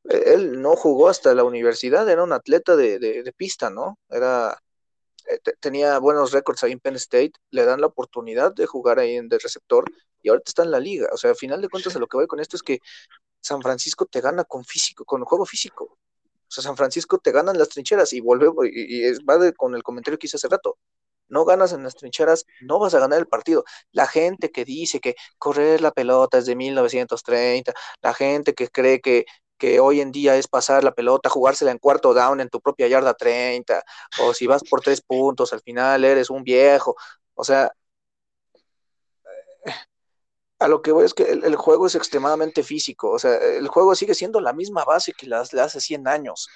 eh, 0.09 0.23
él 0.35 0.61
no 0.61 0.75
jugó 0.75 1.09
hasta 1.09 1.33
la 1.35 1.43
universidad, 1.43 2.09
era 2.09 2.23
un 2.23 2.33
atleta 2.33 2.75
de, 2.75 2.99
de- 2.99 3.23
de 3.23 3.33
pista, 3.33 3.69
¿no? 3.69 3.97
Era, 4.09 4.57
eh, 5.27 5.39
te- 5.43 5.53
tenía 5.59 5.99
buenos 5.99 6.31
récords 6.31 6.63
ahí 6.63 6.71
en 6.73 6.79
Penn 6.79 6.95
State, 6.95 7.33
le 7.51 7.65
dan 7.65 7.81
la 7.81 7.87
oportunidad 7.87 8.53
de 8.53 8.65
jugar 8.67 8.99
ahí 8.99 9.15
en 9.15 9.29
de 9.29 9.39
receptor 9.39 9.85
y 10.21 10.29
ahorita 10.29 10.49
está 10.49 10.63
en 10.63 10.71
la 10.71 10.79
liga. 10.79 11.09
O 11.13 11.17
sea, 11.17 11.31
al 11.31 11.35
final 11.35 11.61
de 11.61 11.69
cuentas, 11.69 11.95
a 11.95 11.99
lo 11.99 12.07
que 12.07 12.17
voy 12.17 12.27
con 12.27 12.39
esto 12.39 12.55
es 12.57 12.63
que 12.63 12.79
San 13.41 13.61
Francisco 13.61 14.05
te 14.07 14.21
gana 14.21 14.43
con 14.45 14.65
físico, 14.65 15.05
con 15.05 15.23
juego 15.25 15.45
físico. 15.45 15.97
O 16.51 16.53
sea, 16.53 16.63
San 16.65 16.77
Francisco 16.77 17.19
te 17.19 17.31
gana 17.33 17.51
en 17.53 17.59
las 17.59 17.69
trincheras 17.69 18.13
y 18.13 18.21
volvemos, 18.21 18.65
y, 18.67 19.07
y 19.09 19.13
va 19.25 19.37
de- 19.39 19.53
con 19.53 19.75
el 19.75 19.83
comentario 19.83 20.19
que 20.19 20.27
hice 20.27 20.37
hace 20.37 20.49
rato. 20.49 20.77
No 21.29 21.45
ganas 21.45 21.71
en 21.73 21.83
las 21.83 21.95
trincheras, 21.95 22.45
no 22.59 22.77
vas 22.79 22.93
a 22.93 22.99
ganar 22.99 23.19
el 23.19 23.27
partido. 23.27 23.63
La 23.91 24.05
gente 24.07 24.51
que 24.51 24.65
dice 24.65 24.99
que 24.99 25.15
correr 25.37 25.81
la 25.81 25.91
pelota 25.91 26.37
es 26.37 26.45
de 26.45 26.55
1930, 26.55 27.73
la 28.01 28.13
gente 28.13 28.53
que 28.53 28.67
cree 28.69 28.99
que, 29.01 29.25
que 29.57 29.79
hoy 29.79 30.01
en 30.01 30.11
día 30.11 30.35
es 30.35 30.47
pasar 30.49 30.83
la 30.83 30.93
pelota, 30.93 31.29
jugársela 31.29 31.71
en 31.71 31.77
cuarto 31.79 32.13
down 32.13 32.41
en 32.41 32.49
tu 32.49 32.59
propia 32.61 32.87
yarda 32.89 33.13
30, 33.13 33.81
o 34.21 34.33
si 34.33 34.45
vas 34.47 34.63
por 34.69 34.81
tres 34.81 35.01
puntos, 35.01 35.53
al 35.53 35.61
final 35.61 36.03
eres 36.03 36.29
un 36.29 36.43
viejo. 36.43 36.95
O 37.33 37.43
sea, 37.45 37.71
a 40.61 40.67
lo 40.67 40.81
que 40.81 40.91
voy 40.91 41.05
es 41.05 41.13
que 41.13 41.23
el, 41.23 41.43
el 41.43 41.55
juego 41.55 41.87
es 41.87 41.95
extremadamente 41.95 42.63
físico. 42.63 43.11
O 43.11 43.19
sea, 43.19 43.35
el 43.37 43.67
juego 43.67 43.95
sigue 43.95 44.13
siendo 44.15 44.39
la 44.41 44.53
misma 44.53 44.85
base 44.85 45.13
que 45.13 45.27
las, 45.27 45.53
hace 45.53 45.81
100 45.81 46.07
años. 46.07 46.49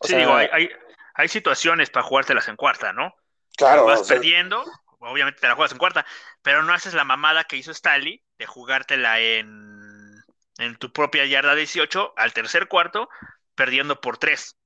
O 0.00 0.06
Sí, 0.06 0.12
sea, 0.12 0.18
digo, 0.18 0.34
hay, 0.34 0.48
hay, 0.52 0.68
hay 1.14 1.28
situaciones 1.28 1.90
para 1.90 2.06
jugártelas 2.06 2.48
en 2.48 2.56
cuarta, 2.56 2.92
¿no? 2.92 3.14
claro, 3.56 3.84
vas 3.84 4.02
o 4.02 4.04
sea, 4.04 4.16
perdiendo, 4.16 4.64
obviamente 4.98 5.40
te 5.40 5.48
la 5.48 5.54
juegas 5.54 5.72
en 5.72 5.78
cuarta, 5.78 6.06
pero 6.42 6.62
no 6.62 6.72
haces 6.72 6.94
la 6.94 7.04
mamada 7.04 7.44
que 7.44 7.56
hizo 7.56 7.74
Staley 7.74 8.22
de 8.38 8.46
jugártela 8.46 9.20
en, 9.20 10.24
en 10.58 10.76
tu 10.78 10.92
propia 10.92 11.26
yarda 11.26 11.54
18 11.54 12.14
al 12.16 12.32
tercer 12.32 12.68
cuarto, 12.68 13.08
perdiendo 13.54 14.00
por 14.00 14.18
tres. 14.18 14.56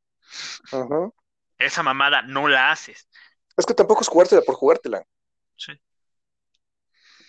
Esa 1.58 1.82
mamada 1.82 2.22
no 2.22 2.48
la 2.48 2.70
haces. 2.72 3.08
es 3.56 3.66
que 3.66 3.74
tampoco 3.74 4.02
es 4.02 4.08
jugártela 4.08 4.42
por 4.42 4.54
jugártela. 4.56 5.04
Sí. 5.56 5.72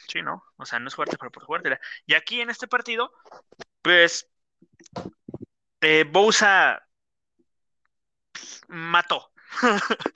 Sí, 0.07 0.21
¿no? 0.21 0.43
O 0.57 0.65
sea, 0.65 0.79
no 0.79 0.87
es 0.87 0.95
jugártela 0.95 1.29
por 1.29 1.43
jugártela. 1.45 1.79
Y 2.05 2.13
aquí 2.15 2.41
en 2.41 2.49
este 2.49 2.67
partido, 2.67 3.11
pues, 3.81 4.29
eh, 5.81 6.03
Bosa 6.05 6.81
mató. 8.67 9.31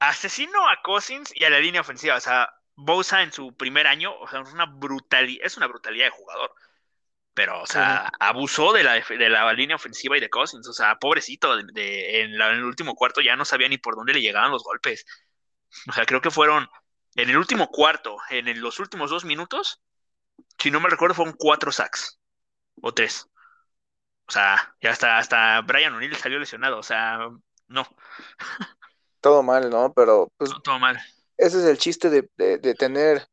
Asesinó 0.00 0.68
a 0.68 0.80
Cousins 0.82 1.32
y 1.34 1.44
a 1.44 1.50
la 1.50 1.60
línea 1.60 1.80
ofensiva. 1.82 2.16
O 2.16 2.20
sea, 2.20 2.50
Bosa 2.76 3.22
en 3.22 3.32
su 3.32 3.54
primer 3.56 3.86
año, 3.86 4.14
o 4.18 4.28
sea, 4.28 4.40
es 4.40 4.52
una 4.52 4.66
brutalidad, 4.66 5.46
es 5.46 5.56
una 5.56 5.66
brutalidad 5.66 6.06
de 6.06 6.10
jugador. 6.10 6.52
Pero, 7.34 7.62
o 7.62 7.66
sea, 7.66 8.08
abusó 8.20 8.72
de 8.72 8.84
la, 8.84 8.94
de 8.94 9.30
la 9.30 9.52
línea 9.54 9.76
ofensiva 9.76 10.16
y 10.18 10.20
de 10.20 10.30
Cousins. 10.30 10.68
O 10.68 10.72
sea, 10.74 10.96
pobrecito, 10.98 11.56
de, 11.56 11.64
de- 11.72 12.22
en, 12.22 12.38
la- 12.38 12.50
en 12.52 12.58
el 12.58 12.64
último 12.64 12.94
cuarto 12.96 13.20
ya 13.22 13.36
no 13.36 13.44
sabía 13.46 13.68
ni 13.68 13.78
por 13.78 13.96
dónde 13.96 14.14
le 14.14 14.22
llegaban 14.22 14.52
los 14.52 14.64
golpes. 14.64 15.06
O 15.88 15.92
sea, 15.92 16.06
creo 16.06 16.20
que 16.20 16.30
fueron 16.30 16.68
en 17.14 17.30
el 17.30 17.36
último 17.36 17.68
cuarto, 17.70 18.16
en 18.30 18.48
el- 18.48 18.60
los 18.60 18.78
últimos 18.80 19.10
dos 19.10 19.24
minutos, 19.24 19.82
si 20.58 20.70
no 20.70 20.80
me 20.80 20.90
recuerdo, 20.90 21.14
fueron 21.16 21.36
cuatro 21.38 21.72
sacks 21.72 22.18
o 22.82 22.94
tres. 22.94 23.28
O 24.28 24.32
sea, 24.32 24.74
ya 24.80 24.90
hasta, 24.90 25.18
hasta 25.18 25.60
Brian 25.62 25.92
O'Neill 25.94 26.14
salió 26.16 26.38
lesionado. 26.38 26.78
O 26.78 26.82
sea, 26.82 27.18
no, 27.68 27.86
Todo 29.20 29.42
mal, 29.42 29.68
¿no? 29.70 29.92
Pero 29.92 30.28
pues 30.36 30.50
todo, 30.50 30.60
todo 30.62 30.78
mal. 30.78 30.98
ese 31.36 31.58
es 31.58 31.64
el 31.64 31.78
chiste 31.78 32.10
de, 32.10 32.28
de- 32.36 32.58
de 32.58 32.74
tener 32.74 33.26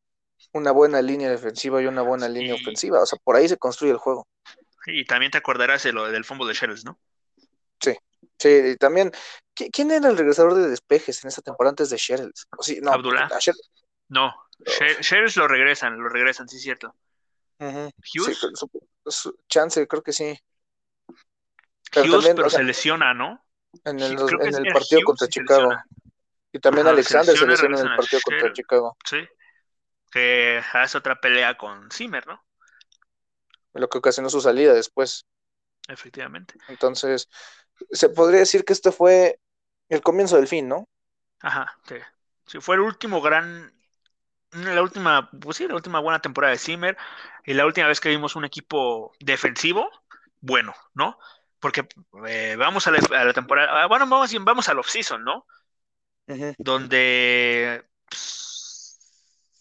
una 0.53 0.71
buena 0.71 1.01
línea 1.01 1.29
defensiva 1.29 1.81
y 1.81 1.87
una 1.87 2.01
buena 2.01 2.29
línea 2.29 2.55
ofensiva. 2.55 3.01
O 3.01 3.05
sea, 3.05 3.19
por 3.23 3.35
ahí 3.35 3.47
se 3.47 3.57
construye 3.57 3.91
el 3.93 3.97
juego. 3.99 4.27
Y 4.87 5.05
también 5.05 5.31
te 5.31 5.37
acordarás 5.37 5.83
de 5.83 5.91
lo 5.93 6.09
del 6.09 6.25
fumble 6.25 6.47
de 6.47 6.53
Shells, 6.53 6.85
¿no? 6.85 6.99
Sí, 7.79 7.95
y 8.43 8.75
también, 8.77 9.11
¿qui- 9.55 9.69
¿quién 9.71 9.91
era 9.91 10.09
el 10.09 10.17
regresador 10.17 10.53
de 10.55 10.69
despejes 10.69 11.23
en 11.23 11.29
esa 11.29 11.41
temporada 11.41 11.71
antes 11.71 11.89
de? 11.89 12.31
O 12.57 12.63
sí, 12.63 12.79
no, 12.81 12.91
Abdullah. 12.91 13.27
Sher- 13.39 13.55
No, 14.09 14.33
Sher- 14.59 15.01
Shells 15.01 15.35
lo 15.37 15.47
regresan, 15.47 15.97
lo 15.97 16.09
regresan, 16.09 16.47
sí 16.47 16.57
es 16.57 16.63
cierto. 16.63 16.95
Sí, 17.59 18.19
Hughes, 18.19 18.37
su- 18.37 18.69
su- 19.05 19.39
chance, 19.47 19.87
creo 19.87 20.03
que 20.03 20.13
sí. 20.13 20.37
Pero 21.91 22.01
Hughes, 22.03 22.11
también, 22.11 22.35
pero 22.35 22.47
o 22.47 22.49
sea, 22.49 22.59
se 22.59 22.65
lesiona, 22.65 23.13
¿no? 23.13 23.43
en 23.83 23.99
el, 23.99 24.09
Sí, 24.09 24.15
creo 24.15 24.39
que 24.39 24.47
en 24.47 24.55
el 24.55 24.65
era 24.65 24.73
partido 24.73 24.99
Hughes 24.99 25.05
contra 25.05 25.27
Chicago. 25.27 25.61
lesiona. 25.61 25.85
Y 26.51 26.59
también 26.59 26.87
Alexander 26.87 27.37
se 27.37 27.45
lesiona 27.45 27.79
en 27.79 27.87
el 27.87 27.95
partido 27.95 28.21
contra. 28.23 28.53
Chicago. 28.53 28.97
Sí. 29.05 29.27
Que 30.11 30.61
hace 30.73 30.97
otra 30.97 31.19
pelea 31.19 31.57
con 31.57 31.91
Zimmer, 31.91 32.25
¿no? 32.25 32.43
Lo 33.73 33.89
que 33.89 33.97
ocasionó 33.97 34.29
su 34.29 34.41
salida 34.41 34.73
después. 34.73 35.25
Efectivamente. 35.87 36.55
Entonces, 36.67 37.29
se 37.91 38.09
podría 38.09 38.39
decir 38.41 38.65
que 38.65 38.73
este 38.73 38.91
fue 38.91 39.39
el 39.89 40.01
comienzo 40.01 40.37
del 40.37 40.47
fin, 40.47 40.67
¿no? 40.67 40.87
Ajá, 41.39 41.77
sí. 41.87 41.95
Sí, 42.45 42.59
fue 42.61 42.75
el 42.75 42.81
último 42.81 43.21
gran, 43.21 43.73
la 44.51 44.81
última, 44.81 45.29
pues 45.31 45.57
sí, 45.57 45.67
la 45.67 45.75
última 45.75 45.99
buena 45.99 46.21
temporada 46.21 46.53
de 46.53 46.59
Zimmer 46.59 46.97
y 47.45 47.53
la 47.53 47.65
última 47.65 47.87
vez 47.87 47.99
que 47.99 48.09
vimos 48.09 48.35
un 48.35 48.45
equipo 48.45 49.13
defensivo 49.19 49.89
bueno, 50.41 50.73
¿no? 50.93 51.19
Porque 51.59 51.87
eh, 52.27 52.55
vamos 52.57 52.87
a 52.87 52.91
la, 52.91 52.99
a 53.19 53.25
la 53.25 53.33
temporada, 53.33 53.83
ah, 53.83 53.87
bueno, 53.87 54.07
vamos, 54.07 54.33
vamos 54.41 54.69
al 54.69 54.79
off-season, 54.79 55.23
¿no? 55.23 55.45
Donde 56.57 57.85
pues, 58.09 58.99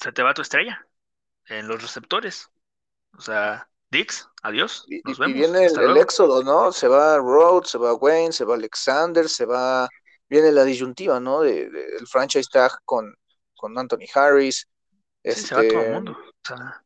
se 0.01 0.13
te 0.13 0.23
va 0.23 0.35
tu 0.35 0.43
estrella 0.43 0.87
en 1.47 1.69
los 1.69 1.83
receptores. 1.83 2.51
O 3.19 3.23
sea, 3.23 3.71
Dix, 3.97 4.29
adiós, 4.43 4.85
Y, 4.89 5.01
nos 5.05 5.19
y- 5.19 5.23
y 5.23 5.33
vemos. 5.33 5.35
viene 5.51 5.67
el, 5.67 5.97
éxodo, 5.97 6.43
¿no? 6.43 6.71
Se 6.73 6.89
va 6.89 7.17
Rhodes, 7.19 7.71
se 7.71 7.79
va 7.79 7.95
Wayne, 7.95 8.33
se 8.33 8.45
va 8.45 8.55
Alexander, 8.55 9.29
se 9.29 9.47
va. 9.47 9.89
Viene 10.29 10.53
la 10.53 10.65
disyuntiva, 10.65 11.21
¿no? 11.21 11.41
De, 11.41 11.71
de- 11.71 11.97
el 12.01 12.07
franchise 12.07 12.49
tag 12.53 12.73
con, 12.85 13.15
con 13.57 13.79
Anthony 13.79 14.07
Harris. 14.15 14.67
Sí, 15.25 15.33
se 15.33 15.55
va 15.55 15.63
todo 15.63 15.71
el 15.71 15.77
Este, 15.79 15.91
mundo. 15.93 16.13
O 16.13 16.47
sea, 16.47 16.85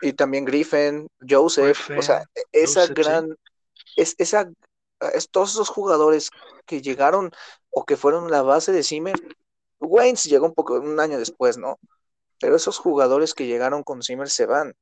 y 0.00 0.12
también 0.12 0.44
Griffin, 0.44 1.08
Joseph, 1.28 1.90
o 1.96 2.02
sea, 2.02 2.18
Griffin, 2.34 2.44
esa 2.52 2.80
Joseph, 2.80 2.96
sí. 2.96 3.02
gran, 3.02 3.36
es, 3.96 4.14
esa 4.18 4.50
es, 5.12 5.28
todos 5.30 5.50
esos 5.52 5.68
jugadores 5.68 6.30
que 6.66 6.82
llegaron 6.82 7.30
o 7.70 7.84
que 7.84 7.96
fueron 7.96 8.30
la 8.30 8.42
base 8.42 8.72
de 8.72 8.82
Zimmer, 8.82 9.14
Wayne 9.80 10.18
llegó 10.24 10.46
un 10.46 10.54
poco, 10.54 10.74
un 10.74 10.98
año 11.00 11.18
después, 11.18 11.56
¿no? 11.58 11.78
Pero 12.40 12.56
esos 12.56 12.78
jugadores 12.78 13.34
que 13.34 13.46
llegaron 13.46 13.82
con 13.82 14.02
Zimmer 14.02 14.28
se 14.28 14.46
van. 14.46 14.74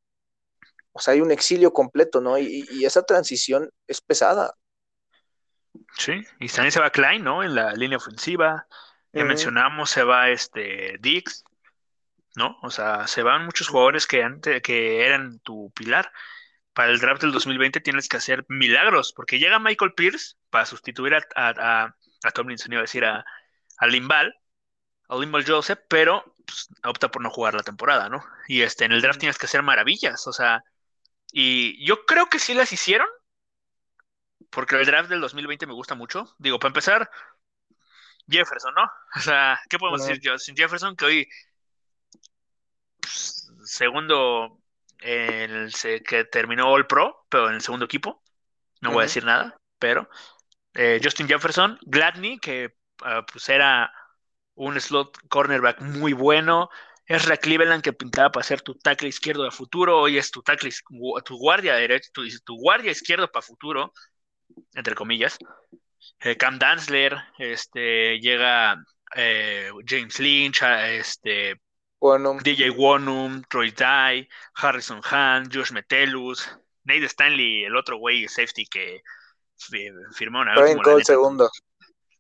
O 0.97 0.99
sea, 0.99 1.13
hay 1.13 1.21
un 1.21 1.31
exilio 1.31 1.75
completo, 1.75 2.23
¿no? 2.23 2.39
Y, 2.39 2.85
esa 2.87 3.03
transición 3.03 3.71
es 3.87 4.01
pesada. 4.01 4.55
Sí, 5.99 6.25
y 6.41 6.49
también 6.49 6.73
se 6.73 6.81
va 6.81 6.89
Klein, 6.89 7.23
¿no? 7.23 7.43
En 7.43 7.55
la 7.55 7.75
línea 7.75 7.99
ofensiva. 7.99 8.67
Ya 9.13 9.25
mencionamos, 9.25 9.91
se 9.91 10.05
va 10.05 10.31
este 10.31 10.97
Dix, 11.01 11.45
¿no? 12.35 12.59
O 12.63 12.71
sea, 12.71 13.07
se 13.07 13.23
van 13.23 13.45
muchos 13.45 13.69
jugadores 13.69 14.07
que 14.07 14.23
antes 14.23 14.63
que 14.63 15.05
eran 15.05 15.39
tu 15.41 15.71
pilar. 15.73 16.11
Para 16.73 16.93
el 16.93 16.99
draft 16.99 17.23
del 17.23 17.33
2020 17.33 17.81
tienes 17.81 18.09
que 18.09 18.17
hacer 18.17 18.47
milagros, 18.49 19.13
porque 19.15 19.39
llega 19.39 19.59
Michael 19.59 19.95
Pierce 19.95 20.37
para 20.49 20.65
sustituir 20.65 21.15
a, 21.15 21.23
a, 21.35 21.95
a, 22.25 22.31
Tomlinson, 22.31 22.73
iba 22.73 22.81
a 22.81 22.83
decir 22.83 23.05
a, 23.05 23.25
a 23.79 23.87
Limbal, 23.87 24.35
a 25.09 25.17
Limbal 25.17 25.47
Joseph, 25.47 25.81
pero 25.89 26.35
pues, 26.47 26.69
opta 26.85 27.11
por 27.11 27.23
no 27.23 27.31
jugar 27.31 27.55
la 27.55 27.63
temporada, 27.63 28.09
¿no? 28.09 28.25
Y 28.49 28.63
este, 28.63 28.85
en 28.85 28.93
el 28.93 29.03
draft 29.03 29.21
tienes 29.21 29.39
que 29.39 29.47
hacer 29.47 29.63
maravillas, 29.63 30.27
o 30.27 30.33
sea, 30.33 30.63
y 31.33 31.85
yo 31.85 32.05
creo 32.07 32.27
que 32.27 32.39
sí 32.39 32.55
las 32.55 32.73
hicieron, 32.73 33.09
porque 34.51 34.77
el 34.77 34.87
draft 34.87 35.09
del 35.09 35.21
2020 35.21 35.67
me 35.67 35.73
gusta 35.73 35.95
mucho. 35.95 36.35
Digo, 36.39 36.59
para 36.59 36.69
empezar, 36.69 37.11
Jefferson, 38.29 38.75
¿no? 38.75 38.91
O 39.17 39.21
sea, 39.21 39.61
¿qué 39.69 39.79
podemos 39.79 40.07
decir? 40.07 40.21
Sin 40.39 40.57
Jefferson, 40.57 40.97
que 40.97 41.05
hoy 41.05 41.29
segundo 43.65 44.61
el, 45.01 45.73
que 46.05 46.25
terminó 46.25 46.69
All 46.71 46.87
Pro, 46.87 47.27
pero 47.29 47.49
en 47.49 47.57
el 47.57 47.63
segundo 47.63 47.85
equipo. 47.85 48.23
No 48.81 48.93
voy 48.93 49.01
a 49.01 49.03
decir 49.05 49.25
nada, 49.25 49.57
pero 49.79 50.09
eh, 50.75 51.01
Justin 51.03 51.27
Jefferson, 51.27 51.79
Gladney, 51.83 52.39
que 52.39 52.77
ah, 53.03 53.25
pues 53.31 53.49
era 53.49 53.93
un 54.55 54.79
slot 54.81 55.19
cornerback 55.29 55.81
muy 55.81 56.13
bueno. 56.13 56.69
La 57.09 57.37
Cleveland 57.37 57.83
que 57.83 57.93
pintaba 57.93 58.31
para 58.31 58.45
ser 58.45 58.63
tu 58.63 58.75
tackle 58.75 59.09
izquierdo 59.09 59.45
de 59.45 59.51
futuro. 59.51 60.01
Hoy 60.01 60.19
es 60.19 60.31
tu 60.31 60.43
tackle, 60.43 60.71
tu 61.25 61.37
guardia 61.39 61.75
derecho, 61.75 62.11
tu, 62.13 62.23
tu 62.45 62.57
guardia 62.57 62.91
izquierdo 62.91 63.31
para 63.31 63.43
futuro, 63.43 63.93
entre 64.75 64.95
comillas. 64.95 65.39
Eh, 66.21 66.37
Cam 66.37 66.59
Danzler, 66.59 67.17
este, 67.39 68.19
llega 68.21 68.77
eh, 69.15 69.71
James 69.87 70.19
Lynch, 70.19 70.63
este, 70.63 71.61
DJ 72.43 72.71
Wonum, 72.71 73.43
Troy 73.49 73.71
Dye, 73.71 74.29
Harrison 74.55 75.01
Hahn, 75.03 75.49
Josh 75.53 75.73
Metellus, 75.73 76.49
Nate 76.85 77.07
Stanley, 77.07 77.65
el 77.65 77.77
otro 77.77 77.99
güey 77.99 78.29
safety 78.29 78.67
que 78.67 79.03
firmó 80.13 80.41
una 80.41 80.55
vez. 80.61 80.77
el 80.87 81.05
segundo. 81.05 81.51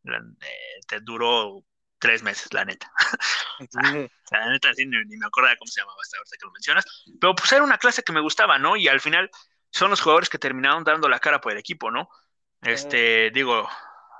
Eh, 0.05 0.81
te 0.87 1.01
duró 1.01 1.65
tres 1.99 2.23
meses, 2.23 2.53
la 2.53 2.65
neta. 2.65 2.91
la 4.31 4.51
neta, 4.51 4.71
ni, 4.77 4.87
me 4.87 5.27
acordaba 5.27 5.57
cómo 5.57 5.71
se 5.71 5.81
llamaba 5.81 5.99
hasta 6.03 6.19
ahorita 6.19 6.37
que 6.39 6.47
lo 6.47 6.53
mencionas. 6.53 6.85
Pero 7.21 7.35
pues 7.35 7.53
era 7.53 7.65
una 7.65 7.79
clase 7.79 8.03
que 8.03 8.13
me 8.13 8.21
gustaba, 8.21 8.59
¿no? 8.59 8.77
Y 8.77 8.89
al 8.89 9.01
final 9.01 9.31
son 9.71 9.91
los 9.91 10.01
jugadores 10.01 10.29
que 10.29 10.39
terminaron 10.39 10.85
dando 10.85 11.09
la 11.09 11.19
cara 11.19 11.41
por 11.41 11.53
el 11.53 11.59
equipo, 11.59 11.91
¿no? 11.91 12.09
Este, 12.63 13.31
digo, 13.33 13.69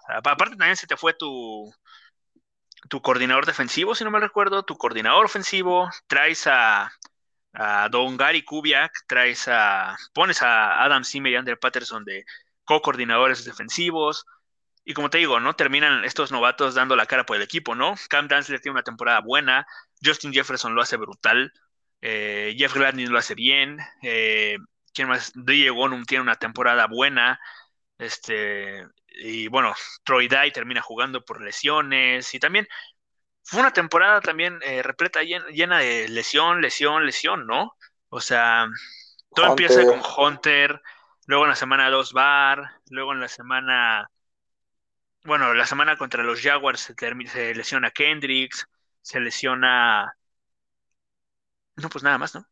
aparte 0.09 0.57
también 0.57 0.77
se 0.77 0.87
te 0.87 0.97
fue 0.97 1.15
tu, 1.15 1.73
tu 2.89 3.01
coordinador 3.03 3.47
defensivo, 3.47 3.95
si 3.95 4.05
no 4.05 4.11
me 4.11 4.21
recuerdo, 4.21 4.65
tu 4.65 4.77
coordinador 4.77 5.25
ofensivo, 5.25 5.91
traes 6.07 6.47
a, 6.47 6.93
a 7.55 7.89
Don 7.89 8.17
Gary 8.17 8.45
Kubiak, 8.45 8.93
traes 9.07 9.49
a, 9.49 9.97
pones 10.13 10.43
a 10.43 10.83
Adam 10.85 11.05
Zimmer 11.05 11.33
y 11.33 11.37
Andrew 11.37 11.59
Patterson 11.59 12.05
de 12.05 12.25
co-coordinadores 12.65 13.45
defensivos, 13.45 14.27
y 14.87 14.95
como 14.95 15.11
te 15.11 15.19
digo, 15.19 15.41
¿no? 15.41 15.55
Terminan 15.57 16.05
estos 16.05 16.31
novatos 16.31 16.77
dando 16.77 16.95
la 16.95 17.07
cara 17.07 17.27
por 17.27 17.37
el 17.37 17.43
equipo, 17.43 17.75
¿no? 17.75 17.97
Cam 18.09 18.29
Danzler 18.29 18.61
tiene 18.61 18.75
una 18.75 18.85
temporada 18.85 19.21
buena, 19.21 19.67
Justin 20.03 20.33
Jefferson 20.33 20.77
lo 20.77 20.81
hace 20.81 20.97
brutal, 20.97 21.53
eh, 22.01 22.55
Jeff 22.57 22.73
Gladney 22.73 23.07
lo 23.07 23.19
hace 23.19 23.35
bien, 23.35 23.79
eh, 24.03 24.57
¿quién 24.95 25.09
más? 25.09 25.33
DJ 25.35 25.73
Wonum 25.73 26.05
tiene 26.05 26.23
una 26.23 26.37
temporada 26.37 26.87
buena, 26.87 27.41
este, 27.99 28.87
y 29.09 29.49
bueno, 29.49 29.75
Troy 30.05 30.29
Dye 30.29 30.53
termina 30.53 30.83
jugando 30.83 31.25
por 31.25 31.43
lesiones 31.43 32.33
y 32.33 32.39
también 32.39 32.69
fue 33.43 33.61
una 33.61 33.73
temporada 33.73 34.21
también 34.21 34.61
eh, 34.63 34.83
repleta, 34.85 35.23
llena, 35.23 35.79
de 35.79 36.09
lesión, 36.09 36.61
lesión, 36.61 37.05
lesión, 37.05 37.47
¿no? 37.47 37.77
O 38.09 38.21
sea, 38.21 38.69
todo 39.35 39.47
empieza 39.47 39.85
con 39.85 40.01
Hunter, 40.17 40.81
luego 41.27 41.45
en 41.45 41.51
la 41.51 41.57
semana 41.57 41.91
2 41.91 42.13
Bar, 42.13 42.71
luego 42.91 43.13
en 43.13 43.21
la 43.21 43.29
semana, 43.29 44.09
bueno, 45.27 45.53
la 45.55 45.67
semana 45.67 45.97
contra 45.97 46.23
los 46.23 46.41
Jaguars 46.41 46.81
se, 46.81 46.95
se 47.29 47.55
lesiona 47.55 47.91
Kendricks, 47.91 48.67
se 49.03 49.21
lesiona... 49.21 50.17
No, 51.77 51.89
pues 51.91 52.03
nada 52.03 52.19
más, 52.19 52.35
¿no? 52.35 52.47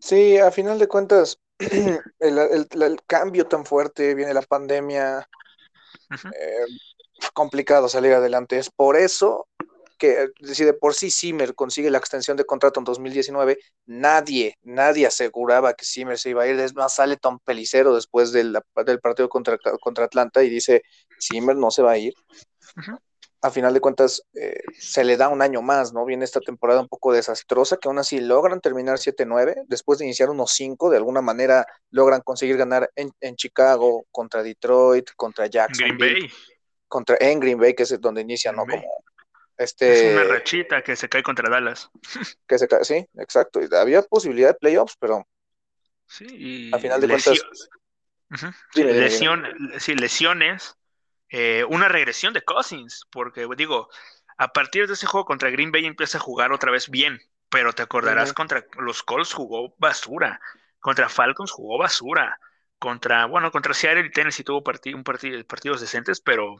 Sí, 0.00 0.38
a 0.38 0.50
final 0.50 0.78
de 0.78 0.88
cuentas, 0.88 1.40
el, 2.20 3.02
cambio 3.06 3.46
tan 3.46 3.64
fuerte, 3.64 4.14
viene 4.14 4.34
la 4.34 4.42
pandemia, 4.42 5.28
eh, 6.10 6.66
complicado 7.32 7.88
salir 7.88 8.12
adelante. 8.12 8.58
Es 8.58 8.70
por 8.70 8.96
eso 8.96 9.48
que, 9.98 10.28
si 10.42 10.64
de 10.64 10.72
por 10.72 10.94
sí 10.94 11.10
Zimmer 11.10 11.54
consigue 11.54 11.90
la 11.90 11.98
extensión 11.98 12.36
de 12.36 12.44
contrato 12.44 12.80
en 12.80 12.84
2019, 12.84 13.58
nadie, 13.86 14.56
nadie 14.62 15.06
aseguraba 15.06 15.74
que 15.74 15.84
Zimmer 15.84 16.18
se 16.18 16.30
iba 16.30 16.44
a 16.44 16.46
ir. 16.46 16.58
Es 16.60 16.74
más, 16.74 16.94
sale 16.94 17.16
Tom 17.16 17.38
Pelicero 17.44 17.94
después 17.94 18.32
del, 18.32 18.58
del 18.86 19.00
partido 19.00 19.28
contra, 19.28 19.58
contra 19.80 20.04
Atlanta 20.04 20.42
y 20.42 20.48
dice, 20.48 20.82
Zimmer 21.20 21.56
no 21.56 21.70
se 21.70 21.82
va 21.82 21.92
a 21.92 21.98
ir 21.98 22.14
a 23.40 23.50
final 23.50 23.72
de 23.72 23.80
cuentas 23.80 24.22
eh, 24.34 24.60
se 24.78 25.04
le 25.04 25.16
da 25.16 25.28
un 25.28 25.42
año 25.42 25.62
más, 25.62 25.92
¿no? 25.92 26.04
Viene 26.04 26.24
esta 26.24 26.40
temporada 26.40 26.80
un 26.80 26.88
poco 26.88 27.12
desastrosa, 27.12 27.76
que 27.76 27.88
aún 27.88 27.98
así 27.98 28.20
logran 28.20 28.60
terminar 28.60 28.98
7-9, 28.98 29.62
después 29.68 29.98
de 29.98 30.06
iniciar 30.06 30.30
unos 30.30 30.52
5, 30.52 30.90
de 30.90 30.96
alguna 30.96 31.20
manera 31.20 31.66
logran 31.90 32.20
conseguir 32.22 32.56
ganar 32.56 32.90
en, 32.96 33.36
Chicago, 33.36 34.06
contra 34.10 34.42
Detroit, 34.42 35.10
contra 35.16 35.46
Jackson. 35.46 35.96
Green 35.96 35.98
Bay. 35.98 36.30
Contra, 36.88 37.16
en 37.20 37.38
Green 37.38 37.58
Bay, 37.58 37.74
que 37.74 37.84
es 37.84 38.00
donde 38.00 38.22
inicia, 38.22 38.50
¿no? 38.50 38.64
Como 38.66 38.82
este... 39.58 40.10
Es 40.10 40.14
una 40.14 40.24
rachita 40.24 40.82
que 40.82 40.96
se 40.96 41.08
cae 41.08 41.22
contra 41.22 41.50
Dallas. 41.50 41.90
Que 42.46 42.58
se 42.58 42.68
cae, 42.68 42.84
sí, 42.84 43.06
exacto. 43.18 43.60
Había 43.72 44.02
posibilidad 44.02 44.48
de 44.48 44.54
playoffs, 44.54 44.96
pero... 44.98 45.26
Sí, 46.06 46.70
a 46.72 46.78
final 46.78 47.00
de 47.00 47.08
cuentas... 47.08 47.42
Lesión, 48.74 49.46
sí, 49.78 49.94
lesiones 49.94 50.78
eh, 51.30 51.64
una 51.68 51.88
regresión 51.88 52.32
de 52.32 52.42
Cousins, 52.42 53.06
porque 53.10 53.46
digo, 53.56 53.88
a 54.38 54.48
partir 54.48 54.86
de 54.86 54.94
ese 54.94 55.06
juego 55.06 55.26
contra 55.26 55.50
Green 55.50 55.70
Bay 55.72 55.84
empieza 55.84 56.18
a 56.18 56.22
jugar 56.22 56.52
otra 56.52 56.70
vez 56.70 56.88
bien, 56.88 57.20
pero 57.50 57.72
te 57.74 57.82
acordarás 57.82 58.32
contra 58.32 58.64
los 58.78 59.02
Colts 59.02 59.34
jugó 59.34 59.74
basura, 59.78 60.40
contra 60.80 61.08
Falcons 61.08 61.50
jugó 61.50 61.76
basura, 61.76 62.38
contra, 62.78 63.26
bueno, 63.26 63.50
contra 63.50 63.74
Seattle 63.74 64.06
y 64.06 64.10
Tennessee 64.10 64.44
tuvo 64.44 64.58
un 64.58 65.04
partido, 65.04 65.44
partidos 65.44 65.80
decentes, 65.80 66.20
pero 66.20 66.56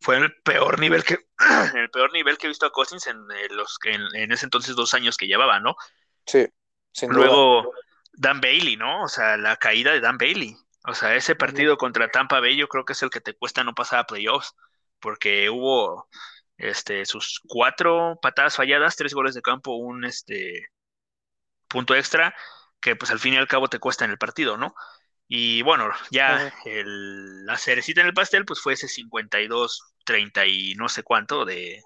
fue 0.00 0.16
el 0.16 0.34
peor 0.42 0.78
nivel 0.78 1.04
que 1.04 1.18
el 1.74 1.90
peor 1.90 2.12
nivel 2.12 2.38
que 2.38 2.46
he 2.46 2.48
visto 2.48 2.66
a 2.66 2.72
Cousins 2.72 3.06
en 3.06 3.16
eh, 3.16 3.48
los 3.50 3.78
que 3.78 3.92
en, 3.92 4.32
ese 4.32 4.46
entonces 4.46 4.76
dos 4.76 4.94
años 4.94 5.16
que 5.16 5.26
llevaba, 5.26 5.60
¿no? 5.60 5.76
Sí. 6.26 6.46
Luego 7.08 7.72
Dan 8.12 8.40
Bailey, 8.40 8.76
¿no? 8.76 9.02
O 9.02 9.08
sea, 9.08 9.36
la 9.36 9.56
caída 9.56 9.92
de 9.92 10.00
Dan 10.00 10.18
Bailey. 10.18 10.56
O 10.86 10.94
sea, 10.94 11.14
ese 11.16 11.34
partido 11.34 11.76
contra 11.76 12.10
Tampa 12.10 12.40
Bay 12.40 12.56
yo 12.56 12.68
creo 12.68 12.84
que 12.84 12.92
es 12.92 13.02
el 13.02 13.10
que 13.10 13.20
te 13.20 13.34
cuesta 13.34 13.64
no 13.64 13.74
pasar 13.74 13.98
a 14.00 14.06
playoffs, 14.06 14.54
porque 15.00 15.50
hubo 15.50 16.08
este, 16.56 17.04
sus 17.04 17.40
cuatro 17.46 18.18
patadas 18.22 18.56
falladas, 18.56 18.96
tres 18.96 19.12
goles 19.12 19.34
de 19.34 19.42
campo, 19.42 19.76
un 19.76 20.04
este, 20.04 20.68
punto 21.68 21.94
extra, 21.94 22.34
que 22.80 22.96
pues 22.96 23.10
al 23.10 23.18
fin 23.18 23.34
y 23.34 23.36
al 23.36 23.48
cabo 23.48 23.68
te 23.68 23.80
cuesta 23.80 24.04
en 24.04 24.12
el 24.12 24.18
partido, 24.18 24.56
¿no? 24.56 24.74
Y 25.28 25.62
bueno, 25.62 25.90
ya 26.10 26.52
el, 26.64 27.44
la 27.44 27.58
cerecita 27.58 28.00
en 28.00 28.08
el 28.08 28.14
pastel 28.14 28.44
pues 28.44 28.60
fue 28.60 28.74
ese 28.74 28.86
52-30 28.86 30.46
y 30.48 30.74
no 30.76 30.88
sé 30.88 31.02
cuánto 31.02 31.44
de, 31.44 31.82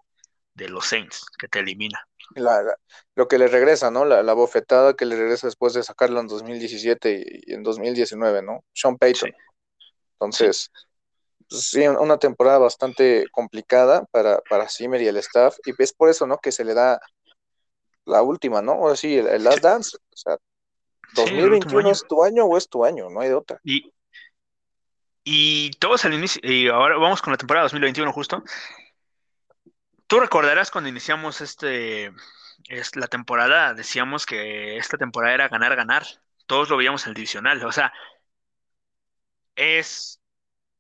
de 0.54 0.68
los 0.68 0.86
Saints 0.86 1.24
que 1.38 1.48
te 1.48 1.60
elimina 1.60 2.06
lo 2.34 3.28
que 3.28 3.38
le 3.38 3.48
regresa, 3.48 3.90
¿no? 3.90 4.04
La, 4.04 4.32
bofetada 4.32 4.94
que 4.94 5.04
le 5.04 5.16
regresa 5.16 5.46
después 5.46 5.74
de 5.74 5.82
sacarlo 5.82 6.20
en 6.20 6.26
2017 6.26 7.42
y, 7.46 7.52
en 7.52 7.62
2019, 7.62 8.42
¿no? 8.42 8.64
Sean 8.72 8.96
Payton. 8.96 9.32
Entonces, 10.14 10.70
pues, 11.48 11.62
sí. 11.70 11.86
una 11.86 12.18
temporada 12.18 12.58
bastante 12.58 13.26
complicada 13.32 14.04
para, 14.10 14.40
para 14.48 14.68
Zimmer 14.68 15.02
y 15.02 15.08
el 15.08 15.16
staff, 15.16 15.56
y 15.64 15.72
es 15.82 15.92
por 15.92 16.08
eso, 16.08 16.26
¿no? 16.26 16.38
Que 16.38 16.52
se 16.52 16.64
le 16.64 16.74
da 16.74 17.00
la 18.04 18.22
última, 18.22 18.62
¿no? 18.62 18.80
O 18.80 18.96
sí, 18.96 19.16
el, 19.16 19.44
Last 19.44 19.60
Dance, 19.60 19.96
o 19.96 20.16
sea, 20.16 20.36
2021 21.14 21.90
es 21.90 22.04
tu 22.08 22.22
año 22.22 22.44
o 22.44 22.56
es 22.56 22.68
tu 22.68 22.84
año, 22.84 23.10
no 23.10 23.20
hay 23.20 23.28
de 23.28 23.34
otra. 23.34 23.60
Y, 23.64 23.92
y 25.24 25.70
todos 25.72 26.04
al 26.04 26.14
inicio, 26.14 26.40
y 26.44 26.68
ahora 26.68 26.96
vamos 26.96 27.22
con 27.22 27.32
la 27.32 27.38
temporada 27.38 27.64
2021 27.64 28.12
justo, 28.12 28.42
Tú 30.10 30.18
recordarás 30.18 30.72
cuando 30.72 30.90
iniciamos 30.90 31.40
este 31.40 32.12
es 32.68 32.96
la 32.96 33.06
temporada, 33.06 33.74
decíamos 33.74 34.26
que 34.26 34.76
esta 34.76 34.98
temporada 34.98 35.34
era 35.34 35.48
ganar, 35.48 35.76
ganar. 35.76 36.04
Todos 36.46 36.68
lo 36.68 36.76
veíamos 36.76 37.04
en 37.04 37.10
el 37.10 37.14
divisional. 37.14 37.64
O 37.64 37.70
sea, 37.70 37.92
es 39.54 40.20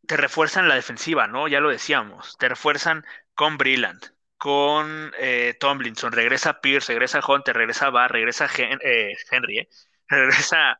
te 0.04 0.16
refuerzan 0.16 0.68
la 0.68 0.74
defensiva, 0.74 1.28
¿no? 1.28 1.46
Ya 1.46 1.60
lo 1.60 1.70
decíamos, 1.70 2.36
te 2.38 2.48
refuerzan 2.48 3.04
con 3.34 3.56
Brilland, 3.56 4.00
con 4.36 5.12
eh, 5.16 5.56
Tomlinson, 5.60 6.10
regresa 6.10 6.60
Pierce, 6.60 6.92
regresa 6.92 7.20
Hunter, 7.24 7.54
regresa 7.56 7.90
Barr, 7.90 8.10
regresa 8.10 8.48
eh, 8.58 9.14
Henry, 9.30 9.60
¿eh? 9.60 9.68
Regresa 10.10 10.78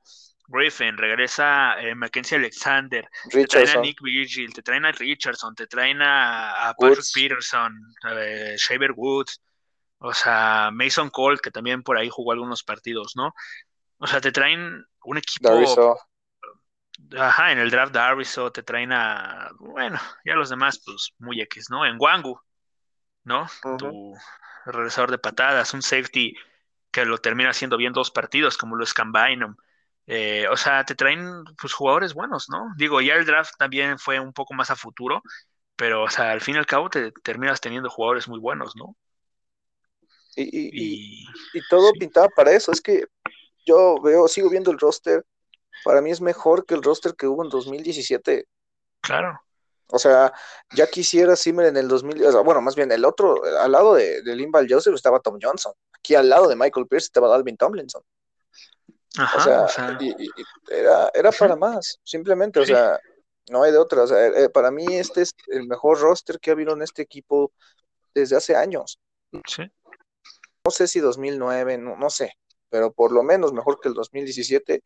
Griffin, 0.48 0.97
regresa 0.97 1.77
Mackenzie 1.94 2.36
Alexander, 2.36 3.09
te 3.31 3.47
traen 3.47 3.69
a 3.69 3.81
Nick 3.81 4.02
Vigil, 4.02 4.52
te 4.52 4.62
traen 4.62 4.85
a 4.85 4.93
Richardson, 4.93 5.55
te 5.55 5.66
traen 5.66 6.02
a, 6.02 6.74
Patrick 6.77 7.07
Peterson, 7.15 7.73
Shaver 8.57 8.93
Woods, 8.93 9.40
o 9.98 10.12
sea, 10.12 10.70
Mason 10.73 11.11
Cole, 11.11 11.39
que 11.39 11.51
también 11.51 11.82
por 11.82 11.97
ahí 11.97 12.09
jugó 12.11 12.32
algunos 12.32 12.65
partidos, 12.65 13.12
¿no? 13.15 13.32
O 13.98 14.07
sea, 14.07 14.20
te 14.20 14.32
traen 14.32 14.85
un 15.05 15.19
equipo. 15.19 15.97
Ajá, 17.16 17.52
en 17.52 17.59
el 17.59 17.70
draft 17.70 17.93
Darviso 17.93 18.51
te 18.51 18.62
traen 18.62 18.93
a. 18.93 19.51
Bueno, 19.59 19.98
ya 20.24 20.35
los 20.35 20.51
demás, 20.51 20.82
pues 20.85 21.12
muy 21.19 21.40
X, 21.43 21.70
¿no? 21.70 21.86
En 21.86 21.97
Wangu, 21.98 22.40
¿no? 23.24 23.47
Tu 23.78 24.15
regresador 24.66 25.11
de 25.11 25.19
patadas, 25.19 25.74
un 25.74 25.82
safety 25.82 26.35
que 26.91 27.05
lo 27.05 27.19
termina 27.19 27.51
haciendo 27.51 27.77
bien 27.77 27.93
dos 27.93 28.11
partidos, 28.11 28.57
como 28.57 28.77
lo 28.77 28.85
es 28.85 28.95
Cambinum. 28.95 29.57
Eh, 30.07 30.49
o 30.49 30.57
sea, 30.57 30.85
te 30.85 30.95
traen 30.95 31.45
pues 31.61 31.73
jugadores 31.73 32.15
buenos, 32.15 32.49
¿no? 32.49 32.73
Digo, 32.77 33.01
ya 33.01 33.15
el 33.15 33.27
draft 33.27 33.55
también 33.59 33.99
fue 33.99 34.19
un 34.19 34.33
poco 34.33 34.55
más 34.55 34.71
a 34.71 34.77
futuro, 34.77 35.23
pero, 35.77 36.03
o 36.05 36.11
sea, 36.11 36.33
al 36.33 36.41
fin 36.41 36.57
y 36.57 36.59
al 36.59 36.67
cabo 36.67 36.91
te 36.91 37.12
terminas 37.23 37.61
teniendo 37.61 37.89
jugadores 37.89 38.29
muy 38.29 38.41
buenos, 38.41 38.75
¿no? 38.77 38.97
Y, 40.37 41.23
y, 41.23 41.27
todo 41.69 41.93
pintaba 41.93 42.29
para 42.29 42.53
eso. 42.53 42.73
Es 42.73 42.81
que 42.81 43.05
yo 43.67 44.01
veo, 44.01 44.27
sigo 44.29 44.49
viendo 44.49 44.71
el 44.71 44.79
roster. 44.79 45.25
Para 45.85 46.01
mí 46.01 46.11
es 46.11 46.21
mejor 46.21 46.65
que 46.65 46.75
el 46.75 46.83
roster 46.83 47.15
que 47.15 47.27
hubo 47.27 47.45
en 47.45 47.51
2017. 47.51 48.47
Claro. 49.01 49.41
O 49.89 49.99
sea, 49.99 50.33
ya 50.75 50.87
quisiera 50.87 51.37
Zimmer 51.37 51.67
en 51.67 51.77
el 51.77 51.89
2000, 51.89 52.23
bueno, 52.45 52.61
más 52.61 52.77
bien 52.77 52.93
el 52.93 53.05
otro, 53.05 53.43
al 53.61 53.73
lado 53.73 53.95
de, 53.95 54.23
de 54.23 54.37
Limbal 54.37 54.67
Joseph 54.69 54.95
estaba 54.95 55.21
Tom 55.21 55.39
Johnson. 55.41 55.73
Aquí 56.01 56.15
al 56.15 56.29
lado 56.29 56.49
de 56.49 56.57
Michael 56.57 56.87
Pierce 56.87 57.07
estaba 57.07 57.29
Dalvin 57.29 57.57
Tomlinson. 57.57 58.03
Ajá, 59.17 59.65
o 59.65 59.69
sea, 59.69 59.99
era, 60.71 61.11
era 61.13 61.33
para 61.33 61.57
más, 61.57 61.99
simplemente, 62.05 62.61
o 62.61 62.65
sea, 62.65 62.99
no 63.51 63.63
hay 63.63 63.73
de 63.73 63.79
otra. 63.79 64.03
O 64.03 64.07
sea, 64.07 64.27
eh, 64.27 64.49
para 64.49 64.71
mí 64.71 64.87
este 64.89 65.23
es 65.23 65.35
el 65.49 65.67
mejor 65.67 65.99
roster 66.01 66.39
que 66.39 66.51
ha 66.51 66.55
habido 66.55 66.73
en 66.75 66.83
este 66.83 67.03
equipo 67.03 67.53
desde 68.15 68.37
hace 68.37 68.55
años. 68.55 69.01
Sí 69.47 69.71
no 70.65 70.71
sé 70.71 70.87
si 70.87 71.01
2009, 71.01 71.79
no, 71.79 71.97
no 71.97 72.11
sé, 72.11 72.37
pero 72.69 72.93
por 72.93 73.13
lo 73.13 73.23
menos 73.23 73.53
mejor 73.53 73.81
que 73.81 73.89
el 73.89 73.95
2017 73.95 74.83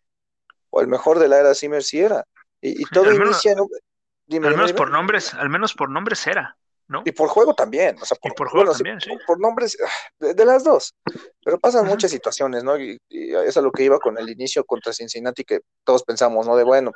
o 0.70 0.80
el 0.80 0.88
mejor 0.88 1.18
de 1.18 1.28
la 1.28 1.38
era 1.38 1.54
Zimmer 1.54 1.82
sí 1.82 2.00
era. 2.00 2.24
Y, 2.60 2.82
todo 2.86 3.12
inicia 3.12 3.52
al 3.52 4.40
menos 4.40 4.72
por 4.72 4.90
nombres, 4.90 5.34
al 5.34 5.50
menos 5.50 5.74
por 5.74 5.90
nombres 5.90 6.26
era, 6.26 6.56
¿no? 6.88 7.02
Y 7.04 7.12
por 7.12 7.28
juego 7.28 7.54
también, 7.54 7.96
o 8.00 8.04
sea, 8.04 8.16
por, 8.20 8.48
juego 8.48 8.72
también, 8.72 9.00
sí, 9.00 9.10
por, 9.26 9.40
nombres 9.40 9.76
ah, 9.82 10.32
de, 10.34 10.44
las 10.44 10.64
dos. 10.64 10.94
Pero 11.42 11.58
pasan 11.58 11.86
muchas 11.86 12.10
situaciones, 12.10 12.62
¿no? 12.62 12.78
Y, 12.78 12.98
y, 13.08 13.34
es 13.34 13.56
a 13.56 13.62
lo 13.62 13.72
que 13.72 13.84
iba 13.84 13.98
con 13.98 14.18
el 14.18 14.28
inicio 14.28 14.64
contra 14.64 14.92
Cincinnati 14.92 15.44
que 15.44 15.60
todos 15.84 16.02
pensamos, 16.04 16.46
¿no? 16.46 16.56
De 16.56 16.64
bueno, 16.64 16.92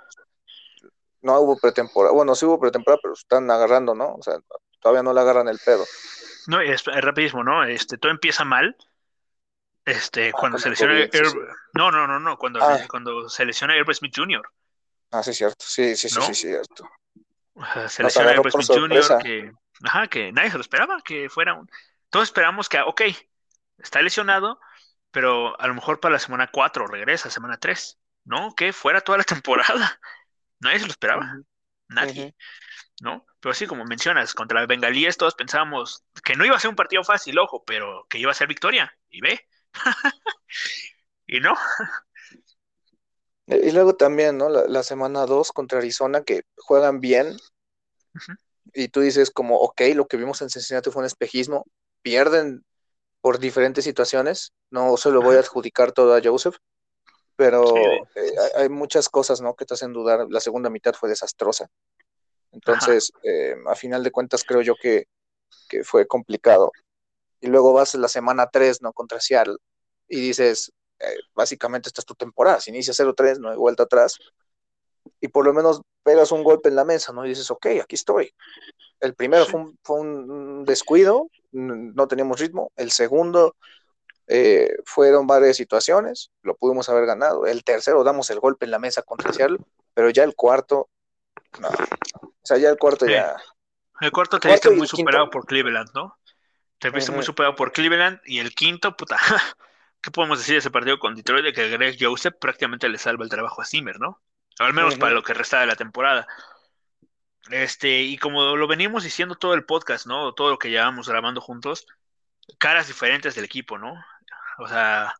no 1.22 1.40
hubo 1.40 1.58
pretemporada, 1.58 2.14
bueno, 2.14 2.34
sí 2.34 2.44
hubo 2.46 2.60
pretemporada, 2.60 3.00
pero 3.02 3.14
están 3.14 3.50
agarrando, 3.50 3.94
¿no? 3.94 4.14
O 4.14 4.22
sea, 4.22 4.38
todavía 4.80 5.02
no 5.02 5.12
le 5.12 5.20
agarran 5.20 5.48
el 5.48 5.58
pedo. 5.64 5.84
No, 6.46 6.60
es, 6.60 6.84
rapidísimo, 6.84 7.44
¿no? 7.44 7.64
Este, 7.64 7.98
todo 7.98 8.10
empieza 8.10 8.44
mal. 8.44 8.76
Este, 9.84 10.28
ah, 10.28 10.32
cuando 10.32 10.58
se 10.58 10.70
lesiona 10.70 10.94
No, 11.74 11.90
no, 11.90 12.06
no, 12.06 12.20
no, 12.20 12.36
cuando, 12.36 12.62
ah. 12.62 12.78
cuando 12.88 13.28
se 13.28 13.44
lesiona 13.44 13.76
Herbert 13.76 13.98
Smith 13.98 14.14
Jr. 14.14 14.42
Ah, 15.10 15.22
sí, 15.22 15.32
cierto. 15.32 15.64
Sí, 15.66 15.96
sí, 15.96 16.08
sí, 16.08 16.20
sí, 16.20 16.34
cierto. 16.34 16.88
se 17.88 18.02
lesiona 18.02 18.32
Herbert 18.32 18.54
Smith 18.54 18.78
Jr. 18.78 19.18
que, 19.22 19.52
ajá, 19.84 20.08
que 20.08 20.32
nadie 20.32 20.50
se 20.50 20.56
lo 20.56 20.62
esperaba, 20.62 21.00
que 21.04 21.28
fuera 21.28 21.54
un. 21.54 21.68
Todos 22.10 22.28
esperamos 22.28 22.68
que, 22.68 22.80
ok, 22.80 23.02
está 23.78 24.02
lesionado, 24.02 24.60
pero 25.10 25.60
a 25.60 25.66
lo 25.66 25.74
mejor 25.74 26.00
para 26.00 26.14
la 26.14 26.18
semana 26.18 26.50
4 26.50 26.86
regresa, 26.86 27.30
semana 27.30 27.58
3, 27.58 27.98
¿no? 28.24 28.54
Que 28.54 28.72
fuera 28.72 29.00
toda 29.00 29.18
la 29.18 29.24
temporada. 29.24 30.00
Nadie 30.60 30.80
se 30.80 30.86
lo 30.86 30.90
esperaba. 30.92 31.34
Nadie. 31.88 32.34
¿no? 33.00 33.24
Pero 33.40 33.54
sí, 33.54 33.66
como 33.66 33.84
mencionas, 33.84 34.34
contra 34.34 34.60
los 34.60 34.68
bengalíes 34.68 35.16
todos 35.16 35.34
pensábamos 35.34 36.04
que 36.24 36.34
no 36.34 36.44
iba 36.44 36.56
a 36.56 36.60
ser 36.60 36.70
un 36.70 36.76
partido 36.76 37.04
fácil, 37.04 37.38
ojo, 37.38 37.62
pero 37.64 38.06
que 38.08 38.18
iba 38.18 38.30
a 38.30 38.34
ser 38.34 38.48
victoria, 38.48 38.92
y 39.08 39.20
ve. 39.20 39.46
y 41.26 41.40
no. 41.40 41.54
y 43.46 43.70
luego 43.72 43.96
también, 43.96 44.38
¿no? 44.38 44.48
La, 44.48 44.82
semana 44.82 45.26
2 45.26 45.52
contra 45.52 45.78
Arizona, 45.78 46.22
que 46.24 46.42
juegan 46.56 47.00
bien, 47.00 47.36
y 48.74 48.88
tú 48.88 49.00
dices 49.00 49.30
como, 49.30 49.56
ok, 49.58 49.80
lo 49.94 50.06
que 50.06 50.16
vimos 50.16 50.42
en 50.42 50.50
Cincinnati 50.50 50.90
fue 50.90 51.00
un 51.00 51.06
espejismo, 51.06 51.64
pierden 52.02 52.64
por 53.20 53.38
diferentes 53.38 53.84
situaciones, 53.84 54.52
no 54.70 54.96
se 54.96 55.10
lo 55.10 55.22
voy 55.22 55.36
a 55.36 55.40
adjudicar 55.40 55.92
todo 55.92 56.14
a 56.14 56.20
Joseph, 56.22 56.56
pero 57.36 57.76
eh, 57.76 58.34
hay 58.56 58.68
muchas 58.68 59.08
cosas, 59.08 59.40
¿no? 59.40 59.54
Que 59.54 59.64
te 59.64 59.74
hacen 59.74 59.92
dudar, 59.92 60.26
la 60.28 60.40
segunda 60.40 60.70
mitad 60.70 60.94
fue 60.94 61.08
desastrosa. 61.08 61.68
Entonces, 62.52 63.12
eh, 63.22 63.54
a 63.66 63.74
final 63.74 64.02
de 64.02 64.10
cuentas, 64.10 64.44
creo 64.44 64.62
yo 64.62 64.74
que, 64.80 65.06
fue 65.84 66.06
complicado. 66.06 66.72
Y 67.40 67.46
luego 67.46 67.72
vas 67.72 67.94
la 67.94 68.08
semana 68.08 68.48
3, 68.50 68.82
¿no? 68.82 68.92
Contra 68.92 69.20
Seattle 69.20 69.56
y 70.08 70.20
dices, 70.20 70.72
eh, 70.98 71.14
básicamente 71.34 71.88
esta 71.88 72.00
es 72.00 72.06
tu 72.06 72.14
temporada. 72.14 72.60
Si 72.60 72.70
inicias 72.70 72.98
0-3, 72.98 73.38
no 73.38 73.50
hay 73.50 73.56
vuelta 73.56 73.84
atrás. 73.84 74.18
Y 75.20 75.28
por 75.28 75.44
lo 75.44 75.52
menos 75.52 75.82
pegas 76.02 76.32
un 76.32 76.42
golpe 76.42 76.68
en 76.68 76.76
la 76.76 76.84
mesa, 76.84 77.12
¿no? 77.12 77.24
Y 77.24 77.30
dices, 77.30 77.50
ok, 77.50 77.66
aquí 77.82 77.94
estoy. 77.94 78.32
El 79.00 79.14
primero 79.14 79.46
fue, 79.46 80.00
un, 80.00 80.64
descuido, 80.64 81.30
no 81.52 82.08
teníamos 82.08 82.40
ritmo. 82.40 82.72
El 82.76 82.90
segundo 82.90 83.54
eh, 84.30 84.76
fueron 84.84 85.26
varias 85.26 85.56
situaciones, 85.56 86.30
lo 86.42 86.54
pudimos 86.54 86.88
haber 86.88 87.06
ganado. 87.06 87.46
El 87.46 87.64
tercero 87.64 88.04
damos 88.04 88.28
el 88.30 88.40
golpe 88.40 88.66
en 88.66 88.70
la 88.70 88.78
mesa 88.78 89.02
contra 89.02 89.32
Seattle, 89.32 89.58
pero 89.94 90.10
ya 90.10 90.24
el 90.24 90.34
cuarto, 90.34 90.90
no, 91.60 91.68
o 91.68 92.32
sea, 92.42 92.58
ya 92.58 92.68
el 92.68 92.76
cuarto 92.76 93.06
ya. 93.06 93.36
El 94.00 94.12
cuarto 94.12 94.38
te 94.38 94.48
viste 94.48 94.70
muy 94.70 94.86
superado 94.86 95.30
por 95.30 95.46
Cleveland, 95.46 95.88
¿no? 95.94 96.18
Te 96.78 96.90
viste 96.90 97.10
muy 97.10 97.24
superado 97.24 97.56
por 97.56 97.72
Cleveland 97.72 98.20
y 98.24 98.38
el 98.38 98.54
quinto, 98.54 98.96
puta. 98.96 99.16
¿Qué 100.00 100.10
podemos 100.10 100.38
decir 100.38 100.54
de 100.54 100.58
ese 100.58 100.70
partido 100.70 100.98
con 100.98 101.16
Detroit? 101.16 101.44
De 101.44 101.52
que 101.52 101.68
Greg 101.70 101.96
Joseph 101.98 102.36
prácticamente 102.38 102.88
le 102.88 102.98
salva 102.98 103.24
el 103.24 103.30
trabajo 103.30 103.62
a 103.62 103.64
Zimmer, 103.64 103.98
¿no? 103.98 104.20
Al 104.58 104.74
menos 104.74 104.96
para 104.96 105.14
lo 105.14 105.22
que 105.22 105.34
resta 105.34 105.60
de 105.60 105.66
la 105.66 105.76
temporada. 105.76 106.26
Este, 107.50 108.00
y 108.00 108.18
como 108.18 108.56
lo 108.56 108.66
venimos 108.66 109.04
diciendo 109.04 109.34
todo 109.34 109.54
el 109.54 109.64
podcast, 109.64 110.06
¿no? 110.06 110.34
Todo 110.34 110.50
lo 110.50 110.58
que 110.58 110.70
llevamos 110.70 111.08
grabando 111.08 111.40
juntos, 111.40 111.86
caras 112.58 112.86
diferentes 112.86 113.34
del 113.34 113.44
equipo, 113.44 113.78
¿no? 113.78 113.94
O 114.58 114.68
sea, 114.68 115.14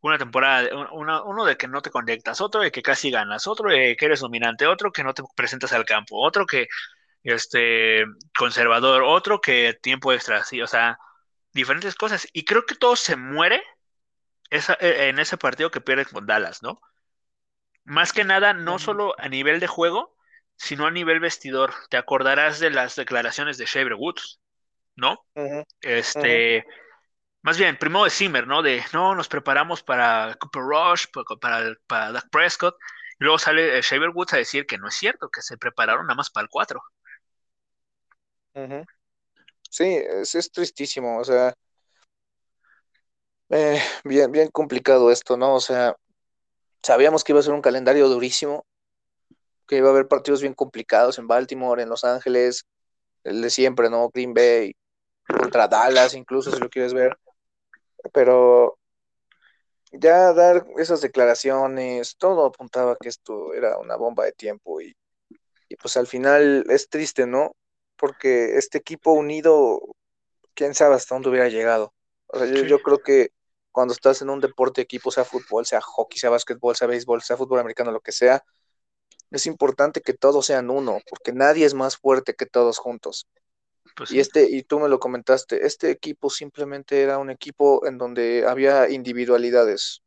una 0.00 0.18
temporada, 0.18 0.68
uno 0.92 1.44
de 1.44 1.56
que 1.56 1.68
no 1.68 1.82
te 1.82 1.90
conectas, 1.90 2.40
otro 2.40 2.60
de 2.62 2.70
que 2.70 2.82
casi 2.82 3.10
ganas, 3.10 3.46
otro 3.46 3.70
de 3.70 3.96
que 3.96 4.06
eres 4.06 4.20
dominante, 4.20 4.66
otro 4.66 4.92
que 4.92 5.04
no 5.04 5.14
te 5.14 5.22
presentas 5.36 5.72
al 5.72 5.84
campo, 5.84 6.16
otro 6.24 6.46
que 6.46 6.68
este 7.22 8.04
conservador, 8.36 9.02
otro 9.02 9.40
que 9.40 9.78
tiempo 9.80 10.12
extra, 10.12 10.44
sí, 10.44 10.62
o 10.62 10.66
sea, 10.66 10.98
diferentes 11.52 11.94
cosas. 11.94 12.26
Y 12.32 12.44
creo 12.44 12.66
que 12.66 12.74
todo 12.74 12.96
se 12.96 13.16
muere 13.16 13.62
esa, 14.50 14.74
e, 14.80 15.08
en 15.08 15.18
ese 15.18 15.36
partido 15.36 15.70
que 15.70 15.80
pierdes 15.80 16.08
con 16.08 16.26
Dallas, 16.26 16.62
¿no? 16.62 16.80
Más 17.90 18.12
que 18.12 18.22
nada, 18.22 18.52
no 18.52 18.78
solo 18.78 19.16
a 19.18 19.28
nivel 19.28 19.58
de 19.58 19.66
juego, 19.66 20.16
sino 20.54 20.86
a 20.86 20.92
nivel 20.92 21.18
vestidor. 21.18 21.74
Te 21.88 21.96
acordarás 21.96 22.60
de 22.60 22.70
las 22.70 22.94
declaraciones 22.94 23.58
de 23.58 23.64
Shaver 23.64 23.94
Woods, 23.94 24.38
¿no? 24.94 25.26
Este. 25.80 26.64
Más 27.42 27.58
bien, 27.58 27.76
primero 27.76 28.04
de 28.04 28.10
Zimmer, 28.10 28.46
¿no? 28.46 28.62
De, 28.62 28.80
no, 28.92 29.16
nos 29.16 29.26
preparamos 29.26 29.82
para 29.82 30.36
Cooper 30.38 30.62
Rush, 30.62 31.06
para, 31.40 31.74
para, 31.88 32.12
Dak 32.12 32.30
Prescott. 32.30 32.76
Y 33.18 33.24
luego 33.24 33.40
sale 33.40 33.76
eh, 33.76 33.82
Shaver 33.82 34.10
Woods 34.10 34.34
a 34.34 34.36
decir 34.36 34.66
que 34.66 34.78
no 34.78 34.86
es 34.86 34.94
cierto, 34.94 35.28
que 35.28 35.42
se 35.42 35.58
prepararon 35.58 36.06
nada 36.06 36.14
más 36.14 36.30
para 36.30 36.44
el 36.44 36.48
4. 36.48 36.80
Sí, 39.68 39.84
es, 39.84 40.52
tristísimo, 40.52 41.18
o 41.18 41.24
sea, 41.24 41.54
eh, 43.48 43.82
bien, 44.04 44.30
bien 44.30 44.48
complicado 44.52 45.10
esto, 45.10 45.36
¿no? 45.36 45.54
O 45.56 45.60
sea, 45.60 45.96
sabíamos 46.82 47.24
que 47.24 47.32
iba 47.32 47.40
a 47.40 47.42
ser 47.42 47.52
un 47.52 47.62
calendario 47.62 48.08
durísimo, 48.08 48.64
que 49.66 49.76
iba 49.76 49.88
a 49.88 49.92
haber 49.92 50.08
partidos 50.08 50.42
bien 50.42 50.54
complicados 50.54 51.18
en 51.18 51.26
Baltimore, 51.26 51.82
en 51.82 51.88
Los 51.88 52.04
Ángeles, 52.04 52.66
el 53.24 53.42
de 53.42 53.50
siempre, 53.50 53.90
¿no? 53.90 54.08
Green 54.10 54.34
Bay, 54.34 54.74
contra 55.26 55.68
Dallas, 55.68 56.14
incluso 56.14 56.50
si 56.50 56.58
lo 56.58 56.68
quieres 56.68 56.94
ver 56.94 57.16
pero 58.12 58.78
ya 59.92 60.32
dar 60.32 60.66
esas 60.76 61.00
declaraciones, 61.00 62.16
todo 62.16 62.46
apuntaba 62.46 62.96
que 62.96 63.08
esto 63.08 63.54
era 63.54 63.78
una 63.78 63.96
bomba 63.96 64.24
de 64.24 64.32
tiempo 64.32 64.80
y, 64.80 64.96
pues 65.80 65.96
al 65.96 66.06
final 66.06 66.64
es 66.68 66.88
triste, 66.88 67.26
¿no? 67.26 67.52
Porque 67.96 68.56
este 68.56 68.78
equipo 68.78 69.12
unido, 69.12 69.80
quién 70.54 70.74
sabe 70.74 70.94
hasta 70.94 71.14
dónde 71.14 71.30
hubiera 71.30 71.48
llegado. 71.48 71.92
O 72.28 72.38
sea, 72.38 72.46
yo, 72.46 72.80
creo 72.80 72.98
que 72.98 73.30
cuando 73.72 73.94
estás 73.94 74.22
en 74.22 74.30
un 74.30 74.40
deporte 74.40 74.80
equipo, 74.80 75.10
sea 75.10 75.24
fútbol, 75.24 75.66
sea 75.66 75.80
hockey, 75.80 76.18
sea 76.18 76.30
básquetbol, 76.30 76.76
sea 76.76 76.88
béisbol, 76.88 77.22
sea 77.22 77.36
fútbol 77.36 77.60
americano, 77.60 77.92
lo 77.92 78.00
que 78.00 78.12
sea, 78.12 78.42
es 79.30 79.46
importante 79.46 80.00
que 80.00 80.14
todos 80.14 80.46
sean 80.46 80.70
uno, 80.70 80.98
porque 81.08 81.32
nadie 81.32 81.64
es 81.64 81.74
más 81.74 81.96
fuerte 81.96 82.34
que 82.34 82.46
todos 82.46 82.78
juntos. 82.78 83.26
Pues 83.96 84.10
Y 84.12 84.20
este, 84.20 84.48
y 84.50 84.62
tú 84.62 84.80
me 84.80 84.88
lo 84.88 84.98
comentaste, 84.98 85.66
este 85.66 85.90
equipo 85.90 86.30
simplemente 86.30 87.02
era 87.02 87.18
un 87.18 87.30
equipo 87.30 87.86
en 87.86 87.98
donde 87.98 88.44
había 88.46 88.88
individualidades. 88.90 90.02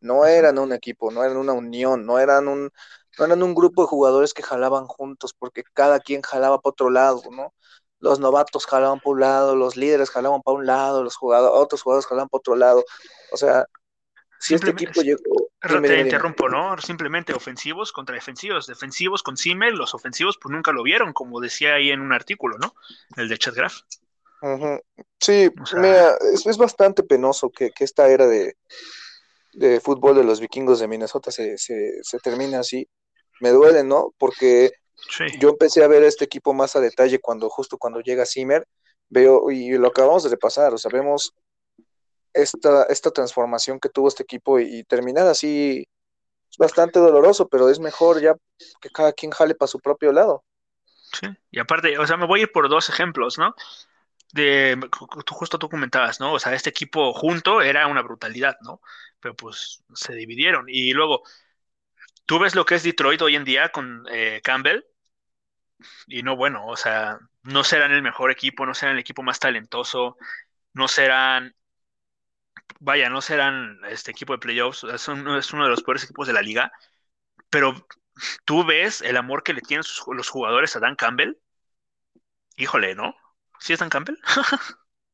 No 0.00 0.26
eran 0.26 0.58
un 0.58 0.72
equipo, 0.72 1.10
no 1.10 1.24
eran 1.24 1.36
una 1.36 1.52
unión, 1.52 2.06
no 2.06 2.18
eran 2.18 2.48
un, 2.48 2.70
no 3.18 3.24
eran 3.24 3.42
un 3.42 3.54
grupo 3.54 3.82
de 3.82 3.88
jugadores 3.88 4.34
que 4.34 4.42
jalaban 4.42 4.86
juntos, 4.86 5.34
porque 5.38 5.62
cada 5.74 6.00
quien 6.00 6.22
jalaba 6.22 6.60
para 6.60 6.72
otro 6.72 6.90
lado, 6.90 7.22
¿no? 7.32 7.54
Los 8.02 8.18
novatos 8.18 8.66
jalaban 8.66 8.98
para 8.98 9.12
un 9.12 9.20
lado, 9.20 9.56
los 9.56 9.76
líderes 9.76 10.10
jalaban 10.10 10.42
para 10.42 10.56
un 10.58 10.66
lado, 10.66 11.04
los 11.04 11.14
jugadores, 11.16 11.56
otros 11.56 11.82
jugadores 11.82 12.06
jalaban 12.06 12.28
para 12.28 12.38
otro 12.40 12.56
lado. 12.56 12.84
O 13.30 13.36
sea, 13.36 13.64
si 14.40 14.54
este 14.54 14.70
equipo 14.72 15.02
llegó, 15.02 15.20
Te 15.60 16.00
interrumpo, 16.00 16.48
¿no? 16.48 16.76
Simplemente 16.78 17.32
ofensivos 17.32 17.92
contra 17.92 18.16
defensivos. 18.16 18.66
Defensivos 18.66 19.22
con 19.22 19.36
Simmel, 19.36 19.76
los 19.76 19.94
ofensivos 19.94 20.36
pues 20.42 20.52
nunca 20.52 20.72
lo 20.72 20.82
vieron, 20.82 21.12
como 21.12 21.40
decía 21.40 21.74
ahí 21.74 21.92
en 21.92 22.00
un 22.00 22.12
artículo, 22.12 22.58
¿no? 22.58 22.74
El 23.16 23.28
de 23.28 23.38
Chat 23.38 23.54
Graph. 23.54 23.76
Ujú. 24.42 24.80
Sí, 25.20 25.48
O 25.62 25.64
sea- 25.64 25.80
mira, 25.80 26.16
es, 26.34 26.44
es 26.44 26.58
bastante 26.58 27.04
penoso 27.04 27.50
que, 27.50 27.70
que 27.70 27.84
esta 27.84 28.08
era 28.08 28.26
de, 28.26 28.56
de 29.52 29.80
fútbol 29.80 30.16
de 30.16 30.24
los 30.24 30.40
vikingos 30.40 30.80
de 30.80 30.88
Minnesota 30.88 31.30
se, 31.30 31.56
se, 31.56 32.02
se 32.02 32.18
termine 32.18 32.56
así. 32.56 32.88
Me 33.40 33.50
duele, 33.50 33.84
¿no? 33.84 34.12
Porque 34.18 34.72
Sí, 35.08 35.24
yo 35.38 35.50
empecé 35.50 35.84
a 35.84 35.88
ver 35.88 36.02
a 36.04 36.06
este 36.06 36.24
equipo 36.24 36.54
más 36.54 36.76
a 36.76 36.80
detalle 36.80 37.20
cuando 37.20 37.48
justo 37.50 37.78
cuando 37.78 38.00
llega 38.00 38.26
Zimmer, 38.26 38.66
veo 39.08 39.50
y 39.50 39.72
lo 39.72 39.88
acabamos 39.88 40.24
de 40.24 40.30
repasar, 40.30 40.72
o 40.74 40.78
sea, 40.78 40.90
vemos 40.90 41.34
esta, 42.32 42.84
esta 42.84 43.10
transformación 43.10 43.78
que 43.78 43.88
tuvo 43.88 44.08
este 44.08 44.22
equipo 44.22 44.58
y, 44.58 44.78
y 44.78 44.84
terminar 44.84 45.26
así 45.26 45.86
es 46.50 46.58
bastante 46.58 46.98
doloroso, 46.98 47.48
pero 47.48 47.68
es 47.70 47.80
mejor 47.80 48.20
ya 48.20 48.34
que 48.80 48.90
cada 48.90 49.12
quien 49.12 49.32
jale 49.32 49.54
para 49.54 49.68
su 49.68 49.80
propio 49.80 50.12
lado. 50.12 50.44
sí. 51.12 51.26
Y 51.50 51.58
aparte, 51.58 51.98
o 51.98 52.06
sea, 52.06 52.16
me 52.16 52.26
voy 52.26 52.40
a 52.40 52.42
ir 52.44 52.52
por 52.52 52.68
dos 52.68 52.88
ejemplos, 52.88 53.38
¿no? 53.38 53.54
De, 54.32 54.78
tú, 55.26 55.34
justo 55.34 55.58
tú 55.58 55.68
comentabas, 55.68 56.20
¿no? 56.20 56.32
O 56.34 56.38
sea, 56.38 56.54
este 56.54 56.70
equipo 56.70 57.12
junto 57.14 57.60
era 57.62 57.86
una 57.86 58.02
brutalidad, 58.02 58.56
¿no? 58.62 58.80
Pero 59.20 59.34
pues 59.36 59.82
se 59.94 60.14
dividieron. 60.14 60.66
Y 60.68 60.92
luego, 60.92 61.22
tú 62.26 62.38
ves 62.38 62.54
lo 62.54 62.64
que 62.64 62.76
es 62.76 62.82
Detroit 62.82 63.22
hoy 63.22 63.36
en 63.36 63.44
día 63.44 63.70
con 63.70 64.06
eh, 64.10 64.40
Campbell, 64.42 64.84
y 66.06 66.22
no, 66.22 66.36
bueno, 66.36 66.66
o 66.66 66.76
sea, 66.76 67.18
no 67.42 67.64
serán 67.64 67.92
el 67.92 68.02
mejor 68.02 68.30
equipo, 68.30 68.66
no 68.66 68.74
serán 68.74 68.94
el 68.96 69.00
equipo 69.00 69.22
más 69.22 69.38
talentoso, 69.40 70.16
no 70.74 70.88
serán, 70.88 71.54
vaya, 72.80 73.08
no 73.10 73.20
serán 73.22 73.78
este 73.88 74.10
equipo 74.10 74.32
de 74.34 74.38
playoffs, 74.38 74.84
es, 74.84 75.08
un- 75.08 75.28
es 75.36 75.52
uno 75.52 75.64
de 75.64 75.70
los 75.70 75.82
peores 75.82 76.04
equipos 76.04 76.26
de 76.26 76.32
la 76.34 76.42
liga, 76.42 76.72
pero 77.50 77.86
tú 78.46 78.64
ves 78.66 79.02
el 79.02 79.16
amor 79.16 79.42
que 79.44 79.54
le 79.54 79.62
tienen 79.62 79.84
sus- 79.84 80.04
los 80.16 80.30
jugadores 80.30 80.76
a 80.76 80.80
Dan 80.80 80.96
Campbell, 80.96 81.36
híjole, 82.56 82.94
¿no? 82.94 83.14
¿Sí 83.60 83.72
es 83.72 83.78
Dan 83.80 83.90
Campbell? 83.90 84.16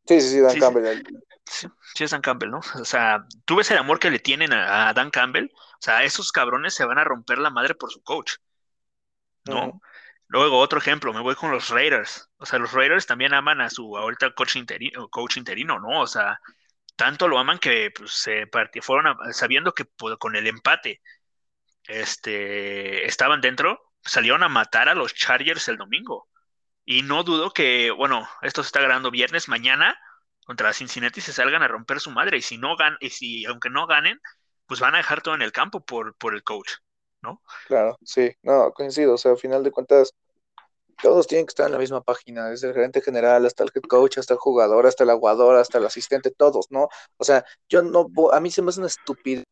Sí, 0.09 0.20
sí, 0.20 0.28
sí, 0.31 0.40
Dan 0.40 0.55
Sí. 0.55 0.61
Campbell. 0.61 1.03
Sí, 1.47 1.69
sí 1.95 2.05
es 2.05 2.11
Dan 2.11 2.20
Campbell, 2.23 2.51
¿no? 2.51 2.61
O 2.81 2.85
sea, 2.85 3.27
tú 3.45 3.57
ves 3.57 3.70
el 3.70 3.78
amor 3.78 3.99
que 3.99 4.11
le 4.11 4.19
tienen 4.19 4.53
a, 4.53 4.89
a 4.89 4.95
Dan 4.95 5.11
Campbell, 5.11 5.51
o 5.55 5.78
sea, 5.81 6.05
esos 6.05 6.32
cabrones 6.32 6.74
se 6.74 6.85
van 6.85 6.99
a 6.99 7.05
romper 7.05 7.39
la 7.39 7.51
madre 7.51 7.74
por 7.74 7.90
su 7.93 8.03
coach, 8.03 8.35
¿no? 9.45 9.81
Luego, 10.28 10.59
otro 10.59 10.78
ejemplo, 10.78 11.12
me 11.12 11.20
voy 11.20 11.34
con 11.34 11.50
los 11.50 11.70
Raiders. 11.70 12.30
O 12.36 12.44
sea, 12.46 12.59
los 12.59 12.72
Raiders 12.72 13.06
también 13.06 13.32
aman 13.34 13.60
a 13.60 13.70
su 13.70 13.96
ahorita 13.96 14.32
coach 14.34 14.56
interino, 14.56 15.09
coach 15.09 15.36
interino, 15.38 15.78
¿no? 15.80 16.00
O 16.02 16.06
sea, 16.06 16.38
tanto 16.96 17.28
lo 17.28 17.38
aman 17.38 17.59
que 17.59 17.90
pues, 17.96 18.12
se 18.12 18.46
parti- 18.48 18.82
fueron 18.82 19.09
a- 19.09 19.32
sabiendo 19.32 19.72
que 19.74 19.84
pues, 19.86 20.16
con 20.18 20.36
el 20.36 20.46
empate 20.46 21.02
este, 21.88 23.06
estaban 23.06 23.40
dentro, 23.42 23.80
salieron 24.05 24.42
a 24.44 24.48
matar 24.48 24.88
a 24.88 24.94
los 24.94 25.14
Chargers 25.14 25.68
el 25.68 25.78
domingo. 25.78 26.28
Y 26.84 27.02
no 27.02 27.24
dudo 27.24 27.52
que, 27.52 27.90
bueno, 27.92 28.28
esto 28.42 28.62
se 28.64 28.68
está 28.68 28.80
grabando 28.82 29.10
viernes, 29.12 29.48
mañana 29.48 29.98
contra 30.46 30.72
Cincinnati 30.74 31.20
se 31.22 31.32
salgan 31.34 31.62
a 31.62 31.68
romper 31.68 32.00
su 32.00 32.10
madre. 32.12 32.38
Y 32.38 32.42
si 32.42 32.59
no 32.59 32.76
ganan, 32.76 32.98
y 33.00 33.10
si 33.10 33.44
aunque 33.46 33.70
no 33.70 33.86
ganen, 33.88 34.20
pues 34.66 34.80
van 34.80 34.94
a 34.94 34.98
dejar 34.98 35.22
todo 35.22 35.34
en 35.36 35.42
el 35.42 35.52
campo 35.52 35.84
por, 35.84 36.16
por 36.16 36.34
el 36.34 36.42
coach, 36.44 36.72
¿no? 37.23 37.43
Claro, 37.66 37.99
sí, 38.05 38.31
no, 38.43 38.73
coincido, 38.73 39.15
o 39.15 39.19
sea, 39.19 39.32
al 39.32 39.39
final 39.39 39.62
de 39.62 39.70
cuentas, 39.70 40.15
todos 41.03 41.27
tienen 41.27 41.47
que 41.47 41.51
estar 41.51 41.66
en 41.66 41.73
la 41.73 41.78
misma 41.78 42.03
página, 42.03 42.49
desde 42.49 42.69
el 42.69 42.74
gerente 42.74 43.01
general 43.01 43.47
hasta 43.47 43.65
el 43.65 43.70
head 43.74 43.82
coach, 43.82 44.19
hasta 44.19 44.35
el 44.35 44.40
jugador, 44.40 44.86
hasta 44.86 45.05
el 45.05 45.11
aguador, 45.11 45.57
hasta 45.57 45.78
el 45.78 45.86
asistente, 45.86 46.31
todos, 46.31 46.66
¿no? 46.70 46.89
O 47.19 47.24
sea, 47.24 47.45
yo 47.69 47.82
no, 47.82 48.09
a 48.32 48.40
mí 48.40 48.51
se 48.51 48.62
me 48.62 48.70
hace 48.70 48.81
una 48.81 48.89
estupidez, 48.89 49.45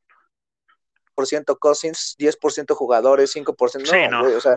por 1.17 1.27
ciento 1.27 1.57
Cousins, 1.59 2.15
10% 2.19 2.75
jugadores, 2.77 3.33
5%, 3.35 3.47
no, 3.87 3.87
Sí, 3.91 4.09
no, 4.11 4.37
o 4.37 4.41
sea, 4.41 4.55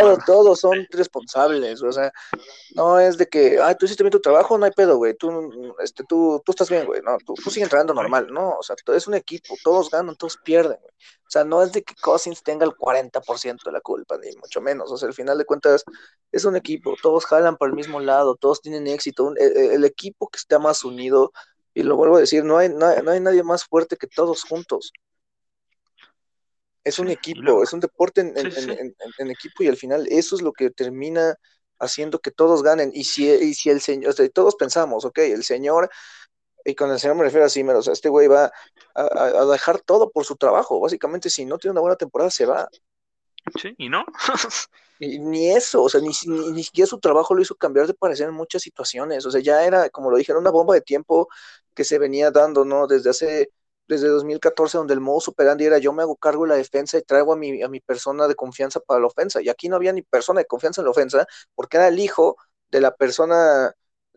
todos, 0.00 0.18
todos 0.26 0.60
son 0.60 0.86
responsables, 0.90 1.82
o 1.82 1.92
sea, 1.92 2.12
no 2.74 2.98
es 3.00 3.16
de 3.16 3.26
que, 3.28 3.58
ay, 3.62 3.76
tú 3.78 3.86
hiciste 3.86 4.02
bien 4.02 4.10
tu 4.10 4.20
trabajo, 4.20 4.58
no 4.58 4.64
hay 4.66 4.72
pedo, 4.72 4.96
güey, 4.96 5.14
tú, 5.14 5.74
este, 5.78 6.04
tú, 6.04 6.42
tú 6.44 6.52
estás 6.52 6.68
bien, 6.68 6.84
güey, 6.84 7.00
no, 7.02 7.16
tú, 7.24 7.34
tú 7.34 7.50
sigue 7.50 7.62
entrenando 7.64 7.94
normal, 7.94 8.26
no, 8.30 8.56
o 8.58 8.62
sea, 8.62 8.76
es 8.94 9.06
un 9.06 9.14
equipo, 9.14 9.54
todos 9.64 9.88
ganan, 9.90 10.16
todos 10.16 10.36
pierden, 10.36 10.78
güey. 10.80 10.92
O 11.26 11.30
sea, 11.30 11.44
no 11.44 11.62
es 11.62 11.70
de 11.70 11.84
que 11.84 11.94
Cousins 11.94 12.42
tenga 12.42 12.66
el 12.66 12.72
40% 12.72 13.62
de 13.64 13.72
la 13.72 13.80
culpa, 13.80 14.18
ni 14.18 14.34
mucho 14.36 14.60
menos, 14.60 14.90
o 14.90 14.96
sea, 14.96 15.06
al 15.08 15.14
final 15.14 15.38
de 15.38 15.44
cuentas 15.44 15.84
es 16.32 16.44
un 16.44 16.56
equipo, 16.56 16.96
todos 17.00 17.24
jalan 17.24 17.56
para 17.56 17.70
el 17.70 17.76
mismo 17.76 18.00
lado, 18.00 18.34
todos 18.34 18.60
tienen 18.60 18.88
éxito, 18.88 19.24
un- 19.24 19.38
el, 19.38 19.56
el 19.56 19.84
equipo 19.84 20.28
que 20.28 20.38
está 20.38 20.58
más 20.58 20.82
unido, 20.84 21.32
y 21.72 21.84
lo 21.84 21.94
vuelvo 21.94 22.16
a 22.16 22.20
decir, 22.20 22.42
no 22.44 22.58
hay, 22.58 22.68
no 22.68 22.84
hay, 22.84 23.00
no 23.02 23.12
hay 23.12 23.20
nadie 23.20 23.44
más 23.44 23.64
fuerte 23.64 23.96
que 23.96 24.08
todos 24.08 24.42
juntos. 24.42 24.92
Es 26.90 26.98
un 26.98 27.08
equipo, 27.08 27.40
luego- 27.42 27.62
es 27.62 27.72
un 27.72 27.80
deporte 27.80 28.20
en, 28.20 28.36
en- 28.36 28.52
Sí, 28.52 28.60
sí. 28.62 28.70
en- 28.72 28.78
en- 28.78 28.94
en 29.18 29.30
equipo 29.30 29.62
y 29.62 29.68
al 29.68 29.76
final 29.76 30.06
eso 30.10 30.36
es 30.36 30.42
lo 30.42 30.52
que 30.52 30.70
termina 30.70 31.36
haciendo 31.78 32.18
que 32.18 32.30
todos 32.30 32.62
ganen. 32.62 32.90
Y 32.94 33.04
si, 33.04 33.28
y 33.30 33.54
si 33.54 33.70
el 33.70 33.80
señor, 33.80 34.10
o 34.10 34.12
sea, 34.12 34.28
todos 34.28 34.56
pensamos, 34.56 35.04
ok, 35.04 35.18
el 35.18 35.44
señor, 35.44 35.90
y 36.64 36.74
con 36.74 36.90
el 36.90 36.98
señor 37.00 37.16
me 37.16 37.24
refiero 37.24 37.46
a 37.46 37.48
Zimmer, 37.48 37.76
o 37.76 37.82
sea, 37.82 37.92
este 37.92 38.08
güey 38.08 38.28
va 38.28 38.52
a, 38.94 39.44
dejar 39.46 39.80
todo 39.80 40.10
por 40.10 40.24
su 40.24 40.36
trabajo. 40.36 40.78
Básicamente, 40.80 41.30
si 41.30 41.44
no 41.46 41.58
tiene 41.58 41.72
una 41.72 41.80
buena 41.80 41.96
temporada, 41.96 42.30
se 42.30 42.46
va. 42.46 42.68
Sí, 43.60 43.74
y 43.78 43.88
no. 43.88 44.04
Y 45.02 45.18
ni 45.18 45.50
eso, 45.50 45.82
o 45.82 45.88
sea, 45.88 45.98
ni, 46.02 46.10
ni, 46.26 46.50
ni 46.52 46.62
siquiera 46.62 46.86
su 46.86 47.00
trabajo 47.00 47.34
lo 47.34 47.40
hizo 47.40 47.54
cambiar 47.54 47.86
de 47.86 47.94
parecer 47.94 48.28
en 48.28 48.34
muchas 48.34 48.60
situaciones. 48.60 49.24
O 49.24 49.30
sea, 49.30 49.40
ya 49.40 49.64
era, 49.64 49.88
como 49.88 50.10
lo 50.10 50.18
dije, 50.18 50.30
era 50.30 50.38
una 50.38 50.50
bomba 50.50 50.74
de 50.74 50.82
tiempo 50.82 51.26
que 51.74 51.84
se 51.84 51.98
venía 51.98 52.30
dando, 52.30 52.66
¿no? 52.66 52.86
Desde 52.86 53.08
hace, 53.08 53.50
desde 53.90 54.08
2014, 54.08 54.78
donde 54.78 54.94
el 54.94 55.00
modo 55.00 55.20
superandi 55.20 55.66
era 55.66 55.78
yo 55.78 55.92
me 55.92 56.02
hago 56.02 56.16
cargo 56.16 56.44
de 56.44 56.50
la 56.50 56.56
defensa 56.56 56.98
y 56.98 57.02
traigo 57.02 57.34
a 57.34 57.36
mi, 57.36 57.62
a 57.62 57.68
mi 57.68 57.80
persona 57.80 58.28
de 58.28 58.36
confianza 58.36 58.80
para 58.80 59.00
la 59.00 59.08
ofensa. 59.08 59.42
Y 59.42 59.50
aquí 59.50 59.68
no 59.68 59.76
había 59.76 59.92
ni 59.92 60.02
persona 60.02 60.40
de 60.40 60.46
confianza 60.46 60.80
en 60.82 60.86
la 60.86 60.92
ofensa, 60.92 61.26
porque 61.56 61.76
era 61.78 61.88
el 61.88 61.98
hijo 61.98 62.36
de 62.70 62.80
la 62.80 62.94
persona 62.96 63.74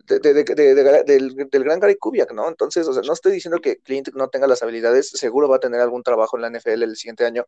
de, 0.07 0.19
de, 0.19 0.33
de, 0.33 0.43
de, 0.45 0.75
de, 0.75 1.03
del, 1.05 1.35
del, 1.49 1.63
gran 1.63 1.79
Gary 1.79 1.97
Kubiak, 1.97 2.31
¿no? 2.33 2.47
Entonces, 2.49 2.87
o 2.87 2.93
sea, 2.93 3.03
no 3.03 3.13
estoy 3.13 3.31
diciendo 3.33 3.59
que 3.61 3.77
Clint 3.81 4.09
no 4.13 4.29
tenga 4.29 4.47
las 4.47 4.63
habilidades, 4.63 5.09
seguro 5.09 5.49
va 5.49 5.57
a 5.57 5.59
tener 5.59 5.81
algún 5.81 6.03
trabajo 6.03 6.37
en 6.37 6.41
la 6.43 6.47
NFL 6.49 6.83
el 6.85 6.95
siguiente 6.97 7.25
año. 7.25 7.45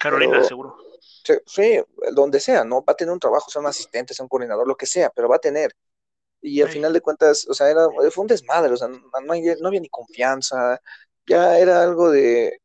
Carolina, 0.00 0.38
pero, 0.38 0.44
seguro. 0.44 0.76
Sí, 1.46 1.80
donde 2.12 2.40
sea, 2.40 2.64
¿no? 2.64 2.84
Va 2.84 2.92
a 2.92 2.96
tener 2.96 3.12
un 3.12 3.18
trabajo, 3.20 3.50
sea 3.50 3.60
un 3.60 3.66
asistente, 3.68 4.14
sea 4.14 4.24
un 4.24 4.28
coordinador, 4.28 4.66
lo 4.68 4.76
que 4.76 4.86
sea, 4.86 5.10
pero 5.10 5.28
va 5.28 5.36
a 5.36 5.38
tener. 5.38 5.74
Y 6.40 6.62
al 6.62 6.68
Sí. 6.68 6.70
final 6.70 6.92
de 6.92 7.00
cuentas, 7.02 7.46
o 7.48 7.54
sea, 7.54 7.70
era, 7.70 7.88
fue 8.12 8.22
un 8.22 8.28
desmadre, 8.28 8.72
o 8.74 8.76
sea, 8.78 8.88
no, 8.88 8.98
no, 9.24 9.32
había, 9.34 9.56
no 9.60 9.68
había 9.68 9.80
ni 9.80 9.88
confianza, 9.90 10.80
ya 11.26 11.58
era 11.58 11.82
algo 11.82 12.10
de, 12.10 12.60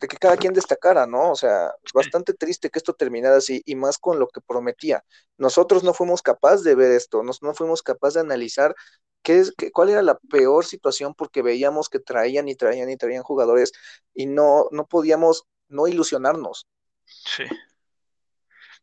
que 0.00 0.16
cada 0.16 0.36
quien 0.36 0.52
destacara, 0.52 1.06
¿no? 1.06 1.30
O 1.30 1.34
sea, 1.34 1.72
bastante 1.94 2.34
triste 2.34 2.70
que 2.70 2.78
esto 2.78 2.94
terminara 2.94 3.36
así 3.36 3.62
y 3.64 3.74
más 3.74 3.98
con 3.98 4.18
lo 4.18 4.28
que 4.28 4.40
prometía. 4.40 5.04
Nosotros 5.38 5.82
no 5.82 5.94
fuimos 5.94 6.22
capaces 6.22 6.64
de 6.64 6.74
ver 6.74 6.92
esto, 6.92 7.22
no, 7.22 7.32
no 7.40 7.54
fuimos 7.54 7.82
capaces 7.82 8.14
de 8.14 8.20
analizar 8.20 8.74
qué 9.22 9.38
es, 9.38 9.54
qué, 9.56 9.70
cuál 9.70 9.90
era 9.90 10.02
la 10.02 10.18
peor 10.30 10.64
situación 10.64 11.14
porque 11.14 11.42
veíamos 11.42 11.88
que 11.88 12.00
traían 12.00 12.48
y 12.48 12.56
traían 12.56 12.90
y 12.90 12.96
traían 12.96 13.22
jugadores 13.22 13.72
y 14.14 14.26
no, 14.26 14.66
no 14.70 14.86
podíamos 14.86 15.44
no 15.68 15.86
ilusionarnos. 15.86 16.66
Sí. 17.04 17.44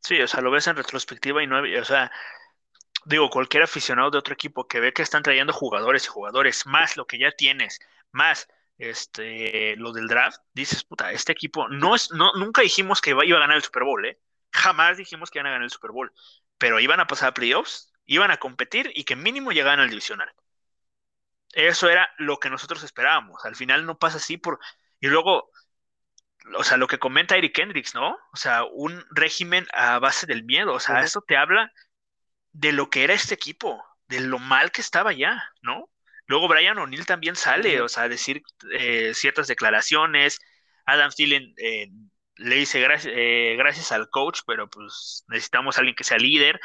Sí, 0.01 0.21
o 0.21 0.27
sea, 0.27 0.41
lo 0.41 0.51
ves 0.51 0.67
en 0.67 0.77
retrospectiva 0.77 1.43
y 1.43 1.47
no, 1.47 1.61
o 1.61 1.85
sea, 1.85 2.09
digo, 3.05 3.29
cualquier 3.29 3.63
aficionado 3.63 4.11
de 4.11 4.17
otro 4.17 4.33
equipo 4.33 4.67
que 4.67 4.79
ve 4.79 4.93
que 4.93 5.01
están 5.01 5.23
trayendo 5.23 5.53
jugadores 5.53 6.05
y 6.05 6.09
jugadores, 6.09 6.65
más 6.65 6.97
lo 6.97 7.05
que 7.07 7.19
ya 7.19 7.31
tienes, 7.31 7.79
más 8.11 8.47
este, 8.77 9.75
lo 9.77 9.91
del 9.91 10.07
draft, 10.07 10.39
dices, 10.53 10.83
puta, 10.83 11.11
este 11.11 11.31
equipo, 11.31 11.67
no 11.69 11.95
es, 11.95 12.11
no, 12.11 12.33
nunca 12.33 12.61
dijimos 12.61 13.01
que 13.01 13.11
iba, 13.11 13.25
iba 13.25 13.37
a 13.37 13.41
ganar 13.41 13.57
el 13.57 13.63
Super 13.63 13.83
Bowl, 13.83 14.05
¿eh? 14.05 14.19
Jamás 14.51 14.97
dijimos 14.97 15.29
que 15.29 15.39
iban 15.39 15.47
a 15.47 15.51
ganar 15.51 15.65
el 15.65 15.71
Super 15.71 15.91
Bowl, 15.91 16.11
pero 16.57 16.79
iban 16.79 16.99
a 16.99 17.07
pasar 17.07 17.29
a 17.29 17.33
playoffs, 17.33 17.91
iban 18.05 18.31
a 18.31 18.37
competir 18.37 18.91
y 18.95 19.03
que 19.03 19.15
mínimo 19.15 19.51
llegaran 19.51 19.79
al 19.79 19.89
divisional. 19.89 20.31
Eso 21.53 21.89
era 21.89 22.09
lo 22.17 22.37
que 22.39 22.49
nosotros 22.49 22.83
esperábamos. 22.83 23.45
Al 23.45 23.55
final 23.55 23.85
no 23.85 23.97
pasa 23.97 24.17
así 24.17 24.37
por... 24.37 24.59
Y 24.99 25.07
luego, 25.07 25.51
o 26.55 26.63
sea, 26.63 26.77
lo 26.77 26.87
que 26.87 26.99
comenta 26.99 27.37
Eric 27.37 27.57
Hendricks, 27.57 27.95
¿no? 27.95 28.17
O 28.33 28.37
sea, 28.37 28.63
un 28.65 29.03
régimen 29.11 29.67
a 29.73 29.99
base 29.99 30.25
del 30.27 30.43
miedo. 30.43 30.73
O 30.73 30.79
sea, 30.79 30.95
uh 30.95 30.97
-huh. 30.99 31.03
eso 31.03 31.21
te 31.21 31.37
habla 31.37 31.71
de 32.51 32.71
lo 32.71 32.89
que 32.89 33.03
era 33.03 33.13
este 33.13 33.35
equipo, 33.35 33.83
de 34.07 34.21
lo 34.21 34.39
mal 34.39 34.71
que 34.71 34.81
estaba 34.81 35.13
ya, 35.13 35.43
¿no? 35.61 35.89
Luego 36.27 36.47
Brian 36.47 36.77
O'Neill 36.77 37.05
también 37.05 37.35
sale, 37.35 37.81
o 37.81 37.89
sea, 37.89 38.03
a 38.03 38.09
decir 38.09 38.43
eh, 38.71 39.13
ciertas 39.15 39.47
declaraciones. 39.47 40.39
Adam 40.85 41.11
Thielen, 41.11 41.55
eh, 41.57 41.89
le 42.35 42.55
dice 42.55 42.79
gracias, 42.81 43.13
eh, 43.15 43.55
gracias 43.57 43.91
al 43.91 44.09
coach, 44.09 44.41
pero 44.45 44.69
pues 44.69 45.25
necesitamos 45.27 45.77
a 45.77 45.79
alguien 45.81 45.95
que 45.95 46.03
sea 46.03 46.17
líder. 46.17 46.59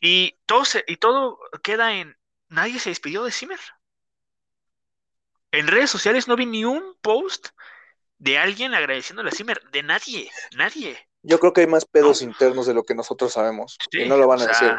Y 0.00 0.38
todo, 0.46 0.64
y 0.86 0.96
todo 0.96 1.38
queda 1.62 1.94
en, 1.94 2.16
nadie 2.48 2.78
se 2.78 2.90
despidió 2.90 3.22
de 3.24 3.32
Zimmer. 3.32 3.60
En 5.52 5.66
redes 5.68 5.90
sociales 5.90 6.26
no 6.28 6.36
vi 6.36 6.46
ni 6.46 6.64
un 6.64 6.96
post 7.02 7.48
de 8.18 8.38
alguien 8.38 8.74
agradeciéndole 8.74 9.30
a 9.30 9.32
Zimmer, 9.32 9.60
de 9.70 9.82
nadie, 9.82 10.30
nadie. 10.56 11.09
Yo 11.22 11.38
creo 11.38 11.52
que 11.52 11.62
hay 11.62 11.66
más 11.66 11.84
pedos 11.84 12.22
internos 12.22 12.66
de 12.66 12.74
lo 12.74 12.82
que 12.82 12.94
nosotros 12.94 13.32
sabemos. 13.32 13.76
y 13.92 14.08
no 14.08 14.16
lo 14.16 14.26
van 14.26 14.42
a 14.42 14.46
decir. 14.46 14.72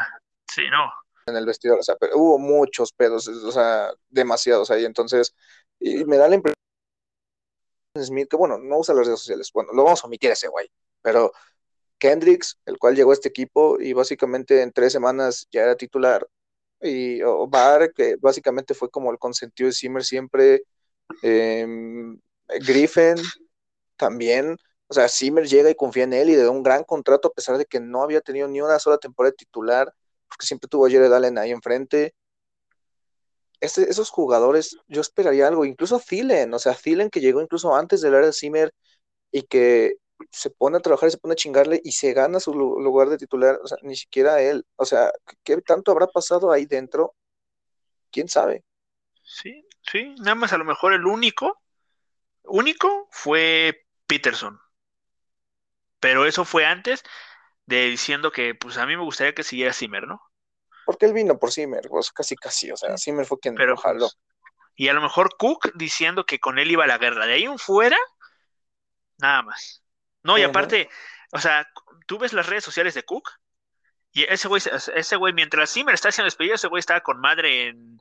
Sí, 0.50 0.62
no. 0.70 0.92
En 1.26 1.36
el 1.36 1.46
vestidor, 1.46 1.78
o 1.78 1.82
sea, 1.82 1.94
pero 1.96 2.16
hubo 2.16 2.38
muchos 2.38 2.92
pedos, 2.92 3.28
o 3.28 3.52
sea, 3.52 3.92
demasiados 4.08 4.70
ahí. 4.70 4.84
Entonces, 4.84 5.34
y 5.78 6.04
me 6.04 6.16
da 6.16 6.28
la 6.28 6.34
impresión 6.34 6.56
Smith, 8.00 8.28
que 8.28 8.36
bueno, 8.36 8.58
no 8.58 8.78
usa 8.78 8.94
las 8.94 9.06
redes 9.06 9.20
sociales, 9.20 9.50
bueno, 9.52 9.72
lo 9.72 9.84
vamos 9.84 10.02
a 10.02 10.06
omitir 10.06 10.30
a 10.30 10.32
ese 10.32 10.48
güey, 10.48 10.70
pero 11.02 11.32
Kendricks, 11.98 12.58
el 12.64 12.78
cual 12.78 12.96
llegó 12.96 13.10
a 13.10 13.14
este 13.14 13.28
equipo 13.28 13.78
y 13.78 13.92
básicamente 13.92 14.62
en 14.62 14.72
tres 14.72 14.92
semanas 14.92 15.46
ya 15.50 15.62
era 15.62 15.76
titular, 15.76 16.26
y 16.80 17.20
Bar, 17.48 17.92
que 17.92 18.16
básicamente 18.16 18.74
fue 18.74 18.90
como 18.90 19.10
el 19.12 19.18
consentido 19.18 19.68
de 19.68 19.74
Zimmer 19.74 20.04
siempre, 20.04 20.64
em, 21.22 22.18
Griffin 22.66 23.16
también, 23.96 24.56
o 24.92 24.94
sea, 24.94 25.08
Zimmer 25.08 25.48
llega 25.48 25.70
y 25.70 25.74
confía 25.74 26.04
en 26.04 26.12
él 26.12 26.28
y 26.28 26.36
le 26.36 26.42
da 26.42 26.50
un 26.50 26.62
gran 26.62 26.84
contrato 26.84 27.28
a 27.28 27.32
pesar 27.32 27.56
de 27.56 27.64
que 27.64 27.80
no 27.80 28.02
había 28.02 28.20
tenido 28.20 28.46
ni 28.46 28.60
una 28.60 28.78
sola 28.78 28.98
temporada 28.98 29.32
titular, 29.32 29.94
porque 30.28 30.44
siempre 30.44 30.68
tuvo 30.68 30.86
a 30.86 30.90
Jared 30.90 31.10
Allen 31.10 31.38
ahí 31.38 31.50
enfrente, 31.50 32.14
este, 33.58 33.88
esos 33.88 34.10
jugadores, 34.10 34.76
yo 34.86 35.00
esperaría 35.00 35.48
algo, 35.48 35.64
incluso 35.64 35.98
Thielen, 35.98 36.52
o 36.52 36.58
sea, 36.58 36.74
Thielen 36.74 37.08
que 37.08 37.20
llegó 37.20 37.40
incluso 37.40 37.74
antes 37.74 38.02
del 38.02 38.14
área 38.14 38.26
de 38.26 38.34
Zimmer 38.34 38.74
y 39.30 39.44
que 39.44 39.96
se 40.30 40.50
pone 40.50 40.76
a 40.76 40.80
trabajar 40.80 41.08
y 41.08 41.12
se 41.12 41.18
pone 41.18 41.32
a 41.32 41.36
chingarle 41.36 41.80
y 41.82 41.92
se 41.92 42.12
gana 42.12 42.38
su 42.38 42.52
lugar 42.52 43.08
de 43.08 43.16
titular, 43.16 43.58
o 43.64 43.66
sea, 43.66 43.78
ni 43.80 43.96
siquiera 43.96 44.42
él, 44.42 44.66
o 44.76 44.84
sea, 44.84 45.10
¿qué 45.42 45.56
tanto 45.62 45.90
habrá 45.90 46.06
pasado 46.06 46.52
ahí 46.52 46.66
dentro? 46.66 47.14
¿Quién 48.10 48.28
sabe? 48.28 48.62
Sí, 49.22 49.66
sí, 49.90 50.14
nada 50.18 50.34
más 50.34 50.52
a 50.52 50.58
lo 50.58 50.66
mejor 50.66 50.92
el 50.92 51.06
único, 51.06 51.62
único 52.44 53.08
fue 53.10 53.86
Peterson, 54.06 54.60
pero 56.02 56.26
eso 56.26 56.44
fue 56.44 56.66
antes 56.66 57.04
de 57.64 57.88
diciendo 57.88 58.32
que, 58.32 58.54
pues 58.56 58.76
a 58.76 58.84
mí 58.84 58.96
me 58.96 59.04
gustaría 59.04 59.34
que 59.34 59.44
siguiera 59.44 59.72
Zimmer, 59.72 60.06
¿no? 60.06 60.20
porque 60.84 61.06
él 61.06 61.12
vino 61.12 61.38
por 61.38 61.52
Zimmer, 61.52 61.82
pues 61.88 62.10
casi 62.10 62.36
casi, 62.36 62.70
o 62.70 62.76
sea, 62.76 62.96
Zimmer 62.98 63.24
fue 63.24 63.38
quien 63.38 63.54
lo 63.54 63.76
jaló. 63.76 64.00
Pues, 64.00 64.18
y 64.74 64.88
a 64.88 64.94
lo 64.94 65.00
mejor 65.00 65.36
Cook 65.36 65.72
diciendo 65.74 66.26
que 66.26 66.40
con 66.40 66.58
él 66.58 66.70
iba 66.70 66.84
a 66.84 66.88
la 66.88 66.98
guerra. 66.98 67.26
De 67.26 67.34
ahí 67.34 67.44
en 67.44 67.58
fuera, 67.58 67.96
nada 69.18 69.42
más. 69.42 69.82
No, 70.22 70.38
y 70.38 70.42
aparte, 70.42 70.88
o 71.32 71.38
sea, 71.38 71.68
tú 72.06 72.18
ves 72.18 72.32
las 72.32 72.46
redes 72.46 72.64
sociales 72.64 72.94
de 72.94 73.04
Cook, 73.04 73.30
y 74.12 74.24
ese 74.24 74.48
güey, 74.48 74.60
ese 74.94 75.16
güey, 75.16 75.32
mientras 75.32 75.72
Zimmer 75.72 75.94
está 75.94 76.08
haciendo 76.08 76.26
despedida, 76.26 76.56
ese 76.56 76.68
güey 76.68 76.80
estaba 76.80 77.00
con 77.00 77.20
madre 77.20 77.68
en, 77.68 78.00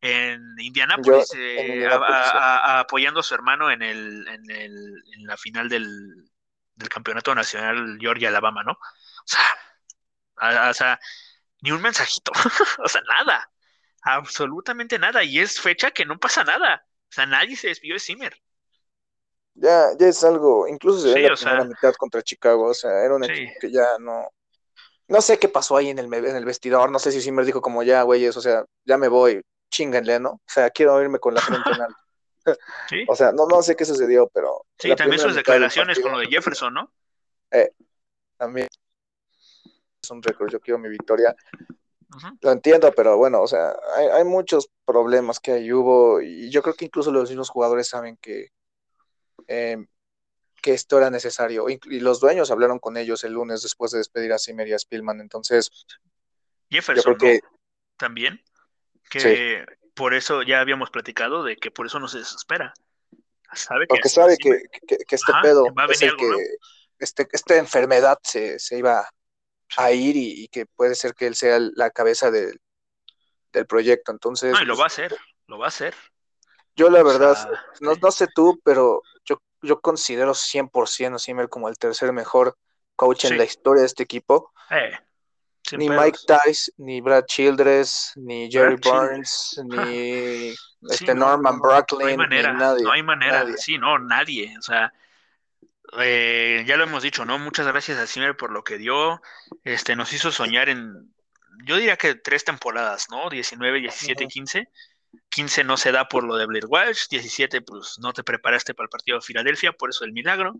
en 0.00 0.42
Indianápolis, 0.58 1.32
eh, 1.36 1.88
apoyando 1.88 3.20
a 3.20 3.22
su 3.22 3.34
hermano 3.34 3.70
en, 3.70 3.82
el, 3.82 4.26
en, 4.28 4.50
el, 4.50 5.02
en 5.14 5.26
la 5.26 5.36
final 5.36 5.68
del, 5.68 6.30
del 6.74 6.88
campeonato 6.88 7.34
nacional 7.34 7.98
Georgia-Alabama, 8.00 8.62
¿no? 8.64 8.72
O 8.72 9.26
sea, 9.26 10.70
o 10.70 10.74
sea 10.74 10.98
ni 11.62 11.70
un 11.70 11.80
mensajito, 11.80 12.32
o 12.84 12.88
sea, 12.88 13.00
nada, 13.02 13.50
absolutamente 14.02 14.98
nada, 14.98 15.24
y 15.24 15.38
es 15.38 15.60
fecha 15.60 15.92
que 15.92 16.04
no 16.04 16.18
pasa 16.18 16.44
nada, 16.44 16.84
o 16.84 17.12
sea, 17.12 17.24
nadie 17.24 17.56
se 17.56 17.68
despidió 17.68 17.94
de 17.94 18.00
Zimmer. 18.00 18.36
Ya, 19.54 19.90
ya 19.98 20.08
es 20.08 20.24
algo, 20.24 20.66
incluso 20.66 21.00
se 21.02 21.14
ve 21.14 21.28
la 21.28 21.36
primera 21.36 21.64
mitad 21.64 21.94
contra 21.94 22.22
Chicago, 22.22 22.70
o 22.70 22.74
sea, 22.74 22.90
era 23.04 23.14
un 23.14 23.24
equipo 23.24 23.52
que 23.60 23.70
ya 23.70 23.86
no, 24.00 24.28
no 25.06 25.20
sé 25.22 25.38
qué 25.38 25.48
pasó 25.48 25.76
ahí 25.76 25.90
en 25.90 25.98
el, 25.98 26.12
en 26.12 26.36
el 26.36 26.44
vestidor, 26.44 26.90
no 26.90 26.98
sé 26.98 27.12
si 27.12 27.20
Zimmer 27.20 27.44
dijo 27.44 27.60
como 27.60 27.82
ya, 27.82 28.02
güeyes, 28.02 28.36
o 28.36 28.40
sea, 28.40 28.64
ya 28.84 28.98
me 28.98 29.08
voy, 29.08 29.40
chinganle, 29.70 30.18
¿no? 30.18 30.30
O 30.30 30.42
sea, 30.46 30.70
quiero 30.70 31.00
irme 31.00 31.20
con 31.20 31.34
la 31.34 31.40
frente 31.40 31.70
en 31.70 31.82
alto. 31.82 32.01
¿Sí? 32.88 33.04
O 33.08 33.14
sea, 33.14 33.32
no, 33.32 33.46
no 33.46 33.62
sé 33.62 33.76
qué 33.76 33.84
sucedió, 33.84 34.28
pero... 34.32 34.66
Sí, 34.78 34.94
también 34.94 35.20
sus 35.20 35.34
declaraciones 35.34 36.00
con 36.00 36.12
lo 36.12 36.18
de 36.18 36.26
Jefferson, 36.26 36.74
¿no? 36.74 36.92
Eh, 37.50 37.70
también 38.36 38.68
es 40.02 40.10
un 40.10 40.22
récord, 40.22 40.50
yo 40.50 40.60
quiero 40.60 40.78
mi 40.78 40.88
victoria. 40.88 41.34
Lo 42.42 42.52
entiendo, 42.52 42.92
pero 42.94 43.16
bueno, 43.16 43.40
o 43.40 43.46
sea, 43.46 43.74
hay, 44.12 44.24
muchos 44.24 44.68
problemas 44.84 45.40
que 45.40 45.52
ahí 45.52 45.72
hubo 45.72 46.20
y 46.20 46.50
yo 46.50 46.62
creo 46.62 46.74
que 46.74 46.84
incluso 46.84 47.10
los 47.10 47.30
mismos 47.30 47.48
jugadores 47.48 47.88
saben 47.88 48.18
que, 48.18 48.48
em, 49.46 49.86
que 50.60 50.74
esto 50.74 50.98
era 50.98 51.08
necesario 51.08 51.70
y, 51.70 51.78
los 52.00 52.20
dueños 52.20 52.50
hablaron 52.50 52.78
con 52.78 52.98
ellos 52.98 53.24
el 53.24 53.32
lunes 53.32 53.62
después 53.62 53.92
de 53.92 53.98
despedir 53.98 54.32
a 54.32 54.38
Zimmer 54.38 54.68
y 54.68 54.74
a 54.74 54.78
Spielman, 54.78 55.20
entonces... 55.20 55.70
Jefferson, 56.70 57.16
También, 57.96 58.42
que 59.08 59.64
por 59.94 60.14
eso 60.14 60.42
ya 60.42 60.60
habíamos 60.60 60.90
platicado 60.90 61.44
de 61.44 61.56
que 61.56 61.70
por 61.70 61.86
eso 61.86 61.98
no 61.98 62.08
se 62.08 62.18
desespera. 62.18 62.74
Sabe 63.54 63.86
Porque 63.86 64.08
sabe 64.08 64.36
que, 64.38 64.62
este 65.10 65.32
pedo 65.42 65.66
es 65.90 66.02
el 66.02 66.16
que 66.16 66.26
este, 66.98 67.28
esta 67.32 67.56
enfermedad 67.56 68.18
se, 68.22 68.58
se 68.58 68.78
iba 68.78 69.06
a 69.76 69.92
ir 69.92 70.16
y, 70.16 70.48
que 70.48 70.66
puede 70.66 70.94
ser 70.94 71.14
que 71.14 71.26
él 71.26 71.34
sea 71.34 71.58
la 71.58 71.90
cabeza 71.90 72.30
del 72.30 72.58
proyecto. 73.68 74.12
Entonces. 74.12 74.52
No, 74.52 74.62
y 74.62 74.64
lo 74.64 74.76
va 74.76 74.84
a 74.84 74.86
hacer, 74.86 75.16
lo 75.46 75.58
va 75.58 75.66
a 75.66 75.68
hacer. 75.68 75.94
Yo 76.74 76.88
la 76.88 77.02
verdad, 77.02 77.50
no, 77.80 77.94
no, 77.96 78.10
sé 78.10 78.28
tú, 78.34 78.58
pero 78.64 79.02
yo, 79.26 79.42
yo 79.60 79.80
considero 79.80 80.32
100% 80.32 81.16
a 81.16 81.18
Zimmer 81.18 81.48
como 81.50 81.68
el 81.68 81.76
tercer 81.76 82.12
mejor 82.12 82.56
coach 82.96 83.26
en 83.26 83.36
la 83.36 83.44
historia 83.44 83.82
de 83.82 83.86
este 83.86 84.02
equipo. 84.02 84.52
Eh, 84.70 84.98
ni 85.76 85.88
Mike 85.88 86.18
Tice, 86.26 86.72
ni 86.78 87.00
Brad 87.00 87.24
Childress, 87.26 88.12
ni 88.16 88.50
Jerry 88.50 88.76
Burns, 88.76 89.60
ni 89.64 90.54
este 90.90 91.14
Norman 91.14 91.58
Brooklyn, 91.60 92.00
no 92.00 92.06
hay 92.06 92.16
manera, 92.16 92.52
ni 92.52 92.58
nadie, 92.58 92.84
no 92.84 92.92
hay 92.92 93.02
manera, 93.02 93.46
sí, 93.56 93.78
no, 93.78 93.98
nadie, 93.98 94.54
o 94.58 94.62
sea, 94.62 94.92
eh, 95.98 96.64
ya 96.66 96.76
lo 96.76 96.84
hemos 96.84 97.02
dicho, 97.02 97.24
¿no? 97.24 97.38
Muchas 97.38 97.66
gracias 97.66 97.98
a 97.98 98.06
Zimmer 98.06 98.36
por 98.36 98.50
lo 98.50 98.64
que 98.64 98.78
dio. 98.78 99.20
Este, 99.62 99.94
nos 99.94 100.12
hizo 100.12 100.32
soñar 100.32 100.68
en, 100.68 101.12
yo 101.64 101.76
diría 101.76 101.96
que 101.96 102.14
tres 102.14 102.44
temporadas, 102.44 103.08
¿no? 103.10 103.28
19, 103.28 103.80
17, 103.80 104.26
15. 104.26 104.68
15 105.30 105.64
no 105.64 105.76
se 105.76 105.92
da 105.92 106.08
por 106.08 106.24
lo 106.24 106.36
de 106.36 106.46
Blair 106.46 106.66
Walsh, 106.66 107.08
17 107.08 107.62
pues 107.62 107.98
no 107.98 108.12
te 108.12 108.22
preparaste 108.22 108.74
para 108.74 108.84
el 108.84 108.90
partido 108.90 109.18
de 109.18 109.22
Filadelfia, 109.22 109.72
por 109.72 109.90
eso 109.90 110.04
el 110.04 110.12
milagro, 110.12 110.54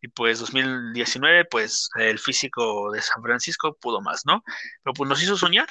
y 0.00 0.08
pues 0.08 0.38
2019 0.40 1.46
pues 1.46 1.88
el 1.96 2.18
físico 2.18 2.90
de 2.92 3.00
San 3.02 3.22
Francisco 3.22 3.76
pudo 3.80 4.00
más, 4.00 4.26
¿no? 4.26 4.42
Pero 4.82 4.94
pues 4.94 5.08
nos 5.08 5.22
hizo 5.22 5.36
soñar, 5.36 5.68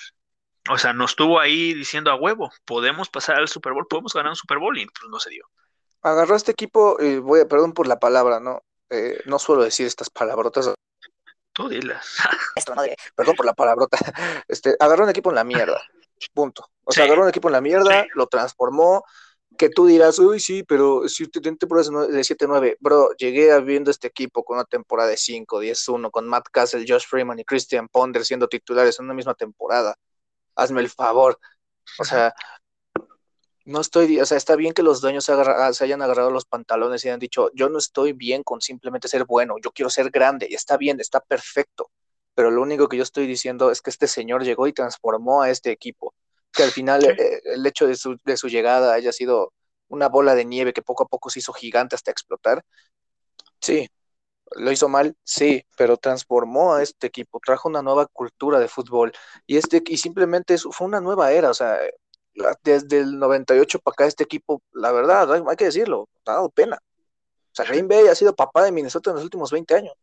o 0.69 0.77
sea, 0.77 0.93
nos 0.93 1.15
tuvo 1.15 1.39
ahí 1.39 1.73
diciendo 1.73 2.11
a 2.11 2.15
huevo, 2.15 2.51
podemos 2.65 3.09
pasar 3.09 3.37
al 3.37 3.47
Super 3.47 3.73
Bowl, 3.73 3.87
podemos 3.87 4.13
ganar 4.13 4.31
un 4.31 4.35
Super 4.35 4.57
Bowl 4.57 4.77
y 4.77 4.85
pues 4.85 5.09
no 5.09 5.19
se 5.19 5.29
dio. 5.29 5.45
Agarró 6.01 6.35
este 6.35 6.51
equipo, 6.51 6.97
y 6.99 7.17
voy 7.17 7.41
a, 7.41 7.45
perdón 7.47 7.73
por 7.73 7.87
la 7.87 7.99
palabra, 7.99 8.39
¿no? 8.39 8.61
Eh, 8.89 9.21
no 9.25 9.39
suelo 9.39 9.63
decir 9.63 9.85
estas 9.85 10.09
palabrotas. 10.09 10.73
Tú 11.53 11.69
dilas. 11.69 12.17
Perdón 13.15 13.35
por 13.35 13.45
la 13.45 13.53
palabrota. 13.53 13.97
Este, 14.47 14.75
agarró 14.79 15.03
un 15.03 15.09
equipo 15.09 15.29
en 15.29 15.35
la 15.35 15.43
mierda. 15.43 15.81
Punto. 16.33 16.65
O 16.83 16.91
sea, 16.91 17.05
agarró 17.05 17.23
un 17.23 17.29
equipo 17.29 17.49
en 17.49 17.53
la 17.53 17.61
mierda, 17.61 18.05
lo 18.15 18.27
transformó. 18.27 19.03
Que 19.57 19.69
tú 19.69 19.87
dirás, 19.87 20.19
uy, 20.19 20.39
sí, 20.39 20.63
pero 20.63 21.07
si 21.09 21.27
tiene 21.27 21.57
temporadas 21.57 21.89
de 21.89 22.23
7-9, 22.23 22.77
bro, 22.79 23.09
llegué 23.17 23.59
viendo 23.61 23.89
este 23.89 24.07
equipo 24.07 24.43
con 24.43 24.57
una 24.57 24.65
temporada 24.65 25.09
de 25.09 25.17
5, 25.17 25.61
10-1, 25.61 26.11
con 26.11 26.27
Matt 26.27 26.47
Castle, 26.51 26.85
Josh 26.87 27.07
Freeman 27.07 27.39
y 27.39 27.43
Christian 27.43 27.87
Ponder 27.87 28.23
siendo 28.23 28.47
titulares 28.47 28.99
en 28.99 29.05
una 29.05 29.15
misma 29.15 29.33
temporada. 29.33 29.95
Hazme 30.55 30.81
el 30.81 30.89
favor. 30.89 31.39
O 31.99 32.03
sea, 32.03 32.33
no 33.67 33.81
estoy, 33.81 34.19
o 34.19 34.25
sea, 34.25 34.37
está 34.37 34.55
bien 34.55 34.73
que 34.73 34.81
los 34.81 35.01
dueños 35.01 35.25
se, 35.25 35.33
hayan 35.83 36.01
agarrado 36.01 36.31
los 36.31 36.45
pantalones 36.45 37.03
y 37.03 37.09
hayan 37.09 37.19
dicho, 37.19 37.51
yo 37.53 37.67
no 37.67 37.79
estoy 37.79 38.13
bien 38.13 38.41
con 38.41 38.61
simplemente 38.61 39.09
ser 39.09 39.25
bueno, 39.25 39.55
yo 39.61 39.71
quiero 39.71 39.89
ser 39.89 40.09
grande, 40.09 40.47
y 40.49 40.55
está 40.55 40.77
bien, 40.77 41.01
está 41.01 41.19
perfecto, 41.19 41.91
pero 42.37 42.51
lo 42.51 42.61
único 42.61 42.87
que 42.87 42.97
yo 42.97 43.01
estoy 43.01 43.25
diciendo 43.25 43.71
es 43.71 43.81
que 43.81 43.89
este 43.89 44.05
señor 44.07 44.43
llegó 44.43 44.67
y 44.67 44.73
transformó 44.73 45.41
a 45.41 45.49
este 45.49 45.71
equipo, 45.71 46.13
que 46.53 46.61
al 46.61 46.69
final 46.69 47.03
eh, 47.03 47.41
el 47.45 47.65
hecho 47.65 47.87
de 47.87 47.95
su, 47.95 48.19
de 48.23 48.37
su 48.37 48.47
llegada 48.47 48.93
haya 48.93 49.11
sido 49.11 49.53
una 49.87 50.07
bola 50.07 50.35
de 50.35 50.45
nieve 50.45 50.71
que 50.71 50.83
poco 50.83 51.01
a 51.03 51.07
poco 51.07 51.31
se 51.31 51.39
hizo 51.39 51.51
gigante 51.51 51.95
hasta 51.95 52.11
explotar, 52.11 52.63
sí, 53.59 53.89
lo 54.55 54.71
hizo 54.71 54.87
mal, 54.87 55.15
sí, 55.23 55.65
pero 55.77 55.97
transformó 55.97 56.75
a 56.75 56.83
este 56.83 57.07
equipo, 57.07 57.39
trajo 57.43 57.69
una 57.69 57.81
nueva 57.81 58.05
cultura 58.05 58.59
de 58.59 58.67
fútbol 58.67 59.13
y 59.47 59.57
este 59.57 59.81
y 59.87 59.97
simplemente 59.97 60.59
fue 60.59 60.85
una 60.85 61.01
nueva 61.01 61.31
era, 61.31 61.49
o 61.49 61.55
sea, 61.55 61.79
desde 62.63 62.99
el 62.99 63.17
98 63.17 63.79
para 63.79 63.93
acá 63.93 64.05
este 64.05 64.25
equipo, 64.25 64.61
la 64.73 64.91
verdad, 64.91 65.33
hay, 65.33 65.55
que 65.55 65.65
decirlo, 65.65 66.07
ha 66.27 66.33
dado 66.33 66.49
pena. 66.51 66.77
O 66.77 67.55
sea, 67.55 67.65
Green 67.65 67.87
Bay 67.87 68.05
ha 68.07 68.13
sido 68.13 68.35
papá 68.35 68.63
de 68.63 68.71
Minnesota 68.71 69.09
en 69.09 69.15
los 69.15 69.23
últimos 69.23 69.51
20 69.51 69.73
años. 69.73 69.95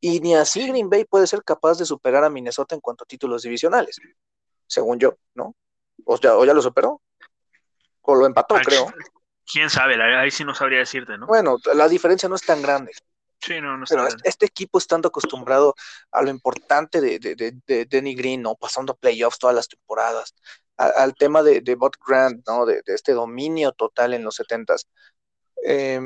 Y 0.00 0.20
ni 0.20 0.34
así 0.34 0.66
Green 0.68 0.90
Bay 0.90 1.04
puede 1.04 1.26
ser 1.26 1.42
capaz 1.42 1.78
de 1.78 1.84
superar 1.84 2.24
a 2.24 2.30
Minnesota 2.30 2.74
en 2.74 2.80
cuanto 2.80 3.04
a 3.04 3.06
títulos 3.06 3.42
divisionales, 3.42 3.98
según 4.66 4.98
yo, 4.98 5.16
¿no? 5.34 5.54
O 6.04 6.18
ya, 6.20 6.36
o 6.36 6.44
ya 6.44 6.52
lo 6.54 6.62
superó. 6.62 7.02
O 8.02 8.14
lo 8.14 8.26
empató, 8.26 8.54
creo. 8.56 8.92
Quién 9.50 9.70
sabe, 9.70 10.00
ahí 10.02 10.30
sí 10.30 10.44
no 10.44 10.54
sabría 10.54 10.80
decirte, 10.80 11.16
¿no? 11.16 11.26
Bueno, 11.26 11.56
la 11.74 11.88
diferencia 11.88 12.28
no 12.28 12.34
es 12.34 12.42
tan 12.42 12.62
grande. 12.62 12.92
Sí, 13.40 13.60
no, 13.60 13.76
no 13.76 13.84
Pero 13.88 14.02
está 14.02 14.16
este, 14.16 14.28
este 14.28 14.46
equipo 14.46 14.78
estando 14.78 15.08
acostumbrado 15.08 15.74
a 16.10 16.22
lo 16.22 16.30
importante 16.30 17.00
de, 17.00 17.18
de, 17.18 17.34
de, 17.36 17.52
de 17.66 17.84
Denny 17.84 18.14
Green, 18.14 18.42
¿no? 18.42 18.54
Pasando 18.56 18.92
a 18.92 18.96
playoffs 18.96 19.38
todas 19.38 19.54
las 19.54 19.68
temporadas, 19.68 20.34
a- 20.76 20.88
al 20.88 21.14
tema 21.14 21.42
de, 21.42 21.60
de 21.60 21.74
Bud 21.74 21.92
Grant, 22.04 22.46
¿no? 22.46 22.66
De, 22.66 22.82
este 22.86 23.12
dominio 23.12 23.72
total 23.72 24.14
en 24.14 24.24
los 24.24 24.34
setentas. 24.34 24.88
Eh, 25.64 26.00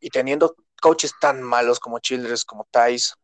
y 0.00 0.10
teniendo 0.10 0.54
coaches 0.82 1.12
tan 1.20 1.42
malos 1.42 1.80
como 1.80 2.00
Childress, 2.00 2.44
como 2.44 2.66
Tice, 2.70 3.14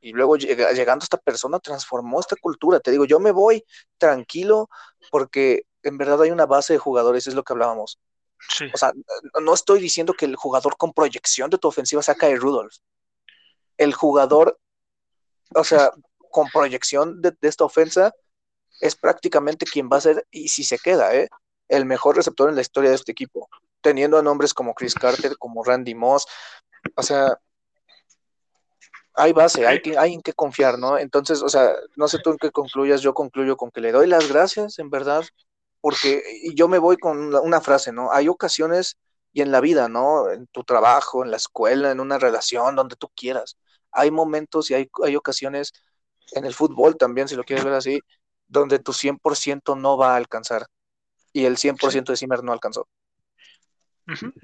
y 0.00 0.12
luego 0.12 0.36
llega- 0.36 0.72
llegando 0.72 1.02
esta 1.02 1.18
persona 1.18 1.60
transformó 1.60 2.18
esta 2.20 2.36
cultura. 2.40 2.80
Te 2.80 2.90
digo, 2.90 3.04
yo 3.04 3.20
me 3.20 3.30
voy 3.30 3.64
tranquilo 3.98 4.68
porque 5.10 5.62
en 5.82 5.98
verdad 5.98 6.22
hay 6.22 6.30
una 6.30 6.46
base 6.46 6.72
de 6.72 6.78
jugadores, 6.78 7.26
es 7.26 7.34
lo 7.34 7.42
que 7.44 7.52
hablábamos. 7.52 7.98
Sí, 8.48 8.66
O 8.72 8.78
sea, 8.78 8.92
no- 9.40 9.54
estoy 9.54 9.80
diciendo 9.80 10.14
que 10.14 10.24
el 10.24 10.36
jugador 10.36 10.76
con 10.76 10.92
proyección 10.92 11.50
de 11.50 11.58
tu 11.58 11.68
ofensiva 11.68 12.02
sea 12.02 12.14
Kyle 12.14 12.40
Rudolph. 12.40 12.74
El 13.76 13.92
jugador, 13.92 14.58
o 15.54 15.64
sea, 15.64 15.90
con 16.30 16.48
proyección 16.48 17.20
de, 17.20 17.32
de 17.40 17.48
esta 17.48 17.64
ofensa 17.64 18.12
es 18.80 18.94
prácticamente 18.94 19.66
quien 19.66 19.88
va 19.92 19.96
a 19.96 20.00
ser, 20.00 20.26
y 20.30 20.48
si 20.48 20.62
se 20.64 20.78
queda, 20.78 21.14
¿eh? 21.14 21.28
el 21.68 21.84
mejor 21.84 22.16
receptor 22.16 22.48
en 22.48 22.54
la 22.54 22.62
historia 22.62 22.90
de 22.90 22.96
este 22.96 23.12
equipo, 23.12 23.48
teniendo 23.80 24.16
a 24.18 24.22
nombres 24.22 24.54
como 24.54 24.74
Chris 24.74 24.94
Carter, 24.94 25.36
como 25.36 25.64
Randy 25.64 25.94
Moss, 25.94 26.26
o 26.96 27.02
sea, 27.02 27.38
hay 29.14 29.32
base, 29.32 29.66
hay, 29.66 29.82
que, 29.82 29.98
hay 29.98 30.14
en 30.14 30.22
qué 30.22 30.32
confiar, 30.32 30.78
¿no? 30.78 30.98
Entonces, 30.98 31.42
o 31.42 31.48
sea, 31.48 31.72
no 31.96 32.06
sé 32.08 32.18
tú 32.22 32.30
en 32.30 32.38
qué 32.38 32.50
concluyas, 32.52 33.00
yo 33.00 33.14
concluyo 33.14 33.56
con 33.56 33.70
que 33.70 33.80
le 33.80 33.92
doy 33.92 34.06
las 34.06 34.28
gracias, 34.28 34.78
en 34.78 34.90
verdad, 34.90 35.24
porque 35.80 36.22
yo 36.54 36.68
me 36.68 36.78
voy 36.78 36.96
con 36.98 37.18
una, 37.18 37.40
una 37.40 37.60
frase, 37.60 37.92
¿no? 37.92 38.12
Hay 38.12 38.28
ocasiones 38.28 38.96
y 39.32 39.42
en 39.42 39.52
la 39.52 39.60
vida, 39.60 39.88
¿no? 39.88 40.30
En 40.30 40.46
tu 40.48 40.64
trabajo, 40.64 41.24
en 41.24 41.30
la 41.30 41.36
escuela, 41.36 41.90
en 41.90 42.00
una 42.00 42.18
relación, 42.18 42.76
donde 42.76 42.96
tú 42.96 43.08
quieras. 43.14 43.58
Hay 43.92 44.10
momentos 44.10 44.70
y 44.70 44.74
hay, 44.74 44.90
hay 45.04 45.16
ocasiones 45.16 45.72
en 46.32 46.44
el 46.44 46.54
fútbol 46.54 46.96
también, 46.96 47.28
si 47.28 47.36
lo 47.36 47.44
quieres 47.44 47.64
ver 47.64 47.74
así, 47.74 48.00
donde 48.48 48.78
tu 48.78 48.92
100% 48.92 49.76
no 49.76 49.96
va 49.96 50.14
a 50.14 50.16
alcanzar. 50.16 50.66
Y 51.32 51.44
el 51.44 51.56
100% 51.56 52.12
de 52.12 52.16
Zimmer 52.16 52.42
no 52.42 52.52
alcanzó. 52.52 52.88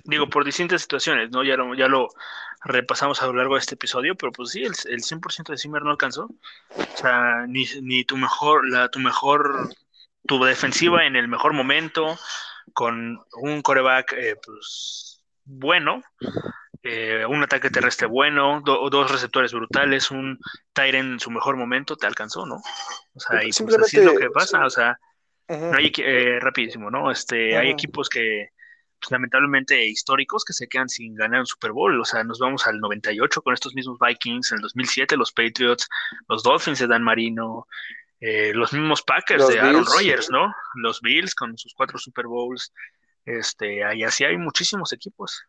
Digo, 0.05 0.29
por 0.29 0.45
distintas 0.45 0.83
situaciones, 0.83 1.31
¿no? 1.31 1.43
Ya 1.43 1.57
lo, 1.57 1.75
ya 1.75 1.89
lo 1.89 2.09
repasamos 2.65 3.23
a 3.23 3.27
lo 3.27 3.35
largo 3.35 3.55
de 3.55 3.61
este 3.61 3.75
episodio, 3.75 4.15
pero 4.15 4.33
pues 4.33 4.51
sí, 4.51 4.63
el, 4.65 4.73
el 4.89 5.03
100% 5.03 5.53
de 5.53 5.59
Zimmer 5.59 5.83
no 5.83 5.91
alcanzó. 5.91 6.25
O 6.77 6.97
sea, 6.97 7.47
ni, 7.47 7.65
ni 7.83 8.05
tu 8.05 8.17
mejor, 8.17 8.69
la, 8.69 8.89
tu 8.91 8.99
mejor, 8.99 9.71
tu 10.27 10.43
defensiva 10.45 11.07
en 11.07 11.17
el 11.17 11.29
mejor 11.29 11.53
momento, 11.55 12.19
con 12.75 13.21
un 13.41 13.63
coreback, 13.63 14.13
eh, 14.15 14.37
pues, 14.45 15.23
bueno, 15.45 16.03
eh, 16.83 17.25
un 17.27 17.43
ataque 17.43 17.71
terrestre 17.71 18.07
bueno, 18.07 18.61
do- 18.65 18.89
dos 18.91 19.11
receptores 19.11 19.53
brutales, 19.53 20.11
un 20.11 20.39
Tyren 20.73 21.15
en 21.15 21.21
su 21.21 21.31
mejor 21.31 21.57
momento, 21.57 21.97
te 21.97 22.07
alcanzó, 22.07 22.47
¿no? 22.47 22.57
O 23.15 23.21
sea, 23.21 23.43
y 23.45 23.53
pues 23.63 23.79
así 23.79 23.97
es 23.99 24.05
lo 24.05 24.15
que 24.15 24.31
pasa, 24.31 24.65
o 24.67 24.71
sea, 24.71 24.99
no 25.71 25.79
hay, 25.79 25.93
eh, 25.99 26.39
rapidísimo, 26.41 26.91
¿no? 26.91 27.11
Este, 27.11 27.57
hay 27.59 27.71
equipos 27.71 28.09
que, 28.09 28.51
pues, 29.05 29.13
lamentablemente 29.13 29.87
históricos 29.87 30.45
que 30.45 30.53
se 30.53 30.67
quedan 30.67 30.89
sin 30.89 31.15
ganar 31.15 31.41
un 31.41 31.47
Super 31.47 31.73
Bowl. 31.73 32.01
O 32.01 32.05
sea, 32.05 32.25
nos 32.25 32.39
vamos 32.39 32.67
al 32.67 32.81
98 32.81 33.43
con 33.43 33.55
estos 33.55 33.75
mismos 33.75 33.99
Vikings, 34.01 34.53
en 34.53 34.57
el 34.57 34.63
2007 34.63 35.17
los 35.17 35.33
Patriots, 35.33 35.89
los 36.29 36.43
Dolphins 36.43 36.79
de 36.79 36.87
Dan 36.87 37.03
Marino, 37.03 37.67
eh, 38.21 38.53
los 38.55 38.73
mismos 38.73 39.03
Packers 39.03 39.43
Los 39.43 39.51
de 39.51 39.61
Aaron. 39.61 39.85
Rodgers, 39.85 40.31
¿no? 40.31 40.55
Los 40.75 41.01
Bills 41.01 41.35
con 41.35 41.57
sus 41.59 41.75
cuatro 41.75 41.99
Super 41.99 42.27
Bowls. 42.27 42.73
Este, 43.27 43.83
y 43.95 44.03
así 44.05 44.25
hay 44.25 44.37
muchísimos 44.37 44.93
equipos. 44.93 45.43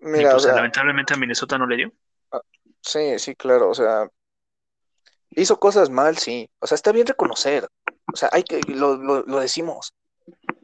Y 0.00 0.06
Mira, 0.06 0.30
o 0.30 0.32
pues 0.32 0.44
sea, 0.44 0.54
lamentablemente 0.54 1.14
a 1.14 1.16
Minnesota 1.16 1.58
no 1.58 1.66
le 1.66 1.76
dio. 1.76 1.92
sí, 2.80 3.18
sí, 3.18 3.34
claro, 3.34 3.70
o 3.70 3.74
sea, 3.74 4.08
hizo 5.30 5.58
cosas 5.58 5.90
mal, 5.90 6.16
sí. 6.16 6.48
O 6.60 6.66
sea, 6.66 6.76
está 6.76 6.92
bien 6.92 7.06
reconocer. 7.06 7.68
O 8.12 8.16
sea, 8.16 8.28
hay 8.32 8.42
que, 8.42 8.60
lo, 8.68 8.96
lo, 8.96 9.22
lo 9.22 9.40
decimos. 9.40 9.92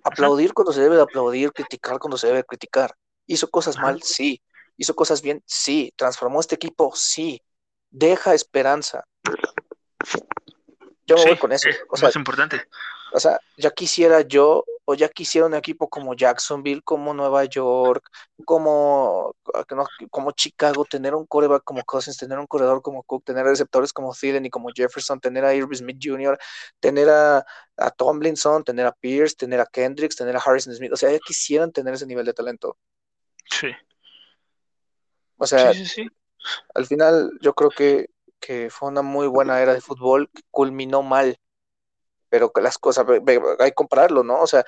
Aplaudir 0.07 0.55
cuando 0.55 0.73
se 0.73 0.81
debe 0.81 0.97
de 0.97 1.03
aplaudir, 1.03 1.53
criticar 1.53 1.99
cuando 1.99 2.16
se 2.16 2.28
debe 2.28 2.39
de 2.39 2.45
criticar. 2.45 2.95
Hizo 3.27 3.49
cosas 3.49 3.77
mal, 3.78 4.03
sí. 4.03 4.41
Hizo 4.77 4.95
cosas 4.95 5.20
bien, 5.20 5.43
sí. 5.47 5.93
Transformó 5.97 6.41
este 6.41 6.55
equipo, 6.55 6.93
sí. 6.95 7.43
Deja 7.91 8.35
esperanza. 8.35 9.05
Yo 11.07 11.16
me 11.16 11.23
Sí, 11.23 11.28
voy 11.28 11.39
con 11.39 11.53
eso. 11.53 11.69
eh, 11.69 11.77
O 11.91 11.97
sea, 11.97 12.09
más 12.09 12.16
importante. 12.16 12.62
O 13.12 13.20
sea, 13.20 13.41
ya 13.57 13.70
quisiera 13.70 14.23
yo, 14.23 14.65
o 14.85 14.95
ya 14.95 15.09
quisiera 15.09 15.47
un 15.47 15.55
equipo 15.55 15.89
como 15.89 16.15
Jacksonville, 16.15 16.83
como 16.83 17.15
Nueva 17.15 17.45
York, 17.45 18.09
como, 18.45 19.35
no, 19.70 19.87
como 20.11 20.33
Chicago, 20.33 20.85
tener 20.85 21.15
un 21.15 21.27
coreback 21.27 21.65
como 21.65 21.85
Cousins, 21.85 22.16
tener 22.16 22.39
un 22.39 22.47
corredor 22.47 22.83
como 22.83 23.03
Cook, 23.03 23.24
tener 23.24 23.45
receptores 23.45 23.93
como 23.93 24.15
Thielen 24.15 24.47
y 24.47 24.51
como 24.51 24.70
Jefferson, 24.74 25.20
tener 25.20 25.45
a 25.45 25.55
Irving 25.55 25.77
Smith 25.77 25.99
Jr., 26.01 26.39
tener 26.81 27.09
a, 27.11 27.45
a 27.77 27.91
Tomlinson, 27.91 28.65
tener 28.65 28.87
a 28.87 28.93
Pierce, 28.93 29.35
tener 29.37 29.61
a 29.61 29.66
Kendricks, 29.66 30.16
tener 30.16 30.37
a 30.37 30.41
Harrison 30.41 30.74
Smith. 30.74 30.93
O 30.93 30.97
sea, 30.97 31.11
ya 31.11 31.19
quisieran 31.19 31.73
tener 31.73 31.95
ese 31.95 32.07
nivel 32.07 32.27
de 32.27 32.35
talento. 32.35 32.78
Sí, 33.51 33.69
O 35.39 35.47
sea, 35.47 35.73
sí, 35.73 35.87
sí, 35.87 36.03
sí. 36.05 36.09
al 36.74 36.87
final 36.87 37.31
yo 37.41 37.55
creo 37.55 37.70
que, 37.70 38.11
que 38.41 38.70
fue 38.70 38.89
una 38.89 39.03
muy 39.03 39.27
buena 39.27 39.61
era 39.61 39.74
de 39.74 39.81
fútbol 39.81 40.31
que 40.33 40.43
culminó 40.51 41.03
mal, 41.03 41.39
pero 42.37 42.53
las 42.63 42.77
cosas, 42.77 43.07
hay 43.09 43.71
que 43.71 43.75
compararlo, 43.75 44.23
¿no? 44.23 44.43
O 44.43 44.47
sea, 44.47 44.63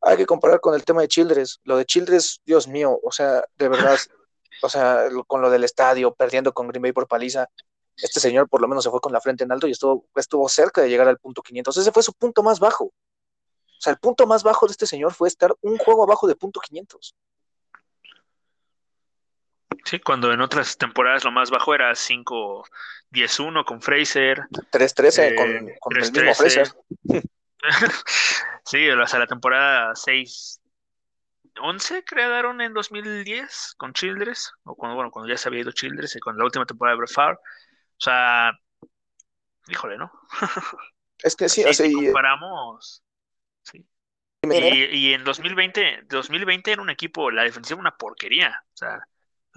hay 0.00 0.16
que 0.16 0.24
comparar 0.24 0.60
con 0.60 0.72
el 0.74 0.84
tema 0.84 1.00
de 1.00 1.08
Childress. 1.08 1.58
Lo 1.64 1.76
de 1.76 1.84
Childress, 1.84 2.40
Dios 2.46 2.68
mío, 2.68 3.00
o 3.02 3.10
sea, 3.10 3.44
de 3.56 3.68
verdad, 3.68 3.98
o 4.62 4.68
sea, 4.68 5.08
con 5.26 5.40
lo 5.40 5.50
del 5.50 5.64
estadio, 5.64 6.14
perdiendo 6.14 6.52
con 6.52 6.68
Green 6.68 6.82
Bay 6.82 6.92
por 6.92 7.08
paliza, 7.08 7.48
este 7.96 8.20
señor 8.20 8.48
por 8.48 8.60
lo 8.60 8.68
menos 8.68 8.84
se 8.84 8.90
fue 8.90 9.00
con 9.00 9.12
la 9.12 9.20
frente 9.20 9.42
en 9.42 9.50
alto 9.50 9.66
y 9.66 9.72
estuvo, 9.72 10.06
estuvo 10.14 10.48
cerca 10.48 10.80
de 10.80 10.88
llegar 10.88 11.08
al 11.08 11.18
punto 11.18 11.42
500. 11.42 11.76
Ese 11.76 11.90
fue 11.90 12.04
su 12.04 12.12
punto 12.12 12.44
más 12.44 12.60
bajo. 12.60 12.84
O 12.84 13.80
sea, 13.80 13.92
el 13.92 13.98
punto 13.98 14.24
más 14.28 14.44
bajo 14.44 14.66
de 14.66 14.70
este 14.72 14.86
señor 14.86 15.12
fue 15.12 15.26
estar 15.26 15.52
un 15.60 15.76
juego 15.76 16.04
abajo 16.04 16.28
de 16.28 16.36
punto 16.36 16.60
500. 16.60 17.16
Sí, 19.84 20.00
cuando 20.00 20.32
en 20.32 20.40
otras 20.40 20.76
temporadas 20.76 21.24
lo 21.24 21.30
más 21.32 21.50
bajo 21.50 21.74
era 21.74 21.94
5-10-1 21.94 23.64
con 23.64 23.80
Fraser. 23.80 24.42
3-13 24.70 25.28
Eh, 25.28 25.34
con, 25.34 25.70
con 25.80 25.96
el 25.96 26.12
mismo 26.12 26.32
3-13. 26.32 26.34
Fraser. 26.34 26.74
sí, 28.64 28.88
sea, 29.06 29.18
la 29.18 29.26
temporada 29.26 29.94
6 29.94 30.60
11 31.60 32.04
crearon 32.04 32.60
en 32.60 32.72
2010 32.72 33.74
con 33.76 33.92
Childress, 33.92 34.52
o 34.64 34.74
cuando, 34.74 34.94
bueno, 34.94 35.10
cuando 35.10 35.28
ya 35.28 35.36
se 35.36 35.48
había 35.48 35.60
ido 35.60 35.72
Childress, 35.72 36.16
y 36.16 36.20
con 36.20 36.36
la 36.36 36.44
última 36.44 36.66
temporada 36.66 36.94
de 36.94 36.98
Brett 36.98 37.12
Favre. 37.12 37.36
O 37.36 38.00
sea, 38.00 38.52
híjole, 39.68 39.98
¿no? 39.98 40.10
Es 41.20 41.34
que 41.34 41.48
sí, 41.48 41.64
Así, 41.64 41.86
y- 41.86 41.92
comparamos, 41.92 43.02
sí. 43.62 43.84
Y, 44.42 44.84
y 44.84 45.14
en 45.14 45.24
2020, 45.24 46.02
2020 46.08 46.70
era 46.70 46.80
un 46.80 46.90
equipo, 46.90 47.28
la 47.32 47.42
defensiva 47.42 47.80
una 47.80 47.96
porquería. 47.96 48.62
O 48.72 48.76
sea, 48.76 49.00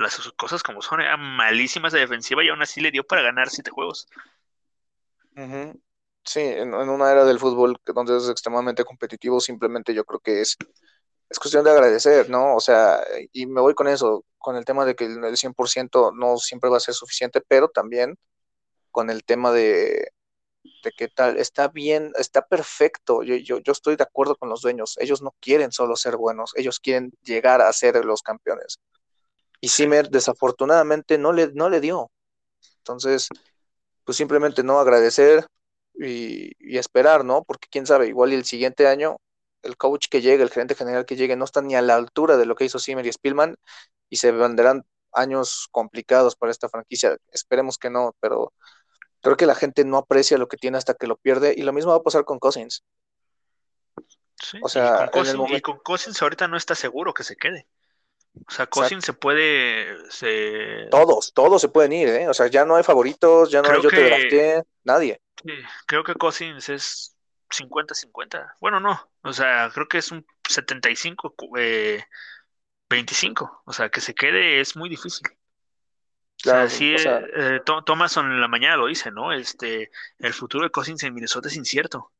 las 0.02 0.32
cosas 0.38 0.64
como 0.64 0.82
son, 0.82 1.02
eran 1.02 1.22
malísimas 1.22 1.94
de 1.94 1.99
defensiva 1.99 2.44
y 2.44 2.49
aún 2.49 2.61
así 2.61 2.82
le 2.82 2.91
dio 2.91 3.03
para 3.03 3.22
ganar 3.22 3.49
siete 3.49 3.72
juegos. 3.72 4.07
Sí, 6.23 6.40
en, 6.40 6.73
una 6.73 7.11
era 7.11 7.26
del 7.26 7.40
fútbol 7.40 7.78
donde 7.86 8.18
es 8.18 8.30
extremadamente 8.30 8.84
competitivo, 8.84 9.40
simplemente 9.40 9.94
yo 9.94 10.06
creo 10.06 10.19
que 10.19 10.41
es, 10.41 10.57
es 11.30 11.40
cuestión 11.40 11.64
de 11.64 11.72
agradecer, 11.72 12.30
¿no? 12.30 12.56
O 12.56 12.60
sea, 12.60 13.02
y 13.32 13.45
me 13.48 13.61
voy 13.61 13.73
con 13.73 13.88
eso, 13.88 14.26
con 14.38 14.56
el 14.56 14.65
tema 14.65 14.86
de 14.86 14.95
que 14.95 15.06
el 15.06 15.23
el 15.23 15.38
100% 15.38 16.11
no 16.14 16.38
siempre 16.38 16.69
va 16.69 16.78
a 16.78 16.80
ser 16.82 16.94
suficiente, 16.94 17.41
pero 17.48 17.69
también 17.69 18.18
con 18.91 19.10
el 19.10 19.23
tema 19.23 19.52
de, 19.52 20.11
de 20.84 20.91
que 20.91 21.07
tal, 21.07 21.38
está 21.38 21.68
bien, 21.69 22.11
está 22.18 22.45
perfecto. 22.45 23.23
Yo, 23.23 23.36
yo, 23.36 23.60
yo 23.60 23.72
estoy 23.72 23.95
de 23.95 24.03
acuerdo 24.03 24.36
con 24.36 24.49
los 24.49 24.61
dueños. 24.61 24.98
Ellos 24.99 25.22
no 25.22 25.36
quieren 25.40 25.72
solo 25.72 25.95
ser 25.95 26.18
buenos, 26.18 26.53
ellos 26.56 26.80
quieren 26.80 27.11
llegar 27.23 27.61
a 27.61 27.72
ser 27.73 28.03
los 28.06 28.22
campeones. 28.22 28.80
Y 29.62 29.70
Zimmer 29.70 30.10
desafortunadamente 30.10 31.18
no 31.18 31.32
le, 31.32 31.52
no 31.54 31.70
le 31.70 31.80
dio. 31.80 32.12
Entonces, 32.80 33.30
pues 34.04 34.18
simplemente 34.18 34.64
no 34.64 34.80
agradecer 34.80 35.46
y, 35.94 36.52
y 36.60 36.78
esperar, 36.78 37.24
¿no? 37.24 37.44
Porque 37.44 37.68
quién 37.72 37.86
sabe, 37.86 38.08
igual 38.08 38.34
y 38.34 38.36
el 38.36 38.46
siguiente 38.46 38.88
año 38.88 39.18
el 39.64 39.78
coach 39.78 40.08
que 40.10 40.22
llegue, 40.22 40.44
el 40.44 40.50
gerente 40.50 40.76
general 40.76 41.06
que 41.06 41.16
llegue, 41.16 41.36
no 41.36 41.46
está 41.46 41.62
ni 41.62 41.76
a 41.76 41.82
la 41.82 41.96
altura 41.96 42.38
de 42.38 42.46
lo 42.46 42.56
que 42.56 42.66
hizo 42.66 42.80
Zimmer 42.80 43.06
y 43.06 43.12
Spielman 43.12 43.56
y 44.10 44.18
se 44.18 44.32
venderán 44.32 44.84
años 45.14 45.68
complicados 45.72 46.36
para 46.36 46.52
esta 46.52 46.70
franquicia. 46.70 47.18
Esperemos 47.32 47.78
que 47.78 47.90
no, 47.90 48.16
pero 48.20 48.54
creo 49.22 49.38
que 49.38 49.46
la 49.46 49.56
gente 49.56 49.86
no 49.86 49.98
aprecia 49.98 50.38
lo 50.38 50.48
que 50.48 50.58
tiene 50.58 50.78
hasta 50.78 50.94
que 50.94 51.08
lo 51.08 51.18
pierde 51.18 51.54
y 51.56 51.62
lo 51.62 51.74
mismo 51.74 51.92
va 51.92 51.98
a 51.98 52.04
pasar 52.04 52.26
con 52.26 52.40
Cousins. 52.40 52.84
Sí, 54.42 54.60
O 54.64 54.70
sea, 54.70 55.06
y, 55.06 55.12
con 55.12 55.28
en 55.28 55.32
el 55.32 55.38
Cousins, 55.38 55.58
y 55.58 55.62
con 55.62 55.78
Cousins 55.80 56.22
ahorita 56.22 56.48
no 56.48 56.58
está 56.58 56.74
seguro 56.74 57.14
que 57.14 57.24
se 57.24 57.36
quede. 57.36 57.68
O 58.34 58.52
sea, 58.52 58.66
Cousins 58.66 59.06
se 59.06 59.14
puede. 59.14 60.10
Se... 60.10 60.88
Todos, 60.90 61.34
todos 61.34 61.62
se 61.62 61.70
pueden 61.70 61.94
ir, 61.94 62.08
¿eh? 62.08 62.28
O 62.30 62.34
sea, 62.34 62.48
ya 62.48 62.66
no 62.66 62.76
hay 62.76 62.84
favoritos, 62.84 63.52
ya 63.52 63.62
no 63.62 63.70
hay 63.70 63.82
yo 63.82 63.90
te 63.90 64.03
drafté, 64.03 64.64
nadie. 64.84 65.22
Sí, 65.44 65.52
creo 65.86 66.03
que 66.03 66.16
Cousins 66.16 66.70
es 66.70 67.16
50-50. 67.49 68.56
Bueno, 68.60 68.80
no. 68.80 69.12
O 69.24 69.34
sea, 69.34 69.70
creo 69.74 69.88
que 69.88 69.98
es 69.98 70.12
un 70.12 70.26
75, 70.48 71.34
cu- 71.36 71.58
eh, 71.58 72.06
25. 72.90 73.64
O 73.66 73.74
sea, 73.74 73.90
que 73.90 74.02
se 74.02 74.14
quede 74.16 74.62
es 74.62 74.76
muy 74.76 74.90
difícil. 74.90 75.28
Claro, 76.41 76.66
o 76.66 76.70
sea, 76.70 76.78
sí, 76.78 76.95
eh, 76.98 77.62
Thomason 77.86 78.32
en 78.32 78.41
la 78.41 78.48
mañana 78.48 78.78
lo 78.78 78.88
dice, 78.88 79.12
¿no? 79.12 79.32
Este, 79.32 79.91
el 80.18 80.34
futuro 80.34 80.64
de 80.64 80.72
Cousins 80.72 81.03
en 81.03 81.14
Minnesota 81.14 81.49
es 81.49 81.56
incierto. 81.56 82.12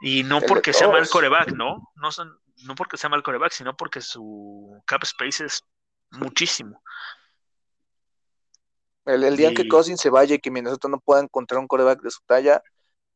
Y 0.00 0.22
no 0.22 0.40
porque 0.40 0.72
sea 0.72 0.88
mal 0.88 1.08
coreback, 1.08 1.52
¿no? 1.52 1.90
No, 1.96 2.12
son, 2.12 2.38
no 2.64 2.74
porque 2.74 2.96
sea 2.96 3.10
mal 3.10 3.22
coreback, 3.22 3.52
sino 3.52 3.76
porque 3.76 4.00
su 4.00 4.82
cap 4.86 5.02
space 5.04 5.44
es 5.44 5.62
muchísimo. 6.10 6.82
El, 9.04 9.36
día 9.36 9.54
que 9.54 9.66
Cousins 9.68 10.00
se 10.00 10.10
vaya 10.10 10.34
y 10.34 10.38
que 10.38 10.50
Minnesota 10.50 10.88
no 10.88 11.00
pueda 11.00 11.22
encontrar 11.22 11.60
un 11.60 11.66
coreback 11.66 12.02
de 12.02 12.10
su 12.10 12.20
talla, 12.26 12.62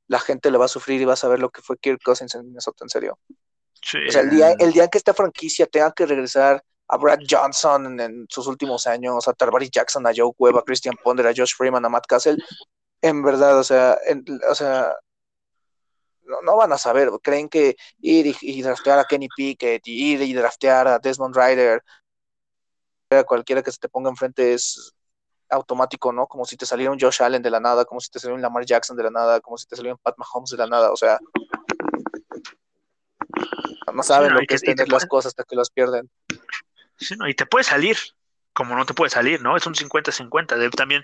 la 0.09 0.19
gente 0.21 0.51
le 0.51 0.57
va 0.57 0.65
a 0.65 0.69
sufrir 0.69 1.01
y 1.01 1.05
va 1.05 1.13
a 1.13 1.17
saber 1.17 1.39
lo 1.39 1.51
que 1.51 1.61
fue 1.61 1.77
Kirk 1.77 2.01
Cousins 2.03 2.35
en 2.35 2.47
Minnesota, 2.47 2.85
en 2.85 2.89
serio. 2.89 3.19
O 3.29 4.11
sea, 4.11 4.23
el 4.23 4.31
día, 4.31 4.53
el 4.59 4.73
día 4.73 4.89
que 4.89 4.97
esta 4.97 5.13
franquicia 5.13 5.67
tenga 5.67 5.93
que 5.93 6.07
regresar 6.07 6.65
a 6.89 6.97
Brad 6.97 7.21
Johnson 7.29 8.01
en, 8.01 8.27
sus 8.29 8.47
últimos 8.47 8.87
años, 8.87 9.27
a 9.29 9.33
Tarvary 9.33 9.69
Jackson, 9.71 10.07
a 10.07 10.13
Joe 10.15 10.33
Webb, 10.39 10.59
a 10.59 10.63
Christian 10.63 10.95
Ponder, 11.03 11.27
a 11.27 11.33
Josh 11.37 11.55
Freeman, 11.57 11.85
a 11.85 11.89
Matt 11.89 12.07
Castle, 12.07 12.37
en 13.01 13.23
verdad, 13.23 13.59
o 13.59 13.65
sea, 13.65 13.99
o 14.51 14.55
sea, 14.55 14.95
no, 16.25 16.57
van 16.57 16.73
a 16.73 16.79
saber, 16.79 17.11
creen 17.23 17.49
que 17.49 17.77
ir 18.01 18.37
y, 18.41 18.63
draftear 18.63 18.99
a 18.99 19.05
Kenny 19.05 19.29
Pickett, 19.35 19.87
y 19.87 20.13
ir 20.13 20.23
y 20.23 20.33
draftear 20.33 20.89
a 20.89 20.99
Desmond 20.99 21.37
Ryder, 21.37 21.83
a 23.11 23.25
cualquiera 23.25 23.63
que 23.63 23.73
se 23.73 23.79
te 23.79 23.89
ponga 23.89 24.11
enfrente 24.11 24.55
es 24.55 24.95
automático, 25.51 26.13
¿no? 26.13 26.27
Como 26.27 26.45
si 26.47 26.57
te 26.57 26.65
saliera 26.65 26.93
un 26.93 26.99
Josh 26.99 27.23
Allen 27.23 27.43
de 27.43 27.51
la 27.51 27.61
nada, 27.61 27.85
como 27.85 28.01
si 28.01 28.11
te 28.11 28.19
saliera 28.19 28.37
un 28.37 28.43
Lamar 28.43 28.65
Jackson 28.65 28.97
de 28.97 29.03
la 29.03 29.11
nada, 29.11 29.41
como 29.41 29.59
si 29.59 29.67
te 29.67 29.77
saliera 29.77 29.95
un 29.95 30.01
Pat 30.03 30.17
Mahomes 30.17 30.51
de 30.51 30.57
la 30.57 30.67
nada, 30.67 30.91
o 30.91 30.97
sea, 30.97 31.19
no 33.93 34.03
saben 34.03 34.33
lo 34.33 34.41
que, 34.41 34.55
es 34.55 34.63
tener 34.63 34.89
las 34.89 35.07
cosas 35.07 35.31
hasta 35.31 35.45
que 35.45 35.57
las 35.57 35.71
pierden. 35.71 36.09
Sí, 36.97 37.15
no, 37.17 37.29
y 37.29 37.35
te 37.35 37.47
puede 37.47 37.65
salir, 37.65 37.99
como 38.53 38.77
no 38.77 38.87
te 38.87 38.95
puede 38.95 39.11
salir, 39.11 39.43
¿no? 39.43 39.57
Es 39.57 39.67
un 39.67 39.75
50-50. 39.75 40.71
También, 40.71 41.03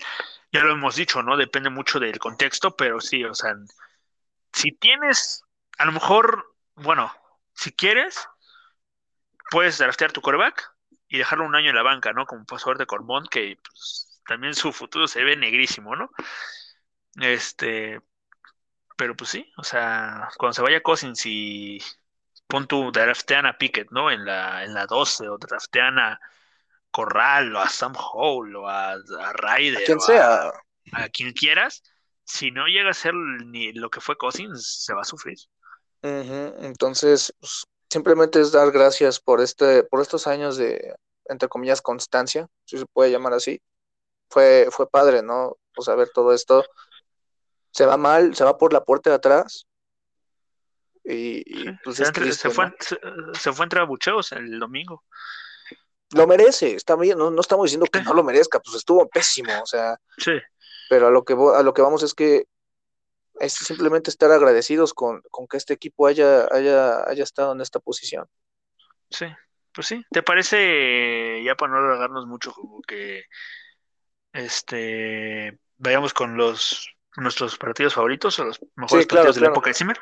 ya 0.52 0.62
lo 0.62 0.72
hemos 0.72 0.96
dicho, 0.96 1.22
¿no? 1.22 1.36
Depende 1.36 1.70
mucho 1.70 2.00
del 2.00 2.18
contexto, 2.18 2.76
pero 2.76 3.00
sí, 3.00 3.24
o 3.24 3.34
sea, 3.34 3.56
si 4.58 4.72
tienes, 4.72 5.44
a 5.78 5.84
lo 5.84 5.92
mejor, 5.92 6.52
bueno, 6.74 7.12
si 7.54 7.70
quieres, 7.70 8.28
puedes 9.52 9.78
draftear 9.78 10.10
tu 10.12 10.20
coreback 10.20 10.74
y 11.06 11.18
dejarlo 11.18 11.44
un 11.44 11.54
año 11.54 11.70
en 11.70 11.76
la 11.76 11.84
banca, 11.84 12.12
¿no? 12.12 12.26
Como 12.26 12.44
pasó 12.44 12.74
de 12.74 12.86
Cormont, 12.86 13.28
que 13.28 13.56
pues, 13.62 14.20
también 14.26 14.54
su 14.54 14.72
futuro 14.72 15.06
se 15.06 15.22
ve 15.22 15.36
negrísimo, 15.36 15.94
¿no? 15.94 16.10
Este, 17.20 18.00
pero 18.96 19.14
pues 19.14 19.30
sí, 19.30 19.52
o 19.56 19.62
sea, 19.62 20.28
cuando 20.38 20.54
se 20.54 20.62
vaya 20.62 20.82
Cousins 20.82 21.24
y 21.24 21.78
pon 22.48 22.66
tu 22.66 22.90
draftean 22.90 23.46
a 23.46 23.58
Pickett, 23.58 23.92
¿no? 23.92 24.10
En 24.10 24.24
la, 24.24 24.64
en 24.64 24.74
la 24.74 24.86
12, 24.86 25.28
o 25.28 25.38
draftean 25.38 26.00
a 26.00 26.20
Corral, 26.90 27.54
o 27.54 27.60
a 27.60 27.68
Sam 27.68 27.92
Howell, 27.96 28.56
o 28.56 28.68
a, 28.68 28.96
Ryder, 29.34 29.82
a 29.82 29.86
quien 29.86 30.00
sea. 30.00 30.52
A, 30.92 31.08
quien 31.10 31.32
quieras, 31.32 31.84
si 32.28 32.50
no 32.50 32.66
llega 32.66 32.90
a 32.90 32.94
ser 32.94 33.14
ni 33.14 33.72
lo 33.72 33.88
que 33.88 34.00
fue 34.00 34.16
Cousins, 34.16 34.84
se 34.84 34.92
va 34.92 35.00
a 35.00 35.04
sufrir. 35.04 35.38
Entonces, 36.02 37.34
pues, 37.40 37.64
simplemente 37.90 38.40
es 38.40 38.52
dar 38.52 38.70
gracias 38.70 39.18
por 39.18 39.40
este, 39.40 39.82
por 39.82 40.02
estos 40.02 40.26
años 40.26 40.58
de, 40.58 40.94
entre 41.24 41.48
comillas, 41.48 41.80
constancia, 41.80 42.46
si 42.66 42.78
se 42.78 42.86
puede 42.86 43.10
llamar 43.10 43.32
así. 43.32 43.60
Fue, 44.28 44.68
fue 44.70 44.88
padre, 44.88 45.22
¿no? 45.22 45.56
Pues 45.74 45.88
ver 45.88 46.10
todo 46.10 46.34
esto. 46.34 46.64
Se 47.70 47.86
va 47.86 47.96
mal, 47.96 48.34
se 48.36 48.44
va 48.44 48.58
por 48.58 48.74
la 48.74 48.84
puerta 48.84 49.08
de 49.08 49.16
atrás, 49.16 49.66
y, 51.04 51.72
pues 51.82 51.96
se, 51.96 52.50
fue, 52.50 52.70
se, 53.32 53.52
fue 53.52 53.64
entre 53.64 53.80
abucheos 53.80 54.32
el 54.32 54.58
domingo. 54.58 55.04
Lo 56.10 56.26
merece, 56.26 56.74
está 56.74 56.96
bien, 56.96 57.16
no, 57.16 57.30
no 57.30 57.40
estamos 57.40 57.64
diciendo 57.64 57.86
que 57.90 58.02
no 58.02 58.12
lo 58.12 58.22
merezca, 58.22 58.60
pues 58.60 58.76
estuvo 58.76 59.08
pésimo, 59.08 59.52
o 59.62 59.66
sea. 59.66 59.96
Sí. 60.18 60.32
Pero 60.88 61.08
a 61.08 61.10
lo 61.10 61.24
que 61.24 61.34
a 61.34 61.62
lo 61.62 61.74
que 61.74 61.82
vamos 61.82 62.02
es 62.02 62.14
que 62.14 62.44
es 63.40 63.52
simplemente 63.52 64.10
estar 64.10 64.30
agradecidos 64.30 64.94
con, 64.94 65.22
que 65.48 65.56
este 65.56 65.74
equipo 65.74 66.06
haya, 66.06 66.46
haya, 66.50 67.08
haya 67.08 67.22
estado 67.22 67.52
en 67.52 67.60
esta 67.60 67.78
posición. 67.78 68.26
Sí, 69.10 69.26
pues 69.72 69.86
sí. 69.86 70.04
¿Te 70.10 70.22
parece, 70.22 71.42
ya 71.44 71.54
para 71.54 71.72
no 71.72 71.78
alargarnos 71.78 72.26
mucho, 72.26 72.54
que 72.86 73.24
este 74.32 75.58
vayamos 75.76 76.12
con 76.12 76.36
los 76.36 76.94
nuestros 77.16 77.56
partidos 77.56 77.94
favoritos 77.94 78.38
o 78.38 78.44
los 78.44 78.60
mejores 78.76 79.06
partidos 79.06 79.36
de 79.36 79.40
la 79.42 79.48
época 79.48 79.70
de 79.70 79.74
Zimmer? 79.74 79.98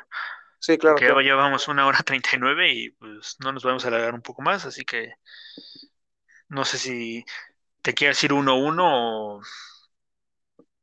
Sí, 0.59 0.77
claro. 0.77 0.95
Que 0.95 1.07
ya 1.07 1.15
llevamos 1.21 1.67
una 1.67 1.85
hora 1.85 1.99
treinta 1.99 2.29
y 2.33 2.39
nueve 2.39 2.73
y 2.73 2.89
pues 2.91 3.37
no 3.39 3.51
nos 3.51 3.63
vamos 3.63 3.85
a 3.85 3.89
alargar 3.89 4.13
un 4.15 4.21
poco 4.21 4.41
más, 4.41 4.65
así 4.65 4.83
que 4.83 5.13
no 6.49 6.65
sé 6.65 6.77
si 6.77 7.23
te 7.81 7.93
quieres 7.93 8.21
ir 8.23 8.33
uno 8.33 8.53
a 8.53 8.55
uno 8.55 9.35
o... 9.35 9.41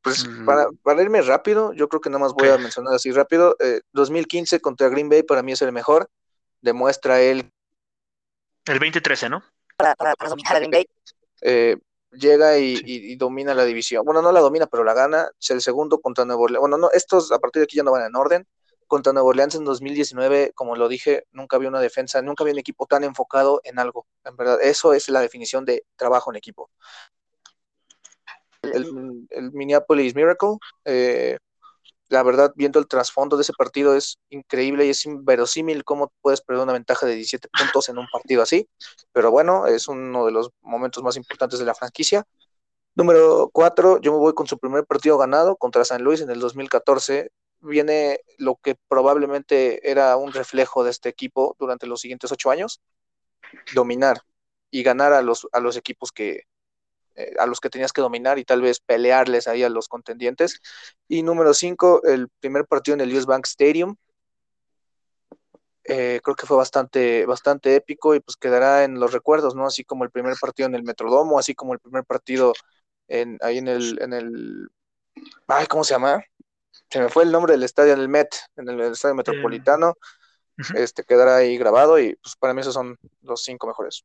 Pues 0.04 0.28
mm. 0.28 0.44
para, 0.44 0.68
para, 0.82 1.02
irme 1.02 1.22
rápido, 1.22 1.72
yo 1.72 1.88
creo 1.88 2.02
que 2.02 2.10
nada 2.10 2.20
más 2.20 2.34
voy 2.34 2.48
a 2.48 2.58
mencionar 2.58 2.92
así 2.94 3.10
rápido. 3.10 3.56
2015 3.94 4.56
eh, 4.56 4.60
contra 4.60 4.90
Green 4.90 5.08
Bay 5.08 5.22
para 5.22 5.42
mí 5.42 5.52
es 5.52 5.62
el 5.62 5.72
mejor. 5.72 6.10
Demuestra 6.60 7.22
él. 7.22 7.50
El 8.66 8.78
2013, 8.78 9.30
¿no? 9.30 9.42
Para, 9.78 9.94
para, 9.94 10.14
dominar 10.28 10.56
a 10.56 10.58
Green 10.58 10.70
Bay. 10.70 10.86
Eh, 11.40 11.78
llega 12.12 12.58
y, 12.58 13.16
domina 13.16 13.54
la 13.54 13.64
división. 13.64 14.04
Bueno, 14.04 14.20
no 14.20 14.30
la 14.30 14.40
domina, 14.40 14.66
pero 14.66 14.84
la 14.84 14.92
gana. 14.92 15.30
Es 15.40 15.48
el 15.50 15.62
segundo 15.62 15.98
contra 16.02 16.26
Nuevo 16.26 16.42
Orleans. 16.42 16.60
Bueno, 16.60 16.76
no, 16.76 16.90
estos 16.90 17.32
a 17.32 17.38
partir 17.38 17.60
de 17.60 17.64
aquí 17.64 17.78
ya 17.78 17.82
no 17.82 17.92
van 17.92 18.04
en 18.04 18.14
orden 18.14 18.46
contra 18.86 19.14
Nuevo 19.14 19.30
Orleans 19.30 19.54
en 19.54 19.64
2019, 19.64 20.52
como 20.54 20.76
lo 20.76 20.88
dije, 20.88 21.24
nunca 21.32 21.56
había 21.56 21.70
una 21.70 21.80
defensa, 21.80 22.20
nunca 22.20 22.44
había 22.44 22.52
un 22.52 22.58
equipo 22.58 22.86
tan 22.86 23.04
enfocado 23.04 23.62
en 23.64 23.78
algo. 23.78 24.06
En 24.22 24.36
verdad, 24.36 24.58
eso 24.62 24.92
es 24.92 25.08
la 25.08 25.20
definición 25.20 25.64
de 25.64 25.86
trabajo 25.96 26.30
en 26.30 26.36
equipo. 26.36 26.70
El, 28.72 29.52
Minneapolis 29.52 30.14
Miracle, 30.14 30.56
eh, 30.84 31.38
la 32.08 32.22
verdad, 32.22 32.52
viendo 32.54 32.78
el 32.78 32.86
trasfondo 32.86 33.36
de 33.36 33.42
ese 33.42 33.52
partido 33.52 33.94
es 33.94 34.18
increíble 34.30 34.86
y 34.86 34.90
es 34.90 35.04
inverosímil 35.06 35.84
cómo 35.84 36.12
puedes 36.20 36.40
perder 36.40 36.62
una 36.62 36.72
ventaja 36.72 37.06
de 37.06 37.14
17 37.14 37.48
puntos 37.48 37.88
en 37.88 37.98
un 37.98 38.06
partido 38.12 38.42
así. 38.42 38.68
Pero 39.12 39.30
bueno, 39.30 39.66
es 39.66 39.88
uno 39.88 40.26
de 40.26 40.32
los 40.32 40.50
momentos 40.60 41.02
más 41.02 41.16
importantes 41.16 41.58
de 41.58 41.64
la 41.64 41.74
franquicia. 41.74 42.24
Número 42.94 43.50
4, 43.52 44.00
yo 44.00 44.12
me 44.12 44.18
voy 44.18 44.34
con 44.34 44.46
su 44.46 44.58
primer 44.58 44.84
partido 44.84 45.18
ganado 45.18 45.56
contra 45.56 45.84
San 45.84 46.02
Luis 46.02 46.20
en 46.20 46.30
el 46.30 46.38
2014 46.40 47.30
viene 47.64 48.20
lo 48.38 48.56
que 48.56 48.76
probablemente 48.88 49.90
era 49.90 50.16
un 50.16 50.32
reflejo 50.32 50.84
de 50.84 50.90
este 50.90 51.08
equipo 51.08 51.56
durante 51.58 51.86
los 51.86 52.00
siguientes 52.00 52.30
ocho 52.30 52.50
años, 52.50 52.80
dominar 53.74 54.20
y 54.70 54.82
ganar 54.82 55.12
a 55.12 55.22
los, 55.22 55.48
a 55.52 55.60
los 55.60 55.76
equipos 55.76 56.12
que, 56.12 56.42
eh, 57.14 57.34
a 57.38 57.46
los 57.46 57.60
que 57.60 57.70
tenías 57.70 57.92
que 57.92 58.00
dominar 58.00 58.38
y 58.38 58.44
tal 58.44 58.62
vez 58.62 58.80
pelearles 58.80 59.48
ahí 59.48 59.62
a 59.62 59.68
los 59.68 59.88
contendientes. 59.88 60.60
Y 61.08 61.22
número 61.22 61.54
cinco, 61.54 62.02
el 62.04 62.28
primer 62.40 62.66
partido 62.66 62.94
en 62.94 63.00
el 63.02 63.16
US 63.16 63.26
Bank 63.26 63.46
Stadium. 63.46 63.96
Eh, 65.86 66.20
creo 66.22 66.34
que 66.34 66.46
fue 66.46 66.56
bastante, 66.56 67.26
bastante 67.26 67.76
épico 67.76 68.14
y 68.14 68.20
pues 68.20 68.36
quedará 68.36 68.84
en 68.84 68.98
los 68.98 69.12
recuerdos, 69.12 69.54
¿no? 69.54 69.66
Así 69.66 69.84
como 69.84 70.04
el 70.04 70.10
primer 70.10 70.34
partido 70.40 70.66
en 70.66 70.74
el 70.74 70.82
Metrodomo, 70.82 71.38
así 71.38 71.54
como 71.54 71.74
el 71.74 71.78
primer 71.78 72.04
partido 72.04 72.54
en, 73.08 73.38
ahí 73.42 73.58
en 73.58 73.68
el, 73.68 74.00
en 74.00 74.12
el, 74.14 74.68
ay, 75.48 75.66
¿cómo 75.66 75.84
se 75.84 75.94
llama? 75.94 76.24
se 76.90 77.00
me 77.00 77.08
fue 77.08 77.24
el 77.24 77.32
nombre 77.32 77.52
del 77.52 77.62
estadio 77.62 77.92
en 77.92 78.00
el 78.00 78.08
Met, 78.08 78.34
en 78.56 78.68
el 78.68 78.80
estadio 78.80 79.14
metropolitano, 79.14 79.94
este 80.76 81.02
quedará 81.04 81.36
ahí 81.36 81.58
grabado 81.58 81.98
y 81.98 82.14
pues 82.16 82.36
para 82.36 82.54
mí 82.54 82.60
esos 82.60 82.74
son 82.74 82.96
los 83.22 83.42
cinco 83.42 83.66
mejores. 83.66 84.04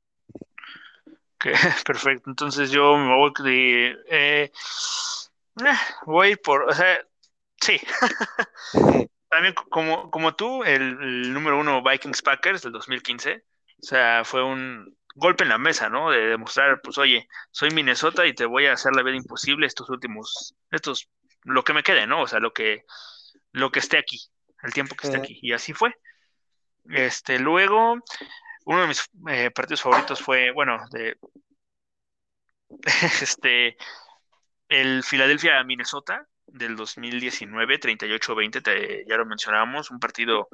perfecto. 1.86 2.30
Entonces 2.30 2.72
yo 2.72 2.98
me 2.98 3.16
voy 3.16 3.32
de 3.44 3.98
eh, 4.08 4.52
eh, 5.64 5.78
voy 6.06 6.36
por, 6.36 6.64
o 6.64 6.74
sea, 6.74 7.00
sí. 7.62 7.80
También 9.30 9.54
como, 9.70 10.10
como 10.10 10.36
tú, 10.36 10.64
el, 10.64 11.32
número 11.34 11.60
uno 11.60 11.84
Vikings 11.84 12.22
Packers 12.24 12.64
del 12.64 12.72
2015, 12.72 13.36
o 13.36 13.86
sea, 13.86 14.24
fue 14.26 14.44
un 14.44 14.98
golpe 15.16 15.44
en 15.44 15.50
la 15.50 15.60
mesa, 15.60 15.88
¿no? 15.90 16.10
De 16.10 16.30
demostrar, 16.30 16.82
pues, 16.82 16.98
oye, 16.98 17.28
soy 17.52 17.70
Minnesota 17.70 18.26
y 18.26 18.34
te 18.34 18.46
voy 18.46 18.66
a 18.66 18.74
hacer 18.74 18.96
la 18.96 19.04
vida 19.04 19.18
imposible 19.18 19.68
estos 19.68 19.90
últimos, 19.90 20.56
estos 20.72 21.10
lo 21.44 21.64
que 21.64 21.74
me 21.74 21.84
quede, 21.84 22.08
¿no? 22.08 22.24
O 22.24 22.28
sea, 22.28 22.40
lo 22.40 22.54
que, 22.54 22.86
lo 23.52 23.72
que 23.72 23.80
esté 23.80 23.98
aquí, 24.00 24.20
el 24.64 24.74
tiempo 24.74 24.96
que 24.96 25.08
esté 25.08 25.20
aquí. 25.20 25.40
Y 25.42 25.54
así 25.54 25.74
fue. 25.74 25.94
Este, 26.90 27.38
luego, 27.38 28.00
uno 28.70 28.82
de 28.82 28.88
mis 28.88 29.10
eh, 29.30 29.50
partidos 29.50 29.82
favoritos 29.82 30.22
fue, 30.22 30.52
bueno, 30.52 30.78
de 30.92 31.18
este, 33.22 33.76
el 34.68 35.04
Philadelphia 35.04 35.64
Minnesota 35.64 36.28
del 36.46 36.76
2019, 36.76 37.80
38-20, 37.80 39.06
ya 39.08 39.18
lo 39.18 39.26
mencionábamos, 39.26 39.90
un 39.90 40.00
partido 40.00 40.50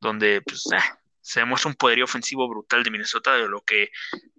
donde 0.00 0.42
pues, 0.42 0.66
eh, 0.72 0.78
se 1.20 1.40
demuestra 1.40 1.68
un 1.68 1.76
poderío 1.76 2.06
ofensivo 2.06 2.48
brutal 2.48 2.82
de 2.82 2.90
Minnesota, 2.90 3.34
de 3.34 3.46
lo 3.46 3.60
que 3.60 3.90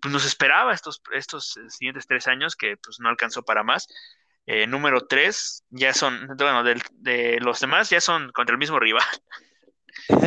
pues, 0.02 0.14
nos 0.14 0.26
esperaba 0.26 0.74
estos, 0.74 1.02
estos 1.14 1.58
siguientes 1.70 2.08
tres 2.08 2.28
años, 2.28 2.58
que 2.58 2.76
pues 2.76 3.00
no 3.00 3.08
alcanzó 3.08 3.44
para 3.44 3.64
más. 3.64 3.88
Eh, 4.46 4.68
número 4.68 5.08
3 5.08 5.64
ya 5.70 5.94
son, 5.94 6.28
bueno, 6.38 6.64
de, 6.66 7.40
los 7.40 7.62
demás 7.62 7.90
ya 7.90 8.02
son 8.02 8.34
contra 8.34 8.54
el 8.54 8.60
mismo 8.60 8.78
rival. 8.78 9.06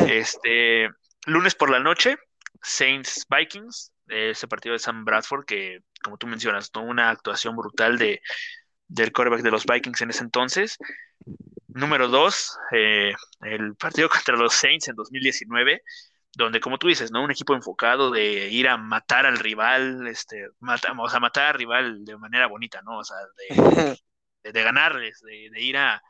Este, 0.07 0.89
lunes 1.27 1.53
por 1.53 1.69
la 1.69 1.79
noche, 1.79 2.17
Saints 2.61 3.25
Vikings, 3.29 3.93
ese 4.07 4.47
partido 4.47 4.73
de 4.73 4.79
Sam 4.79 5.05
Bradford 5.05 5.45
que 5.45 5.79
como 6.03 6.17
tú 6.17 6.27
mencionas, 6.27 6.71
una 6.75 7.09
actuación 7.09 7.55
brutal 7.55 7.97
de, 7.97 8.21
del 8.87 9.11
quarterback 9.11 9.41
de 9.41 9.51
los 9.51 9.65
Vikings 9.65 10.01
en 10.01 10.09
ese 10.09 10.23
entonces. 10.23 10.77
Número 11.67 12.07
dos, 12.07 12.57
eh, 12.71 13.13
el 13.41 13.75
partido 13.75 14.09
contra 14.09 14.35
los 14.35 14.53
Saints 14.53 14.87
en 14.87 14.95
2019, 14.95 15.81
donde 16.33 16.59
como 16.59 16.77
tú 16.77 16.87
dices, 16.87 17.11
¿no? 17.11 17.23
Un 17.23 17.31
equipo 17.31 17.53
enfocado 17.53 18.11
de 18.11 18.49
ir 18.49 18.67
a 18.67 18.77
matar 18.77 19.25
al 19.25 19.37
rival, 19.37 20.07
este, 20.07 20.47
o 20.47 21.09
sea, 21.09 21.19
matar 21.19 21.47
al 21.47 21.53
rival 21.55 22.05
de 22.05 22.17
manera 22.17 22.47
bonita, 22.47 22.81
¿no? 22.81 22.99
O 22.99 23.03
sea, 23.03 23.17
de, 23.47 23.97
de, 24.51 24.63
ganarles, 24.63 25.19
de, 25.21 25.61
ir 25.61 25.77
a, 25.77 26.01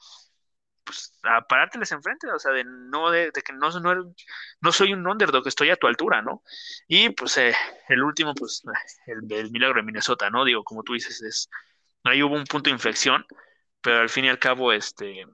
pues, 0.90 1.14
a 1.22 1.46
parárteles 1.46 1.92
enfrente, 1.92 2.26
o 2.32 2.40
sea, 2.40 2.52
de 2.52 2.64
no, 2.64 3.12
de, 3.12 3.32
que 3.32 3.54
no, 3.54 3.70
no, 3.80 4.14
no, 4.60 4.72
soy 4.72 4.94
un 4.94 5.06
underdog, 5.06 5.48
estoy 5.48 5.70
a 5.70 5.76
tu 5.76 5.86
altura, 5.86 6.24
¿no? 6.24 6.42
Y 6.88 7.10
pues 7.10 7.38
eh, 7.38 7.54
el 7.90 8.02
último, 8.02 8.34
pues, 8.34 8.64
el, 9.06 9.32
el, 9.32 9.52
milagro 9.52 9.82
de 9.82 9.86
Minnesota, 9.86 10.32
¿no? 10.32 10.44
Digo, 10.46 10.64
como 10.64 10.82
tú 10.82 10.94
dices, 10.94 11.22
es, 11.22 11.48
ahí 12.06 12.24
hubo 12.24 12.34
un 12.34 12.46
punto 12.46 12.72
de 12.72 12.74
inflexión, 12.74 13.24
pero 13.82 14.00
al 14.00 14.10
fin 14.10 14.26
y 14.26 14.30
al 14.30 14.40
cabo, 14.40 14.74
este, 14.74 15.28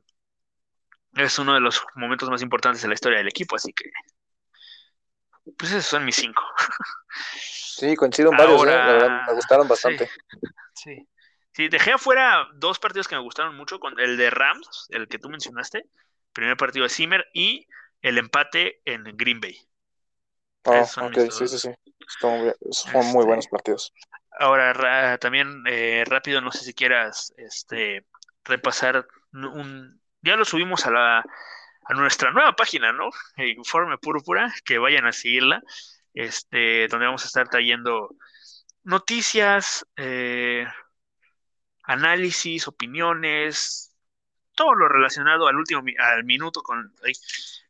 es 1.14 1.40
uno 1.40 1.54
de 1.54 1.62
los 1.62 1.82
momentos 1.96 2.30
más 2.30 2.42
importantes 2.42 2.82
de 2.82 2.90
la 2.90 2.96
historia 2.96 3.20
del 3.20 3.30
equipo, 3.30 3.56
así 3.56 3.72
que 3.72 3.90
pues 5.58 5.72
esos 5.72 5.86
son 5.86 6.04
mis 6.04 6.16
cinco. 6.16 6.44
Sí, 7.38 7.96
coincido 7.96 8.32
en 8.32 8.38
varios, 8.38 8.66
¿eh? 8.68 9.10
me 9.28 9.34
gustaron 9.34 9.68
bastante. 9.68 10.10
Sí, 10.74 10.96
sí. 10.96 11.08
Dejé 11.58 11.94
afuera 11.94 12.48
dos 12.56 12.80
partidos 12.80 13.08
que 13.08 13.16
me 13.16 13.22
gustaron 13.22 13.56
mucho, 13.56 13.80
con 13.80 14.00
el 14.00 14.18
de 14.18 14.30
Rams, 14.30 14.88
el 14.90 15.08
que 15.08 15.20
tú 15.20 15.30
mencionaste, 15.30 15.86
primer 16.34 16.58
partido 16.58 16.84
de 16.84 16.90
Zimmer, 16.90 17.26
y 17.34 17.68
el 18.02 18.18
empate 18.18 18.82
en 18.86 19.04
Green 19.16 19.40
Bay. 19.40 19.58
Ah, 20.66 20.86
ok, 21.02 21.32
sí, 21.32 21.48
sí, 21.48 21.58
sí. 21.60 21.70
Son, 22.20 22.40
muy 22.42 22.50
este, 22.50 23.26
buenos 23.26 23.48
partidos. 23.48 23.94
Ahora, 24.40 25.18
también 25.18 25.64
eh, 25.68 26.04
rápido, 26.06 26.42
no 26.42 26.52
sé 26.52 26.66
si 26.66 26.74
quieras 26.74 27.34
este, 27.38 28.06
repasar 28.44 29.08
un, 29.32 30.02
ya 30.22 30.36
lo 30.36 30.46
subimos 30.46 30.86
a 30.86 30.92
la 30.92 31.26
a 31.88 31.94
nuestra 31.94 32.32
nueva 32.32 32.56
página, 32.56 32.92
¿no? 32.92 33.10
Informe 33.38 33.98
Púrpura, 33.98 34.54
que 34.66 34.78
vayan 34.78 35.06
a 35.06 35.12
seguirla, 35.12 35.62
este, 36.14 36.88
donde 36.88 37.06
vamos 37.06 37.24
a 37.24 37.28
estar 37.28 37.48
trayendo 37.48 38.10
noticias, 38.84 39.86
eh, 39.96 40.66
análisis, 41.88 42.68
opiniones, 42.68 43.94
todo 44.56 44.74
lo 44.74 44.88
relacionado 44.88 45.48
al 45.48 45.58
último 45.58 45.84
al 46.00 46.24
minuto 46.24 46.62
con, 46.62 46.94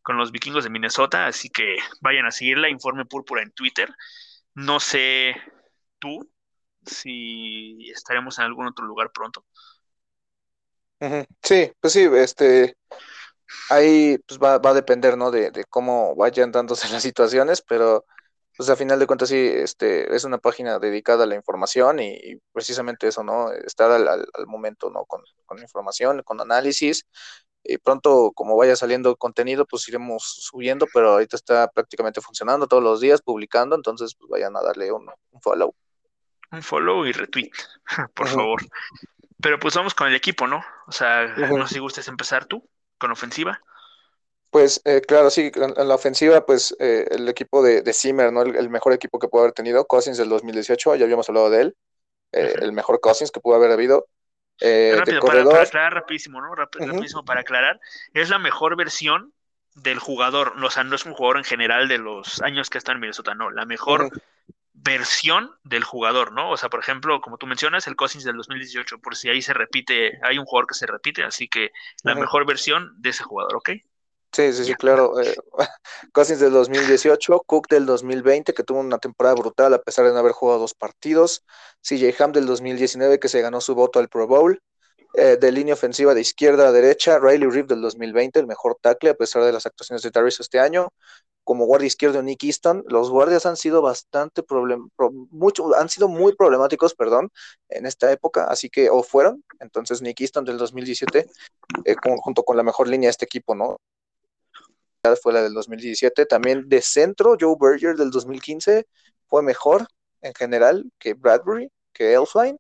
con 0.02 0.18
los 0.18 0.32
vikingos 0.32 0.64
de 0.64 0.70
Minnesota, 0.70 1.28
así 1.28 1.50
que 1.50 1.78
vayan 2.02 2.26
a 2.26 2.32
seguirla, 2.32 2.70
Informe 2.70 3.06
Púrpura 3.06 3.42
en 3.42 3.52
Twitter. 3.52 3.94
No 4.54 4.80
sé 4.80 5.36
tú 6.00 6.32
si 6.86 7.90
estaremos 7.90 8.38
en 8.40 8.46
algún 8.46 8.68
otro 8.68 8.86
lugar 8.86 9.12
pronto. 9.12 9.46
Sí, 11.44 11.72
pues 11.80 11.94
sí, 11.94 12.08
este, 12.14 12.78
ahí 13.70 14.18
pues 14.28 14.40
va, 14.40 14.58
va 14.60 14.70
a 14.72 14.76
depender, 14.76 15.18
¿no? 15.18 15.30
De, 15.30 15.52
de, 15.52 15.66
cómo 15.66 16.16
vayan 16.16 16.52
dándose 16.52 16.88
las 16.94 17.04
situaciones, 17.04 17.62
pero 17.62 18.06
pues 18.58 18.70
a 18.70 18.76
final 18.76 19.00
de 19.00 19.08
cuentas 19.08 19.30
sí, 19.30 19.38
este, 19.38 20.16
es 20.16 20.24
una 20.24 20.38
página 20.38 20.80
dedicada 20.80 21.24
a 21.24 21.28
la 21.28 21.36
información 21.36 22.00
y, 22.00 22.38
precisamente 22.54 23.08
eso, 23.08 23.24
¿no? 23.24 23.52
Estar 23.52 23.92
al, 23.92 24.08
al, 24.08 24.48
momento, 24.48 24.90
¿no? 24.90 25.06
Con, 25.06 25.22
con, 25.46 25.60
información, 25.60 26.22
con 26.24 26.40
análisis. 26.40 27.06
Y 27.64 27.78
pronto, 27.80 28.32
como 28.34 28.56
vaya 28.56 28.76
saliendo 28.76 29.16
contenido, 29.16 29.66
pues 29.66 29.88
iremos 29.90 30.24
subiendo, 30.24 30.88
pero 30.94 31.14
ahorita 31.14 31.36
está 31.36 31.68
prácticamente 31.68 32.22
funcionando 32.22 32.68
todos 32.68 32.84
los 32.84 33.02
días, 33.02 33.22
publicando, 33.22 33.76
entonces 33.76 34.16
pues 34.16 34.30
vayan 34.30 34.56
a 34.56 34.62
darle 34.62 34.92
un, 34.92 35.10
un 35.32 35.42
follow. 35.42 35.76
Un 36.52 36.62
follow 36.62 37.06
y 37.06 37.12
retweet, 37.12 37.52
por 38.14 38.28
favor. 38.28 38.62
Pero 39.42 39.60
pues 39.60 39.76
vamos 39.76 39.94
con 39.94 40.08
el 40.08 40.16
equipo, 40.16 40.48
¿no? 40.48 40.64
O 40.88 40.92
sea, 40.92 41.28
no 41.36 41.68
sé 41.68 41.76
si 41.76 41.80
gustes 41.80 42.08
empezar 42.08 42.46
tú 42.46 42.70
con 42.98 43.12
ofensiva. 43.12 43.62
Pues 44.56 44.82
eh, 44.86 45.02
claro, 45.06 45.30
sí, 45.30 45.52
en, 45.54 45.86
la 45.86 45.96
ofensiva, 45.96 46.46
pues 46.46 46.74
eh, 46.80 47.06
el 47.12 47.28
equipo 47.28 47.62
de, 47.62 47.82
de 47.82 47.92
Zimmer, 47.92 48.32
¿no? 48.32 48.42
El, 48.42 48.70
mejor 48.70 48.94
equipo 48.94 49.20
que 49.20 49.28
pudo 49.28 49.42
haber 49.42 49.52
tenido, 49.52 49.86
Cousins 49.86 50.18
del 50.18 50.30
2018, 50.30 50.96
ya 50.96 51.04
habíamos 51.04 51.28
hablado 51.28 51.50
de 51.50 51.62
él, 51.62 51.78
eh, 52.32 52.54
el 52.62 52.72
mejor 52.72 53.02
Cousins 53.02 53.32
que 53.32 53.42
pudo 53.42 53.56
haber 53.56 53.72
habido. 53.72 54.08
Rápido, 54.62 55.20
para, 55.20 55.44
para, 55.44 55.64
aclarar 55.64 55.96
rapidísimo, 55.96 56.40
¿no? 56.40 56.56
rapidísimo 56.56 57.26
para 57.26 57.42
aclarar, 57.42 57.82
es 58.14 58.30
la 58.30 58.40
mejor 58.40 58.78
versión 58.78 59.34
del 59.74 60.00
jugador, 60.00 60.54
o 60.64 60.70
sea, 60.70 60.86
no 60.86 60.96
es 60.96 61.06
un 61.06 61.16
jugador 61.16 61.36
en 61.36 61.44
general 61.44 61.90
de 61.90 61.98
los 61.98 62.42
años 62.42 62.70
que 62.70 62.78
está 62.78 62.94
en 62.94 63.02
Minnesota, 63.02 63.36
no, 63.36 63.52
la 63.52 63.66
mejor 63.66 64.10
versión 64.72 65.52
del 65.66 65.84
jugador, 65.84 66.32
¿no? 66.32 66.52
O 66.52 66.56
sea, 66.56 66.70
por 66.70 66.80
ejemplo, 66.80 67.20
como 67.20 67.38
tú 67.38 67.46
mencionas, 67.46 67.88
el 67.88 67.98
Cousins 67.98 68.24
del 68.24 68.38
2018, 68.38 69.00
por 69.00 69.18
si 69.18 69.28
ahí 69.28 69.42
se 69.42 69.54
repite, 69.54 70.18
hay 70.24 70.38
un 70.38 70.46
jugador 70.46 70.68
que 70.68 70.76
se 70.76 70.86
repite, 70.86 71.26
así 71.26 71.50
que 71.50 71.72
la 72.04 72.16
mejor 72.16 72.46
versión 72.46 72.94
de 73.02 73.10
ese 73.10 73.26
jugador, 73.26 73.58
¿ok? 73.58 73.72
Sí, 74.36 74.52
sí, 74.52 74.66
sí, 74.66 74.74
claro. 74.74 75.18
Eh, 75.22 75.34
Cousins 76.14 76.42
del 76.42 76.52
2018, 76.52 77.40
Cook 77.48 77.70
del 77.70 77.86
2020, 77.86 78.54
que 78.54 78.64
tuvo 78.64 78.82
una 78.82 78.98
temporada 78.98 79.34
brutal 79.34 79.74
a 79.74 79.82
pesar 79.82 80.06
de 80.06 80.12
no 80.12 80.20
haber 80.20 80.34
jugado 80.34 80.60
dos 80.60 80.74
partidos, 80.74 81.46
CJ 81.82 82.22
Ham 82.22 82.34
del 82.34 82.46
2019, 82.46 83.18
que 83.18 83.30
se 83.30 83.40
ganó 83.40 83.62
su 83.62 83.76
voto 83.76 84.00
al 84.00 84.10
Pro 84.10 84.28
Bowl, 84.28 84.62
eh, 85.14 85.38
de 85.40 85.52
línea 85.54 85.76
ofensiva 85.76 86.14
de 86.14 86.20
izquierda 86.20 86.68
a 86.68 86.74
derecha, 86.74 87.18
Riley 87.18 87.50
Reeve 87.50 87.68
del 87.70 87.82
2020, 87.82 88.42
el 88.42 88.48
mejor 88.48 88.78
tackle 88.82 89.12
a 89.12 89.14
pesar 89.14 89.42
de 89.46 89.54
las 89.54 89.66
actuaciones 89.66 90.02
de 90.02 90.12
Darius 90.12 90.42
este 90.42 90.60
año, 90.60 90.90
como 91.46 91.66
guardia 91.66 91.88
izquierdo 91.88 92.22
Nick 92.22 92.44
Easton. 92.44 92.84
Los 92.90 93.10
guardias 93.10 93.46
han 93.46 93.56
sido 93.56 93.82
bastante 93.82 94.44
problem 94.44 94.90
mucho, 95.32 95.74
han 95.78 95.88
sido 95.88 96.10
muy 96.10 96.36
problemáticos, 96.36 96.94
perdón, 96.94 97.30
en 97.70 97.86
esta 97.86 98.12
época, 98.12 98.48
así 98.48 98.70
que, 98.70 98.90
o 98.90 99.02
fueron, 99.02 99.46
entonces 99.62 100.02
Nick 100.02 100.20
Easton 100.20 100.44
del 100.44 100.58
2017, 100.58 101.26
eh, 101.86 101.96
junto 102.22 102.44
con 102.44 102.58
la 102.58 102.64
mejor 102.64 102.90
línea 102.90 103.08
de 103.08 103.12
este 103.12 103.24
equipo, 103.24 103.56
¿no? 103.56 103.78
Fue 105.22 105.34
la 105.34 105.42
del 105.42 105.54
2017. 105.54 106.26
También 106.26 106.68
de 106.68 106.82
centro, 106.82 107.36
Joe 107.40 107.56
Berger 107.60 107.96
del 107.96 108.12
2015 108.12 108.86
fue 109.28 109.44
mejor 109.44 109.88
en 110.22 110.34
general 110.34 110.86
que 111.00 111.14
Bradbury, 111.14 111.70
que 111.94 112.14
Elfline. 112.14 112.58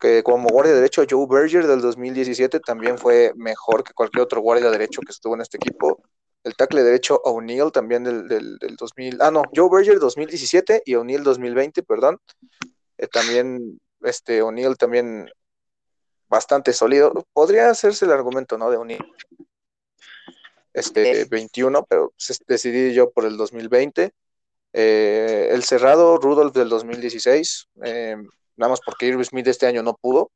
Que 0.00 0.22
como 0.22 0.48
guardia 0.48 0.74
derecho, 0.74 1.04
Joe 1.08 1.26
Berger 1.28 1.66
del 1.66 1.80
2017 1.80 2.60
también 2.60 2.98
fue 2.98 3.32
mejor 3.34 3.82
que 3.82 3.92
cualquier 3.92 4.22
otro 4.22 4.40
guardia 4.40 4.70
derecho 4.70 5.00
que 5.00 5.10
estuvo 5.10 5.34
en 5.34 5.40
este 5.40 5.56
equipo 5.56 6.00
el 6.44 6.54
tackle 6.56 6.82
derecho 6.82 7.20
O'Neill 7.24 7.72
también 7.72 8.04
del, 8.04 8.28
del, 8.28 8.76
2000, 8.76 9.18
ah 9.20 9.30
no, 9.30 9.42
Joe 9.54 9.68
Berger 9.70 9.98
2017 9.98 10.82
y 10.84 10.94
O'Neill 10.94 11.22
2020, 11.22 11.82
perdón. 11.82 12.18
Eh, 12.96 13.06
también, 13.06 13.80
este, 14.02 14.42
O'Neill 14.42 14.76
también 14.76 15.30
bastante 16.28 16.72
sólido. 16.72 17.12
Podría 17.32 17.70
hacerse 17.70 18.04
el 18.04 18.12
argumento, 18.12 18.58
¿no? 18.58 18.70
De 18.70 18.76
O'Neill. 18.76 19.04
Este, 20.78 21.24
21, 21.24 21.84
pero 21.88 22.12
decidí 22.46 22.94
yo 22.94 23.10
por 23.10 23.24
el 23.24 23.36
2020. 23.36 24.12
Eh, 24.72 25.48
el 25.50 25.64
cerrado, 25.64 26.18
Rudolph 26.18 26.54
del 26.54 26.68
2016, 26.68 27.68
eh, 27.84 28.16
nada 28.56 28.70
más 28.70 28.80
porque 28.84 29.06
Irving 29.06 29.24
Smith 29.24 29.46
este 29.46 29.66
año 29.66 29.82
no 29.82 29.94
pudo. 29.94 30.30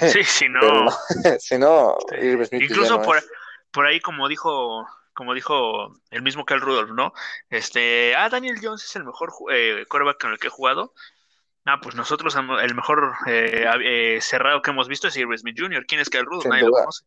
Sí, 0.00 0.22
si 0.24 0.48
no. 0.48 0.60
si 1.40 1.58
no, 1.58 1.96
Smith 2.10 2.62
Incluso 2.62 3.00
por, 3.02 3.22
por 3.70 3.86
ahí, 3.86 4.00
como 4.00 4.28
dijo 4.28 4.86
como 5.18 5.34
dijo 5.34 5.96
el 6.10 6.22
mismo 6.22 6.44
Cal 6.44 6.60
Rudolph, 6.60 6.92
¿no? 6.92 7.12
Este, 7.50 8.14
ah, 8.14 8.28
Daniel 8.28 8.60
Jones 8.62 8.84
es 8.84 8.94
el 8.94 9.02
mejor 9.02 9.32
eh, 9.50 9.84
quarterback 9.88 10.20
con 10.20 10.30
el 10.30 10.38
que 10.38 10.46
he 10.46 10.50
jugado. 10.50 10.94
Ah, 11.64 11.80
pues 11.82 11.96
nosotros 11.96 12.36
el 12.36 12.74
mejor 12.76 13.14
eh, 13.26 13.66
eh, 13.82 14.20
cerrado 14.22 14.62
que 14.62 14.70
hemos 14.70 14.86
visto 14.86 15.08
es 15.08 15.16
Irving 15.16 15.36
Smith 15.36 15.56
Jr. 15.58 15.84
¿Quién 15.86 16.00
es 16.00 16.08
Cal 16.08 16.24
Rudolph? 16.24 16.46
Nadie 16.46 16.62
lo 16.62 16.70
conoce. 16.70 17.04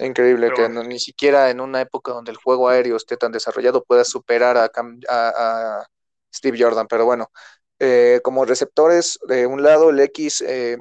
Increíble 0.00 0.50
que 0.54 0.68
ni 0.68 0.98
siquiera 0.98 1.50
en 1.50 1.60
una 1.60 1.80
época 1.80 2.12
donde 2.12 2.30
el 2.30 2.38
juego 2.38 2.68
aéreo 2.68 2.96
esté 2.96 3.16
tan 3.16 3.32
desarrollado 3.32 3.84
pueda 3.84 4.04
superar 4.04 4.56
a, 4.56 4.70
a, 5.08 5.86
Steve 6.32 6.58
Jordan, 6.60 6.86
pero 6.88 7.04
bueno, 7.04 7.30
eh, 7.78 8.20
como 8.22 8.44
receptores, 8.44 9.18
de 9.28 9.46
un 9.46 9.62
lado 9.62 9.90
el 9.90 10.00
X, 10.00 10.42
eh, 10.42 10.78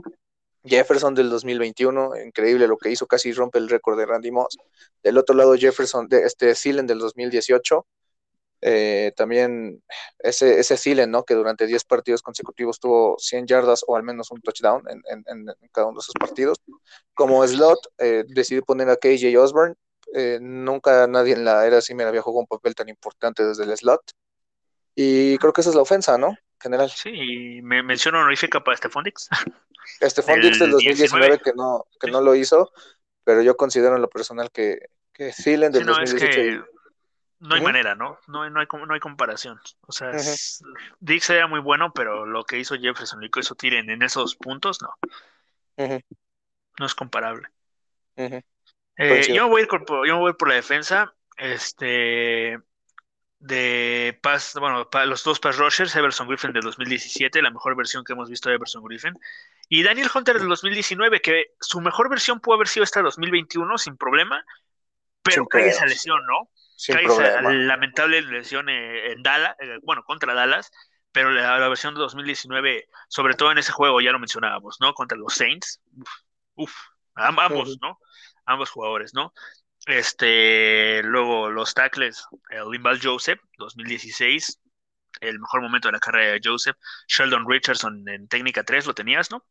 Jefferson 0.63 1.15
del 1.15 1.29
2021, 1.29 2.11
increíble 2.23 2.67
lo 2.67 2.77
que 2.77 2.91
hizo, 2.91 3.07
casi 3.07 3.31
rompe 3.31 3.57
el 3.57 3.69
récord 3.69 3.97
de 3.97 4.05
Randy 4.05 4.31
Moss. 4.31 4.57
Del 5.01 5.17
otro 5.17 5.35
lado, 5.35 5.55
Jefferson, 5.55 6.07
de 6.07 6.23
este 6.23 6.53
Thielen 6.53 6.85
del 6.85 6.99
2018, 6.99 7.85
eh, 8.61 9.13
también 9.15 9.81
ese, 10.19 10.59
ese 10.59 10.75
Thielen, 10.75 11.11
¿no? 11.11 11.23
Que 11.23 11.33
durante 11.33 11.65
10 11.65 11.85
partidos 11.85 12.21
consecutivos 12.21 12.79
tuvo 12.79 13.15
100 13.17 13.47
yardas 13.47 13.83
o 13.87 13.95
al 13.95 14.03
menos 14.03 14.31
un 14.31 14.41
touchdown 14.41 14.83
en, 14.89 15.01
en, 15.07 15.45
cada 15.71 15.87
uno 15.87 15.99
de 15.99 16.03
esos 16.03 16.15
partidos. 16.19 16.57
Como 17.13 17.45
slot, 17.47 17.79
eh, 17.97 18.25
decidí 18.27 18.61
poner 18.61 18.89
a 18.89 18.97
KJ 18.97 19.37
Osborne. 19.37 19.75
Eh, 20.13 20.39
nunca 20.41 21.07
nadie 21.07 21.33
en 21.33 21.45
la 21.45 21.65
era 21.67 21.77
así 21.77 21.93
me 21.93 22.03
había 22.03 22.21
jugado 22.21 22.41
un 22.41 22.47
papel 22.47 22.73
tan 22.75 22.89
importante 22.89 23.45
desde 23.45 23.63
el 23.63 23.77
slot. 23.77 24.01
Y 24.95 25.37
creo 25.37 25.53
que 25.53 25.61
esa 25.61 25.69
es 25.69 25.75
la 25.75 25.83
ofensa, 25.83 26.17
¿no? 26.17 26.35
General. 26.61 26.89
Sí, 26.89 27.61
me 27.63 27.81
menciono 27.83 28.19
honorífica 28.19 28.61
para 28.61 28.75
Stephon 28.75 29.05
Dix. 29.05 29.29
Stephon 30.01 30.41
Dix 30.41 30.59
del 30.59 30.71
2019 30.71 31.39
que 31.39 31.53
no, 31.55 31.85
que 31.99 32.11
no 32.11 32.19
lo 32.19 32.35
hizo, 32.35 32.69
pero 33.23 33.41
yo 33.41 33.55
considero 33.55 33.95
en 33.95 34.01
lo 34.01 34.09
personal 34.09 34.51
que, 34.51 34.89
que 35.13 35.31
Thielen 35.31 35.71
del 35.71 35.85
2018 35.85 36.65
no 37.39 37.55
hay 37.55 37.61
manera, 37.67 37.95
¿no? 37.95 38.19
No, 38.27 38.43
hay- 38.43 38.51
no, 38.51 38.59
hay, 38.59 38.67
no 38.87 38.93
hay 38.93 38.99
comparación. 38.99 39.59
O 39.87 39.91
sea, 39.91 40.11
es- 40.33 40.61
Dix 40.99 41.29
era 41.29 41.47
muy 41.47 41.59
bueno, 41.61 41.93
pero 41.93 42.25
lo 42.25 42.43
que 42.43 42.59
hizo 42.59 42.75
Jefferson, 42.75 43.21
lo 43.21 43.29
que 43.29 43.39
hizo 43.39 43.55
Tiren 43.55 43.89
en 43.89 44.01
esos 44.01 44.35
puntos, 44.35 44.81
no, 44.81 44.89
no 46.79 46.85
es 46.85 46.95
comparable. 46.95 47.47
Eh, 48.97 49.07
yo 49.33 49.43
me 49.43 49.49
voy 49.49 49.61
a 49.61 49.63
ir 49.63 49.69
por, 49.69 50.07
yo 50.07 50.15
me 50.15 50.19
voy 50.21 50.33
por 50.33 50.49
la 50.49 50.55
defensa, 50.55 51.13
este, 51.37 52.59
de 53.39 54.19
pass, 54.21 54.55
bueno, 54.59 54.89
pa- 54.89 55.05
los 55.05 55.23
dos 55.23 55.39
pass 55.39 55.57
rushers, 55.57 55.95
Everson 55.95 56.27
Griffin 56.27 56.51
del 56.51 56.63
2017, 56.63 57.41
la 57.41 57.51
mejor 57.51 57.75
versión 57.77 58.03
que 58.03 58.11
hemos 58.13 58.29
visto 58.29 58.49
de 58.49 58.55
Everson 58.55 58.83
Griffin, 58.83 59.13
y 59.69 59.83
Daniel 59.83 60.09
Hunter 60.13 60.39
del 60.39 60.49
2019, 60.49 61.21
que 61.21 61.53
su 61.61 61.79
mejor 61.79 62.09
versión 62.09 62.41
pudo 62.41 62.55
haber 62.55 62.67
sido 62.67 62.83
esta 62.83 63.01
2021 63.01 63.77
sin 63.77 63.95
problema, 63.95 64.43
pero 65.21 65.35
Sin 65.35 65.45
cae 65.45 65.61
esa 65.69 65.85
lesión, 65.85 66.25
¿no? 66.25 66.49
Sin 66.85 66.99
problema. 66.99 67.51
lamentable 67.67 68.21
lesión 68.21 68.69
eh, 68.69 69.11
en 69.13 69.21
Dallas, 69.23 69.55
eh, 69.59 69.77
bueno, 69.83 70.03
contra 70.03 70.33
Dallas, 70.33 70.71
pero 71.11 71.31
la, 71.31 71.59
la 71.59 71.67
versión 71.69 71.93
de 71.95 72.01
2019, 72.01 72.87
sobre 73.07 73.35
todo 73.35 73.51
en 73.51 73.57
ese 73.57 73.71
juego, 73.71 74.01
ya 74.01 74.11
lo 74.11 74.19
mencionábamos, 74.19 74.77
¿no? 74.79 74.93
Contra 74.93 75.17
los 75.17 75.33
Saints, 75.35 75.81
uf, 75.97 76.09
uf, 76.55 76.73
am- 77.15 77.39
ambos. 77.39 77.77
¿no? 77.81 77.99
Ambos 78.45 78.69
jugadores, 78.71 79.13
¿no? 79.13 79.33
Este, 79.85 81.01
luego 81.03 81.49
los 81.49 81.73
tackles, 81.73 82.25
el 82.49 82.69
Limbal 82.69 82.99
Joseph, 83.01 83.39
2016, 83.57 84.59
el 85.21 85.39
mejor 85.39 85.61
momento 85.61 85.87
de 85.87 85.93
la 85.93 85.99
carrera 85.99 86.33
de 86.33 86.41
Joseph, 86.43 86.77
Sheldon 87.07 87.47
Richardson 87.49 88.07
en 88.09 88.27
técnica 88.27 88.63
3, 88.63 88.85
lo 88.87 88.93
tenías, 88.93 89.31
¿no? 89.31 89.45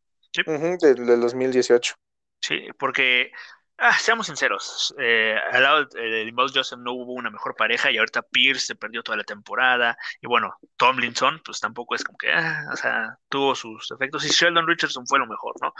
Ujú, 0.45 0.77
del, 0.81 1.05
del 1.05 1.21
2018. 1.21 1.93
Sí, 2.41 2.67
porque, 2.79 3.31
ah, 3.79 3.97
seamos 3.99 4.27
sinceros, 4.27 4.93
eh, 4.99 5.35
al 5.51 5.63
lado 5.63 5.85
de 5.85 6.25
Limbal 6.25 6.51
Joseph 6.53 6.79
no 6.79 6.93
hubo 6.93 7.13
una 7.13 7.29
mejor 7.29 7.55
pareja 7.55 7.91
y 7.91 7.97
ahorita 7.97 8.21
Pierce 8.23 8.67
se 8.67 8.75
perdió 8.75 9.03
toda 9.03 9.17
la 9.17 9.23
temporada 9.23 9.97
y 10.21 10.27
bueno, 10.27 10.55
Tomlinson 10.77 11.41
pues 11.43 11.59
tampoco 11.59 11.95
es 11.95 12.03
como 12.03 12.17
que, 12.17 12.31
ah, 12.31 12.65
o 12.71 12.75
sea, 12.75 13.17
tuvo 13.29 13.55
sus 13.55 13.89
efectos 13.91 14.25
y 14.25 14.29
Sheldon 14.29 14.67
Richardson 14.67 15.07
fue 15.07 15.19
lo 15.19 15.27
mejor, 15.27 15.55
¿no? 15.61 15.73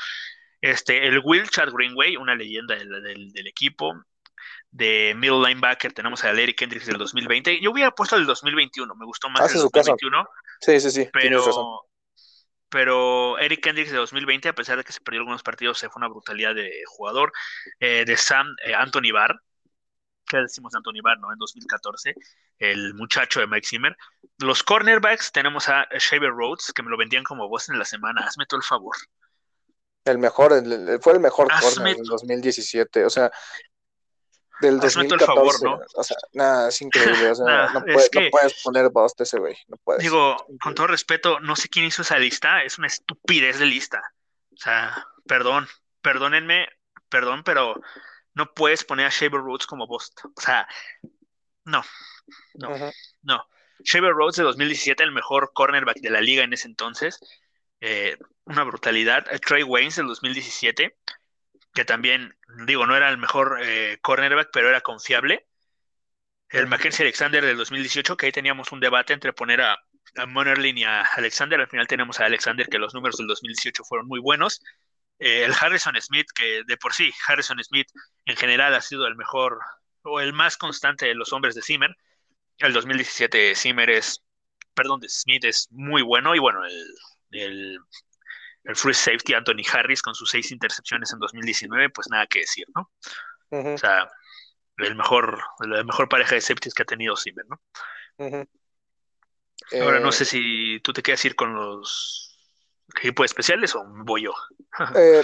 Este, 0.62 1.08
el 1.08 1.22
Will 1.24 1.50
Chad 1.50 1.70
Greenway, 1.72 2.18
una 2.18 2.36
leyenda 2.36 2.76
del, 2.76 2.90
del, 3.02 3.32
del 3.32 3.48
equipo, 3.48 3.94
de 4.72 5.14
middle 5.16 5.48
linebacker 5.48 5.94
tenemos 5.94 6.24
a 6.24 6.34
Larry 6.34 6.54
Kendricks 6.54 6.86
del 6.86 6.98
2020. 6.98 7.60
Yo 7.62 7.72
hubiera 7.72 7.92
puesto 7.92 8.16
el 8.16 8.26
2021, 8.26 8.94
me 8.96 9.06
gustó 9.06 9.30
más 9.30 9.42
Hace 9.42 9.56
el 9.56 9.62
su 9.62 9.70
caso. 9.70 9.92
2021, 9.92 10.28
Sí, 10.60 10.80
sí, 10.80 10.92
sí. 10.92 11.10
Pero, 11.14 11.86
pero 12.70 13.38
Eric 13.40 13.62
Kendricks 13.64 13.92
de 13.92 13.98
2020, 13.98 14.50
a 14.50 14.54
pesar 14.54 14.78
de 14.78 14.84
que 14.84 14.92
se 14.92 15.02
perdió 15.02 15.22
algunos 15.22 15.44
partidos, 15.44 15.80
se 15.80 15.90
fue 15.90 16.00
una 16.00 16.08
brutalidad 16.10 16.56
de 16.56 16.72
jugador. 16.88 17.32
Eh, 17.80 18.04
de 18.06 18.16
Sam 18.18 18.48
eh, 18.66 18.74
Anthony 18.74 19.12
Barr, 19.14 19.40
¿qué 20.28 20.38
decimos 20.38 20.72
de 20.72 20.78
Anthony 20.78 21.02
Barr, 21.04 21.20
no? 21.20 21.32
En 21.34 21.40
2014, 21.40 22.14
el 22.60 22.94
muchacho 22.94 23.40
de 23.40 23.48
Mike 23.48 23.68
Zimmer. 23.68 23.98
Los 24.38 24.64
cornerbacks 24.64 25.32
tenemos 25.32 25.68
a 25.70 25.88
Shaver 25.98 26.32
Rhodes, 26.32 26.72
que 26.74 26.84
me 26.84 26.90
lo 26.90 26.98
vendían 26.98 27.24
como 27.24 27.50
voz 27.50 27.70
en 27.70 27.80
la 27.80 27.86
semana. 27.86 28.22
Hazme 28.26 28.46
todo 28.46 28.60
el 28.60 28.66
favor. 28.66 28.96
El 30.06 30.18
mejor, 30.18 30.54
el- 30.54 30.72
el- 30.90 31.02
fue 31.02 31.14
el 31.14 31.20
mejor 31.20 31.52
Hazme 31.52 31.70
corner 31.76 31.96
del 31.98 32.06
2017. 32.06 33.06
O 33.06 33.10
sea, 33.10 33.32
del 34.62 34.80
Hazme 34.80 35.08
tú 35.08 35.14
el 35.16 35.20
2014. 35.20 35.26
favor, 35.26 35.64
¿no? 35.64 35.86
O 35.96 36.04
sea, 36.04 36.18
nada, 36.34 36.70
es 36.70 36.82
increíble. 36.82 37.30
O 37.32 37.36
sea, 37.36 37.46
Nah, 37.46 37.74
no, 37.74 37.80
es 37.88 37.94
puede- 37.94 38.10
que- 38.10 38.22
no 38.26 38.30
puedes 38.32 38.64
poner 38.64 38.90
bust 38.90 39.20
a 39.20 39.24
ese 39.24 39.40
güey. 39.40 39.56
No 39.68 39.78
puedes. 39.78 40.02
Digo, 40.04 40.36
con 40.62 40.76
todo 40.76 40.88
respeto, 40.88 41.40
no 41.40 41.56
sé 41.56 41.70
quién 41.70 41.86
hizo 41.86 42.02
esa 42.02 42.18
lista, 42.20 42.64
es 42.64 42.78
una 42.78 42.88
estupidez 42.88 43.60
de 43.60 43.66
lista. 43.66 44.02
O 44.54 44.58
sea, 44.58 45.06
perdón, 45.26 45.68
perdónenme, 46.02 46.68
perdón, 47.10 47.44
pero 47.44 47.80
no 48.34 48.54
puedes 48.54 48.84
poner 48.84 49.06
a 49.06 49.10
Shaver 49.10 49.42
Rhodes 49.42 49.66
como 49.68 49.88
voz. 49.88 50.12
O 50.36 50.42
sea, 50.42 50.68
no, 51.66 51.84
no. 52.56 52.70
No. 53.24 53.46
Shaver 53.84 54.12
Rhodes 54.12 54.36
de 54.36 54.44
2017, 54.44 55.04
el 55.04 55.12
mejor 55.14 55.52
cornerback 55.54 55.98
de 56.02 56.10
la 56.10 56.20
liga 56.22 56.44
en 56.44 56.52
ese 56.54 56.68
entonces. 56.68 57.20
Eh, 57.82 58.18
una 58.46 58.64
brutalidad. 58.66 59.26
Eh, 59.32 59.40
Trey 59.40 59.64
Waynes 59.64 59.96
del 59.96 60.08
2017, 60.08 60.98
que 61.74 61.86
también, 61.86 62.36
digo, 62.66 62.86
no 62.86 62.96
era 62.96 63.10
el 63.10 63.18
mejor 63.18 63.60
eh, 63.62 64.00
cornerback, 64.02 64.50
pero 64.52 64.70
era 64.70 64.82
confiable. 64.82 65.48
El 66.50 66.68
Mackenzie 66.68 67.04
Alexander 67.04 67.46
del 67.46 67.58
2018, 67.58 68.18
que 68.18 68.26
ahí 68.28 68.32
teníamos 68.32 68.72
un 68.72 68.80
debate 68.80 69.14
entre 69.14 69.34
poner 69.34 69.62
a, 69.62 69.78
a 70.16 70.26
Monerlin 70.26 70.78
y 70.78 70.84
a 70.84 71.02
Alexander. 71.04 71.60
Al 71.60 71.68
final 71.68 71.88
tenemos 71.88 72.20
a 72.20 72.26
Alexander, 72.26 72.68
que 72.68 72.80
los 72.80 72.94
números 72.94 73.18
del 73.18 73.28
2018 73.28 73.84
fueron 73.84 74.08
muy 74.08 74.20
buenos. 74.20 74.62
Eh, 75.20 75.44
el 75.44 75.54
Harrison 75.60 75.96
Smith, 76.02 76.28
que 76.34 76.64
de 76.66 76.78
por 76.78 76.94
sí, 76.94 77.12
Harrison 77.28 77.62
Smith 77.64 77.88
en 78.26 78.38
general 78.38 78.74
ha 78.74 78.82
sido 78.82 79.06
el 79.06 79.16
mejor 79.16 79.60
o 80.04 80.22
el 80.22 80.34
más 80.34 80.58
constante 80.58 81.06
de 81.06 81.16
los 81.16 81.34
hombres 81.34 81.56
de 81.56 81.62
Zimmer. 81.62 81.96
El 82.58 82.74
2017 82.74 83.56
Zimmer 83.56 83.90
es, 83.90 84.24
perdón, 84.74 85.02
de 85.02 85.10
Smith 85.10 85.44
es 85.46 85.68
muy 85.72 86.02
bueno 86.02 86.36
y 86.36 86.40
bueno, 86.40 86.66
el, 86.66 86.96
el, 87.32 87.80
el 88.64 88.76
free 88.76 88.94
safety 88.94 89.34
Anthony 89.34 89.64
Harris 89.72 90.02
con 90.02 90.16
sus 90.16 90.30
seis 90.30 90.52
intercepciones 90.52 91.12
en 91.14 91.20
2019, 91.20 91.90
pues 91.90 92.10
nada 92.10 92.28
que 92.28 92.40
decir, 92.42 92.66
¿no? 92.76 92.84
O 92.84 93.80
sea, 93.80 94.10
el 94.78 94.96
mejor, 94.96 95.42
la 95.62 95.84
mejor 95.84 96.10
pareja 96.10 96.36
de 96.36 96.42
safeties 96.42 96.74
que 96.76 96.84
ha 96.84 96.88
tenido 96.88 97.18
Zimmer, 97.18 97.46
¿no? 97.50 97.62
Ahora 99.78 100.00
no 100.00 100.12
Eh, 100.12 100.12
sé 100.12 100.26
si 100.26 100.80
tú 100.82 100.94
te 100.94 101.02
quieres 101.02 101.24
ir 101.26 101.36
con 101.36 101.54
los 101.56 102.38
equipos 102.96 103.26
especiales 103.26 103.76
o 103.76 103.84
voy 104.06 104.24
yo. 104.24 104.34
eh, 104.94 105.24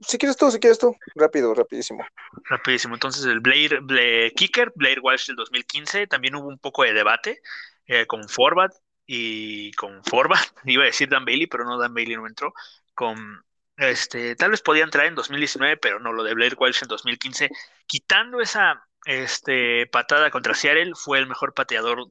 si 0.00 0.18
quieres 0.18 0.36
tú, 0.36 0.50
si 0.50 0.58
quieres 0.58 0.78
tú. 0.78 0.94
Rápido, 1.14 1.54
rapidísimo. 1.54 2.04
Rapidísimo. 2.48 2.94
Entonces, 2.94 3.24
el 3.26 3.40
Blair, 3.40 3.80
Blair 3.80 4.32
Kicker, 4.34 4.72
Blair 4.74 5.00
Walsh 5.00 5.26
del 5.28 5.36
2015, 5.36 6.06
también 6.06 6.34
hubo 6.34 6.48
un 6.48 6.58
poco 6.58 6.82
de 6.84 6.92
debate 6.92 7.40
eh, 7.86 8.06
con 8.06 8.28
Forbat 8.28 8.72
y 9.06 9.72
con 9.72 10.02
Forbat. 10.04 10.46
Iba 10.64 10.84
a 10.84 10.86
decir 10.86 11.08
Dan 11.08 11.24
Bailey, 11.24 11.46
pero 11.46 11.64
no 11.64 11.78
Dan 11.78 11.94
Bailey 11.94 12.16
no 12.16 12.26
entró. 12.26 12.52
Con 12.94 13.44
este, 13.76 14.36
tal 14.36 14.50
vez 14.52 14.62
podía 14.62 14.84
entrar 14.84 15.06
en 15.06 15.14
2019, 15.14 15.76
pero 15.78 15.98
no, 15.98 16.12
lo 16.12 16.22
de 16.22 16.34
Blair 16.34 16.54
Walsh 16.56 16.82
en 16.82 16.88
2015. 16.88 17.50
Quitando 17.86 18.40
esa 18.40 18.86
este, 19.04 19.86
patada 19.86 20.30
contra 20.30 20.54
Seattle, 20.54 20.92
fue 20.94 21.18
el 21.18 21.26
mejor 21.26 21.54
pateador 21.54 22.06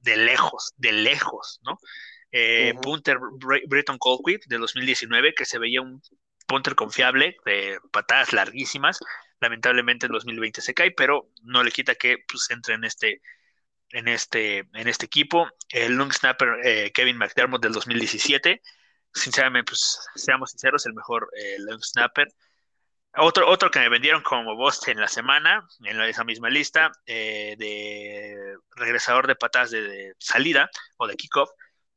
de 0.00 0.16
lejos, 0.16 0.74
de 0.76 0.92
lejos, 0.92 1.60
¿no? 1.64 1.78
Eh. 2.32 2.74
Punter 2.82 3.18
Bre- 3.18 3.62
Bretton 3.66 3.96
Colquitt 3.96 4.44
de 4.46 4.58
2019, 4.58 5.34
que 5.34 5.44
se 5.44 5.58
veía 5.58 5.80
un 5.80 6.02
punter 6.46 6.74
confiable 6.74 7.36
de 7.46 7.78
patadas 7.92 8.32
larguísimas. 8.32 8.98
Lamentablemente 9.40 10.06
en 10.06 10.12
2020 10.12 10.60
se 10.60 10.74
cae, 10.74 10.90
pero 10.90 11.30
no 11.42 11.62
le 11.62 11.70
quita 11.70 11.94
que 11.94 12.18
pues, 12.28 12.50
entre 12.50 12.74
en 12.74 12.84
este, 12.84 13.20
en 13.94 14.08
este, 14.08 14.58
en 14.58 14.88
este 14.88 15.06
equipo. 15.06 15.48
El 15.70 15.94
long 15.94 16.12
snapper 16.12 16.58
eh, 16.64 16.92
Kevin 16.92 17.16
McDermott 17.16 17.62
del 17.62 17.72
2017. 17.72 18.60
Sinceramente, 19.12 19.70
pues 19.70 20.00
seamos 20.16 20.50
sinceros, 20.50 20.84
el 20.86 20.94
mejor 20.94 21.30
eh, 21.36 21.56
long 21.60 21.82
snapper. 21.82 22.28
Otro, 23.16 23.48
otro 23.48 23.70
que 23.70 23.78
me 23.78 23.88
vendieron 23.88 24.22
como 24.22 24.56
Bost 24.56 24.88
en 24.88 24.98
la 24.98 25.06
semana, 25.06 25.64
en 25.84 26.00
esa 26.02 26.24
misma 26.24 26.50
lista, 26.50 26.90
eh, 27.06 27.54
de 27.56 28.56
regresador 28.74 29.28
de 29.28 29.36
patadas 29.36 29.70
de, 29.70 30.14
salida 30.18 30.68
o 30.96 31.06
de 31.06 31.14
kickoff, 31.14 31.50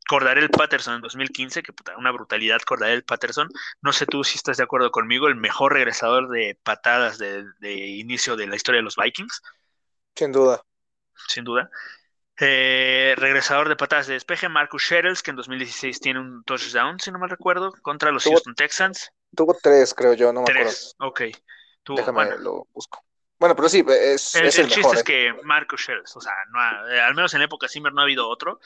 Cordarel 0.07 0.51
Patterson 0.51 0.95
en 0.95 1.01
2015, 1.01 1.63
que 1.63 1.73
puta, 1.73 1.97
una 1.97 2.11
brutalidad 2.11 2.61
Cordarel 2.61 3.03
Patterson. 3.03 3.49
No 3.81 3.91
sé 3.91 4.05
tú 4.05 4.23
si 4.23 4.35
estás 4.35 4.57
de 4.57 4.63
acuerdo 4.63 4.91
conmigo, 4.91 5.27
el 5.27 5.35
mejor 5.35 5.73
regresador 5.73 6.29
de 6.29 6.59
patadas 6.61 7.17
de 7.17 7.43
inicio 7.87 8.35
de 8.35 8.45
la 8.45 8.55
historia 8.55 8.79
de 8.79 8.83
los 8.83 8.95
Vikings, 8.95 9.41
Sin 10.15 10.31
duda. 10.31 10.61
Sin 11.27 11.43
duda. 11.43 11.69
Eh, 12.39 13.15
regresador 13.17 13.67
de 13.67 13.75
patadas 13.75 14.07
de 14.07 14.13
despeje, 14.13 14.47
Marcus 14.47 14.83
Sherrills, 14.83 15.23
que 15.23 15.31
en 15.31 15.37
2016 15.37 15.99
tiene 15.99 16.19
un 16.19 16.43
touchdown, 16.43 16.99
si 16.99 17.11
no 17.11 17.17
mal 17.19 17.29
recuerdo, 17.29 17.71
contra 17.81 18.11
los 18.11 18.23
Tuvo- 18.23 18.33
Houston 18.33 18.53
Texans. 18.55 19.09
Tuvo 19.35 19.57
tres, 19.61 19.93
creo 19.93 20.13
yo, 20.13 20.31
no 20.31 20.41
me 20.43 20.51
acuerdo. 20.51 20.69
Tres, 20.69 20.95
ok. 20.99 21.21
Tuvo- 21.83 21.97
Déjame 21.97 22.15
bueno, 22.25 22.37
lo 22.37 22.67
busco. 22.73 23.03
Bueno, 23.39 23.55
pero 23.55 23.69
sí, 23.69 23.83
es, 23.87 24.35
El, 24.35 24.45
es 24.47 24.57
el 24.59 24.65
el, 24.65 24.71
chiste 24.71 24.79
mejor. 24.81 24.95
es 24.95 25.01
¿eh? 25.01 25.03
que 25.03 25.33
Marcus 25.43 25.81
Sherrills, 25.81 26.15
o 26.15 26.21
sea, 26.21 26.33
no 26.51 26.59
ha- 26.59 26.95
eh, 26.95 26.99
al 27.01 27.15
menos 27.15 27.33
en 27.33 27.39
la 27.39 27.45
época 27.45 27.67
Zimmer 27.67 27.93
no 27.93 28.01
ha 28.01 28.03
habido 28.03 28.27
otro. 28.27 28.59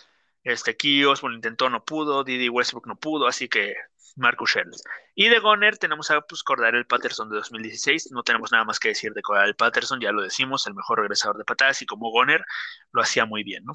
Este, 0.44 0.76
Key 0.76 1.04
Osborne 1.06 1.36
intentó, 1.36 1.70
no 1.70 1.84
pudo, 1.86 2.24
Didi 2.24 2.50
Westbrook 2.50 2.88
no 2.88 2.96
pudo, 2.98 3.28
así 3.28 3.48
que 3.48 3.76
Marcus 4.18 4.52
Sherrills. 4.52 4.84
Y 5.16 5.30
de 5.30 5.40
Goner 5.40 5.78
tenemos 5.78 6.12
a 6.12 6.22
pues, 6.22 6.44
Cordarel 6.44 6.86
Patterson 6.86 7.30
de 7.30 7.38
2016, 7.38 8.12
no 8.12 8.24
tenemos 8.24 8.52
nada 8.52 8.64
más 8.64 8.80
que 8.80 8.90
decir 8.90 9.14
de 9.14 9.22
Cordarel 9.22 9.56
Patterson, 9.56 10.00
ya 10.00 10.12
lo 10.12 10.22
decimos, 10.22 10.66
el 10.68 10.74
mejor 10.74 11.00
regresador 11.00 11.38
de 11.38 11.46
patadas 11.46 11.82
y 11.82 11.86
como 11.86 12.12
Goner 12.12 12.44
lo 12.92 13.02
hacía 13.02 13.26
muy 13.26 13.44
bien, 13.44 13.64
¿no? 13.66 13.74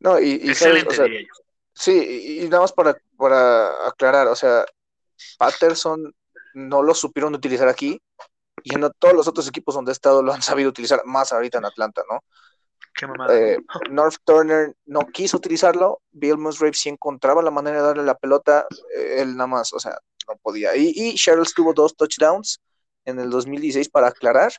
No, 0.00 0.20
y, 0.20 0.32
y 0.32 0.54
sabes, 0.54 0.84
Excelente, 0.84 0.88
o 0.88 0.94
sea, 0.94 1.04
diría 1.04 1.20
yo. 1.22 1.44
sí, 1.72 1.92
y, 1.92 2.44
y 2.44 2.48
nada 2.48 2.62
más 2.62 2.72
para, 2.72 2.96
para 3.16 3.88
aclarar, 3.88 4.26
o 4.28 4.36
sea, 4.36 4.64
Patterson 5.38 6.14
no 6.54 6.82
lo 6.82 6.94
supieron 6.94 7.34
utilizar 7.34 7.68
aquí 7.68 8.00
y 8.62 8.74
en 8.74 8.90
todos 8.98 9.14
los 9.14 9.28
otros 9.28 9.46
equipos 9.48 9.74
donde 9.74 9.90
ha 9.90 9.92
estado 9.92 10.22
lo 10.22 10.32
han 10.32 10.42
sabido 10.42 10.70
utilizar, 10.70 11.02
más 11.04 11.32
ahorita 11.32 11.58
en 11.58 11.66
Atlanta, 11.66 12.02
¿no? 12.10 12.24
Qué 12.94 13.06
mamada. 13.06 13.36
Eh, 13.36 13.58
North 13.90 14.16
Turner 14.24 14.74
no 14.86 15.06
quiso 15.06 15.36
utilizarlo, 15.36 16.00
Bill 16.12 16.38
Musgrave 16.38 16.74
sí 16.74 16.88
encontraba 16.88 17.42
la 17.42 17.50
manera 17.50 17.78
de 17.78 17.82
darle 17.82 18.02
la 18.04 18.16
pelota, 18.16 18.66
eh, 18.96 19.16
él 19.18 19.36
nada 19.36 19.48
más, 19.48 19.72
o 19.72 19.80
sea, 19.80 19.98
no 20.28 20.36
podía. 20.36 20.76
Y, 20.76 20.92
y 20.94 21.14
Sherrills 21.14 21.54
tuvo 21.54 21.74
dos 21.74 21.96
touchdowns 21.96 22.60
en 23.04 23.18
el 23.18 23.30
2016 23.30 23.88
para 23.88 24.08
aclarar, 24.08 24.52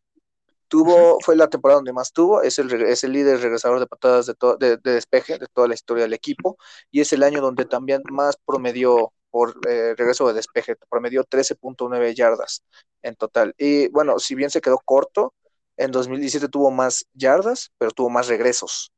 tuvo, 0.68 1.20
fue 1.22 1.36
la 1.36 1.48
temporada 1.48 1.78
donde 1.78 1.94
más 1.94 2.12
tuvo, 2.12 2.42
es 2.42 2.60
el, 2.60 2.72
es 2.84 3.04
el 3.04 3.14
líder 3.14 3.40
regresador 3.40 3.80
de 3.80 3.88
patadas 3.88 4.26
de, 4.26 4.36
de, 4.60 4.78
de, 4.78 4.92
despeje 4.92 5.38
de 5.38 5.48
toda 5.54 5.68
la 5.68 5.74
historia 5.74 6.04
del 6.04 6.14
equipo, 6.14 6.58
y 6.92 7.02
es 7.02 7.14
el 7.14 7.24
año 7.24 7.42
donde 7.42 7.66
también 7.66 8.02
más 8.12 8.38
promedió 8.46 9.14
por 9.36 9.54
eh, 9.68 9.96
regreso 9.98 10.26
de 10.28 10.34
despeje, 10.34 10.78
promedió 10.90 11.26
13.9 11.26 12.16
yardas 12.16 12.64
en 13.02 13.16
total. 13.16 13.54
Y 13.58 13.90
bueno, 13.90 14.18
si 14.18 14.34
bien 14.34 14.50
se 14.50 14.62
quedó 14.62 14.80
corto, 14.80 15.34
en 15.78 15.92
2017 15.92 16.48
tuvo 16.50 16.72
más 16.72 17.06
yardas, 17.14 17.72
pero 17.78 17.92
tuvo 17.92 18.10
más 18.10 18.28
regresos. 18.28 18.92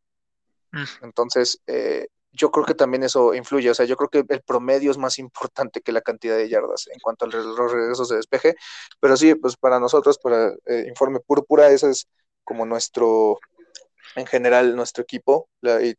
Mm. 0.71 1.05
Entonces, 1.05 1.59
eh, 1.67 2.07
yo 2.31 2.51
creo 2.51 2.65
que 2.65 2.75
también 2.75 3.03
eso 3.03 3.33
influye. 3.33 3.69
O 3.69 3.73
sea, 3.73 3.85
yo 3.85 3.97
creo 3.97 4.09
que 4.09 4.33
el 4.33 4.41
promedio 4.41 4.91
es 4.91 4.97
más 4.97 5.19
importante 5.19 5.81
que 5.81 5.91
la 5.91 6.01
cantidad 6.01 6.37
de 6.37 6.49
yardas 6.49 6.87
en 6.87 6.99
cuanto 6.99 7.25
a 7.25 7.29
los 7.29 7.71
regresos 7.71 8.09
de 8.09 8.17
despeje. 8.17 8.55
Pero 8.99 9.17
sí, 9.17 9.35
pues 9.35 9.57
para 9.57 9.79
nosotros, 9.79 10.17
para 10.19 10.53
eh, 10.65 10.85
Informe 10.87 11.19
Púrpura, 11.19 11.69
ese 11.69 11.89
es 11.89 12.07
como 12.43 12.65
nuestro, 12.65 13.39
en 14.15 14.25
general, 14.25 14.75
nuestro 14.75 15.03
equipo. 15.03 15.49
y 15.61 15.95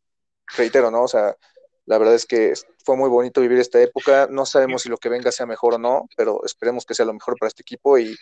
reitero, 0.56 0.90
¿no? 0.90 1.02
O 1.02 1.08
sea, 1.08 1.36
la 1.84 1.98
verdad 1.98 2.14
es 2.14 2.24
que 2.24 2.54
fue 2.84 2.96
muy 2.96 3.10
bonito 3.10 3.40
vivir 3.40 3.58
esta 3.58 3.80
época. 3.80 4.28
No 4.30 4.46
sabemos 4.46 4.82
si 4.82 4.88
lo 4.88 4.96
que 4.96 5.10
venga 5.10 5.32
sea 5.32 5.46
mejor 5.46 5.74
o 5.74 5.78
no, 5.78 6.08
pero 6.16 6.42
esperemos 6.44 6.86
que 6.86 6.94
sea 6.94 7.04
lo 7.04 7.12
mejor 7.12 7.36
para 7.38 7.48
este 7.48 7.62
equipo 7.62 7.98
y, 7.98 8.16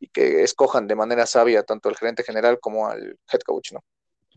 y 0.00 0.08
que 0.08 0.42
escojan 0.42 0.86
de 0.86 0.96
manera 0.96 1.26
sabia 1.26 1.62
tanto 1.62 1.88
al 1.88 1.96
gerente 1.96 2.24
general 2.24 2.58
como 2.58 2.88
al 2.88 3.18
head 3.30 3.40
coach, 3.44 3.72
¿no? 3.72 3.84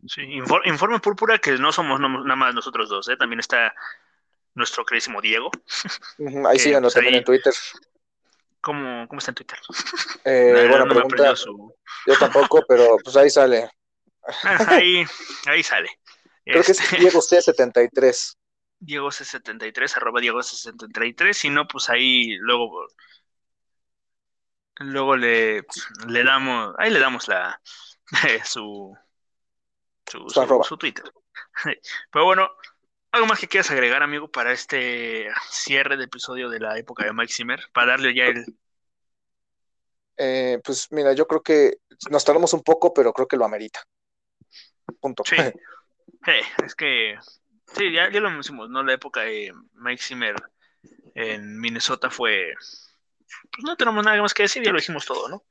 Sí, 0.05 0.21
informe 0.65 0.99
púrpura 0.99 1.39
que 1.39 1.53
no 1.53 1.71
somos 1.71 1.99
nada 1.99 2.35
más 2.35 2.53
nosotros 2.53 2.89
dos, 2.89 3.07
¿eh? 3.07 3.15
también 3.15 3.39
está 3.39 3.73
nuestro 4.53 4.85
queridísimo 4.85 5.21
Diego. 5.21 5.49
ahí 6.45 6.59
síganos 6.59 6.93
pues, 6.93 6.95
también 6.95 7.15
en 7.15 7.23
Twitter. 7.23 7.53
¿Cómo, 8.59 9.07
¿Cómo, 9.07 9.19
está 9.19 9.31
en 9.31 9.35
Twitter? 9.35 9.59
Eh, 10.25 10.67
bueno, 10.69 10.87
pregunta. 10.87 11.33
Yo 12.05 12.17
tampoco, 12.19 12.63
pero 12.67 12.97
pues 13.03 13.15
ahí 13.15 13.29
sale. 13.29 13.69
ahí, 14.67 15.05
ahí 15.47 15.63
sale. 15.63 15.89
Creo 16.45 16.63
que 16.63 16.71
es 16.73 16.79
este, 16.79 16.97
Diego 16.97 17.19
C73. 17.19 18.35
Diego 18.79 19.07
C73, 19.09 19.97
arroba 19.97 20.19
Diego 20.19 20.39
C73, 20.39 21.33
si 21.33 21.49
no, 21.49 21.67
pues 21.67 21.89
ahí 21.89 22.35
luego 22.39 22.85
luego 24.79 25.15
le, 25.15 25.65
le 26.07 26.23
damos, 26.23 26.75
ahí 26.77 26.91
le 26.91 26.99
damos 26.99 27.27
la 27.27 27.59
su, 28.45 28.95
su, 30.05 30.77
Twitter. 30.77 31.05
Pero 32.11 32.25
bueno, 32.25 32.49
¿algo 33.11 33.27
más 33.27 33.39
que 33.39 33.47
quieras 33.47 33.71
agregar, 33.71 34.03
amigo, 34.03 34.29
para 34.29 34.51
este 34.51 35.27
cierre 35.49 35.97
de 35.97 36.05
episodio 36.05 36.49
de 36.49 36.59
la 36.59 36.77
época 36.77 37.05
de 37.05 37.13
Mike 37.13 37.33
Zimmer? 37.33 37.63
Para 37.73 37.91
darle 37.91 38.13
ya 38.13 38.25
el. 38.25 38.45
Eh, 40.17 40.59
pues 40.63 40.91
mira, 40.91 41.13
yo 41.13 41.27
creo 41.27 41.41
que 41.41 41.77
nos 42.09 42.23
tardamos 42.23 42.53
un 42.53 42.61
poco, 42.61 42.93
pero 42.93 43.13
creo 43.13 43.27
que 43.27 43.37
lo 43.37 43.45
amerita. 43.45 43.83
Punto. 44.99 45.23
Sí. 45.25 45.35
es 46.63 46.75
que. 46.75 47.17
Sí, 47.75 47.91
ya, 47.91 48.11
ya 48.11 48.19
lo 48.19 48.29
mencionamos, 48.29 48.69
¿no? 48.69 48.83
La 48.83 48.93
época 48.93 49.21
de 49.21 49.51
Mike 49.73 50.01
Zimmer 50.01 50.35
en 51.15 51.59
Minnesota 51.59 52.09
fue. 52.09 52.53
Pues 53.51 53.63
no 53.63 53.75
tenemos 53.75 54.03
nada 54.03 54.21
más 54.21 54.33
que 54.33 54.43
decir, 54.43 54.63
ya 54.63 54.71
lo 54.71 54.79
dijimos 54.79 55.05
todo, 55.05 55.29
¿no? 55.29 55.43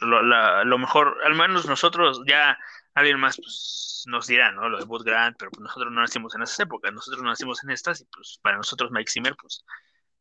lo, 0.00 0.64
lo 0.64 0.78
mejor, 0.78 1.18
al 1.24 1.34
menos 1.34 1.66
nosotros 1.66 2.22
ya 2.26 2.56
alguien 2.94 3.18
más 3.18 3.36
pues, 3.36 4.04
nos 4.06 4.26
dirá, 4.26 4.52
¿no? 4.52 4.68
Lo 4.68 4.78
de 4.78 4.84
Bud 4.84 5.04
Grant, 5.04 5.36
pero 5.38 5.50
pues, 5.50 5.60
nosotros 5.60 5.92
no 5.92 6.00
nacimos 6.00 6.34
en 6.34 6.42
esas 6.42 6.60
épocas, 6.60 6.92
nosotros 6.92 7.22
nacimos 7.22 7.62
en 7.64 7.70
estas 7.70 8.00
y 8.00 8.04
pues 8.06 8.38
para 8.42 8.56
nosotros 8.56 8.90
Mike 8.90 9.10
Zimmer 9.10 9.34
pues 9.40 9.64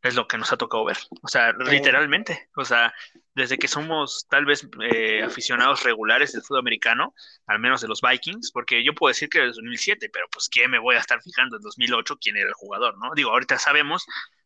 es 0.01 0.13
lo 0.13 0.27
que 0.27 0.37
nos 0.37 0.51
ha 0.53 0.57
tocado 0.57 0.85
ver, 0.85 0.97
o 1.23 1.27
sea, 1.27 1.51
literalmente, 1.53 2.49
o 2.55 2.63
sea, 2.63 2.93
desde 3.33 3.57
que 3.57 3.67
somos 3.67 4.27
tal 4.29 4.45
vez 4.45 4.67
eh, 4.81 5.23
aficionados 5.23 5.81
regulares 5.81 6.31
del 6.31 6.43
fútbol 6.43 6.59
americano, 6.59 7.15
al 7.47 7.57
menos 7.57 7.81
de 7.81 7.87
los 7.87 8.01
Vikings, 8.01 8.51
porque 8.51 8.83
yo 8.83 8.93
puedo 8.93 9.09
decir 9.09 9.29
que 9.29 9.39
desde 9.39 9.55
2007, 9.55 10.09
pero 10.13 10.27
pues 10.31 10.47
¿quién 10.47 10.69
me 10.69 10.77
voy 10.77 10.95
a 10.95 10.99
estar 10.99 11.19
fijando 11.23 11.55
en 11.55 11.63
2008 11.63 12.17
quién 12.17 12.37
era 12.37 12.49
el 12.49 12.53
jugador, 12.53 12.95
¿no? 12.99 13.15
Digo, 13.15 13.31
ahorita 13.31 13.57
sabemos 13.57 14.05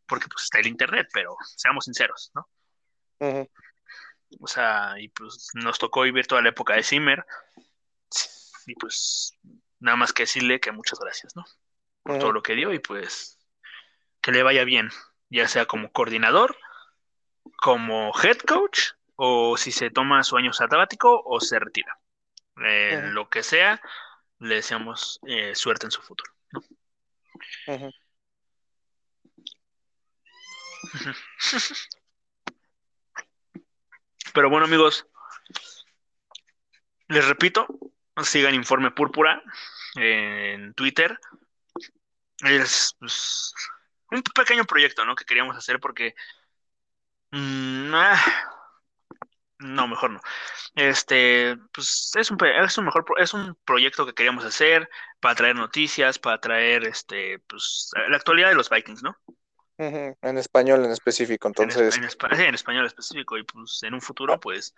porque 0.09 0.27
pues 0.27 0.43
está 0.43 0.59
el 0.59 0.67
internet, 0.67 1.07
pero 1.13 1.37
seamos 1.55 1.85
sinceros, 1.85 2.31
¿no? 2.33 2.49
O 4.41 4.47
sea, 4.47 4.95
y 4.99 5.07
pues 5.09 5.49
nos 5.53 5.79
tocó 5.79 6.01
vivir 6.01 6.27
toda 6.27 6.41
la 6.41 6.49
época 6.49 6.73
de 6.73 6.83
Zimmer, 6.83 7.25
y 8.65 8.75
pues 8.75 9.37
nada 9.79 9.97
más 9.97 10.13
que 10.13 10.23
decirle 10.23 10.59
que 10.59 10.71
muchas 10.71 10.99
gracias, 10.99 11.35
¿no? 11.35 11.45
Por 12.03 12.19
todo 12.19 12.31
lo 12.31 12.41
que 12.41 12.55
dio 12.55 12.73
y 12.73 12.79
pues 12.79 13.37
que 14.21 14.31
le 14.31 14.43
vaya 14.43 14.63
bien, 14.63 14.89
ya 15.29 15.47
sea 15.47 15.65
como 15.65 15.91
coordinador, 15.91 16.57
como 17.57 18.11
head 18.21 18.37
coach, 18.39 18.91
o 19.15 19.57
si 19.57 19.71
se 19.71 19.89
toma 19.89 20.23
su 20.23 20.37
año 20.37 20.53
sabático 20.53 21.21
o 21.25 21.39
se 21.39 21.59
retira. 21.59 21.99
Lo 22.55 23.29
que 23.29 23.43
sea, 23.43 23.81
le 24.39 24.55
deseamos 24.55 25.19
eh, 25.27 25.55
suerte 25.55 25.85
en 25.87 25.91
su 25.91 26.01
futuro. 26.01 26.33
¿no? 26.51 26.61
Pero 34.33 34.49
bueno, 34.49 34.65
amigos, 34.65 35.05
les 37.07 37.27
repito, 37.27 37.67
sigan 38.23 38.55
Informe 38.55 38.91
Púrpura 38.91 39.41
en 39.95 40.73
Twitter. 40.73 41.19
Es 42.43 42.95
pues, 42.99 43.53
un 44.11 44.21
pequeño 44.21 44.65
proyecto, 44.65 45.05
¿no? 45.05 45.15
Que 45.15 45.25
queríamos 45.25 45.55
hacer 45.57 45.79
porque... 45.79 46.15
Mm, 47.31 47.93
ah, 47.93 48.19
no, 49.59 49.87
mejor 49.87 50.11
no. 50.11 50.21
Este, 50.75 51.57
pues 51.73 52.11
es 52.15 52.31
un, 52.31 52.37
es 52.45 52.77
un 52.77 52.85
mejor 52.85 53.05
es 53.17 53.33
un 53.33 53.55
proyecto 53.65 54.05
que 54.05 54.13
queríamos 54.13 54.45
hacer 54.45 54.89
para 55.19 55.35
traer 55.35 55.55
noticias, 55.55 56.17
para 56.17 56.39
traer 56.39 56.85
este, 56.85 57.39
pues 57.39 57.91
la 58.09 58.17
actualidad 58.17 58.49
de 58.49 58.55
los 58.55 58.69
Vikings, 58.69 59.03
¿no? 59.03 59.17
En 59.79 60.37
español 60.37 60.83
en 60.83 60.91
específico, 60.91 61.47
entonces. 61.47 61.95
En, 61.95 62.03
en, 62.03 62.53
español 62.53 62.85
específico 62.85 63.37
y 63.37 63.43
pues 63.43 63.81
en 63.83 63.93
un 63.93 64.01
futuro, 64.01 64.37
pues, 64.37 64.75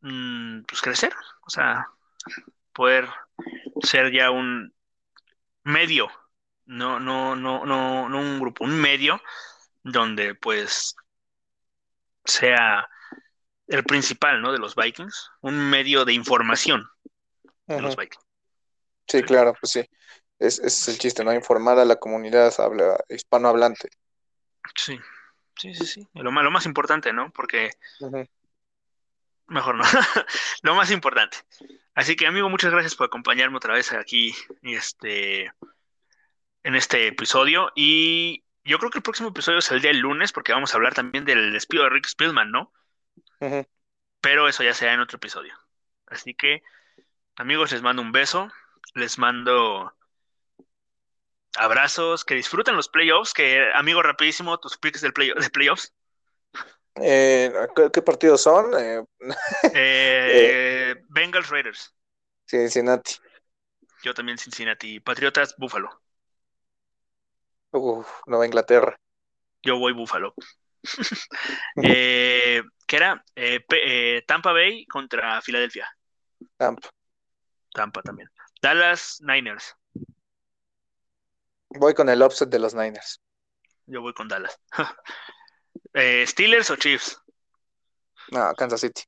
mm, 0.00 0.62
pues 0.62 0.80
crecer, 0.80 1.12
o 1.44 1.50
sea, 1.50 1.88
poder 2.72 3.08
ser 3.82 4.12
ya 4.12 4.30
un 4.30 4.72
medio, 5.64 6.08
no, 6.66 7.00
no, 7.00 7.34
no, 7.34 7.66
no, 7.66 8.08
no 8.08 8.20
un 8.20 8.38
grupo, 8.38 8.62
un 8.64 8.80
medio 8.80 9.20
donde 9.82 10.36
pues 10.36 10.94
sea 12.24 12.88
el 13.66 13.82
principal, 13.82 14.40
¿no? 14.40 14.52
De 14.52 14.60
los 14.60 14.76
Vikings, 14.76 15.32
un 15.40 15.68
medio 15.68 16.04
de 16.04 16.12
información 16.12 16.88
de 17.66 17.80
los 17.80 17.96
Vikings. 17.96 18.24
Sí, 19.08 19.22
claro, 19.24 19.52
pues 19.60 19.72
sí. 19.72 19.84
Es, 20.38 20.58
es 20.58 20.88
el 20.88 20.98
chiste, 20.98 21.24
¿no? 21.24 21.32
Informar 21.32 21.78
a 21.78 21.84
la 21.84 21.96
comunidad 21.96 22.52
habla, 22.58 22.98
hispanohablante. 23.08 23.88
Sí, 24.74 24.98
sí, 25.56 25.74
sí, 25.74 25.86
sí. 25.86 26.08
Lo, 26.14 26.30
lo 26.30 26.50
más 26.50 26.66
importante, 26.66 27.12
¿no? 27.12 27.30
Porque 27.30 27.70
mejor 29.48 29.76
no. 29.76 29.84
lo 30.62 30.74
más 30.74 30.90
importante. 30.90 31.38
Así 31.94 32.16
que, 32.16 32.26
amigo, 32.26 32.48
muchas 32.48 32.72
gracias 32.72 32.94
por 32.94 33.06
acompañarme 33.06 33.56
otra 33.56 33.74
vez 33.74 33.92
aquí 33.92 34.34
este, 34.62 35.52
en 36.62 36.74
este 36.74 37.06
episodio. 37.08 37.72
Y 37.74 38.44
yo 38.64 38.78
creo 38.78 38.90
que 38.90 38.98
el 38.98 39.04
próximo 39.04 39.30
episodio 39.30 39.60
es 39.60 39.70
el 39.70 39.80
día 39.80 39.90
del 39.90 40.00
lunes, 40.00 40.32
porque 40.32 40.52
vamos 40.52 40.72
a 40.72 40.76
hablar 40.76 40.94
también 40.94 41.24
del 41.24 41.52
despido 41.52 41.84
de 41.84 41.90
Rick 41.90 42.06
Spielman, 42.06 42.50
¿no? 42.50 42.72
Pero 44.20 44.48
eso 44.48 44.62
ya 44.62 44.74
será 44.74 44.92
en 44.92 45.00
otro 45.00 45.16
episodio. 45.16 45.54
Así 46.06 46.34
que, 46.34 46.62
amigos, 47.36 47.72
les 47.72 47.82
mando 47.82 48.02
un 48.02 48.12
beso. 48.12 48.50
Les 48.94 49.18
mando 49.18 49.95
abrazos, 51.56 52.24
que 52.24 52.34
disfruten 52.34 52.76
los 52.76 52.88
playoffs, 52.88 53.32
que 53.32 53.70
amigo 53.74 54.02
rapidísimo, 54.02 54.58
tus 54.58 54.76
picks 54.78 55.00
del 55.00 55.12
play, 55.12 55.32
de 55.32 55.50
playoffs. 55.50 55.92
Eh, 56.96 57.52
¿qué, 57.92 58.02
partidos 58.02 58.42
son? 58.42 58.72
Eh, 58.78 59.04
eh, 59.74 60.94
Bengals 61.08 61.48
Raiders. 61.50 61.94
Cincinnati. 62.46 63.16
Yo 64.02 64.14
también 64.14 64.38
Cincinnati. 64.38 65.00
Patriotas, 65.00 65.54
Buffalo. 65.58 65.90
Uf, 67.72 68.08
Nueva 68.26 68.46
Inglaterra. 68.46 68.96
Yo 69.62 69.78
voy 69.78 69.92
Buffalo. 69.92 70.34
¿Qué 71.76 72.62
era? 72.88 73.22
Tampa 74.26 74.52
Bay 74.52 74.86
contra 74.86 75.42
Filadelfia. 75.42 75.88
Tampa. 76.56 76.88
Tampa 77.74 78.00
también. 78.02 78.30
Dallas 78.62 79.20
Niners. 79.20 79.76
Voy 81.78 81.94
con 81.94 82.08
el 82.08 82.22
offset 82.22 82.48
de 82.48 82.58
los 82.58 82.74
Niners. 82.74 83.20
Yo 83.86 84.00
voy 84.00 84.12
con 84.12 84.28
Dallas. 84.28 84.58
Eh, 85.92 86.26
¿Steelers 86.26 86.70
o 86.70 86.76
Chiefs? 86.76 87.18
No, 88.30 88.52
Kansas 88.54 88.80
City. 88.80 89.02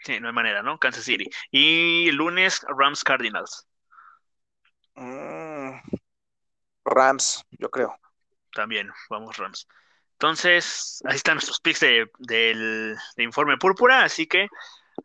Sí, 0.00 0.20
no 0.20 0.28
hay 0.28 0.34
manera, 0.34 0.62
¿no? 0.62 0.78
Kansas 0.78 1.04
City. 1.04 1.24
Y 1.50 2.10
lunes, 2.12 2.60
Rams 2.68 3.02
Cardinals. 3.02 3.66
Mm, 4.94 5.78
Rams, 6.84 7.44
yo 7.50 7.70
creo. 7.70 7.96
También, 8.52 8.90
vamos 9.08 9.38
Rams. 9.38 9.66
Entonces, 10.12 11.02
ahí 11.06 11.16
están 11.16 11.36
nuestros 11.36 11.60
picks 11.60 11.80
de, 11.80 12.10
del 12.18 12.96
informe 13.16 13.56
púrpura, 13.56 14.04
así 14.04 14.26
que 14.26 14.48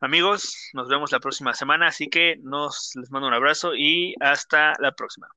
Amigos, 0.01 0.69
nos 0.73 0.87
vemos 0.87 1.11
la 1.11 1.19
próxima 1.19 1.53
semana, 1.53 1.87
así 1.87 2.09
que 2.09 2.37
nos 2.41 2.91
les 2.95 3.11
mando 3.11 3.27
un 3.27 3.33
abrazo 3.33 3.75
y 3.75 4.15
hasta 4.21 4.73
la 4.79 4.93
próxima. 4.93 5.27